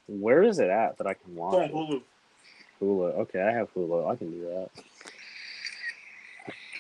Where 0.08 0.44
is 0.44 0.60
it 0.60 0.70
at 0.70 0.98
that 0.98 1.08
I 1.08 1.14
can 1.14 1.32
It's 1.32 1.38
watch 1.40 1.72
on 1.72 1.94
it? 1.96 2.04
Hulu. 2.82 3.14
Okay, 3.20 3.42
I 3.42 3.52
have 3.52 3.74
Hulu. 3.74 4.12
I 4.12 4.16
can 4.16 4.32
do 4.32 4.68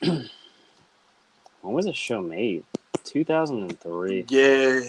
that. 0.01 0.29
when 1.61 1.73
was 1.73 1.85
the 1.85 1.93
show 1.93 2.21
made? 2.21 2.63
2003. 3.03 4.25
Yeah. 4.29 4.81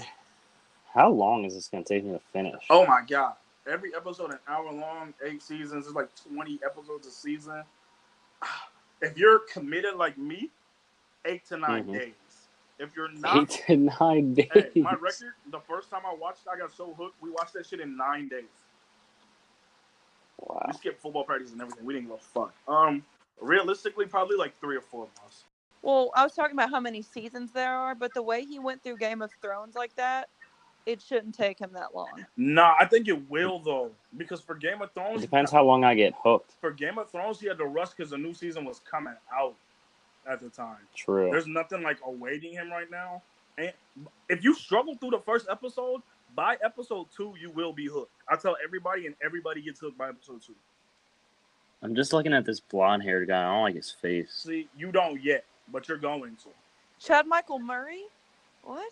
How 0.92 1.10
long 1.10 1.44
is 1.44 1.54
this 1.54 1.68
going 1.68 1.82
to 1.84 1.88
take 1.94 2.04
me 2.04 2.12
to 2.12 2.20
finish? 2.32 2.64
Oh 2.70 2.86
my 2.86 3.02
god. 3.08 3.34
Every 3.70 3.94
episode 3.96 4.30
an 4.30 4.38
hour 4.46 4.70
long, 4.72 5.14
eight 5.24 5.42
seasons. 5.42 5.86
It's 5.86 5.94
like 5.94 6.08
20 6.32 6.60
episodes 6.64 7.06
a 7.06 7.10
season. 7.10 7.62
If 9.02 9.18
you're 9.18 9.40
committed 9.52 9.96
like 9.96 10.16
me, 10.16 10.48
eight 11.26 11.44
to 11.48 11.58
9 11.58 11.84
Mhm. 11.84 11.92
days. 11.92 12.14
If 12.78 12.96
you're 12.96 13.12
not, 13.20 13.36
Eight 13.36 13.50
to 13.66 13.76
nine 13.76 14.32
days. 14.34 14.48
hey, 14.54 14.70
my 14.80 14.92
record, 14.94 15.34
the 15.50 15.60
first 15.60 15.90
time 15.90 16.02
I 16.06 16.14
watched, 16.14 16.42
I 16.50 16.56
got 16.58 16.72
so 16.72 16.94
hooked. 16.94 17.20
We 17.20 17.30
watched 17.30 17.52
that 17.54 17.66
shit 17.66 17.80
in 17.80 17.96
nine 17.98 18.28
days. 18.28 18.44
Wow. 20.46 20.64
We 20.66 20.72
skipped 20.74 21.00
football 21.00 21.24
practice 21.24 21.52
and 21.52 21.60
everything. 21.60 21.84
We 21.84 21.94
didn't 21.94 22.08
give 22.08 22.16
a 22.16 22.22
fuck. 22.22 22.54
Um, 22.68 23.04
realistically, 23.40 24.06
probably 24.06 24.36
like 24.36 24.58
three 24.60 24.76
or 24.76 24.80
four 24.80 25.08
months. 25.20 25.44
well 25.82 26.10
i 26.14 26.22
was 26.22 26.32
talking 26.34 26.54
about 26.54 26.70
how 26.70 26.80
many 26.80 27.02
seasons 27.02 27.50
there 27.52 27.74
are 27.74 27.94
but 27.94 28.14
the 28.14 28.22
way 28.22 28.44
he 28.44 28.58
went 28.58 28.82
through 28.82 28.96
game 28.96 29.20
of 29.20 29.30
thrones 29.42 29.74
like 29.74 29.94
that 29.96 30.28
it 30.86 31.02
shouldn't 31.02 31.34
take 31.34 31.58
him 31.58 31.70
that 31.74 31.94
long 31.94 32.24
Nah, 32.36 32.74
I 32.78 32.84
think 32.86 33.08
it 33.08 33.30
will 33.30 33.58
though, 33.58 33.90
because 34.16 34.40
for 34.40 34.54
Game 34.54 34.82
of 34.82 34.90
It 34.90 34.94
Thrones, 34.94 35.20
depends 35.22 35.50
how 35.50 35.64
long 35.64 35.82
I 35.82 35.94
get 35.94 36.14
hooked. 36.22 36.52
for 36.60 36.70
Game 36.70 36.98
of 36.98 37.10
Thrones, 37.10 37.40
he 37.40 37.48
had 37.48 37.58
to 37.58 37.64
rush 37.64 37.90
because 37.90 38.10
the 38.10 38.18
new 38.18 38.34
season 38.34 38.64
was 38.64 38.80
coming 38.90 39.14
out 39.32 39.54
at 40.30 40.40
the 40.40 40.48
time. 40.50 40.76
True. 40.94 41.30
There's 41.30 41.46
nothing 41.46 41.82
like 41.82 41.98
awaiting 42.06 42.52
him 42.52 42.70
right 42.70 42.90
now. 42.90 43.22
And 43.58 43.72
if 44.28 44.42
you 44.44 44.54
struggle 44.54 44.94
through 44.94 45.10
the 45.10 45.20
first 45.20 45.46
episode, 45.50 46.02
by 46.34 46.56
episode 46.64 47.06
two, 47.16 47.34
you 47.40 47.50
will 47.50 47.72
be 47.72 47.86
hooked. 47.86 48.12
I 48.28 48.36
tell 48.36 48.56
everybody, 48.64 49.06
and 49.06 49.14
everybody 49.24 49.62
gets 49.62 49.80
hooked 49.80 49.98
by 49.98 50.08
episode 50.08 50.42
two. 50.42 50.54
I'm 51.82 51.94
just 51.94 52.12
looking 52.12 52.32
at 52.32 52.44
this 52.46 52.60
blonde 52.60 53.02
haired 53.02 53.28
guy. 53.28 53.42
I 53.42 53.52
don't 53.52 53.62
like 53.62 53.74
his 53.74 53.90
face. 53.90 54.32
See, 54.32 54.68
you 54.76 54.90
don't 54.90 55.22
yet, 55.22 55.44
but 55.70 55.88
you're 55.88 55.98
going 55.98 56.36
to. 56.36 56.48
chad 56.98 57.26
michael 57.26 57.58
murray 57.58 58.04
what 58.62 58.90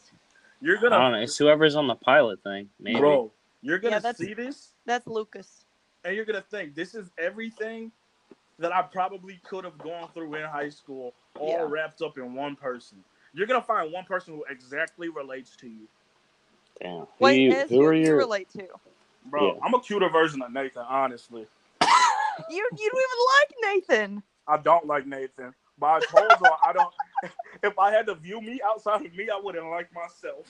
You're 0.60 0.76
gonna, 0.76 0.98
don't 0.98 1.12
know. 1.12 1.18
It's 1.18 1.36
whoever's 1.38 1.74
on 1.74 1.86
the 1.86 1.94
pilot 1.94 2.42
thing. 2.42 2.68
Maybe. 2.78 2.98
bro. 2.98 3.32
You're 3.62 3.78
gonna 3.78 4.00
Yeah, 4.02 4.12
see 4.12 4.34
this, 4.34 4.70
that's 4.84 5.06
lucas 5.06 5.64
and 6.04 6.14
you're 6.16 6.24
gonna 6.24 6.42
think 6.42 6.74
this 6.74 6.94
is 6.94 7.10
everything 7.18 7.92
that 8.58 8.72
I 8.72 8.82
probably 8.82 9.40
could 9.44 9.64
have 9.64 9.78
gone 9.78 10.08
through 10.12 10.34
in 10.34 10.44
high 10.44 10.68
school, 10.68 11.14
all 11.38 11.48
Yeah. 11.48 11.66
wrapped 11.68 12.02
up 12.02 12.18
in 12.18 12.34
one 12.34 12.56
person. 12.56 13.02
You're 13.32 13.46
gonna 13.46 13.62
find 13.62 13.92
one 13.92 14.04
person 14.04 14.34
who 14.34 14.44
exactly 14.44 15.08
relates 15.08 15.56
to 15.56 15.68
you, 15.68 15.88
Damn. 16.80 17.06
Who, 17.18 17.24
wait 17.24 17.40
you, 17.40 17.52
Ez, 17.52 17.68
who 17.68 17.76
who 17.76 17.84
are 17.86 17.94
you 17.94 18.06
your? 18.06 18.18
relate 18.18 18.48
to 18.50 18.66
bro. 19.26 19.54
Yeah. 19.54 19.60
I'm 19.64 19.74
a 19.74 19.80
cuter 19.80 20.08
version 20.08 20.42
of 20.42 20.52
Nathan, 20.52 20.84
honestly. 20.88 21.46
you 22.50 22.68
you 22.78 22.90
don't 22.90 23.02
even 23.02 23.20
like 23.38 23.88
nathan 23.90 24.22
I 24.46 24.56
don't 24.58 24.86
like 24.86 25.06
Nathan. 25.06 25.54
But 25.78 25.86
I 25.86 26.00
told 26.00 26.40
her 26.40 26.50
I 26.64 26.72
don't. 26.72 26.92
If 27.62 27.78
I 27.78 27.92
had 27.92 28.06
to 28.06 28.14
view 28.16 28.40
me 28.40 28.60
outside 28.66 29.06
of 29.06 29.14
me, 29.14 29.28
I 29.30 29.38
wouldn't 29.40 29.70
like 29.70 29.88
myself. 29.94 30.46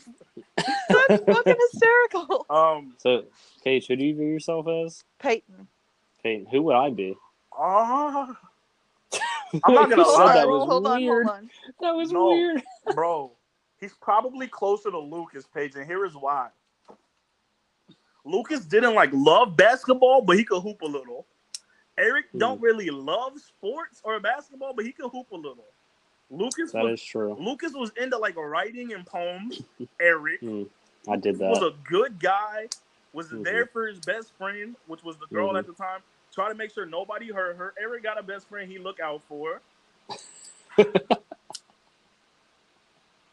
that's 0.56 1.20
fucking 1.30 1.56
hysterical 1.70 2.46
Um, 2.50 2.94
So, 2.98 3.24
Paige, 3.64 3.86
who 3.88 3.96
do 3.96 4.04
you 4.04 4.14
view 4.14 4.26
yourself 4.28 4.66
as? 4.68 5.04
peyton 5.18 5.68
Peyton. 6.22 6.46
Who 6.50 6.62
would 6.62 6.76
I 6.76 6.88
be? 6.90 7.14
ah, 7.58 8.34
I'm 9.64 9.74
not 9.74 9.90
gonna 9.90 10.02
lie. 10.02 10.16
hold 10.16 10.28
that 10.36 10.46
on, 10.46 10.48
was 10.48 10.66
hold 10.68 10.86
on 10.86 11.00
weird. 11.00 11.26
hold 11.26 11.36
on 11.36 11.50
That 11.80 11.94
was 11.94 12.12
No. 12.12 12.32
weird. 12.32 12.62
bro, 12.94 13.32
He's 13.82 13.94
probably 13.94 14.46
closer 14.46 14.92
to 14.92 14.98
Lucas 14.98 15.44
Paige, 15.52 15.74
and 15.74 15.84
here 15.84 16.04
is 16.06 16.14
why. 16.14 16.50
Lucas 18.24 18.60
didn't 18.64 18.94
like 18.94 19.10
love 19.12 19.56
basketball, 19.56 20.22
but 20.22 20.36
he 20.38 20.44
could 20.44 20.60
hoop 20.60 20.82
a 20.82 20.86
little. 20.86 21.26
Eric 21.98 22.26
Hmm. 22.30 22.38
don't 22.38 22.60
really 22.60 22.90
love 22.90 23.40
sports 23.40 24.00
or 24.04 24.20
basketball, 24.20 24.72
but 24.72 24.84
he 24.84 24.92
can 24.92 25.08
hoop 25.10 25.32
a 25.32 25.36
little. 25.36 25.66
Lucas 26.30 26.70
That 26.70 26.84
was, 26.84 27.00
is 27.00 27.04
true. 27.04 27.34
Lucas 27.34 27.72
was 27.74 27.90
into 27.96 28.16
like 28.16 28.36
writing 28.36 28.92
and 28.92 29.04
poems. 29.04 29.62
Eric 30.00 30.38
Hmm. 30.38 30.62
I 31.08 31.16
did 31.16 31.38
that. 31.38 31.50
was 31.50 31.62
a 31.62 31.74
good 31.82 32.20
guy, 32.20 32.68
was 33.12 33.30
Mhm. 33.32 33.42
there 33.42 33.66
for 33.66 33.88
his 33.88 33.98
best 33.98 34.32
friend, 34.38 34.76
which 34.86 35.02
was 35.02 35.16
the 35.18 35.26
girl 35.26 35.54
Mhm. 35.54 35.58
at 35.58 35.66
the 35.66 35.72
time. 35.72 36.02
Try 36.32 36.48
to 36.48 36.54
make 36.54 36.70
sure 36.70 36.86
nobody 36.86 37.32
hurt 37.32 37.56
her. 37.56 37.74
Eric 37.76 38.04
got 38.04 38.16
a 38.16 38.22
best 38.22 38.48
friend 38.48 38.70
he 38.70 38.78
look 38.78 39.00
out 39.00 39.22
for. 39.24 39.60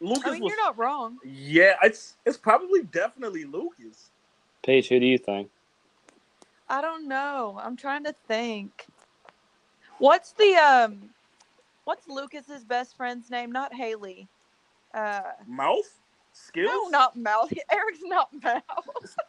Lucas 0.02 0.24
I 0.26 0.32
mean, 0.32 0.44
was 0.44 0.50
you're 0.50 0.64
not 0.66 0.78
wrong. 0.78 1.18
yeah, 1.26 1.76
it's 1.84 2.16
it's 2.26 2.38
probably 2.38 2.84
definitely 2.84 3.46
Lucas. 3.46 4.12
Paige, 4.64 4.88
who 4.90 5.00
do 5.00 5.06
you 5.06 5.18
think? 5.18 5.50
I 6.70 6.82
don't 6.82 7.08
know. 7.08 7.60
I'm 7.62 7.76
trying 7.76 8.04
to 8.06 8.14
think. 8.28 8.86
What's 9.98 10.32
the 10.34 10.54
um 10.56 11.10
what's 11.84 12.08
Lucas's 12.08 12.64
best 12.64 12.96
friend's 12.96 13.30
name? 13.30 13.52
Not 13.52 13.74
Haley. 13.74 14.28
Uh 14.94 15.22
Mouth, 15.48 16.00
skills. 16.32 16.70
no, 16.72 16.88
not 16.90 17.16
Mouth. 17.18 17.52
Eric's 17.72 18.00
not 18.04 18.30
Mouth. 18.44 18.64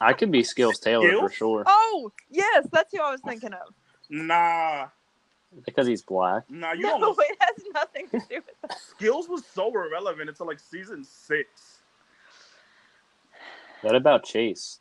I 0.01 0.13
could 0.13 0.31
be 0.31 0.43
Skills 0.45 0.79
Taylor 0.79 1.11
for 1.19 1.31
sure 1.31 1.65
Oh, 1.67 2.13
yes, 2.31 2.67
that's 2.71 2.93
who 2.93 3.01
I 3.03 3.11
was 3.11 3.21
thinking 3.23 3.53
of. 3.53 3.75
Nah, 4.09 4.89
because 5.65 5.87
he's 5.87 6.03
black. 6.03 6.45
nah. 6.49 6.73
You 6.73 6.83
no, 6.83 6.99
don't. 6.99 7.19
it 7.21 7.37
has 7.41 7.65
nothing 7.75 8.09
to 8.09 8.19
do 8.29 8.37
with 8.37 8.45
that. 8.63 8.79
Skills 8.79 9.29
was 9.29 9.45
so 9.47 9.69
irrelevant 9.75 10.29
until 10.29 10.47
like 10.47 10.61
season 10.61 11.05
six. 11.05 11.79
What 13.83 13.97
about 13.97 14.25
Chase? 14.25 14.81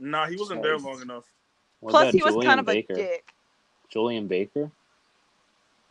Nah, 0.00 0.26
he 0.26 0.36
wasn't 0.36 0.62
there 0.62 0.78
long 0.78 1.02
enough. 1.02 1.24
What 1.80 1.90
Plus 1.90 2.02
about 2.02 2.14
he 2.14 2.22
was 2.22 2.32
Julian 2.34 2.48
kind 2.50 2.60
of 2.60 2.66
Baker? 2.66 2.94
a 2.94 2.96
dick. 2.96 3.34
Julian 3.88 4.26
Baker? 4.26 4.70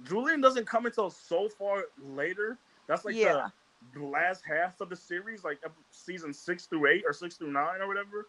Julian 0.04 0.42
doesn't 0.42 0.66
come 0.66 0.86
until 0.86 1.10
so 1.10 1.48
far 1.48 1.84
later. 2.04 2.58
That's 2.88 3.06
like 3.06 3.16
Yeah. 3.16 3.50
the 3.94 4.04
last 4.04 4.44
half 4.44 4.82
of 4.82 4.90
the 4.90 4.96
series, 4.96 5.44
like 5.44 5.60
season 5.92 6.34
six 6.34 6.66
through 6.66 6.88
eight 6.88 7.04
or 7.06 7.14
six 7.14 7.36
through 7.36 7.52
nine 7.52 7.82
or 7.82 7.88
whatever. 7.88 8.28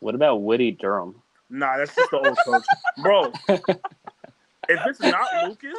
What 0.00 0.14
about 0.14 0.42
Woody 0.42 0.70
Durham? 0.72 1.22
Nah, 1.48 1.78
that's 1.78 1.94
just 1.94 2.10
the 2.10 2.18
old 2.18 2.38
coach, 2.44 2.64
bro. 3.02 3.32
If 4.68 4.80
it's 4.86 5.00
not 5.00 5.26
Lucas, 5.48 5.78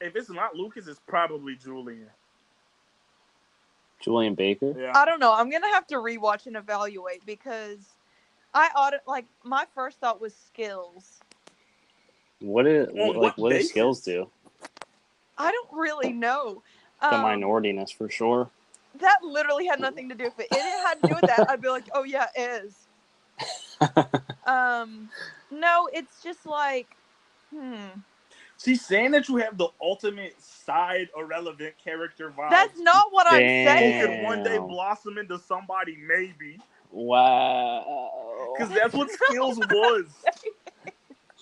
if 0.00 0.16
it's 0.16 0.30
not 0.30 0.54
Lucas, 0.54 0.86
it's 0.86 1.00
probably 1.06 1.56
Julian. 1.56 2.08
Julian 4.00 4.34
Baker? 4.34 4.74
Yeah, 4.78 4.92
I 4.94 5.04
don't 5.04 5.20
know. 5.20 5.32
I'm 5.32 5.50
gonna 5.50 5.72
have 5.72 5.86
to 5.88 5.96
rewatch 5.96 6.46
and 6.46 6.56
evaluate 6.56 7.24
because 7.24 7.78
I 8.52 8.68
ought 8.74 8.94
like 9.06 9.24
my 9.44 9.64
first 9.74 9.98
thought 9.98 10.20
was 10.20 10.34
skills. 10.34 11.20
What 12.40 12.66
is 12.66 12.88
On 12.88 12.96
like 12.96 13.16
what 13.16 13.38
what 13.38 13.48
do 13.50 13.56
basis? 13.56 13.70
skills 13.70 14.00
do? 14.02 14.28
I 15.38 15.50
don't 15.50 15.68
really 15.72 16.12
know. 16.12 16.62
The 17.00 17.14
Um, 17.14 17.24
minorityness 17.24 17.92
for 17.94 18.08
sure. 18.10 18.50
that 19.00 19.18
literally 19.22 19.66
had 19.66 19.80
nothing 19.80 20.08
to 20.10 20.14
do 20.14 20.24
with 20.24 20.38
it. 20.40 20.48
If 20.52 20.58
it 20.58 20.86
had 20.86 21.00
to 21.02 21.08
do 21.08 21.14
with 21.14 21.22
that, 21.36 21.50
I'd 21.50 21.60
be 21.62 21.68
like, 21.68 21.84
oh 21.92 22.04
yeah, 22.04 22.26
it 22.36 22.64
is. 22.64 22.74
Um, 24.46 25.08
no, 25.50 25.88
it's 25.92 26.22
just 26.22 26.44
like, 26.44 26.86
hmm. 27.56 28.00
she's 28.62 28.84
saying 28.84 29.12
that 29.12 29.28
you 29.28 29.36
have 29.36 29.56
the 29.56 29.68
ultimate 29.80 30.40
side 30.40 31.08
irrelevant 31.16 31.74
character 31.82 32.32
vibe. 32.36 32.50
That's 32.50 32.78
not 32.78 33.06
what 33.10 33.26
I'm 33.26 33.34
who 33.34 33.40
Damn. 33.40 33.78
saying. 33.78 34.06
can 34.06 34.24
one 34.24 34.42
day 34.42 34.58
blossom 34.58 35.18
into 35.18 35.38
somebody, 35.38 35.98
maybe. 36.06 36.58
wow. 36.90 38.52
Because 38.56 38.74
that's 38.74 38.94
what 38.94 39.10
skills 39.28 39.58
was. 39.58 40.06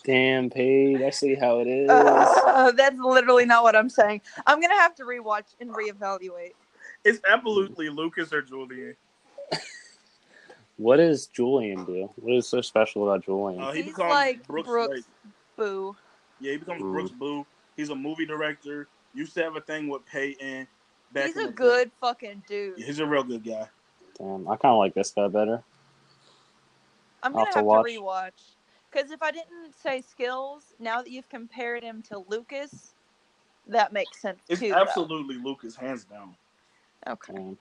Damn, 0.05 0.51
Paige. 0.51 1.01
I 1.01 1.11
see 1.11 1.35
how 1.35 1.61
it 1.61 1.69
is. 1.69 1.89
Uh, 1.89 2.73
that's 2.77 2.99
literally 2.99 3.47
not 3.47 3.63
what 3.63 3.77
I'm 3.77 3.89
saying. 3.89 4.21
I'm 4.47 4.61
gonna 4.61 4.75
have 4.75 4.95
to 4.97 5.05
rewatch 5.05 5.55
and 5.61 5.71
reevaluate. 5.71 6.53
It's 7.05 7.21
absolutely 7.29 7.89
Lucas 7.89 8.33
or 8.33 8.43
Julian. 8.43 8.97
what 10.77 10.97
does 10.97 11.27
Julian 11.27 11.85
do? 11.85 12.11
What 12.17 12.35
is 12.35 12.49
so 12.49 12.61
special 12.61 13.09
about 13.09 13.25
Julian? 13.25 13.63
Uh, 13.63 13.71
he 13.73 13.83
He's 13.83 13.93
becomes 13.93 14.11
like 14.11 14.47
Brooke's. 14.47 14.69
Brooke's. 14.69 15.07
Boo. 15.57 15.97
Yeah, 16.43 16.53
he 16.53 16.59
becomes 16.59 16.83
Mm. 16.83 16.93
Brooke's 16.93 17.11
Boo. 17.13 17.47
He's 17.77 17.89
a 17.91 17.95
movie 17.95 18.27
director. 18.27 18.89
Used 19.15 19.35
to 19.35 19.43
have 19.43 19.57
a 19.57 19.61
thing 19.61 19.89
with 19.89 20.05
Peyton. 20.07 20.67
Back 21.13 21.27
He's 21.27 21.37
a 21.37 21.41
the 21.41 21.47
day. 21.49 21.53
good 21.55 21.91
fucking 22.01 22.43
dude. 22.47 22.79
Yeah, 22.79 22.87
he's 22.87 22.99
a 22.99 23.07
real 23.07 23.23
good 23.23 23.45
guy. 23.45 23.69
Damn, 24.19 24.49
I 24.49 24.57
kind 24.57 24.73
of 24.73 24.79
like 24.79 24.95
this 24.95 25.11
guy 25.11 25.29
better. 25.29 25.63
I'm 27.23 27.33
gonna 27.33 27.45
have 27.47 27.55
have 27.55 27.55
to 27.55 27.61
to 27.61 27.65
watch. 27.65 27.87
rewatch 27.87 28.55
because 28.91 29.11
if 29.11 29.23
I 29.23 29.31
didn't 29.31 29.75
say 29.81 30.01
skills, 30.01 30.75
now 30.79 31.03
that 31.03 31.11
you've 31.11 31.29
compared 31.29 31.83
him 31.83 32.03
to 32.11 32.19
Lucas, 32.29 32.95
that 33.69 33.93
makes 33.93 34.21
sense 34.21 34.41
It's 34.49 34.61
too. 34.61 34.71
though. 34.71 34.77
absolutely 34.77 35.37
Lucas, 35.37 35.77
hands 35.77 36.05
down. 36.05 36.35
okay. 37.07 37.33
Damn. 37.35 37.59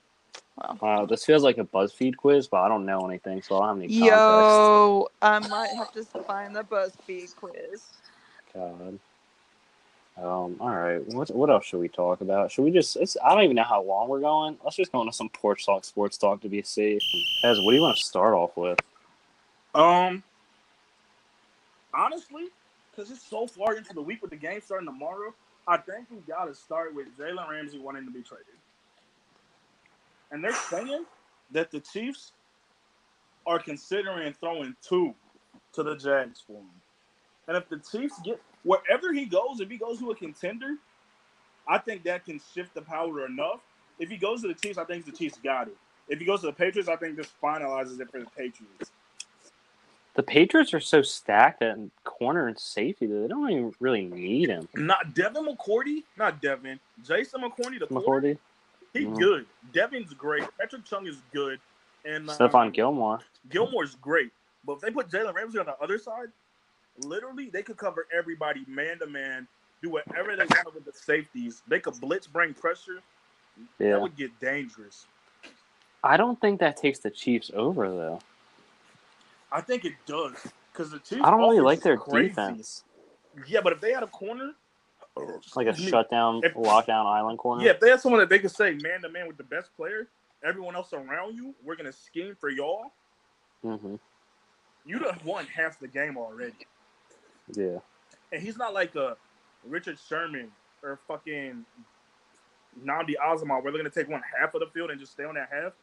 Wow. 0.58 0.78
Wow, 0.82 1.06
this 1.06 1.26
feels 1.26 1.44
like 1.44 1.58
a 1.58 1.64
BuzzFeed 1.64 2.16
quiz, 2.18 2.48
but 2.48 2.62
I 2.62 2.68
don't 2.68 2.86
know 2.86 3.00
anything, 3.08 3.42
so 3.42 3.56
I 3.58 3.60
don't 3.60 3.68
have 3.70 3.78
any 3.78 3.88
context. 3.88 4.06
Yo, 4.12 5.08
I 5.22 5.40
might 5.48 5.70
have 5.76 5.92
to 5.94 6.04
find 6.24 6.56
the 6.56 6.64
BuzzFeed 6.64 7.36
quiz. 7.36 7.84
God. 8.54 9.00
Um. 10.18 10.58
All 10.60 10.70
right. 10.70 11.06
What 11.08 11.34
What 11.34 11.50
else 11.50 11.66
should 11.66 11.80
we 11.80 11.88
talk 11.88 12.22
about? 12.22 12.52
Should 12.52 12.64
we 12.64 12.72
just? 12.72 12.98
I 13.24 13.34
don't 13.34 13.44
even 13.44 13.56
know 13.56 13.64
how 13.64 13.82
long 13.82 14.10
we're 14.10 14.20
going. 14.20 14.58
Let's 14.64 14.76
just 14.76 14.92
go 14.92 15.02
into 15.02 15.14
some 15.14 15.30
porch 15.30 15.66
talk, 15.66 15.86
sports 15.86 16.18
talk 16.18 16.42
to 16.42 16.50
be 16.50 16.62
safe. 16.62 17.02
As 17.44 17.58
what 17.62 17.72
do 17.72 17.76
you 17.78 17.82
want 17.82 17.98
to 17.98 18.04
start 18.04 18.34
off 18.34 18.56
with? 18.58 18.80
Um, 19.74 20.22
honestly, 21.94 22.48
because 22.92 23.10
it's 23.10 23.26
so 23.26 23.48
far 23.48 23.78
into 23.78 23.94
the 23.94 24.02
week 24.02 24.22
with 24.22 24.32
the 24.32 24.38
game 24.38 24.60
starting 24.64 24.88
tomorrow, 24.88 25.34
I 25.68 25.78
think 25.78 26.08
we 26.12 26.18
got 26.28 26.46
to 26.46 26.54
start 26.54 26.94
with 26.94 27.08
Jalen 27.18 27.50
Ramsey 27.50 27.80
wanting 27.80 28.06
to 28.06 28.12
be 28.12 28.22
traded. 28.22 28.48
And 30.32 30.44
they're 30.44 30.54
saying 30.54 31.06
that 31.52 31.72
the 31.72 31.80
Chiefs 31.80 32.32
are 33.46 33.60
considering 33.60 34.34
throwing 34.34 34.76
two 34.82 35.14
to 35.74 35.84
the 35.84 35.96
Jags 35.96 36.44
for 36.46 36.54
him. 36.54 36.81
And 37.48 37.58
if 37.58 37.68
the 37.70 37.78
Chiefs 37.78 38.20
get 38.24 38.42
wherever 38.64 39.14
he 39.14 39.26
goes, 39.26 39.60
if 39.60 39.70
he 39.70 39.78
goes 39.78 40.00
to 40.00 40.12
a 40.12 40.16
contender, 40.16 40.76
I 41.68 41.78
think 41.78 42.04
that 42.04 42.26
can 42.26 42.40
shift 42.54 42.74
the 42.74 42.82
power 42.82 43.26
enough. 43.26 43.60
If 44.00 44.10
he 44.10 44.18
goes 44.18 44.42
to 44.42 44.48
the 44.48 44.54
Chiefs, 44.54 44.78
I 44.78 44.84
think 44.86 45.06
the 45.06 45.12
Chiefs 45.12 45.38
got 45.44 45.68
it. 45.68 45.78
If 46.08 46.20
he 46.20 46.26
goes 46.26 46.42
to 46.42 46.48
the 46.48 46.54
Patriots, 46.54 46.90
I 46.90 46.96
think 46.96 47.16
this 47.18 47.32
finalizes 47.42 48.00
it 48.00 48.10
for 48.12 48.20
the 48.20 48.26
Patriots. 48.36 48.92
The 50.14 50.24
Patriots 50.24 50.74
are 50.74 50.82
so 50.82 51.02
stacked 51.02 51.62
at 51.62 51.78
corner 52.04 52.48
and 52.48 52.60
safety 52.60 53.06
that 53.06 53.14
they 53.14 53.28
don't 53.28 53.50
even 53.50 53.74
really 53.80 54.06
need 54.06 54.50
him. 54.50 54.68
Not 54.76 55.14
Devin 55.16 55.46
McCourty, 55.46 56.04
not 56.18 56.42
Devin. 56.42 56.80
Jason 57.06 57.42
McCourty, 57.42 57.80
the 57.80 57.88
McCourty, 57.88 58.38
he 58.94 59.06
Mhm. 59.06 59.18
good. 59.18 59.46
Devin's 59.72 60.14
great. 60.14 60.44
Patrick 60.60 60.84
Chung 60.84 61.08
is 61.08 61.22
good, 61.32 61.62
and 62.04 62.30
uh, 62.30 62.34
Stephon 62.38 62.74
Gilmore. 62.74 63.22
Gilmore's 63.50 63.96
great. 63.96 64.32
But 64.66 64.74
if 64.74 64.80
they 64.82 64.92
put 64.92 65.10
Jalen 65.10 65.34
Ramsey 65.34 65.60
on 65.60 65.66
the 65.66 65.78
other 65.80 65.98
side, 65.98 66.28
literally 67.06 67.50
they 67.52 67.64
could 67.64 67.78
cover 67.78 68.08
everybody 68.16 68.64
man 68.68 69.00
to 69.00 69.08
man, 69.08 69.48
do 69.82 69.90
whatever 69.90 70.36
they 70.36 70.46
want 70.46 70.74
with 70.76 70.86
the 70.86 70.94
safeties. 70.94 71.62
They 71.68 71.80
could 71.80 72.00
blitz, 72.00 72.28
bring 72.28 72.54
pressure. 72.54 73.02
Yeah, 73.80 73.92
That 73.92 74.02
would 74.02 74.16
get 74.16 74.38
dangerous. 74.40 75.06
I 76.04 76.18
don't 76.18 76.40
think 76.42 76.60
that 76.62 76.78
takes 76.78 77.00
the 77.00 77.10
Chiefs 77.12 77.52
over 77.54 77.90
though. 77.90 78.20
I 79.52 79.62
think 79.62 79.86
it 79.86 79.94
does 80.06 80.34
because 80.72 80.92
the 80.92 81.00
Chiefs. 81.00 81.22
I 81.24 81.30
don't 81.30 81.40
really 81.42 81.60
like 81.60 81.82
their 81.82 81.98
crazy. 81.98 82.30
defense, 82.30 82.84
Yeah, 83.48 83.60
but 83.62 83.74
if 83.74 83.82
they 83.82 83.92
had 83.92 84.04
a 84.04 84.08
corner, 84.08 84.54
like 85.56 85.68
a 85.68 85.76
shutdown, 85.76 86.42
If- 86.44 86.54
lockdown 86.54 87.06
island 87.06 87.38
corner. 87.38 87.64
Yeah, 87.64 87.72
if 87.72 87.80
they 87.80 87.90
had 87.90 88.00
someone 88.02 88.20
that 88.22 88.30
they 88.30 88.40
could 88.40 88.52
say 88.52 88.74
man 88.82 89.02
to 89.02 89.10
man 89.10 89.28
with 89.28 89.38
the 89.38 89.44
best 89.44 89.76
player, 89.76 90.08
everyone 90.44 90.76
else 90.76 90.94
around 90.94 91.36
you, 91.36 91.54
we're 91.64 91.76
gonna 91.76 91.92
scheme 91.92 92.36
for 92.40 92.50
y'all. 92.50 92.94
Mm-hmm. 93.64 93.96
You 94.86 95.00
done 95.00 95.20
won 95.24 95.46
half 95.46 95.80
the 95.80 95.88
game 95.88 96.18
already, 96.18 96.56
Yeah. 97.50 97.80
and 98.32 98.42
he's 98.42 98.58
not 98.58 98.74
like 98.74 98.96
a 98.96 99.18
Richard 99.68 99.98
Sherman 100.00 100.52
or 100.84 101.00
fucking 101.08 101.66
Nnamdi 102.84 103.16
Asomugha, 103.24 103.64
where 103.64 103.72
they're 103.72 103.82
gonna 103.82 103.90
take 103.90 104.10
one 104.10 104.22
half 104.40 104.54
of 104.54 104.62
the 104.62 104.68
field 104.68 104.92
and 104.92 105.00
just 105.00 105.14
stay 105.14 105.24
on 105.26 105.36
that 105.36 105.50
half. 105.52 105.74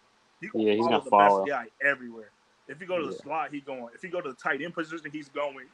He 0.40 0.48
Yeah, 0.54 0.74
he's 0.74 0.86
follow 0.86 0.90
gonna 0.90 1.04
the 1.04 1.10
follow. 1.10 1.38
best 1.44 1.48
guy 1.48 1.66
everywhere. 1.82 2.30
If 2.68 2.80
you 2.80 2.86
go 2.86 2.98
to 2.98 3.06
the 3.06 3.12
Yeah. 3.12 3.18
slot, 3.22 3.52
he 3.52 3.60
going. 3.60 3.88
If 3.94 4.02
you 4.02 4.10
go 4.10 4.20
to 4.20 4.28
the 4.28 4.36
tight 4.36 4.62
end 4.62 4.74
position, 4.74 5.10
he's 5.10 5.28
going. 5.28 5.66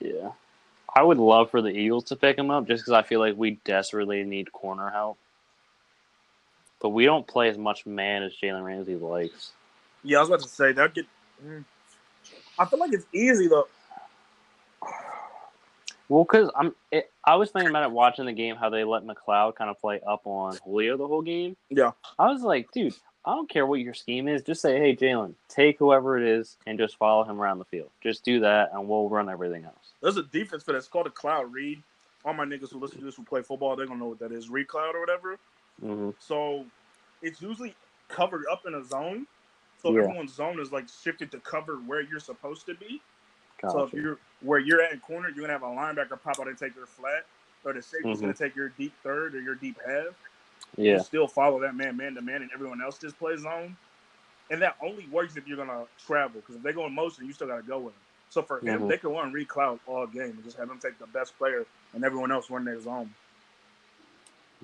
Yeah. 0.00 0.32
I 0.94 1.02
would 1.02 1.18
love 1.18 1.50
for 1.50 1.60
the 1.62 1.70
Eagles 1.70 2.04
to 2.04 2.16
pick 2.16 2.38
him 2.38 2.50
up 2.50 2.66
just 2.66 2.82
because 2.82 2.92
I 2.92 3.02
feel 3.02 3.20
like 3.20 3.36
we 3.36 3.52
desperately 3.64 4.24
need 4.24 4.52
corner 4.52 4.90
help. 4.90 5.18
But 6.80 6.90
we 6.90 7.04
don't 7.04 7.26
play 7.26 7.48
as 7.48 7.58
much 7.58 7.86
man 7.86 8.22
as 8.22 8.32
Jalen 8.42 8.64
Ramsey 8.64 8.96
likes. 8.96 9.52
Yeah, 10.02 10.18
I 10.18 10.20
was 10.20 10.28
about 10.30 10.40
to 10.42 10.48
say 10.48 10.72
that 10.72 10.94
get. 10.94 11.06
mm. 11.44 11.64
I 12.58 12.64
feel 12.64 12.78
like 12.78 12.92
it's 12.92 13.06
easy 13.12 13.48
though. 13.48 13.68
Well, 16.08 16.24
because 16.24 16.50
I'm, 16.54 16.74
it, 16.92 17.10
I 17.24 17.34
was 17.34 17.50
thinking 17.50 17.70
about 17.70 17.82
it 17.82 17.90
watching 17.90 18.26
the 18.26 18.32
game 18.32 18.56
how 18.56 18.70
they 18.70 18.84
let 18.84 19.04
McLeod 19.04 19.56
kind 19.56 19.70
of 19.70 19.80
play 19.80 20.00
up 20.06 20.22
on 20.24 20.56
Julio 20.64 20.96
the 20.96 21.06
whole 21.06 21.22
game. 21.22 21.56
Yeah. 21.68 21.92
I 22.18 22.30
was 22.30 22.42
like, 22.42 22.70
dude, 22.70 22.94
I 23.24 23.32
don't 23.34 23.50
care 23.50 23.66
what 23.66 23.80
your 23.80 23.94
scheme 23.94 24.28
is. 24.28 24.42
Just 24.42 24.62
say, 24.62 24.78
hey, 24.78 24.94
Jalen, 24.94 25.34
take 25.48 25.78
whoever 25.80 26.16
it 26.16 26.22
is 26.22 26.58
and 26.66 26.78
just 26.78 26.96
follow 26.96 27.24
him 27.24 27.40
around 27.40 27.58
the 27.58 27.64
field. 27.64 27.90
Just 28.00 28.24
do 28.24 28.38
that, 28.40 28.70
and 28.72 28.88
we'll 28.88 29.08
run 29.08 29.28
everything 29.28 29.64
else. 29.64 29.94
There's 30.00 30.16
a 30.16 30.22
defense 30.22 30.62
for 30.62 30.72
that. 30.72 30.78
It's 30.78 30.86
called 30.86 31.08
a 31.08 31.10
cloud 31.10 31.52
read. 31.52 31.82
All 32.24 32.34
my 32.34 32.44
niggas 32.44 32.70
who 32.70 32.78
listen 32.78 32.98
to 33.00 33.04
this 33.04 33.16
who 33.16 33.24
play 33.24 33.42
football, 33.42 33.74
they're 33.74 33.86
gonna 33.86 33.98
know 33.98 34.08
what 34.08 34.20
that 34.20 34.32
is. 34.32 34.48
Read 34.48 34.68
cloud 34.68 34.94
or 34.94 35.00
whatever. 35.00 35.38
hmm 35.80 36.10
So 36.20 36.64
it's 37.20 37.42
usually 37.42 37.74
covered 38.08 38.44
up 38.50 38.62
in 38.66 38.74
a 38.74 38.84
zone. 38.84 39.26
So 39.86 39.92
Yeah. 39.92 40.02
everyone's 40.02 40.34
zone 40.34 40.58
is 40.58 40.72
like 40.72 40.88
shifted 40.88 41.30
to 41.30 41.38
cover 41.38 41.76
where 41.76 42.00
you're 42.00 42.18
supposed 42.18 42.66
to 42.66 42.74
be. 42.74 43.00
So 43.62 43.84
if 43.84 43.92
you're 43.92 44.18
where 44.40 44.58
you're 44.58 44.82
at 44.82 44.92
in 44.92 45.00
corner, 45.00 45.28
you're 45.28 45.46
gonna 45.46 45.52
have 45.52 45.62
a 45.62 45.66
linebacker 45.66 46.20
pop 46.20 46.40
out 46.40 46.48
and 46.48 46.58
take 46.58 46.74
your 46.74 46.86
flat, 46.86 47.24
or 47.64 47.72
the 47.72 47.80
safety's 47.80 48.18
Mhm. 48.18 48.22
gonna 48.22 48.34
take 48.34 48.56
your 48.56 48.70
deep 48.70 48.92
third 49.02 49.34
or 49.36 49.40
your 49.40 49.54
deep 49.54 49.78
half. 49.86 50.14
Yeah. 50.76 50.94
You 50.94 51.00
still 51.00 51.28
follow 51.28 51.60
that 51.60 51.76
man 51.76 51.96
man 51.96 52.14
to 52.16 52.20
man, 52.20 52.42
and 52.42 52.50
everyone 52.52 52.82
else 52.82 52.98
just 52.98 53.16
plays 53.18 53.40
zone. 53.40 53.76
And 54.50 54.60
that 54.60 54.76
only 54.80 55.06
works 55.06 55.36
if 55.36 55.46
you're 55.46 55.56
gonna 55.56 55.86
travel, 56.04 56.40
because 56.40 56.56
if 56.56 56.62
they 56.62 56.72
go 56.72 56.84
in 56.86 56.92
motion, 56.92 57.24
you 57.26 57.32
still 57.32 57.46
gotta 57.46 57.62
go 57.62 57.78
with 57.78 57.94
them. 57.94 58.02
So 58.28 58.42
for 58.42 58.58
him, 58.58 58.82
Mhm. 58.82 58.88
they 58.88 58.98
can 58.98 59.10
run 59.10 59.32
read 59.32 59.48
cloud 59.48 59.78
all 59.86 60.06
game 60.06 60.30
and 60.32 60.44
just 60.44 60.56
have 60.56 60.68
him 60.68 60.78
take 60.80 60.98
the 60.98 61.06
best 61.06 61.38
player, 61.38 61.64
and 61.94 62.04
everyone 62.04 62.32
else 62.32 62.50
run 62.50 62.64
their 62.64 62.80
zone. 62.80 63.14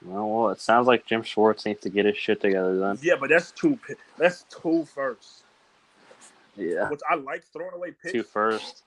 Well, 0.04 0.50
it 0.50 0.60
sounds 0.60 0.86
like 0.86 1.06
Jim 1.06 1.22
Schwartz 1.22 1.64
needs 1.64 1.80
to 1.82 1.90
get 1.90 2.06
his 2.06 2.16
shit 2.16 2.40
together 2.40 2.78
then. 2.78 2.98
Yeah, 3.02 3.14
but 3.20 3.28
that's 3.30 3.52
two. 3.52 3.78
That's 4.18 4.44
two 4.44 4.84
first. 4.84 5.44
Yeah. 6.56 6.88
Which 6.88 7.00
I 7.08 7.14
like 7.14 7.44
throwing 7.52 7.74
away 7.74 7.92
picks. 7.92 8.12
Two 8.12 8.22
first. 8.22 8.82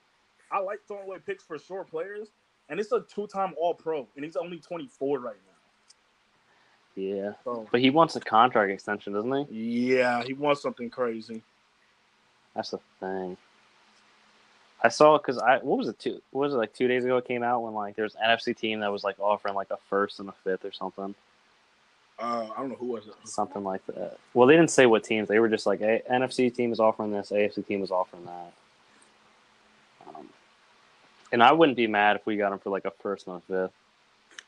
I 0.50 0.60
like 0.60 0.80
throwing 0.86 1.04
away 1.04 1.18
picks 1.24 1.42
for 1.42 1.58
short 1.58 1.90
players, 1.90 2.28
and 2.68 2.78
it's 2.78 2.92
a 2.92 3.00
two-time 3.12 3.54
All-Pro, 3.60 4.06
and 4.14 4.24
he's 4.24 4.36
only 4.36 4.58
24 4.58 5.18
right 5.18 5.34
now. 5.34 7.02
Yeah. 7.02 7.32
So 7.44 7.66
But 7.70 7.80
he 7.80 7.90
wants 7.90 8.14
a 8.16 8.20
contract 8.20 8.70
extension, 8.70 9.12
doesn't 9.12 9.48
he? 9.48 9.90
yeah, 9.94 10.22
he 10.22 10.32
wants 10.32 10.62
something 10.62 10.88
crazy. 10.88 11.42
That's 12.54 12.70
the 12.70 12.78
thing. 13.00 13.36
I 14.82 14.88
saw 14.88 15.16
because 15.18 15.38
I 15.38 15.58
what 15.58 15.78
was 15.78 15.88
it 15.88 15.98
two 15.98 16.20
what 16.30 16.42
was 16.42 16.54
it 16.54 16.56
like 16.56 16.72
two 16.74 16.86
days 16.88 17.04
ago 17.04 17.16
it 17.16 17.26
came 17.26 17.42
out 17.42 17.62
when 17.62 17.74
like 17.74 17.96
there's 17.96 18.14
an 18.14 18.28
NFC 18.28 18.56
team 18.56 18.80
that 18.80 18.92
was 18.92 19.02
like 19.04 19.18
offering 19.18 19.54
like 19.54 19.70
a 19.70 19.78
first 19.88 20.20
and 20.20 20.28
a 20.28 20.32
fifth 20.44 20.64
or 20.64 20.72
something 20.72 21.14
Uh, 22.18 22.48
I 22.54 22.60
don't 22.60 22.68
know 22.70 22.76
who 22.76 22.86
was 22.88 23.06
it. 23.06 23.14
something 23.24 23.62
like 23.64 23.84
that. 23.86 24.18
Well, 24.34 24.46
they 24.46 24.54
didn't 24.56 24.70
say 24.70 24.86
what 24.86 25.04
teams. 25.04 25.28
They 25.28 25.38
were 25.38 25.48
just 25.48 25.66
like 25.66 25.80
a- 25.80 26.02
NFC 26.10 26.54
team 26.54 26.72
is 26.72 26.80
offering 26.80 27.10
this, 27.12 27.30
AFC 27.30 27.66
team 27.66 27.82
is 27.82 27.90
offering 27.90 28.24
that. 28.26 28.52
Um, 30.08 30.28
and 31.32 31.42
I 31.42 31.52
wouldn't 31.52 31.76
be 31.76 31.86
mad 31.86 32.16
if 32.16 32.24
we 32.26 32.36
got 32.36 32.50
them 32.50 32.58
for 32.58 32.70
like 32.70 32.84
a 32.84 32.90
first 33.02 33.26
and 33.26 33.36
a 33.36 33.40
fifth. 33.40 33.72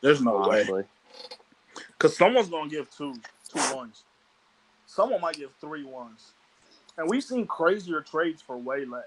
There's 0.00 0.22
no 0.22 0.48
way, 0.48 0.84
because 1.98 2.16
someone's 2.16 2.48
gonna 2.48 2.70
give 2.70 2.88
two, 2.96 3.14
two 3.52 3.74
ones. 3.76 4.04
Someone 4.86 5.20
might 5.20 5.36
give 5.36 5.50
three 5.60 5.84
ones, 5.84 6.30
and 6.96 7.08
we've 7.08 7.24
seen 7.24 7.46
crazier 7.46 8.00
trades 8.00 8.40
for 8.40 8.56
way 8.56 8.84
less. 8.84 9.04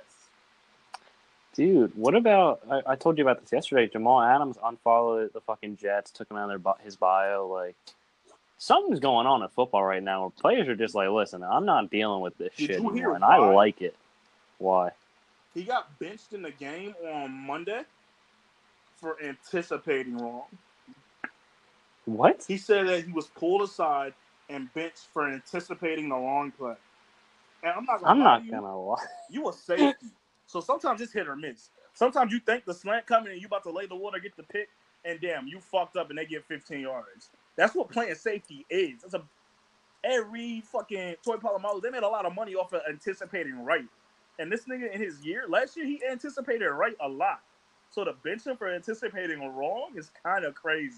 Dude. 1.53 1.95
What 1.95 2.15
about? 2.15 2.61
I, 2.69 2.81
I 2.93 2.95
told 2.95 3.17
you 3.17 3.23
about 3.23 3.41
this 3.41 3.51
yesterday. 3.51 3.87
Jamal 3.87 4.21
Adams 4.21 4.57
unfollowed 4.63 5.33
the 5.33 5.41
fucking 5.41 5.77
Jets, 5.77 6.11
took 6.11 6.29
him 6.29 6.37
out 6.37 6.49
of 6.51 6.63
their 6.63 6.73
his 6.83 6.95
bio. 6.95 7.47
Like 7.47 7.75
something's 8.57 8.99
going 8.99 9.27
on 9.27 9.41
in 9.41 9.49
football 9.49 9.83
right 9.83 10.03
now. 10.03 10.21
Where 10.21 10.29
players 10.29 10.67
are 10.67 10.75
just 10.75 10.95
like, 10.95 11.09
listen, 11.09 11.43
I'm 11.43 11.65
not 11.65 11.89
dealing 11.89 12.21
with 12.21 12.37
this 12.37 12.53
Did 12.57 12.67
shit 12.67 12.79
anymore, 12.79 13.15
and 13.15 13.23
I 13.23 13.37
like 13.37 13.81
it. 13.81 13.95
Why? 14.57 14.91
He 15.53 15.63
got 15.63 15.97
benched 15.99 16.33
in 16.33 16.41
the 16.41 16.51
game 16.51 16.95
on 17.13 17.31
Monday 17.31 17.81
for 18.95 19.17
anticipating 19.21 20.17
wrong. 20.17 20.43
What? 22.05 22.45
He 22.47 22.57
said 22.57 22.87
that 22.87 23.05
he 23.05 23.11
was 23.11 23.27
pulled 23.27 23.61
aside 23.61 24.13
and 24.49 24.73
benched 24.73 25.07
for 25.13 25.27
anticipating 25.27 26.09
the 26.09 26.15
wrong 26.15 26.51
play. 26.51 26.75
And 27.63 27.73
I'm 27.73 27.85
not 27.85 28.01
gonna 28.01 28.11
I'm 28.11 28.19
lie 28.19 28.23
not 28.23 28.39
to 28.39 28.45
you, 28.45 28.51
gonna 28.51 28.81
lie. 28.81 29.05
you 29.29 29.49
a 29.49 29.53
safety. 29.53 30.07
So 30.51 30.59
sometimes 30.59 30.99
it's 30.99 31.13
hit 31.13 31.29
or 31.29 31.35
miss. 31.37 31.69
Sometimes 31.93 32.33
you 32.33 32.39
think 32.41 32.65
the 32.65 32.73
slant 32.73 33.05
coming 33.05 33.31
and 33.31 33.41
you 33.41 33.47
about 33.47 33.63
to 33.63 33.71
lay 33.71 33.85
the 33.85 33.95
water, 33.95 34.19
get 34.19 34.35
the 34.35 34.43
pick, 34.43 34.67
and 35.05 35.19
damn, 35.21 35.47
you 35.47 35.61
fucked 35.61 35.95
up 35.95 36.09
and 36.09 36.19
they 36.19 36.25
get 36.25 36.43
15 36.45 36.81
yards. 36.81 37.29
That's 37.55 37.73
what 37.73 37.89
playing 37.89 38.15
safety 38.15 38.65
is. 38.69 39.03
It's 39.05 39.13
a 39.13 39.23
every 40.03 40.61
fucking 40.61 41.15
Troy 41.23 41.37
Polamalu, 41.37 41.81
they 41.81 41.89
made 41.89 42.03
a 42.03 42.07
lot 42.07 42.25
of 42.25 42.35
money 42.35 42.55
off 42.55 42.73
of 42.73 42.81
anticipating 42.89 43.63
right. 43.63 43.85
And 44.39 44.51
this 44.51 44.65
nigga 44.65 44.93
in 44.93 45.01
his 45.01 45.23
year, 45.23 45.45
last 45.47 45.77
year 45.77 45.85
he 45.85 46.01
anticipated 46.09 46.67
right 46.67 46.95
a 46.99 47.07
lot. 47.07 47.41
So 47.89 48.03
to 48.03 48.13
bench 48.23 48.45
him 48.45 48.57
for 48.57 48.67
anticipating 48.67 49.39
wrong 49.55 49.91
is 49.95 50.11
kind 50.21 50.43
of 50.43 50.53
crazy. 50.53 50.97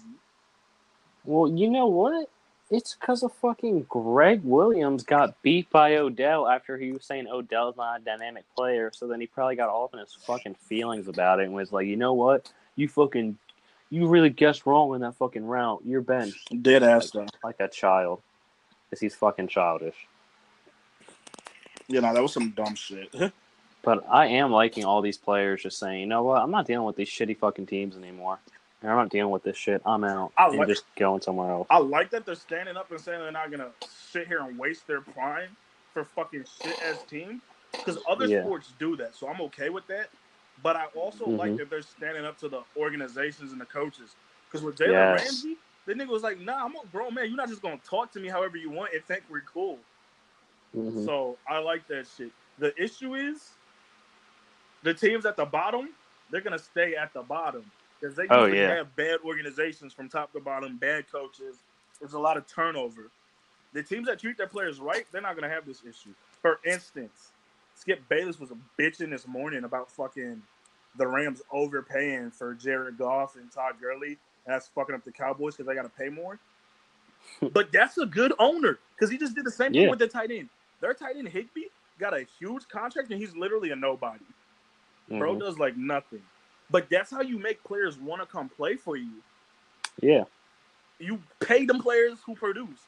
Well, 1.24 1.52
you 1.52 1.70
know 1.70 1.86
what? 1.86 2.28
It's 2.70 2.94
because 2.94 3.22
of 3.22 3.32
fucking 3.34 3.86
Gregg 3.88 4.42
Williams 4.42 5.02
got 5.02 5.40
beat 5.42 5.68
by 5.70 5.96
Odell 5.96 6.48
after 6.48 6.78
he 6.78 6.92
was 6.92 7.04
saying 7.04 7.28
Odell's 7.28 7.76
not 7.76 8.00
a 8.00 8.04
dynamic 8.04 8.44
player. 8.56 8.90
So 8.94 9.06
then 9.06 9.20
he 9.20 9.26
probably 9.26 9.56
got 9.56 9.68
all 9.68 9.84
up 9.84 9.94
in 9.94 10.00
his 10.00 10.14
fucking 10.14 10.54
feelings 10.54 11.06
about 11.06 11.40
it 11.40 11.44
and 11.44 11.54
was 11.54 11.72
like, 11.72 11.86
you 11.86 11.96
know 11.96 12.14
what? 12.14 12.50
You 12.76 12.88
fucking, 12.88 13.36
you 13.90 14.06
really 14.06 14.30
guessed 14.30 14.64
wrong 14.66 14.94
in 14.94 15.02
that 15.02 15.14
fucking 15.16 15.44
route. 15.44 15.82
You're 15.84 16.00
benched 16.00 16.62
Dead 16.62 16.82
ass 16.82 17.10
though. 17.10 17.26
like 17.42 17.60
a 17.60 17.68
child. 17.68 18.22
Because 18.88 19.00
he's 19.00 19.14
fucking 19.14 19.48
childish. 19.48 19.96
You 21.86 22.00
know, 22.00 22.14
that 22.14 22.22
was 22.22 22.32
some 22.32 22.50
dumb 22.50 22.74
shit. 22.74 23.14
But 23.84 24.06
I 24.08 24.28
am 24.28 24.50
liking 24.50 24.86
all 24.86 25.02
these 25.02 25.18
players 25.18 25.62
just 25.62 25.78
saying, 25.78 26.00
you 26.00 26.06
know 26.06 26.22
what? 26.22 26.40
I'm 26.40 26.50
not 26.50 26.66
dealing 26.66 26.86
with 26.86 26.96
these 26.96 27.10
shitty 27.10 27.36
fucking 27.36 27.66
teams 27.66 27.96
anymore. 27.96 28.38
I'm 28.84 28.96
not 28.96 29.10
dealing 29.10 29.30
with 29.30 29.42
this 29.42 29.56
shit. 29.56 29.82
I'm 29.86 30.04
out. 30.04 30.32
I 30.36 30.46
and 30.48 30.66
just 30.66 30.84
going 30.96 31.22
somewhere 31.22 31.50
else. 31.50 31.66
I 31.70 31.78
like 31.78 32.10
that 32.10 32.26
they're 32.26 32.34
standing 32.34 32.76
up 32.76 32.90
and 32.90 33.00
saying 33.00 33.20
they're 33.20 33.32
not 33.32 33.50
gonna 33.50 33.70
sit 33.80 34.26
here 34.26 34.40
and 34.40 34.58
waste 34.58 34.86
their 34.86 35.00
prime 35.00 35.56
for 35.92 36.04
fucking 36.04 36.44
shit 36.44 36.76
as 36.80 37.02
team. 37.04 37.40
Because 37.84 38.00
other 38.08 38.28
Yeah. 38.28 38.42
sports 38.42 38.72
do 38.78 38.96
that, 38.96 39.14
so 39.14 39.28
I'm 39.28 39.40
okay 39.42 39.70
with 39.70 39.86
that. 39.88 40.10
But 40.62 40.76
I 40.76 40.86
also 40.94 41.28
like 41.28 41.52
Mhm. 41.52 41.58
that 41.58 41.70
they're 41.70 41.82
standing 41.82 42.24
up 42.24 42.38
to 42.38 42.48
the 42.48 42.62
organizations 42.76 43.52
and 43.52 43.60
the 43.60 43.66
coaches. 43.66 44.16
Because 44.48 44.64
with 44.64 44.76
Jalen 44.76 44.92
Yes. 44.92 45.12
Ramsey, 45.12 45.58
the 45.86 45.94
nigga 45.94 46.08
was 46.08 46.22
like, 46.22 46.38
"Nah, 46.38 46.64
I'm 46.64 46.76
a 46.76 46.86
grown 46.86 47.14
man. 47.14 47.26
You're 47.28 47.36
not 47.36 47.48
just 47.48 47.62
gonna 47.62 47.78
talk 47.78 48.10
to 48.12 48.20
me 48.20 48.28
however 48.28 48.56
you 48.56 48.70
want 48.70 48.94
and 48.94 49.04
think 49.04 49.24
we're 49.28 49.42
cool." 49.42 49.78
Mhm. 50.74 51.04
So 51.04 51.38
I 51.48 51.58
like 51.58 51.86
that 51.88 52.06
shit. 52.06 52.32
The 52.58 52.80
issue 52.82 53.14
is 53.14 53.58
the 54.82 54.94
teams 54.94 55.26
at 55.26 55.36
the 55.36 55.46
bottom, 55.46 55.96
they're 56.30 56.40
gonna 56.40 56.58
stay 56.58 56.94
at 56.96 57.12
the 57.12 57.22
bottom 57.22 57.70
because 58.04 58.16
they 58.16 58.26
Oh, 58.30 58.44
yeah. 58.46 58.74
have 58.76 58.94
bad 58.96 59.20
organizations 59.24 59.92
from 59.94 60.08
top 60.08 60.32
to 60.32 60.40
bottom, 60.40 60.76
bad 60.76 61.10
coaches. 61.10 61.56
There's 62.00 62.12
a 62.12 62.18
lot 62.18 62.36
of 62.36 62.46
turnover. 62.46 63.10
The 63.72 63.82
teams 63.82 64.06
that 64.08 64.18
treat 64.18 64.36
their 64.36 64.46
players 64.46 64.78
right, 64.78 65.06
they're 65.10 65.22
not 65.22 65.34
gonna 65.34 65.48
have 65.48 65.64
this 65.64 65.82
issue. 65.84 66.12
For 66.42 66.60
instance, 66.66 67.32
Skip 67.74 68.06
Bayless 68.08 68.38
was 68.38 68.50
a 68.50 68.56
bitching 68.78 69.10
this 69.10 69.26
morning 69.26 69.64
about 69.64 69.90
fucking 69.90 70.42
the 70.96 71.06
Rams 71.06 71.42
overpaying 71.50 72.30
for 72.30 72.54
Jared 72.54 72.98
Goff 72.98 73.36
and 73.36 73.50
Todd 73.50 73.76
Gurley, 73.80 74.18
and 74.46 74.54
that's 74.54 74.68
fucking 74.68 74.94
up 74.94 75.02
the 75.02 75.10
Cowboys 75.10 75.54
because 75.56 75.66
they 75.66 75.74
got 75.74 75.82
to 75.82 75.88
pay 75.88 76.08
more. 76.08 76.38
but 77.52 77.72
that's 77.72 77.96
a 77.98 78.06
good 78.06 78.32
owner 78.38 78.78
because 78.94 79.10
he 79.10 79.16
just 79.16 79.34
did 79.34 79.44
the 79.44 79.50
same 79.50 79.72
thing 79.72 79.88
with 79.90 79.98
the 79.98 80.06
tight 80.06 80.30
end. 80.30 80.50
Their 80.80 80.94
tight 80.94 81.16
end 81.16 81.28
Higbee 81.28 81.64
got 81.98 82.12
a 82.12 82.26
huge 82.38 82.68
contract 82.68 83.10
and 83.10 83.18
he's 83.20 83.34
literally 83.34 83.70
a 83.70 83.76
nobody. 83.76 84.24
Bro 85.08 85.36
Mhm. 85.36 85.40
does 85.40 85.58
like 85.58 85.76
nothing. 85.76 86.22
But 86.70 86.88
that's 86.90 87.10
how 87.10 87.20
you 87.20 87.38
make 87.38 87.62
players 87.64 87.98
want 87.98 88.20
to 88.20 88.26
come 88.26 88.48
play 88.48 88.76
for 88.76 88.96
you. 88.96 89.22
Yeah. 90.00 90.24
You 90.98 91.20
pay 91.40 91.64
them 91.66 91.80
players 91.80 92.18
who 92.24 92.34
produce. 92.34 92.78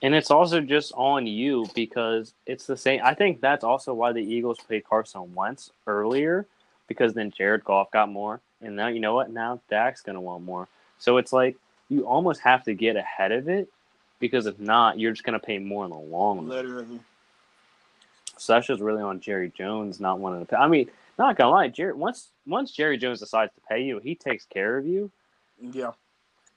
And 0.00 0.14
it's 0.14 0.30
also 0.30 0.60
just 0.60 0.92
on 0.94 1.26
you 1.26 1.66
because 1.74 2.34
it's 2.46 2.66
the 2.66 2.76
same. 2.76 3.00
I 3.02 3.14
think 3.14 3.40
that's 3.40 3.64
also 3.64 3.92
why 3.92 4.12
the 4.12 4.22
Eagles 4.22 4.58
paid 4.68 4.84
Carson 4.84 5.34
Wentz 5.34 5.72
earlier 5.86 6.46
because 6.86 7.14
then 7.14 7.32
Jared 7.36 7.64
Goff 7.64 7.90
got 7.90 8.08
more. 8.08 8.40
And 8.60 8.76
now, 8.76 8.88
you 8.88 9.00
know 9.00 9.14
what? 9.14 9.30
Now 9.30 9.60
Dak's 9.68 10.00
going 10.00 10.14
to 10.14 10.20
want 10.20 10.44
more. 10.44 10.68
So 10.98 11.16
it's 11.16 11.32
like 11.32 11.56
you 11.88 12.06
almost 12.06 12.40
have 12.42 12.62
to 12.64 12.74
get 12.74 12.96
ahead 12.96 13.32
of 13.32 13.48
it 13.48 13.68
because 14.20 14.46
if 14.46 14.58
not, 14.60 14.98
you're 14.98 15.12
just 15.12 15.24
going 15.24 15.38
to 15.38 15.44
pay 15.44 15.58
more 15.58 15.84
in 15.84 15.90
the 15.90 15.96
long 15.96 16.38
run. 16.38 16.48
Literally. 16.48 17.00
So 18.36 18.54
that's 18.54 18.68
just 18.68 18.80
really 18.80 19.02
on 19.02 19.20
Jerry 19.20 19.52
Jones 19.56 19.98
not 19.98 20.20
wanting 20.20 20.40
to 20.40 20.46
pay. 20.46 20.56
I 20.56 20.68
mean, 20.68 20.88
not 21.18 21.36
to 21.36 21.48
lie, 21.48 21.68
Jerry, 21.68 21.92
once, 21.94 22.30
once 22.46 22.70
Jerry 22.70 22.96
Jones 22.96 23.20
decides 23.20 23.52
to 23.54 23.60
pay 23.68 23.82
you, 23.82 23.98
he 23.98 24.14
takes 24.14 24.44
care 24.46 24.78
of 24.78 24.86
you. 24.86 25.10
Yeah. 25.60 25.92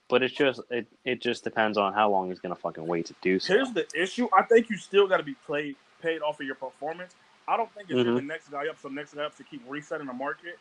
But 0.08 0.22
it's 0.22 0.34
just 0.34 0.60
it, 0.70 0.86
it 1.04 1.22
just 1.22 1.42
depends 1.42 1.78
on 1.78 1.94
how 1.94 2.10
long 2.10 2.28
he's 2.28 2.38
gonna 2.38 2.54
fucking 2.54 2.86
wait 2.86 3.06
to 3.06 3.14
do 3.22 3.38
so. 3.40 3.54
Here's 3.54 3.72
the 3.72 3.86
issue. 3.94 4.28
I 4.36 4.42
think 4.42 4.68
you 4.68 4.76
still 4.76 5.08
got 5.08 5.16
to 5.18 5.22
be 5.22 5.34
played 5.46 5.74
paid 6.02 6.20
off 6.20 6.38
of 6.40 6.46
your 6.46 6.54
performance. 6.56 7.14
I 7.48 7.56
don't 7.56 7.72
think 7.72 7.88
if 7.90 7.96
you're 7.96 8.04
Mhm. 8.04 8.16
the 8.16 8.22
next 8.22 8.50
guy 8.50 8.68
up, 8.68 8.76
so 8.80 8.88
next 8.88 9.14
guy 9.14 9.22
up 9.24 9.34
to 9.36 9.44
keep 9.44 9.62
resetting 9.66 10.06
the 10.06 10.12
market. 10.12 10.58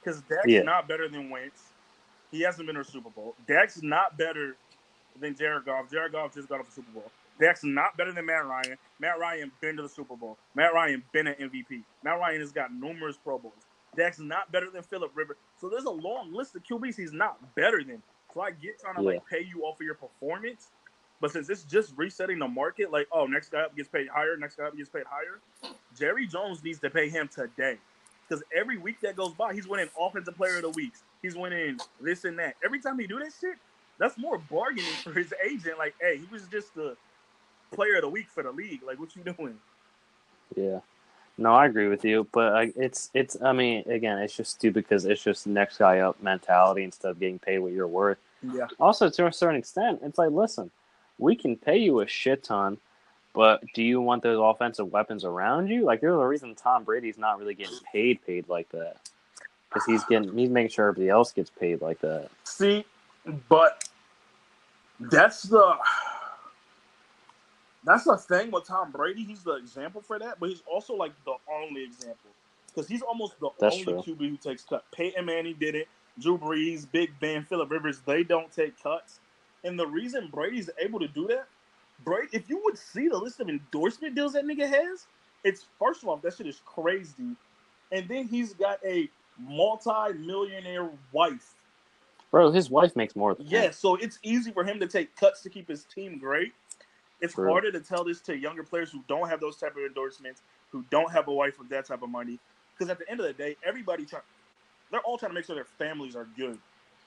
Because 0.00 0.20
Dak's 0.22 0.46
Yeah. 0.46 0.62
not 0.62 0.86
better 0.88 1.08
than 1.08 1.30
Wentz. 1.30 1.72
He 2.30 2.40
hasn't 2.42 2.66
been 2.66 2.74
to 2.76 2.80
a 2.82 2.84
Super 2.84 3.10
Bowl. 3.10 3.34
Dak's 3.46 3.82
not 3.82 4.16
better 4.16 4.56
than 5.18 5.34
Jared 5.36 5.64
Goff. 5.64 5.90
Jared 5.90 6.12
Goff 6.12 6.32
just 6.34 6.48
got 6.48 6.60
off 6.60 6.68
a 6.68 6.72
Super 6.72 6.90
Bowl. 6.92 7.10
Dak's 7.40 7.64
not 7.64 7.96
better 7.96 8.12
than 8.12 8.26
Matt 8.26 8.46
Ryan. 8.46 8.76
Matt 9.00 9.18
Ryan 9.18 9.50
been 9.60 9.76
to 9.76 9.82
the 9.82 9.88
Super 9.88 10.16
Bowl. 10.16 10.38
Matt 10.54 10.74
Ryan 10.74 11.02
been 11.12 11.26
an 11.26 11.34
MVP. 11.34 11.82
Matt 12.04 12.18
Ryan 12.18 12.40
has 12.40 12.52
got 12.52 12.72
numerous 12.72 13.16
Pro 13.16 13.38
Bowls. 13.38 13.54
Dak's 13.96 14.18
not 14.20 14.50
better 14.52 14.70
than 14.70 14.82
Philip 14.82 15.10
Rivers. 15.14 15.36
So 15.60 15.68
there's 15.68 15.84
a 15.84 15.90
long 15.90 16.32
list 16.32 16.54
of 16.56 16.62
QBs 16.62 16.96
he's 16.96 17.12
not 17.12 17.38
better 17.54 17.82
than. 17.84 18.02
So 18.32 18.40
I 18.40 18.50
get 18.52 18.80
trying 18.80 18.94
to 18.96 19.02
Yeah. 19.02 19.08
like 19.10 19.26
pay 19.28 19.40
you 19.42 19.62
off 19.64 19.80
of 19.80 19.84
your 19.84 19.94
performance, 19.94 20.70
but 21.20 21.30
since 21.30 21.50
it's 21.50 21.64
just 21.64 21.92
resetting 21.96 22.38
the 22.38 22.48
market, 22.48 22.90
like 22.90 23.06
oh, 23.12 23.26
next 23.26 23.50
guy 23.50 23.60
up 23.60 23.76
gets 23.76 23.88
paid 23.88 24.08
higher, 24.08 24.36
next 24.38 24.56
guy 24.56 24.64
up 24.64 24.76
gets 24.76 24.88
paid 24.88 25.04
higher. 25.06 25.40
Jerry 25.98 26.26
Jones 26.26 26.62
needs 26.64 26.78
to 26.80 26.88
pay 26.90 27.08
him 27.10 27.28
today, 27.28 27.76
because 28.26 28.42
every 28.56 28.78
week 28.78 29.00
that 29.00 29.16
goes 29.16 29.34
by, 29.34 29.52
he's 29.52 29.68
winning 29.68 29.90
Offensive 30.00 30.36
Player 30.36 30.56
of 30.56 30.62
the 30.62 30.70
Week. 30.70 30.92
He's 31.20 31.36
winning 31.36 31.78
this 32.00 32.24
and 32.24 32.38
that. 32.38 32.56
Every 32.64 32.80
time 32.80 32.98
he 32.98 33.06
do 33.06 33.18
that 33.18 33.32
shit, 33.38 33.56
that's 33.98 34.16
more 34.16 34.38
bargaining 34.38 34.90
for 35.04 35.12
his 35.12 35.34
agent. 35.44 35.76
Like, 35.78 35.94
hey, 36.00 36.16
he 36.16 36.26
was 36.32 36.44
just 36.48 36.74
the 36.74 36.96
Player 37.72 37.96
of 37.96 38.02
the 38.02 38.08
Week 38.08 38.28
for 38.28 38.42
the 38.42 38.52
league. 38.52 38.82
Like, 38.82 38.98
what 38.98 39.14
you 39.16 39.22
doing? 39.22 39.58
Yeah. 40.56 40.80
No, 41.38 41.54
I 41.54 41.66
agree 41.66 41.88
with 41.88 42.04
you, 42.04 42.26
but 42.32 42.52
I, 42.52 42.72
it's 42.76 43.10
it's. 43.14 43.36
I 43.42 43.52
mean, 43.52 43.88
again, 43.88 44.18
it's 44.18 44.36
just 44.36 44.52
stupid 44.52 44.84
because 44.84 45.06
it's 45.06 45.22
just 45.22 45.46
next 45.46 45.78
guy 45.78 46.00
up 46.00 46.22
mentality 46.22 46.84
instead 46.84 47.10
of 47.10 47.18
getting 47.18 47.38
paid 47.38 47.58
what 47.58 47.72
you're 47.72 47.88
worth. 47.88 48.18
Yeah. 48.42 48.66
Also, 48.78 49.08
to 49.08 49.26
a 49.26 49.32
certain 49.32 49.56
extent, 49.56 50.00
it's 50.02 50.18
like, 50.18 50.30
listen, 50.30 50.70
we 51.18 51.34
can 51.34 51.56
pay 51.56 51.78
you 51.78 52.00
a 52.00 52.06
shit 52.06 52.44
ton, 52.44 52.76
but 53.32 53.62
do 53.74 53.82
you 53.82 54.00
want 54.00 54.22
those 54.22 54.38
offensive 54.40 54.92
weapons 54.92 55.24
around 55.24 55.68
you? 55.68 55.84
Like, 55.84 56.00
there's 56.00 56.14
a 56.14 56.26
reason 56.26 56.54
Tom 56.54 56.84
Brady's 56.84 57.18
not 57.18 57.38
really 57.38 57.54
getting 57.54 57.78
paid 57.90 58.24
paid 58.26 58.48
like 58.48 58.68
that 58.70 58.96
because 59.68 59.86
he's 59.86 60.04
getting 60.04 60.36
he's 60.36 60.50
making 60.50 60.70
sure 60.70 60.88
everybody 60.88 61.08
else 61.08 61.32
gets 61.32 61.50
paid 61.50 61.80
like 61.80 62.00
that. 62.00 62.28
See, 62.44 62.84
but 63.48 63.88
that's 65.00 65.44
the 65.44 65.76
that's 67.84 68.04
the 68.04 68.16
thing 68.16 68.50
with 68.50 68.66
Tom 68.66 68.92
Brady. 68.92 69.24
He's 69.24 69.42
the 69.42 69.56
example 69.56 70.02
for 70.02 70.18
that, 70.18 70.38
but 70.40 70.48
he's 70.50 70.62
also 70.70 70.94
like 70.94 71.12
the 71.24 71.34
only 71.52 71.84
example 71.84 72.30
because 72.68 72.88
he's 72.88 73.02
almost 73.02 73.38
the 73.40 73.50
That's 73.58 73.76
only 73.76 74.02
true. 74.02 74.16
QB 74.16 74.30
who 74.30 74.36
takes 74.36 74.64
cut. 74.64 74.84
Peyton 74.92 75.26
Manning 75.26 75.56
did 75.60 75.74
it. 75.74 75.88
Drew 76.20 76.38
Brees, 76.38 76.86
Big 76.90 77.10
Ben, 77.20 77.44
Philip 77.44 77.70
Rivers, 77.70 78.00
they 78.06 78.22
don't 78.24 78.52
take 78.52 78.80
cuts. 78.82 79.20
And 79.64 79.78
the 79.78 79.86
reason 79.86 80.28
Brady's 80.32 80.70
able 80.78 81.00
to 81.00 81.08
do 81.08 81.26
that, 81.28 81.46
Brady, 82.04 82.28
if 82.32 82.48
you 82.48 82.60
would 82.64 82.78
see 82.78 83.08
the 83.08 83.18
list 83.18 83.40
of 83.40 83.48
endorsement 83.48 84.14
deals 84.14 84.34
that 84.34 84.44
nigga 84.44 84.68
has, 84.68 85.06
it's 85.44 85.66
first 85.78 86.02
of 86.02 86.08
all, 86.08 86.18
that 86.18 86.34
shit 86.34 86.46
is 86.46 86.62
crazy. 86.66 87.36
And 87.92 88.08
then 88.08 88.28
he's 88.28 88.54
got 88.54 88.78
a 88.86 89.08
multi-millionaire 89.38 90.90
wife 91.12 91.54
Bro, 92.30 92.52
his 92.52 92.70
wife 92.70 92.96
makes 92.96 93.16
more 93.16 93.34
than 93.34 93.46
him. 93.46 93.64
yeah, 93.64 93.70
so 93.70 93.96
it's 93.96 94.18
easy 94.22 94.52
for 94.52 94.64
him 94.64 94.80
to 94.80 94.86
take 94.88 95.14
cuts 95.16 95.42
to 95.42 95.50
keep 95.50 95.68
his 95.68 95.84
team 95.84 96.18
great. 96.18 96.52
It's 97.22 97.34
True. 97.34 97.48
harder 97.48 97.70
to 97.70 97.80
tell 97.80 98.04
this 98.04 98.20
to 98.22 98.36
younger 98.36 98.64
players 98.64 98.90
who 98.90 99.02
don't 99.06 99.28
have 99.28 99.40
those 99.40 99.56
type 99.56 99.76
of 99.76 99.82
endorsements, 99.84 100.42
who 100.70 100.84
don't 100.90 101.10
have 101.12 101.28
a 101.28 101.32
wife 101.32 101.58
with 101.58 101.68
that 101.70 101.86
type 101.86 102.02
of 102.02 102.10
money. 102.10 102.38
Because 102.74 102.90
at 102.90 102.98
the 102.98 103.08
end 103.08 103.20
of 103.20 103.26
the 103.26 103.32
day, 103.32 103.56
everybody 103.64 104.04
try, 104.04 104.18
they're 104.90 105.00
all 105.00 105.16
trying 105.16 105.30
to 105.30 105.34
make 105.34 105.44
sure 105.44 105.54
their 105.54 105.64
families 105.64 106.16
are 106.16 106.26
good. 106.36 106.58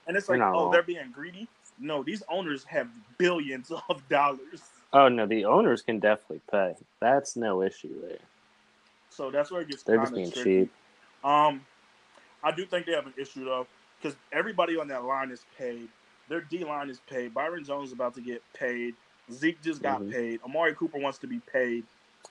And 0.07 0.15
it's 0.15 0.29
like, 0.29 0.39
oh, 0.41 0.71
they're 0.71 0.83
being 0.83 1.11
greedy. 1.13 1.49
No, 1.79 2.01
these 2.01 2.23
owners 2.29 2.63
have 2.63 2.87
billions 3.17 3.71
of 3.89 4.07
dollars. 4.07 4.61
Oh 4.93 5.09
no, 5.09 5.25
the 5.25 5.43
owners 5.43 5.81
can 5.81 5.99
definitely 5.99 6.41
pay. 6.49 6.75
That's 7.01 7.35
no 7.35 7.61
issue 7.61 8.01
there. 8.07 8.19
So 9.09 9.29
that's 9.29 9.51
where 9.51 9.61
it 9.61 9.69
gets 9.69 9.83
They're 9.83 9.97
just 9.97 10.15
being 10.15 10.31
tricky. 10.31 10.61
cheap. 10.61 10.71
Um, 11.23 11.61
I 12.43 12.51
do 12.55 12.65
think 12.65 12.85
they 12.85 12.93
have 12.93 13.07
an 13.07 13.13
issue 13.17 13.43
though, 13.43 13.67
because 14.01 14.15
everybody 14.31 14.77
on 14.77 14.87
that 14.87 15.03
line 15.03 15.31
is 15.31 15.43
paid. 15.57 15.89
Their 16.29 16.41
D 16.41 16.63
line 16.63 16.89
is 16.89 17.01
paid. 17.09 17.33
Byron 17.33 17.65
Jones 17.65 17.87
is 17.87 17.93
about 17.93 18.13
to 18.15 18.21
get 18.21 18.41
paid. 18.57 18.93
Zeke 19.31 19.61
just 19.61 19.81
got 19.81 20.01
Mhm. 20.01 20.11
paid. 20.11 20.39
Amari 20.43 20.75
Cooper 20.75 20.99
wants 20.99 21.17
to 21.19 21.27
be 21.27 21.39
paid. 21.39 21.83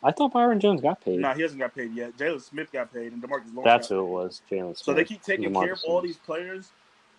I 0.03 0.11
thought 0.13 0.33
Byron 0.33 0.61
Jones 0.61 0.81
got 0.81 1.01
paid. 1.01 1.21
No, 1.21 1.33
he 1.33 1.43
hasn't 1.43 1.61
got 1.61 1.75
paid 1.75 1.93
yet. 1.95 2.17
Jaylon 2.17 2.41
Smith 2.43 2.71
got 2.73 2.93
paid, 2.93 3.13
and 3.13 3.23
Demarcus 3.23 3.55
Lawrence. 3.55 3.65
That's 3.65 3.89
who 3.89 4.01
it 4.01 4.05
was, 4.11 4.43
Jaylon 4.51 4.67
Smith. 4.77 4.79
So 4.79 4.93
they 4.93 5.05
keep 5.05 5.23
taking 5.23 5.53
care 5.55 5.73
of 5.73 5.81
all 5.85 6.01
these 6.01 6.17
players. 6.19 6.71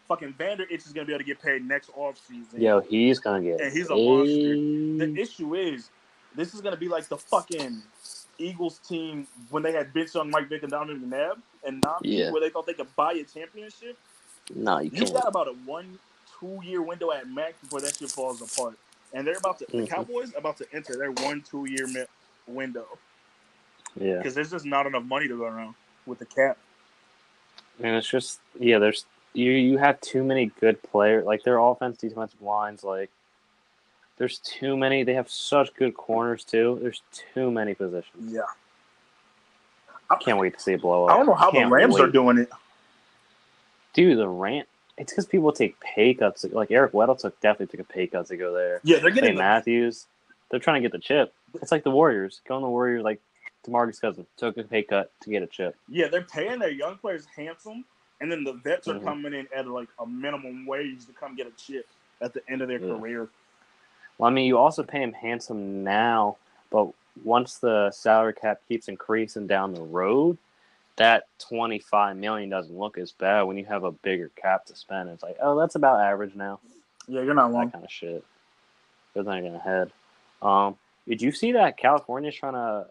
Fucking 0.07 0.34
Vander 0.34 0.65
Esch 0.72 0.85
is 0.85 0.93
gonna 0.93 1.06
be 1.07 1.14
able 1.14 1.19
to 1.23 1.26
get 1.26 1.41
paid 1.41 1.68
next 1.68 1.89
offseason. 1.93 2.60
Yo, 2.60 2.81
he's 2.81 3.19
gonna 3.19 3.41
get. 3.43 3.60
And 3.60 3.73
he's 3.73 3.89
a 3.89 3.95
monster. 3.95 5.06
The 5.06 5.19
issue 5.22 5.56
is, 5.56 5.89
this 6.35 6.53
is 6.53 6.61
gonna 6.61 6.77
be 6.77 6.88
like 6.88 7.07
the 7.07 7.18
fucking 7.18 7.81
Eagles 8.38 8.77
team 8.80 9.26
when 9.49 9.64
they 9.64 9.72
had 9.72 9.93
bench 9.93 10.15
on 10.15 10.30
Mike 10.30 10.47
Vick 10.49 10.61
and 10.61 10.72
Donovan 10.72 11.10
McNabb 11.10 11.41
and 11.65 11.81
not 11.84 12.06
Yeah. 12.06 12.31
where 12.31 12.41
they 12.41 12.49
thought 12.49 12.65
they 12.68 12.73
could 12.73 12.93
buy 12.95 13.14
a 13.14 13.23
championship. 13.23 13.97
No, 14.53 14.77
you 14.77 14.85
You 14.85 14.89
can't. 14.91 15.02
He's 15.02 15.11
got 15.11 15.27
about 15.27 15.47
a 15.47 15.53
one, 15.53 15.97
two 16.39 16.60
year 16.64 16.81
window 16.84 17.11
at 17.11 17.27
max 17.27 17.60
before 17.61 17.81
that 17.81 17.95
shit 17.95 18.11
falls 18.11 18.41
apart. 18.41 18.77
And 19.16 19.26
they're 19.26 19.38
about 19.38 19.58
to, 19.60 19.66
the 19.70 19.78
Mhm. 19.80 19.90
Cowboys 19.90 20.34
about 20.36 20.58
to 20.58 20.68
enter 20.74 20.96
their 20.98 21.12
one, 21.12 21.42
two 21.42 21.66
year 21.70 21.88
mi- 21.88 22.06
window 22.48 22.86
Yeah, 23.96 24.18
because 24.18 24.36
there's 24.36 24.52
just 24.52 24.66
not 24.66 24.86
enough 24.86 25.04
money 25.06 25.28
to 25.30 25.38
go 25.38 25.46
around 25.46 25.74
with 26.06 26.20
the 26.20 26.26
cap. 26.26 26.58
and 27.80 27.96
it's 27.96 28.08
just 28.08 28.40
yeah. 28.60 28.78
There's 28.78 29.06
you. 29.34 29.52
You 29.52 29.78
have 29.78 30.00
too 30.02 30.24
many 30.24 30.48
good 30.60 30.82
players. 30.84 31.26
Like 31.26 31.44
their 31.44 31.58
offense, 31.60 31.98
defensive 31.98 32.42
lines. 32.42 32.84
Like 32.84 33.10
there's 34.18 34.40
too 34.40 34.76
many. 34.78 35.04
They 35.04 35.14
have 35.14 35.30
such 35.30 35.74
good 35.76 35.94
corners 35.96 36.44
too. 36.44 36.78
There's 36.82 37.02
too 37.34 37.52
many 37.52 37.74
positions. 37.74 38.34
Yeah. 38.34 38.42
I 40.10 40.16
Can't 40.18 40.38
wait 40.38 40.54
to 40.54 40.60
see 40.60 40.74
it 40.74 40.82
blow 40.82 41.06
up. 41.06 41.12
I 41.12 41.18
don't 41.18 41.26
know 41.26 41.34
how 41.34 41.52
the 41.52 41.58
Can't 41.60 41.72
Rams 41.72 42.00
are 42.00 42.08
doing 42.08 42.38
it. 42.38 42.50
Dude, 43.94 44.18
the 44.18 44.28
rant. 44.28 44.68
It's 44.97 45.11
because 45.11 45.26
people 45.26 45.51
take 45.51 45.80
pay 45.80 46.13
cuts. 46.13 46.45
Like 46.45 46.72
Eric 46.72 46.93
Weddle 46.93 47.19
took 47.19 47.39
definitely 47.41 47.77
took 47.77 47.89
a 47.89 47.93
pay 47.93 48.07
cut 48.07 48.27
to 48.27 48.38
go 48.38 48.53
there. 48.53 48.80
Yeah, 48.84 48.99
they're 48.99 49.11
getting 49.11 49.35
the, 49.35 49.39
Matthews. 49.41 50.07
They're 50.49 50.59
trying 50.59 50.81
to 50.81 50.88
get 50.88 50.91
the 50.93 50.99
chip. 50.99 51.34
It's 51.61 51.72
like 51.72 51.84
the 51.84 51.91
Warriors. 51.91 52.41
Going 52.47 52.61
the 52.61 52.69
Warriors 52.69 53.03
like 53.03 53.19
Demarcus 53.67 53.99
Cousins 53.99 54.27
took 54.38 54.57
a 54.57 54.63
pay 54.63 54.84
cut 54.84 55.11
to 55.22 55.30
get 55.30 55.43
a 55.43 55.47
chip. 55.47 55.76
yeah, 55.89 56.07
they're 56.07 56.22
paying 56.22 56.59
their 56.59 56.69
young 56.72 56.97
players 56.97 57.26
handsome, 57.35 57.84
and 58.22 58.31
then 58.31 58.43
the 58.43 58.53
vets 58.53 58.88
are 58.88 58.93
Mhm. 58.95 59.03
coming 59.03 59.34
in 59.34 59.47
at 59.55 59.67
like 59.67 59.89
a 59.99 60.05
minimum 60.05 60.65
wage 60.65 61.05
to 61.07 61.13
come 61.13 61.35
get 61.35 61.47
a 61.47 61.51
chip 61.51 61.88
at 62.22 62.34
the 62.34 62.41
end 62.49 62.61
of 62.61 62.67
their 62.69 62.80
Yeah. 62.80 62.95
career. 62.97 63.30
Well, 64.17 64.30
I 64.30 64.34
mean, 64.34 64.45
you 64.45 64.57
also 64.57 64.81
pay 64.84 65.01
him 65.01 65.11
handsome 65.11 65.84
now, 65.84 66.38
but 66.69 66.88
once 67.23 67.57
the 67.57 67.91
salary 67.91 68.34
cap 68.34 68.61
keeps 68.67 68.88
increasing 68.88 69.45
down 69.47 69.73
the 69.73 69.81
road, 69.81 70.38
that 70.97 71.27
twenty 71.39 71.80
five 71.80 72.15
million 72.17 72.49
doesn't 72.49 72.76
look 72.77 72.97
as 72.97 73.11
bad 73.11 73.43
when 73.43 73.57
you 73.57 73.65
have 73.65 73.84
a 73.84 73.91
bigger 73.91 74.31
cap 74.35 74.65
to 74.65 74.76
spend. 74.76 75.09
It's 75.09 75.23
like, 75.23 75.38
oh, 75.41 75.59
that's 75.59 75.76
about 75.76 75.99
average 75.99 76.35
now. 76.35 76.59
Yeah, 77.07 77.22
you're 77.22 77.34
not 77.34 77.51
wrong. 77.51 77.65
That 77.65 77.73
kind 77.73 77.85
of 77.85 77.91
shit. 77.91 78.23
Goes 79.13 79.27
on 79.27 79.45
ahead. 79.45 79.91
Um, 80.41 80.77
did 81.07 81.22
you 81.22 81.31
see 81.31 81.51
that 81.53 81.77
California's 81.77 82.35
trying 82.35 82.53
to? 82.53 82.88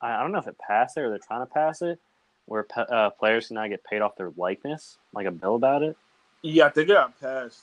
I 0.00 0.20
don't 0.20 0.32
know 0.32 0.38
if 0.38 0.46
it 0.46 0.58
passed 0.58 0.96
it 0.96 1.00
or 1.00 1.10
they're 1.10 1.18
trying 1.18 1.40
to 1.46 1.52
pass 1.52 1.80
it, 1.82 1.98
where 2.46 2.66
uh, 2.76 3.10
players 3.10 3.46
can 3.48 3.54
now 3.54 3.66
get 3.68 3.82
paid 3.84 4.02
off 4.02 4.16
their 4.16 4.32
likeness, 4.36 4.98
like 5.14 5.26
a 5.26 5.30
bill 5.30 5.54
about 5.54 5.82
it. 5.82 5.96
Yeah, 6.42 6.66
I 6.66 6.68
think 6.70 6.90
it 6.90 6.92
got 6.92 7.18
passed. 7.20 7.62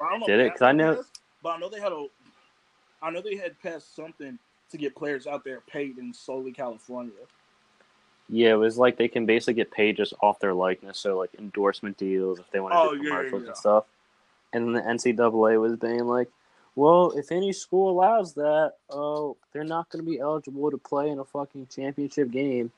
I 0.00 0.10
don't 0.10 0.20
know. 0.20 0.26
Did 0.26 0.40
it? 0.40 0.42
that 0.44 0.52
'Cause 0.54 0.62
I 0.62 0.72
know- 0.72 0.96
passed, 0.96 1.20
but 1.42 1.48
I 1.50 1.58
know 1.58 1.68
they 1.70 1.80
had 1.80 1.92
a. 1.92 2.06
I 3.02 3.10
know 3.10 3.22
they 3.22 3.36
had 3.36 3.58
passed 3.62 3.94
something 3.96 4.38
to 4.70 4.76
get 4.76 4.94
players 4.94 5.26
out 5.26 5.42
there 5.44 5.60
paid 5.62 5.96
in 5.98 6.12
solely 6.12 6.52
California. 6.52 7.12
Yeah, 8.32 8.50
it 8.52 8.58
was 8.58 8.78
like 8.78 8.96
they 8.96 9.08
can 9.08 9.26
basically 9.26 9.54
get 9.54 9.72
paid 9.72 9.96
just 9.96 10.14
off 10.20 10.38
their 10.38 10.54
likeness, 10.54 10.98
so 10.98 11.18
like 11.18 11.30
endorsement 11.38 11.96
deals 11.96 12.38
if 12.38 12.48
they 12.52 12.60
want 12.60 12.72
to 12.74 12.78
Oh, 12.78 12.90
do 12.94 12.98
yeah, 12.98 13.02
yeah, 13.02 13.08
commercials 13.08 13.42
yeah. 13.42 13.48
and 13.48 13.56
stuff. 13.56 13.84
And 14.52 14.74
the 14.76 14.80
NCAA 14.80 15.60
was 15.60 15.76
being 15.76 16.06
like, 16.06 16.28
"Well, 16.76 17.10
if 17.16 17.32
any 17.32 17.52
school 17.52 17.90
allows 17.90 18.34
that, 18.34 18.74
oh, 18.88 19.36
they're 19.52 19.64
not 19.64 19.88
going 19.90 20.04
to 20.04 20.08
be 20.10 20.20
eligible 20.20 20.70
to 20.70 20.78
play 20.78 21.10
in 21.10 21.18
a 21.18 21.24
fucking 21.24 21.68
championship 21.74 22.30
game." 22.30 22.70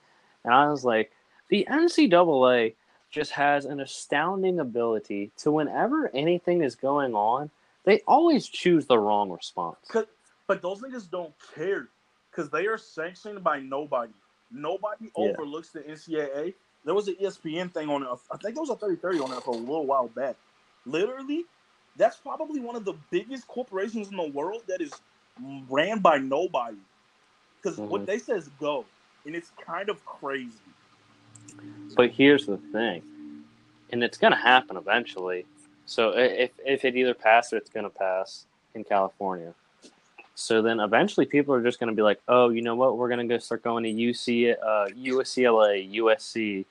And 0.44 0.54
I 0.54 0.70
was 0.70 0.84
like, 0.84 1.12
"The 1.48 1.66
NCAA 1.68 2.74
just 3.10 3.32
has 3.32 3.66
an 3.66 3.80
astounding 3.80 4.58
ability 4.58 5.32
to 5.38 5.52
whenever 5.52 6.08
anything 6.14 6.62
is 6.62 6.74
going 6.74 7.14
on, 7.14 7.50
they 7.84 8.00
always 8.06 8.48
choose 8.48 8.86
the 8.86 8.98
wrong 8.98 9.30
response." 9.30 9.76
But 10.46 10.60
those 10.62 10.80
niggas 10.80 11.10
don't 11.10 11.34
care 11.54 11.88
because 12.30 12.50
they 12.50 12.66
are 12.66 12.78
sanctioned 12.78 13.44
by 13.44 13.60
nobody. 13.60 14.12
Nobody 14.52 15.10
Yeah. 15.16 15.36
overlooks 15.36 15.70
the 15.70 15.80
NCAA. 15.80 16.54
There 16.84 16.94
was 16.94 17.08
an 17.08 17.16
ESPN 17.22 17.72
thing 17.74 17.88
on 17.90 18.02
it. 18.04 18.08
I 18.32 18.36
think 18.38 18.54
there 18.54 18.62
was 18.62 18.70
a 18.70 18.76
30 18.76 19.20
on 19.20 19.32
it 19.32 19.42
for 19.44 19.54
a 19.54 19.58
little 19.58 19.86
while 19.86 20.08
back. 20.08 20.36
Literally, 20.86 21.46
that's 21.96 22.18
probably 22.18 22.60
one 22.60 22.76
of 22.76 22.84
the 22.84 22.94
biggest 23.10 23.46
corporations 23.48 24.10
in 24.10 24.16
the 24.16 24.28
world 24.28 24.62
that 24.68 24.80
is 24.82 24.92
ran 25.68 26.00
by 26.00 26.18
nobody. 26.18 26.78
Because 27.62 27.82
what 27.88 28.04
Mhm. 28.04 28.06
they 28.06 28.18
say 28.18 28.34
is 28.34 28.48
go, 28.60 28.86
and 29.26 29.36
it's 29.36 29.52
kind 29.64 29.90
of 29.90 30.04
crazy. 30.06 30.58
But 31.96 32.10
here's 32.12 32.46
the 32.46 32.58
thing, 32.72 33.04
and 33.90 34.04
it's 34.04 34.18
going 34.18 34.32
to 34.32 34.38
happen 34.38 34.76
eventually. 34.76 35.46
So 35.86 36.12
if 36.16 36.52
if 36.64 36.84
it 36.84 36.96
either 36.96 37.14
passes 37.14 37.54
or 37.54 37.56
it's 37.58 37.70
going 37.70 37.84
to 37.84 37.90
pass 37.90 38.46
in 38.74 38.84
California. 38.84 39.54
So 40.34 40.62
then 40.62 40.80
eventually 40.80 41.26
people 41.26 41.54
are 41.54 41.62
just 41.62 41.78
going 41.78 41.90
to 41.90 41.96
be 41.96 42.02
like, 42.02 42.20
oh, 42.28 42.48
you 42.50 42.62
know 42.62 42.74
what? 42.74 42.96
We're 42.96 43.08
going 43.08 43.26
to 43.26 43.34
go 43.34 43.38
start 43.38 43.62
going 43.62 43.84
to 43.84 43.92
UC, 43.92 44.54
uh, 44.54 44.86
UCLA, 44.96 45.94
USC, 45.96 46.64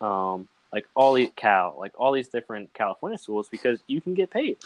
um, 0.00 0.48
like 0.72 0.86
all 0.94 1.12
these 1.12 1.28
Cal, 1.36 1.76
like 1.78 1.92
all 1.98 2.12
these 2.12 2.28
different 2.28 2.72
California 2.72 3.18
schools 3.18 3.48
because 3.50 3.80
you 3.88 4.00
can 4.00 4.14
get 4.14 4.30
paid, 4.30 4.56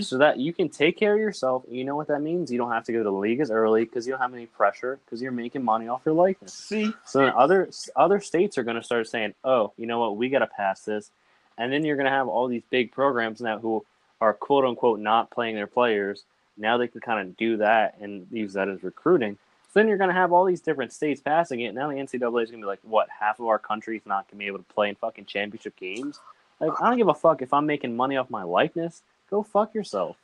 so 0.00 0.16
that 0.16 0.38
you 0.38 0.52
can 0.52 0.68
take 0.70 0.96
care 0.96 1.12
of 1.14 1.20
yourself. 1.20 1.64
You 1.70 1.84
know 1.84 1.94
what 1.94 2.08
that 2.08 2.20
means? 2.22 2.50
You 2.50 2.56
don't 2.56 2.70
have 2.70 2.84
to 2.84 2.92
go 2.92 2.98
to 2.98 3.04
the 3.04 3.12
league 3.12 3.40
as 3.40 3.50
early 3.50 3.84
because 3.84 4.06
you 4.06 4.12
don't 4.12 4.20
have 4.20 4.32
any 4.32 4.46
pressure 4.46 4.98
because 5.04 5.20
you're 5.20 5.30
making 5.32 5.62
money 5.62 5.88
off 5.88 6.00
your 6.06 6.14
likeness. 6.14 6.54
See, 6.54 6.92
So 7.04 7.18
then 7.18 7.32
other 7.36 7.68
other 7.96 8.18
states 8.20 8.56
are 8.56 8.62
going 8.62 8.78
to 8.78 8.82
start 8.82 9.06
saying, 9.08 9.34
"Oh, 9.44 9.72
you 9.76 9.86
know 9.86 9.98
what? 9.98 10.16
We 10.16 10.30
got 10.30 10.38
to 10.38 10.46
pass 10.46 10.82
this," 10.84 11.10
and 11.58 11.70
then 11.70 11.84
you're 11.84 11.96
going 11.96 12.06
to 12.06 12.12
have 12.12 12.28
all 12.28 12.48
these 12.48 12.62
big 12.70 12.90
programs 12.92 13.42
now 13.42 13.58
who 13.58 13.84
are 14.22 14.32
quote 14.32 14.64
unquote 14.64 15.00
not 15.00 15.30
playing 15.30 15.54
their 15.54 15.66
players. 15.66 16.24
Now 16.56 16.78
they 16.78 16.88
can 16.88 17.00
kind 17.00 17.26
of 17.26 17.36
do 17.36 17.56
that 17.58 17.96
and 18.00 18.26
use 18.30 18.52
that 18.54 18.68
as 18.68 18.82
recruiting. 18.82 19.38
So 19.72 19.80
then 19.80 19.88
you're 19.88 19.98
going 19.98 20.10
to 20.10 20.14
have 20.14 20.32
all 20.32 20.44
these 20.44 20.60
different 20.60 20.92
states 20.92 21.20
passing 21.20 21.60
it. 21.60 21.74
Now 21.74 21.88
the 21.88 21.94
NCAA 21.94 22.42
is 22.42 22.50
going 22.50 22.60
to 22.60 22.64
be 22.64 22.64
like, 22.64 22.80
what? 22.82 23.08
Half 23.08 23.40
of 23.40 23.46
our 23.46 23.58
country's 23.58 24.02
not 24.04 24.26
going 24.26 24.38
to 24.38 24.44
be 24.44 24.46
able 24.46 24.58
to 24.58 24.74
play 24.74 24.90
in 24.90 24.94
fucking 24.96 25.24
championship 25.24 25.76
games. 25.76 26.20
Like, 26.60 26.72
I 26.80 26.88
don't 26.88 26.98
give 26.98 27.08
a 27.08 27.14
fuck 27.14 27.42
if 27.42 27.52
I'm 27.52 27.66
making 27.66 27.96
money 27.96 28.16
off 28.16 28.30
my 28.30 28.42
likeness. 28.42 29.02
Go 29.30 29.42
fuck 29.42 29.74
yourself. 29.74 30.16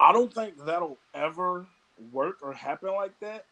I 0.00 0.12
don't 0.12 0.32
think 0.32 0.64
that'll 0.66 0.98
ever 1.14 1.66
work 2.12 2.38
or 2.42 2.52
happen 2.52 2.94
like 2.94 3.18
that. 3.20 3.46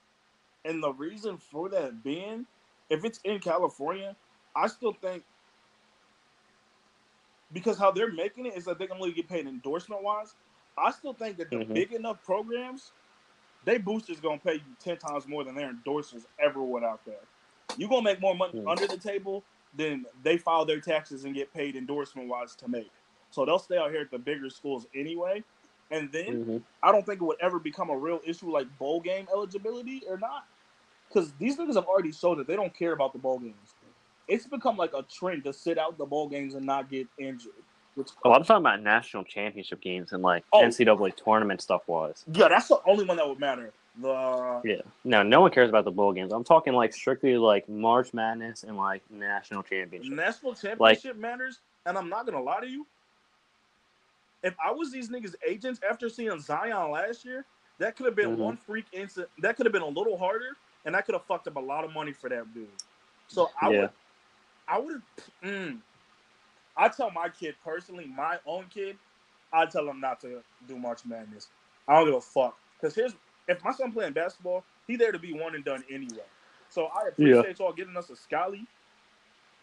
And 0.65 0.82
the 0.82 0.93
reason 0.93 1.39
for 1.39 1.69
that 1.70 2.02
being, 2.02 2.47
if 2.90 3.05
it's 3.05 3.20
in 3.24 3.39
California, 3.39 4.16
I 4.56 4.66
still 4.66 4.93
think 4.93 5.23
because 7.52 7.78
how 7.78 7.90
they're 7.93 8.12
making 8.12 8.47
it 8.47 8.56
is 8.56 8.65
that 8.65 8.78
they 8.78 8.86
can 8.86 8.97
only 8.97 9.12
get 9.12 9.28
paid 9.28 9.47
endorsement 9.47 10.02
wise. 10.02 10.35
I 10.78 10.90
still 10.92 11.14
think 11.14 11.38
that 11.38 11.51
the 11.51 11.60
Mhm. 11.60 11.74
big 11.74 11.92
enough 11.92 12.22
programs, 12.24 12.92
they 13.64 13.78
boosters 13.78 14.20
gonna 14.20 14.40
pay 14.40 14.55
you 14.56 14.76
ten 14.80 14.98
times 14.98 15.26
more 15.28 15.44
than 15.44 15.55
their 15.55 15.72
endorsers 15.72 16.26
ever 16.38 16.62
would 16.64 16.84
out 16.84 17.05
there. 17.06 17.28
You 17.76 17.88
gonna 17.88 18.02
make 18.02 18.20
more 18.20 18.34
money 18.36 18.55
Mhm. 18.55 18.64
under 18.66 18.88
the 18.88 18.98
table 18.98 19.46
than 19.74 20.06
they 20.22 20.38
file 20.38 20.64
their 20.64 20.80
taxes 20.80 21.24
and 21.24 21.34
get 21.34 21.52
paid 21.52 21.76
endorsement 21.76 22.28
wise 22.28 22.56
to 22.56 22.68
make. 22.68 22.92
So 23.30 23.44
they'll 23.44 23.59
stay 23.59 23.78
out 23.78 23.92
here 23.92 24.02
at 24.02 24.10
the 24.10 24.18
bigger 24.18 24.51
schools 24.51 24.86
anyway. 24.94 25.44
And 25.90 26.12
then 26.12 26.42
hmm 26.44 26.59
I 26.82 26.92
don't 26.92 27.06
think 27.06 27.20
it 27.20 27.24
would 27.24 27.40
ever 27.42 27.60
become 27.60 27.90
a 27.90 27.98
real 27.98 28.20
issue 28.26 28.51
like 28.51 28.76
bowl 28.78 29.01
game 29.01 29.28
eligibility 29.32 30.02
or 30.09 30.18
not. 30.18 30.44
Because 31.09 31.34
these 31.36 31.59
niggas 31.59 31.76
have 31.76 31.86
already 31.86 32.12
showed 32.12 32.36
that 32.38 32.46
they 32.46 32.56
don't 32.56 32.74
care 32.74 32.92
about 32.92 33.12
the 33.14 33.18
bowl 33.18 33.38
games. 33.40 33.76
It's 34.28 34.46
become 34.46 34.76
like 34.76 34.94
a 34.94 35.02
trend 35.05 35.44
to 35.44 35.52
sit 35.52 35.78
out 35.78 35.98
the 35.98 36.06
bowl 36.06 36.28
games 36.28 36.55
and 36.55 36.66
not 36.66 36.90
get 36.90 37.09
injured. 37.18 37.64
Which, 37.95 38.09
Oh, 38.25 38.33
I'm 38.33 38.43
talking 38.43 38.62
about 38.62 38.83
national 38.83 39.25
championship 39.25 39.81
games 39.81 40.12
and 40.12 40.23
like 40.23 40.45
Oh. 40.53 40.62
NCAA 40.62 41.12
tournament 41.16 41.61
stuff 41.61 41.83
was. 41.87 42.25
yeah, 42.33 42.49
that's 42.49 42.69
the 42.69 42.81
only 42.87 43.05
one 43.05 43.16
that 43.16 43.29
would 43.29 43.39
matter. 43.39 43.73
The 43.97 44.61
Yeah. 44.65 44.81
No, 45.05 45.23
no 45.23 45.41
one 45.41 45.53
cares 45.53 45.69
about 45.69 45.85
the 45.85 45.93
bowl 45.93 46.12
games. 46.12 46.33
I'm 46.33 46.43
talking 46.43 46.73
like 46.73 46.93
strictly 46.93 47.37
like 47.39 47.69
March 47.69 48.12
Madness 48.12 48.65
and 48.65 48.77
like 48.77 49.09
national 49.11 49.62
championship. 49.62 50.12
national 50.12 50.55
championship 50.55 51.16
matters, 51.16 51.61
and 51.87 51.97
I'm 51.97 52.09
not 52.09 52.27
gonna 52.27 52.43
lie 52.43 52.61
to 52.61 52.69
you. 52.69 52.87
If 54.43 54.55
I 54.62 54.73
was 54.73 54.91
these 54.93 55.09
niggas' 55.09 55.37
agents 55.47 55.81
after 55.89 56.09
seeing 56.09 56.39
Zion 56.41 56.91
last 56.91 57.25
year, 57.25 57.45
that 57.79 57.97
could 57.97 58.07
have 58.07 58.16
been 58.16 58.37
Mhm. 58.37 58.39
one 58.41 58.57
freak 58.57 58.87
incident. 58.93 59.31
That 59.39 59.57
could 59.57 59.65
have 59.66 59.73
been 59.73 59.83
a 59.83 59.87
little 59.87 60.19
harder, 60.19 60.57
and 60.85 60.95
that 60.95 61.07
could 61.07 61.15
have 61.15 61.25
fucked 61.25 61.47
up 61.49 61.57
a 61.57 61.61
lot 61.61 61.85
of 61.85 61.93
money 61.95 62.12
for 62.12 62.29
that 62.29 62.53
dude. 62.53 62.69
So 63.29 63.51
I 63.62 63.71
Yeah. 63.71 63.81
would, 63.83 63.91
I 64.69 64.79
would 64.81 64.93
have. 64.95 65.31
Mm, 65.43 65.81
I 66.76 66.88
tell 66.88 67.10
my 67.10 67.28
kid 67.28 67.55
personally, 67.64 68.06
my 68.06 68.38
own 68.46 68.66
kid, 68.72 68.98
I 69.52 69.66
tell 69.66 69.88
him 69.88 70.01
not 70.01 70.20
to 70.20 70.42
do 70.66 70.78
March 70.78 71.05
Madness. 71.06 71.48
I 71.88 71.96
don't 71.96 72.06
give 72.06 72.14
a 72.14 72.20
fuck 72.20 72.59
because 72.80 72.94
here's 72.94 73.14
if 73.48 73.62
my 73.64 73.72
son 73.72 73.92
playing 73.92 74.14
basketball, 74.14 74.64
he 74.86 74.96
there 74.96 75.12
to 75.12 75.18
be 75.18 75.32
one 75.32 75.55
and 75.55 75.64
done 75.64 75.84
anyway. 75.90 76.24
So 76.70 76.86
I 76.86 77.09
appreciate 77.09 77.59
y'all 77.59 77.72
getting 77.72 77.96
us 77.96 78.10
a 78.10 78.16
Scally, 78.16 78.66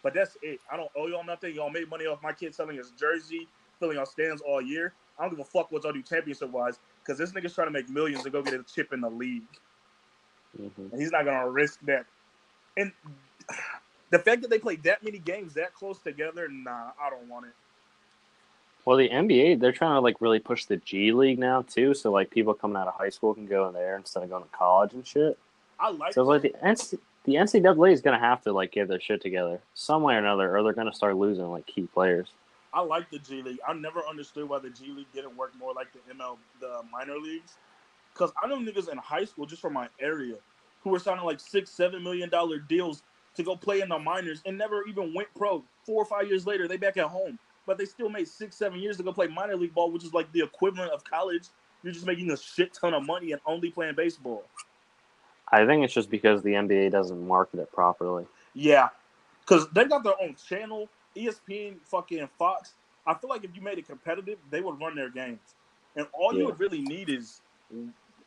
but 0.03 0.13
that's 0.13 0.38
it. 0.41 0.61
I 0.71 0.77
don't 0.77 0.91
owe 0.95 1.07
y'all 1.07 1.25
nothing. 1.25 1.55
Y'all 1.55 1.69
made 1.71 1.89
money 1.89 2.05
off 2.05 2.21
my 2.23 2.33
kid 2.33 2.55
selling 2.55 2.77
his 2.77 2.91
jersey, 2.91 3.47
filling 3.79 3.97
y'all 3.97 4.05
stands 4.05 4.41
all 4.41 4.61
year. 4.61 4.93
I 5.17 5.23
don't 5.23 5.31
give 5.31 5.39
a 5.39 5.45
fuck 5.45 5.71
what 5.71 5.83
y'all 5.83 5.93
do 5.93 6.01
championship 6.03 6.51
wise 6.51 6.79
because 7.03 7.17
this 7.17 7.31
nigga's 7.33 7.53
trying 7.55 7.67
to 7.67 7.71
make 7.73 7.89
millions 7.89 8.23
to 8.23 8.29
go 8.29 8.41
get 8.43 8.53
a 8.53 8.63
chip 8.63 8.93
in 8.93 9.01
the 9.01 9.09
league, 9.09 9.43
Mhm. 10.59 10.91
and 10.91 11.01
he's 11.01 11.11
not 11.11 11.25
gonna 11.25 11.49
risk 11.49 11.79
that. 11.81 12.05
And 12.77 12.93
the 14.11 14.19
fact 14.19 14.41
that 14.41 14.49
they 14.49 14.59
play 14.59 14.75
that 14.77 15.03
many 15.03 15.17
games 15.17 15.53
that 15.55 15.73
close 15.73 15.99
together, 15.99 16.47
nah, 16.49 16.91
I 17.01 17.09
don't 17.09 17.27
want 17.27 17.47
it. 17.47 17.53
Well, 18.85 18.97
the 18.97 19.09
NBA 19.09 19.59
they're 19.59 19.71
trying 19.71 19.95
to 19.95 19.99
like 19.99 20.21
really 20.21 20.39
push 20.39 20.65
the 20.65 20.77
G 20.77 21.11
League 21.11 21.39
now 21.39 21.63
too, 21.63 21.93
so 21.93 22.11
like 22.11 22.29
people 22.29 22.53
coming 22.53 22.77
out 22.77 22.88
of 22.88 22.95
high 22.95 23.09
school 23.09 23.33
can 23.33 23.45
go 23.45 23.67
in 23.67 23.73
there 23.73 23.95
instead 23.95 24.23
of 24.23 24.29
going 24.29 24.43
to 24.43 24.49
college 24.49 24.93
and 24.93 25.05
shit. 25.05 25.38
I 25.79 25.89
like 25.89 26.13
So 26.13 26.23
like 26.23 26.41
the 26.41 26.55
NC- 26.63 26.99
the 27.23 27.35
NCAA 27.35 27.93
is 27.93 28.01
gonna 28.01 28.19
have 28.19 28.41
to 28.43 28.51
like 28.51 28.71
get 28.71 28.88
their 28.88 28.99
shit 28.99 29.21
together 29.21 29.59
some 29.75 30.01
way 30.03 30.15
or 30.15 30.19
another, 30.19 30.55
or 30.55 30.63
they're 30.63 30.73
gonna 30.73 30.93
start 30.93 31.15
losing 31.15 31.49
like 31.51 31.65
key 31.67 31.88
players. 31.93 32.29
I 32.73 32.81
like 32.81 33.09
the 33.11 33.19
G 33.19 33.41
League. 33.41 33.59
I 33.67 33.73
never 33.73 34.01
understood 34.07 34.49
why 34.49 34.59
the 34.59 34.69
G 34.69 34.91
League 34.91 35.11
didn't 35.13 35.38
work 35.38 35.51
more 35.59 35.73
like 35.73 35.88
the 35.93 35.99
ML, 36.13 36.38
the 36.59 36.81
minor 36.91 37.17
leagues. 37.17 37.57
Because 38.13 38.31
I 38.41 38.47
know 38.47 38.57
niggas 38.57 38.91
in 38.91 38.97
high 38.97 39.25
school, 39.25 39.45
just 39.45 39.61
from 39.61 39.73
my 39.73 39.88
area, 39.99 40.35
who 40.83 40.89
were 40.89 40.99
signing 40.99 41.23
like 41.23 41.39
six, 41.39 41.69
seven 41.69 42.03
million 42.03 42.29
dollar 42.29 42.57
deals 42.57 43.03
to 43.36 43.44
go 43.44 43.56
play 43.56 43.82
in 43.82 43.90
the 43.90 43.99
minors 43.99 44.41
and 44.45 44.58
never 44.58 44.84
even 44.88 45.14
went 45.14 45.30
pro. 45.36 45.64
Four 45.86 46.03
or 46.03 46.06
five 46.06 46.28
years 46.28 46.45
later, 46.45 46.68
they 46.68 46.78
back 46.78 46.98
at 46.98 47.08
home, 47.08 47.40
but 47.66 47.78
they 47.78 47.86
still 47.86 48.10
made 48.10 48.28
six, 48.28 48.56
seven 48.56 48.80
years 48.80 48.98
to 48.98 49.03
go 49.03 49.14
play 49.14 49.28
minor 49.28 49.56
league 49.56 49.74
ball, 49.74 49.91
which 49.91 50.03
is 50.03 50.14
like 50.14 50.32
the 50.32 50.41
equivalent 50.41 50.91
of 50.91 51.03
college. 51.03 51.48
You're 51.84 51.94
just 51.94 52.06
making 52.06 52.30
a 52.32 52.38
shit 52.38 52.74
ton 52.74 52.94
of 52.94 53.06
money 53.06 53.32
and 53.32 53.41
only 53.45 53.72
playing 53.72 53.95
baseball. 53.95 54.44
I 55.52 55.66
think 55.66 55.84
it's 55.84 55.94
just 55.94 56.10
because 56.10 56.41
the 56.44 56.52
NBA 56.52 56.91
doesn't 56.91 57.28
market 57.28 57.60
it 57.60 57.72
properly. 57.72 58.26
Yeah, 58.53 58.90
because 59.41 59.68
they 59.70 59.86
got 59.86 60.03
their 60.03 60.22
own 60.22 60.36
channel, 60.36 60.88
ESPN, 61.16 61.76
fucking 61.84 62.30
Fox. 62.38 62.74
I 63.06 63.16
feel 63.16 63.30
like 63.30 63.44
if 63.44 63.56
you 63.56 63.62
made 63.62 63.78
it 63.78 63.88
competitive, 63.88 64.38
they 64.49 64.62
would 64.62 64.80
run 64.80 64.95
their 64.95 65.10
games, 65.10 65.56
and 65.95 66.06
all 66.14 66.34
you 66.34 66.45
would 66.45 66.60
really 66.60 66.82
need 66.82 67.10
is 67.10 67.41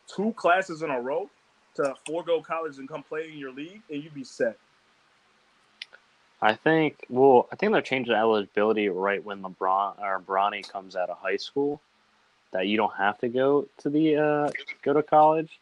two 0.07 0.33
classes 0.33 0.83
in 0.83 0.91
a 0.91 1.01
row 1.01 1.31
to 1.77 1.95
forego 2.07 2.41
college 2.41 2.79
and 2.79 2.89
come 2.89 3.03
play 3.03 3.31
in 3.31 3.39
your 3.39 3.53
league, 3.53 3.81
and 3.91 4.03
you'd 4.03 4.15
be 4.15 4.25
set. 4.25 4.57
I 6.45 6.53
think 6.53 7.07
well, 7.09 7.49
I 7.51 7.57
think 7.57 7.73
they're 7.73 7.81
changing 7.81 8.13
the 8.13 8.19
eligibility 8.19 8.91
right 8.91 9.25
when 9.25 9.43
LeBron 9.43 9.99
or 9.99 10.21
Bronny 10.21 10.69
comes 10.69 10.95
out 10.95 11.09
of 11.09 11.17
high 11.17 11.39
school, 11.39 11.81
that 12.53 12.67
you 12.67 12.77
don't 12.77 12.95
have 12.99 13.19
to 13.21 13.29
go 13.29 13.67
to 13.79 13.89
the 13.89 14.17
uh, 14.17 14.51
go 14.83 14.93
to 14.93 15.03
college. 15.03 15.59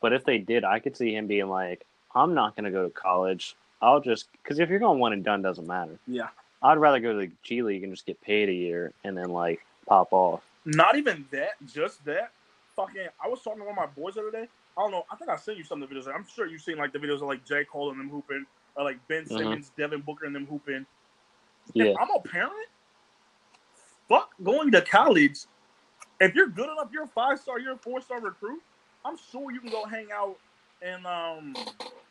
But 0.00 0.12
if 0.12 0.24
they 0.24 0.38
did, 0.38 0.62
I 0.62 0.78
could 0.78 0.96
see 0.96 1.12
him 1.12 1.26
being 1.26 1.48
like, 1.48 1.84
"I'm 2.14 2.34
not 2.34 2.54
going 2.54 2.66
to 2.66 2.70
go 2.70 2.84
to 2.84 2.90
college. 2.90 3.56
I'll 3.82 4.00
just 4.00 4.28
because 4.42 4.60
if 4.60 4.70
you're 4.70 4.78
going 4.78 5.00
one 5.00 5.12
and 5.12 5.24
done, 5.24 5.42
doesn't 5.42 5.66
matter. 5.66 5.98
Yeah. 6.06 6.28
I'd 6.62 6.78
rather 6.78 7.00
go 7.00 7.12
to 7.12 7.26
the 7.26 7.32
G 7.42 7.62
League 7.62 7.82
and 7.82 7.92
just 7.92 8.06
get 8.06 8.20
paid 8.20 8.48
a 8.48 8.54
year 8.54 8.92
and 9.02 9.16
then 9.16 9.30
like 9.30 9.60
pop 9.88 10.12
off." 10.12 10.40
Not 10.64 10.96
even 10.96 11.24
that, 11.32 11.54
just 11.66 12.04
that. 12.04 12.30
Fucking, 12.76 13.08
I 13.24 13.26
was 13.26 13.42
talking 13.42 13.64
with 13.66 13.74
my 13.74 13.86
boys 13.86 14.14
the 14.14 14.20
other 14.20 14.30
day. 14.30 14.48
I 14.76 14.82
don't 14.82 14.92
know. 14.92 15.04
I 15.10 15.16
think 15.16 15.30
I 15.30 15.36
sent 15.36 15.58
you 15.58 15.64
some 15.64 15.82
of 15.82 15.88
the 15.88 15.94
videos. 15.94 16.06
I'm 16.14 16.26
sure 16.32 16.46
you've 16.46 16.62
seen 16.62 16.76
like 16.76 16.92
the 16.92 16.98
videos 17.00 17.16
of 17.16 17.22
like 17.22 17.44
J 17.44 17.64
Cole 17.64 17.90
and 17.90 17.98
them 17.98 18.08
hooping, 18.08 18.46
or 18.76 18.84
like 18.84 18.98
Ben 19.08 19.26
Mhm. 19.30 19.36
Simmons, 19.38 19.72
Devin 19.78 20.02
Booker 20.02 20.26
and 20.26 20.34
them 20.34 20.46
hooping. 20.46 20.86
Yeah, 21.74 21.92
If 21.92 21.96
I'm 21.98 22.10
a 22.10 22.20
parent, 22.20 22.68
fuck 24.08 24.30
going 24.42 24.72
to 24.72 24.82
college. 24.82 25.38
If 26.20 26.34
you're 26.34 26.48
good 26.48 26.70
enough, 26.70 26.90
you're 26.92 27.04
a 27.04 27.08
five 27.08 27.38
star, 27.40 27.58
you're 27.58 27.74
a 27.74 27.78
four 27.78 28.00
star 28.00 28.20
recruit. 28.20 28.62
I'm 29.04 29.16
sure 29.16 29.52
you 29.52 29.60
can 29.60 29.70
go 29.70 29.84
hang 29.86 30.08
out 30.12 30.36
in 30.82 31.04
um, 31.06 31.54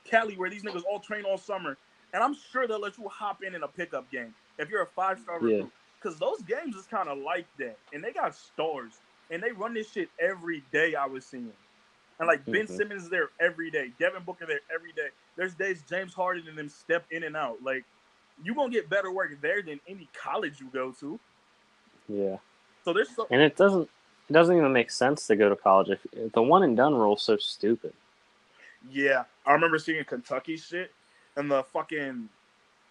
Cali 0.06 0.38
where 0.38 0.50
these 0.50 0.64
niggas 0.64 0.84
all 0.90 1.00
train 1.00 1.26
all 1.26 1.38
summer, 1.38 1.78
and 2.14 2.24
I'm 2.24 2.36
sure 2.36 2.68
they'll 2.68 2.80
let 2.82 2.98
you 2.98 3.08
hop 3.10 3.44
in 3.44 3.56
in 3.56 3.64
a 3.64 3.68
pickup 3.68 4.12
game 4.12 4.36
if 4.60 4.70
you're 4.70 4.84
a 4.84 4.88
five 4.88 5.20
star 5.20 5.42
Yeah. 5.42 5.42
recruit. 5.42 5.74
Because 6.02 6.20
those 6.20 6.42
games 6.44 6.76
is 6.76 6.86
kind 6.88 7.10
of 7.10 7.18
like 7.18 7.48
that, 7.58 7.80
and 7.94 8.04
they 8.04 8.14
got 8.14 8.36
stars, 8.36 9.02
and 9.32 9.42
they 9.42 9.52
run 9.52 9.74
this 9.74 9.92
shit 9.92 10.10
every 10.20 10.62
day. 10.72 10.96
I 10.96 11.08
was 11.08 11.26
seeing, 11.28 11.54
and 12.20 12.28
like 12.28 12.50
Ben 12.52 12.68
Mhm. 12.68 12.76
Simmons 12.78 13.04
is 13.04 13.10
there 13.10 13.32
every 13.42 13.72
day, 13.72 13.94
Devin 14.00 14.24
Booker 14.24 14.46
there 14.46 14.62
every 14.74 14.94
day. 14.94 15.10
There's 15.38 15.54
days 15.56 15.84
James 15.90 16.14
Harden 16.14 16.48
and 16.48 16.58
them 16.58 16.70
step 16.70 17.06
in 17.12 17.24
and 17.24 17.36
out. 17.36 17.58
Like 17.64 17.86
you 18.44 18.56
gonna 18.56 18.72
get 18.72 18.90
better 18.90 19.12
work 19.12 19.40
there 19.42 19.62
than 19.62 19.80
any 19.88 20.10
college 20.14 20.60
you 20.62 20.70
go 20.74 20.92
to. 21.00 21.20
yeah. 22.08 22.38
So 22.86 22.94
there's 22.94 23.16
so 23.16 23.28
And 23.32 23.42
it 23.42 23.56
doesn't 23.58 23.90
it 24.30 24.34
doesn't 24.34 24.56
even 24.58 24.74
make 24.74 24.92
sense 24.92 25.28
to 25.28 25.36
go 25.36 25.50
to 25.50 25.56
college 25.56 25.90
if, 25.90 26.06
if 26.14 26.32
the 26.34 26.42
one 26.42 26.64
and 26.64 26.76
done 26.78 26.96
rule 26.96 27.16
is 27.16 27.22
so 27.24 27.38
stupid. 27.38 27.94
yeah. 28.90 29.24
I 29.46 29.54
remember 29.54 29.80
seeing 29.80 30.04
Kentucky 30.06 30.58
shit, 30.58 30.92
and 31.38 31.50
the 31.52 31.64
fucking 31.64 32.30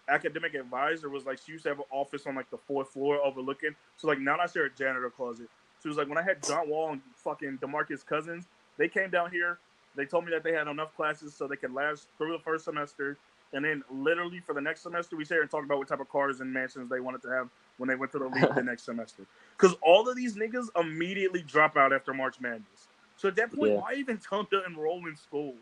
academic 0.09 0.53
advisor 0.55 1.09
was 1.09 1.25
like, 1.25 1.39
she 1.45 1.53
used 1.53 1.63
to 1.63 1.69
have 1.69 1.79
an 1.79 1.85
office 1.91 2.27
on 2.27 2.35
like 2.35 2.49
the 2.51 2.57
fourth 2.57 2.89
floor 2.89 3.19
overlooking. 3.23 3.75
So 3.97 4.07
like 4.07 4.19
now 4.19 4.37
I 4.39 4.45
see 4.47 4.59
her 4.59 4.69
janitor 4.69 5.09
closet. 5.09 5.47
She 5.81 5.89
was 5.89 5.97
like, 5.97 6.07
when 6.09 6.17
I 6.17 6.23
had 6.23 6.43
John 6.45 6.69
Wall 6.69 6.91
and 6.91 7.01
fucking 7.15 7.59
Demarcus 7.59 8.05
Cousins, 8.05 8.45
they 8.77 8.87
came 8.87 9.09
down 9.09 9.31
here. 9.31 9.59
They 9.95 10.05
told 10.05 10.25
me 10.25 10.31
that 10.31 10.43
they 10.43 10.53
had 10.53 10.67
enough 10.67 10.95
classes 10.95 11.33
so 11.33 11.47
they 11.47 11.55
could 11.55 11.73
last 11.73 12.07
through 12.17 12.33
the 12.33 12.39
first 12.39 12.65
semester. 12.65 13.17
And 13.53 13.63
then 13.63 13.83
literally 13.89 14.39
for 14.39 14.53
the 14.53 14.61
next 14.61 14.81
semester, 14.81 15.15
we 15.15 15.23
sat 15.23 15.39
and 15.39 15.49
talked 15.49 15.65
about 15.65 15.77
what 15.77 15.87
type 15.87 15.99
of 16.01 16.09
cars 16.09 16.41
and 16.41 16.51
mansions 16.51 16.89
they 16.89 16.99
wanted 16.99 17.21
to 17.23 17.29
have 17.29 17.47
when 17.77 17.87
they 17.87 17.95
went 17.95 18.11
to 18.13 18.19
the 18.19 18.27
league 18.27 18.55
the 18.55 18.63
next 18.63 18.83
semester. 18.83 19.23
Because 19.57 19.75
all 19.81 20.09
of 20.09 20.15
these 20.15 20.35
niggas 20.35 20.67
immediately 20.79 21.41
drop 21.41 21.77
out 21.77 21.93
after 21.93 22.13
March 22.13 22.39
Madness. 22.41 22.87
So 23.17 23.29
at 23.29 23.35
that 23.37 23.53
point, 23.53 23.71
Yeah. 23.71 23.79
why 23.79 23.93
even 23.95 24.17
tell 24.17 24.39
them 24.39 24.47
to 24.51 24.65
enroll 24.65 25.05
in 25.07 25.15
school? 25.15 25.53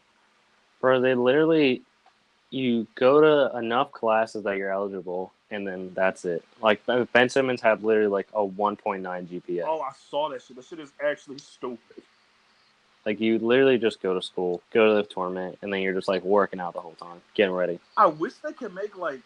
Bro, 0.82 1.02
they 1.02 1.14
literally 1.14 1.84
you 2.54 2.86
go 2.96 3.20
to 3.20 3.58
enough 3.58 3.92
classes 3.92 4.44
that 4.44 4.58
you're 4.58 4.72
eligible, 4.72 5.34
and 5.50 5.68
then 5.68 5.92
that's 5.96 6.24
it. 6.24 6.44
Like 6.62 6.82
Ben 7.12 7.28
Simmons 7.28 7.62
had 7.62 7.84
literally 7.84 8.10
like 8.10 8.28
a 8.34 8.46
1.9 8.46 9.02
GPA. 9.02 9.64
Oh, 9.66 9.82
I 9.82 9.92
saw 10.10 10.30
that 10.30 10.42
shit. 10.42 10.56
That 10.56 10.66
shit 10.66 10.80
is 10.80 10.92
actually 11.04 11.40
stupid. 11.40 12.04
Like 13.06 13.20
you 13.20 13.40
literally 13.40 13.78
just 13.80 14.02
go 14.02 14.14
to 14.14 14.22
school, 14.22 14.64
go 14.74 14.88
to 14.90 14.94
the 14.96 15.04
tournament, 15.04 15.60
and 15.62 15.74
then 15.74 15.82
you're 15.82 15.94
just 15.94 16.08
like 16.08 16.24
working 16.24 16.60
out 16.60 16.74
the 16.74 16.82
whole 16.82 16.96
time, 16.96 17.22
getting 17.36 17.54
ready. 17.54 17.80
I 17.98 18.08
wish 18.08 18.36
they 18.44 18.54
could 18.54 18.74
make 18.74 18.98
like 18.98 19.22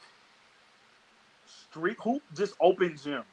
street 1.46 1.98
hoop 2.04 2.24
just 2.36 2.56
open 2.62 2.98
gym. 3.04 3.24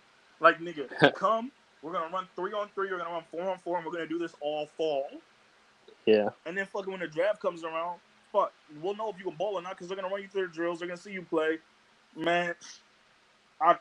Like 0.41 0.61
nigga, 0.61 0.89
come. 1.15 1.53
We're 1.83 1.93
gonna 1.93 2.13
run 2.13 2.29
three 2.37 2.53
on 2.53 2.69
three. 2.75 2.91
We're 2.91 2.99
gonna 2.99 3.11
run 3.11 3.25
four 3.31 3.51
on 3.51 3.59
four, 3.59 3.77
and 3.79 3.87
we're 3.87 3.93
gonna 3.93 4.09
do 4.09 4.19
this 4.19 4.35
all 4.41 4.69
fall. 4.77 5.07
Yeah. 6.07 6.31
And 6.47 6.57
then 6.59 6.67
fucking 6.67 6.91
when 6.91 7.01
the 7.01 7.09
draft 7.09 7.41
comes 7.41 7.65
around, 7.65 8.01
fuck, 8.33 8.53
we'll 8.83 8.97
know 8.97 9.11
if 9.11 9.19
you 9.19 9.25
can 9.25 9.37
ball 9.37 9.55
or 9.57 9.63
not 9.63 9.73
because 9.73 9.89
they're 9.89 9.97
gonna 9.97 10.09
run 10.09 10.23
you 10.23 10.29
through 10.29 10.49
the 10.49 10.53
drills. 10.55 10.81
They're 10.81 10.89
gonna 10.89 10.99
see 11.01 11.13
you 11.13 11.23
play. 11.23 11.59
Man, 12.17 12.55
I 13.61 13.77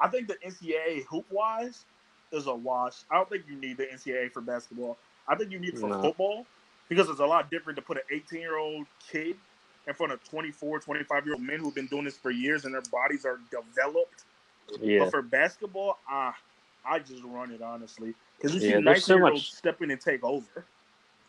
I 0.00 0.08
think 0.08 0.28
the 0.28 0.36
NCAA 0.46 1.04
hoop 1.06 1.26
wise 1.30 1.86
is 2.32 2.46
a 2.48 2.54
wash. 2.54 3.04
I 3.10 3.16
don't 3.16 3.28
think 3.30 3.44
you 3.48 3.56
need 3.56 3.78
the 3.78 3.86
NCAA 3.86 4.32
for 4.32 4.42
basketball. 4.42 4.98
I 5.28 5.34
think 5.36 5.52
you 5.52 5.58
need 5.60 5.74
it 5.74 5.78
for 5.78 5.88
No. 5.88 6.00
football 6.00 6.46
because 6.88 7.08
it's 7.10 7.20
a 7.20 7.26
lot 7.26 7.50
different 7.50 7.76
to 7.76 7.82
put 7.82 7.98
an 7.98 8.02
18 8.10 8.40
year 8.40 8.56
old 8.56 8.86
kid 9.10 9.36
in 9.86 9.94
front 9.94 10.12
of 10.12 10.22
24, 10.24 10.80
25 10.80 11.26
year 11.26 11.34
old 11.34 11.42
men 11.42 11.60
who've 11.60 11.74
been 11.74 11.86
doing 11.86 12.04
this 12.04 12.16
for 12.16 12.30
years 12.30 12.64
and 12.64 12.74
their 12.74 12.82
bodies 12.90 13.24
are 13.24 13.38
developed. 13.50 14.24
Yeah. 14.80 15.00
But 15.00 15.10
for 15.10 15.22
basketball, 15.22 15.98
ah, 16.08 16.34
I 16.84 16.98
just 16.98 17.22
run 17.24 17.50
it 17.52 17.62
honestly 17.62 18.14
because 18.36 18.54
you 18.54 18.60
Yeah, 18.60 18.66
see 18.78 18.84
there's 18.84 18.84
19 18.84 19.00
so 19.02 19.14
year 19.16 19.24
olds 19.26 19.34
much- 19.34 19.52
step 19.52 19.82
in 19.82 19.90
and 19.90 20.00
take 20.00 20.24
over. 20.24 20.64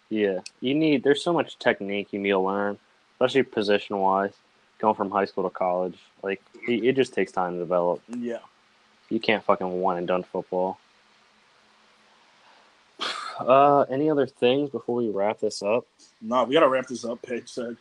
Yeah, 0.09 0.39
you 0.59 0.73
need. 0.73 1.03
There's 1.03 1.23
so 1.23 1.31
much 1.31 1.59
technique 1.59 2.11
you 2.13 2.19
need 2.19 2.31
to 2.31 2.39
learn, 2.39 2.79
especially 3.13 3.43
position 3.43 3.97
wise. 3.99 4.33
Going 4.79 4.95
from 4.95 5.11
high 5.11 5.25
school 5.25 5.43
to 5.43 5.49
college, 5.51 5.99
like 6.23 6.41
it, 6.67 6.83
it 6.83 6.95
just 6.95 7.13
takes 7.13 7.31
time 7.31 7.53
to 7.53 7.59
develop. 7.59 8.01
Yeah. 8.07 8.39
You 9.09 9.19
can't 9.19 9.43
fucking 9.43 9.81
one 9.81 9.97
and 9.97 10.07
done 10.07 10.23
football. 10.23 10.79
Uh, 13.39 13.81
any 13.89 14.09
other 14.09 14.27
things 14.27 14.69
before 14.69 14.95
we 14.97 15.09
wrap 15.09 15.39
this 15.39 15.61
up? 15.63 15.85
No, 16.21 16.43
we 16.43 16.53
gotta 16.53 16.69
wrap 16.69 16.87
this 16.87 17.05
up. 17.05 17.21
Paige 17.21 17.47
said. 17.49 17.77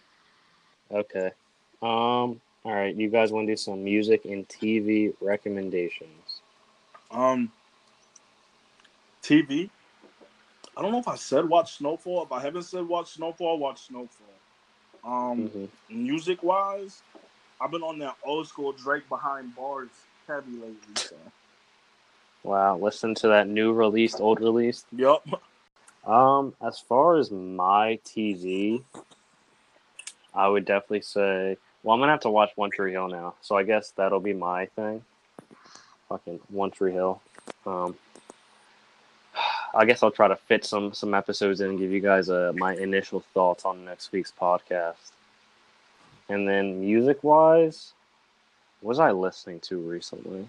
Okay. 0.90 1.30
Um. 1.82 2.40
All 2.64 2.74
right, 2.74 2.94
you 2.94 3.08
guys 3.08 3.32
want 3.32 3.46
to 3.46 3.52
do 3.52 3.56
some 3.56 3.82
music 3.82 4.24
and 4.24 4.46
TV 4.48 5.14
recommendations? 5.20 6.40
Um, 7.10 7.50
TV. 9.22 9.70
I 10.76 10.82
don't 10.82 10.92
know 10.92 10.98
if 10.98 11.08
I 11.08 11.14
said 11.16 11.48
watch 11.48 11.78
Snowfall. 11.78 12.24
If 12.24 12.32
I 12.32 12.40
haven't 12.40 12.64
said 12.64 12.86
watch 12.86 13.12
Snowfall, 13.12 13.58
watch 13.58 13.86
Snowfall. 13.86 14.26
Um, 15.04 15.48
hmm 15.48 15.64
music 15.88 16.42
wise, 16.42 17.00
I've 17.60 17.70
been 17.70 17.82
on 17.82 17.98
that 18.00 18.16
old 18.24 18.46
school 18.46 18.72
Drake 18.72 19.08
behind 19.08 19.54
bars 19.56 19.88
heavy 20.26 20.52
lately. 20.52 20.76
So, 20.96 21.16
Wow, 22.42 22.76
listen 22.78 23.14
to 23.16 23.28
that 23.28 23.48
new 23.48 23.72
released, 23.72 24.20
old 24.20 24.40
released. 24.40 24.86
yep. 24.94 25.22
Um, 26.08 26.54
as 26.62 26.80
far 26.80 27.16
as 27.16 27.30
my 27.30 28.00
TV, 28.04 28.82
I 30.34 30.48
would 30.48 30.64
definitely 30.64 31.02
say. 31.02 31.58
Well, 31.82 31.94
I'm 31.94 32.00
gonna 32.00 32.12
have 32.12 32.20
to 32.20 32.30
watch 32.30 32.50
One 32.56 32.70
Tree 32.70 32.92
Hill 32.92 33.08
now, 33.08 33.34
so 33.42 33.56
I 33.56 33.62
guess 33.62 33.92
that'll 33.92 34.18
be 34.18 34.32
my 34.32 34.66
thing. 34.66 35.04
Fucking 36.08 36.40
One 36.48 36.70
Tree 36.70 36.92
Hill. 36.92 37.20
Um, 37.66 37.94
I 39.74 39.84
guess 39.84 40.02
I'll 40.02 40.10
try 40.10 40.28
to 40.28 40.36
fit 40.36 40.64
some 40.64 40.94
some 40.94 41.12
episodes 41.12 41.60
in 41.60 41.70
and 41.70 41.78
give 41.78 41.92
you 41.92 42.00
guys 42.00 42.30
uh, 42.30 42.52
my 42.56 42.74
initial 42.74 43.20
thoughts 43.34 43.66
on 43.66 43.84
next 43.84 44.10
week's 44.10 44.32
podcast. 44.32 45.12
And 46.30 46.48
then 46.48 46.80
music 46.80 47.22
wise, 47.22 47.92
was 48.80 48.98
I 48.98 49.10
listening 49.12 49.60
to 49.60 49.78
recently? 49.78 50.48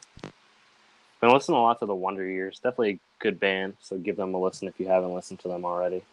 Been 1.22 1.34
listening 1.34 1.58
a 1.58 1.62
lot 1.62 1.80
to 1.80 1.86
the 1.88 1.96
Wonder 1.96 2.28
Years. 2.28 2.60
Definitely 2.60 2.92
a 2.92 3.00
good 3.20 3.40
band, 3.40 3.76
so 3.80 3.98
give 3.98 4.18
them 4.18 4.34
a 4.36 4.42
listen 4.42 4.68
if 4.68 4.80
you 4.80 4.88
haven't 4.88 5.14
listened 5.14 5.40
to 5.42 5.48
them 5.50 5.66
already. 5.66 6.04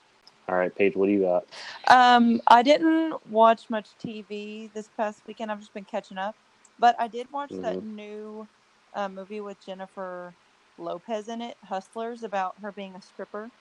All 0.48 0.56
right, 0.56 0.74
Paige, 0.74 0.96
what 0.96 1.06
do 1.06 1.12
you 1.12 1.22
got? 1.22 1.46
Um, 1.88 2.40
I 2.48 2.62
didn't 2.62 3.26
watch 3.26 3.70
much 3.70 3.90
TV 3.98 4.72
this 4.72 4.88
past 4.88 5.22
weekend. 5.26 5.52
I've 5.52 5.60
just 5.60 5.74
been 5.74 5.84
catching 5.84 6.18
up, 6.18 6.36
but 6.78 6.96
I 6.98 7.08
did 7.08 7.28
watch 7.32 7.54
that 7.62 7.82
new 7.82 8.48
uh, 8.94 9.08
movie 9.08 9.40
with 9.42 9.64
Jennifer 9.64 10.36
Lopez 10.78 11.28
in 11.28 11.42
it, 11.42 11.58
Hustlers, 11.64 12.22
about 12.22 12.56
her 12.62 12.72
being 12.72 12.96
a 12.96 13.02
stripper. 13.02 13.52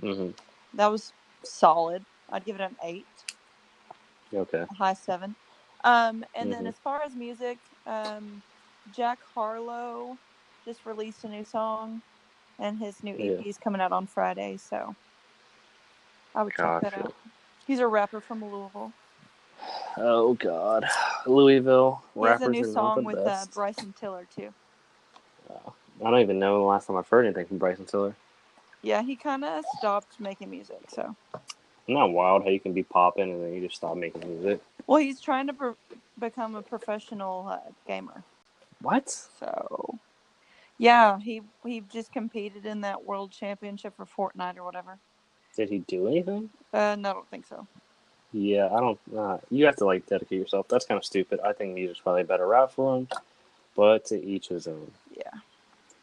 hmm 0.00 0.30
That 0.74 0.90
was 0.92 1.14
solid. 1.44 2.06
I'd 2.30 2.44
give 2.46 2.56
it 2.56 2.62
an 2.62 2.76
eight, 2.84 3.08
Okay. 4.34 4.66
a 4.70 4.74
high 4.74 4.94
seven. 4.94 5.36
Um, 5.84 6.24
and 6.34 6.52
then 6.52 6.66
Mhm. 6.66 6.68
as 6.68 6.78
far 6.80 7.02
as 7.02 7.16
music, 7.16 7.60
um, 7.86 8.42
Jack 8.90 9.20
Harlow 9.34 10.20
just 10.64 10.86
released 10.86 11.24
a 11.24 11.28
new 11.28 11.44
song, 11.44 12.02
and 12.58 12.78
his 12.78 13.02
new 13.02 13.14
Yeah. 13.18 13.32
EP 13.40 13.46
is 13.46 13.58
coming 13.58 13.80
out 13.80 13.92
on 13.92 14.06
Friday. 14.06 14.56
So 14.56 14.94
I 16.34 16.42
would 16.42 16.54
check 16.54 16.80
that 16.82 16.94
out. 16.94 17.14
He's 17.66 17.78
a 17.80 17.86
rapper 17.86 18.20
from 18.20 18.44
Louisville. 18.44 18.92
Oh 19.96 20.34
God, 20.34 20.86
Louisville 21.26 22.02
He 22.14 22.26
has 22.26 22.40
a 22.40 22.48
new 22.48 22.64
song 22.64 23.04
with 23.04 23.18
uh. 23.18 23.46
Bryson 23.54 23.94
Tiller 23.98 24.26
too. 24.34 24.52
I 26.04 26.10
don't 26.10 26.20
even 26.20 26.38
know 26.38 26.58
the 26.58 26.64
last 26.64 26.86
time 26.86 26.96
I've 26.96 27.08
heard 27.08 27.24
anything 27.24 27.46
from 27.46 27.58
Bryson 27.58 27.84
Tiller. 27.84 28.14
Yeah, 28.82 29.02
he 29.02 29.16
kind 29.16 29.44
of 29.44 29.64
stopped 29.78 30.20
making 30.20 30.50
music. 30.50 30.76
So, 30.88 31.14
Isn't 31.86 31.94
that 31.94 32.06
wild 32.06 32.42
how 32.42 32.50
you 32.50 32.60
can 32.60 32.72
be 32.72 32.82
popping 32.82 33.30
and 33.30 33.42
then 33.42 33.54
you 33.54 33.62
just 33.62 33.76
stop 33.76 33.96
making 33.96 34.28
music? 34.28 34.60
well, 34.86 34.98
he's 34.98 35.20
trying 35.20 35.46
to 35.46 35.52
pro- 35.52 35.76
become 36.18 36.54
a 36.56 36.62
professional 36.62 37.46
uh, 37.48 37.70
gamer. 37.86 38.22
What? 38.82 39.08
So, 39.10 39.98
yeah, 40.84 41.18
he 41.18 41.40
he 41.64 41.82
just 41.92 42.12
competed 42.12 42.66
in 42.66 42.82
that 42.82 43.04
world 43.04 43.30
championship 43.30 43.94
for 43.96 44.04
Fortnite 44.04 44.58
or 44.58 44.64
whatever. 44.64 44.98
Did 45.56 45.70
he 45.70 45.78
do 45.78 46.08
anything? 46.08 46.50
Uh, 46.72 46.96
no, 46.98 47.10
I 47.10 47.12
don't 47.14 47.30
think 47.30 47.46
so. 47.46 47.66
Yeah, 48.32 48.66
I 48.66 48.80
don't. 48.80 48.98
Uh, 49.16 49.38
you 49.50 49.64
have 49.64 49.76
to 49.76 49.86
like 49.86 50.06
dedicate 50.06 50.38
yourself. 50.38 50.68
That's 50.68 50.84
kind 50.84 50.98
of 50.98 51.04
stupid. 51.04 51.40
I 51.40 51.52
think 51.54 51.74
music's 51.74 52.00
probably 52.00 52.22
a 52.22 52.26
better 52.26 52.46
route 52.46 52.72
for 52.72 52.98
him, 52.98 53.08
but 53.74 54.04
to 54.06 54.22
each 54.22 54.48
his 54.48 54.66
own. 54.66 54.90
Yeah. 55.16 55.30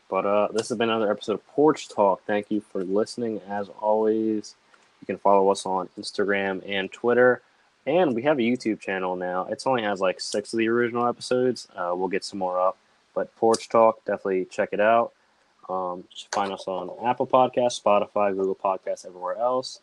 But 0.10 0.26
uh, 0.26 0.48
this 0.52 0.70
has 0.70 0.78
been 0.78 0.90
another 0.90 1.12
episode 1.12 1.34
of 1.34 1.48
Porch 1.48 1.88
Talk. 1.88 2.24
Thank 2.26 2.50
you 2.50 2.62
for 2.62 2.84
listening. 2.84 3.40
As 3.48 3.70
always, 3.80 4.56
you 5.00 5.06
can 5.06 5.18
follow 5.18 5.50
us 5.50 5.66
on 5.66 5.90
Instagram 6.00 6.68
and 6.68 6.92
Twitter, 6.92 7.42
and 7.86 8.16
we 8.16 8.24
have 8.24 8.40
a 8.40 8.42
YouTube 8.42 8.80
channel 8.80 9.16
now. 9.16 9.46
It's 9.50 9.68
only 9.68 9.84
has 9.84 10.02
like 10.02 10.20
six 10.20 10.54
of 10.54 10.58
the 10.58 10.70
original 10.70 11.06
episodes. 11.08 11.68
Uh, 11.76 11.94
we'll 11.94 12.08
get 12.08 12.24
some 12.24 12.40
more 12.40 12.60
up. 12.60 12.78
But 13.14 13.36
Porch 13.36 13.70
Talk, 13.70 14.06
definitely 14.06 14.46
check 14.46 14.70
it 14.72 14.80
out. 14.80 15.14
Um, 15.70 16.06
find 16.32 16.52
us 16.52 16.66
on 16.68 16.92
Apple 17.06 17.28
Podcasts, 17.28 17.82
Spotify, 17.82 18.36
Google 18.36 18.56
Podcasts, 18.56 19.06
everywhere 19.06 19.38
else. 19.38 19.80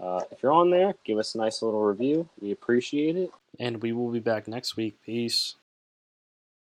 Uh, 0.00 0.22
if 0.30 0.42
you're 0.42 0.52
on 0.52 0.70
there, 0.70 0.94
give 1.04 1.18
us 1.18 1.34
a 1.34 1.38
nice 1.38 1.60
little 1.60 1.82
review. 1.82 2.28
We 2.40 2.52
appreciate 2.52 3.16
it. 3.16 3.30
And 3.58 3.82
we 3.82 3.92
will 3.92 4.10
be 4.10 4.20
back 4.20 4.46
next 4.46 4.76
week. 4.76 4.96
Peace. 5.04 5.56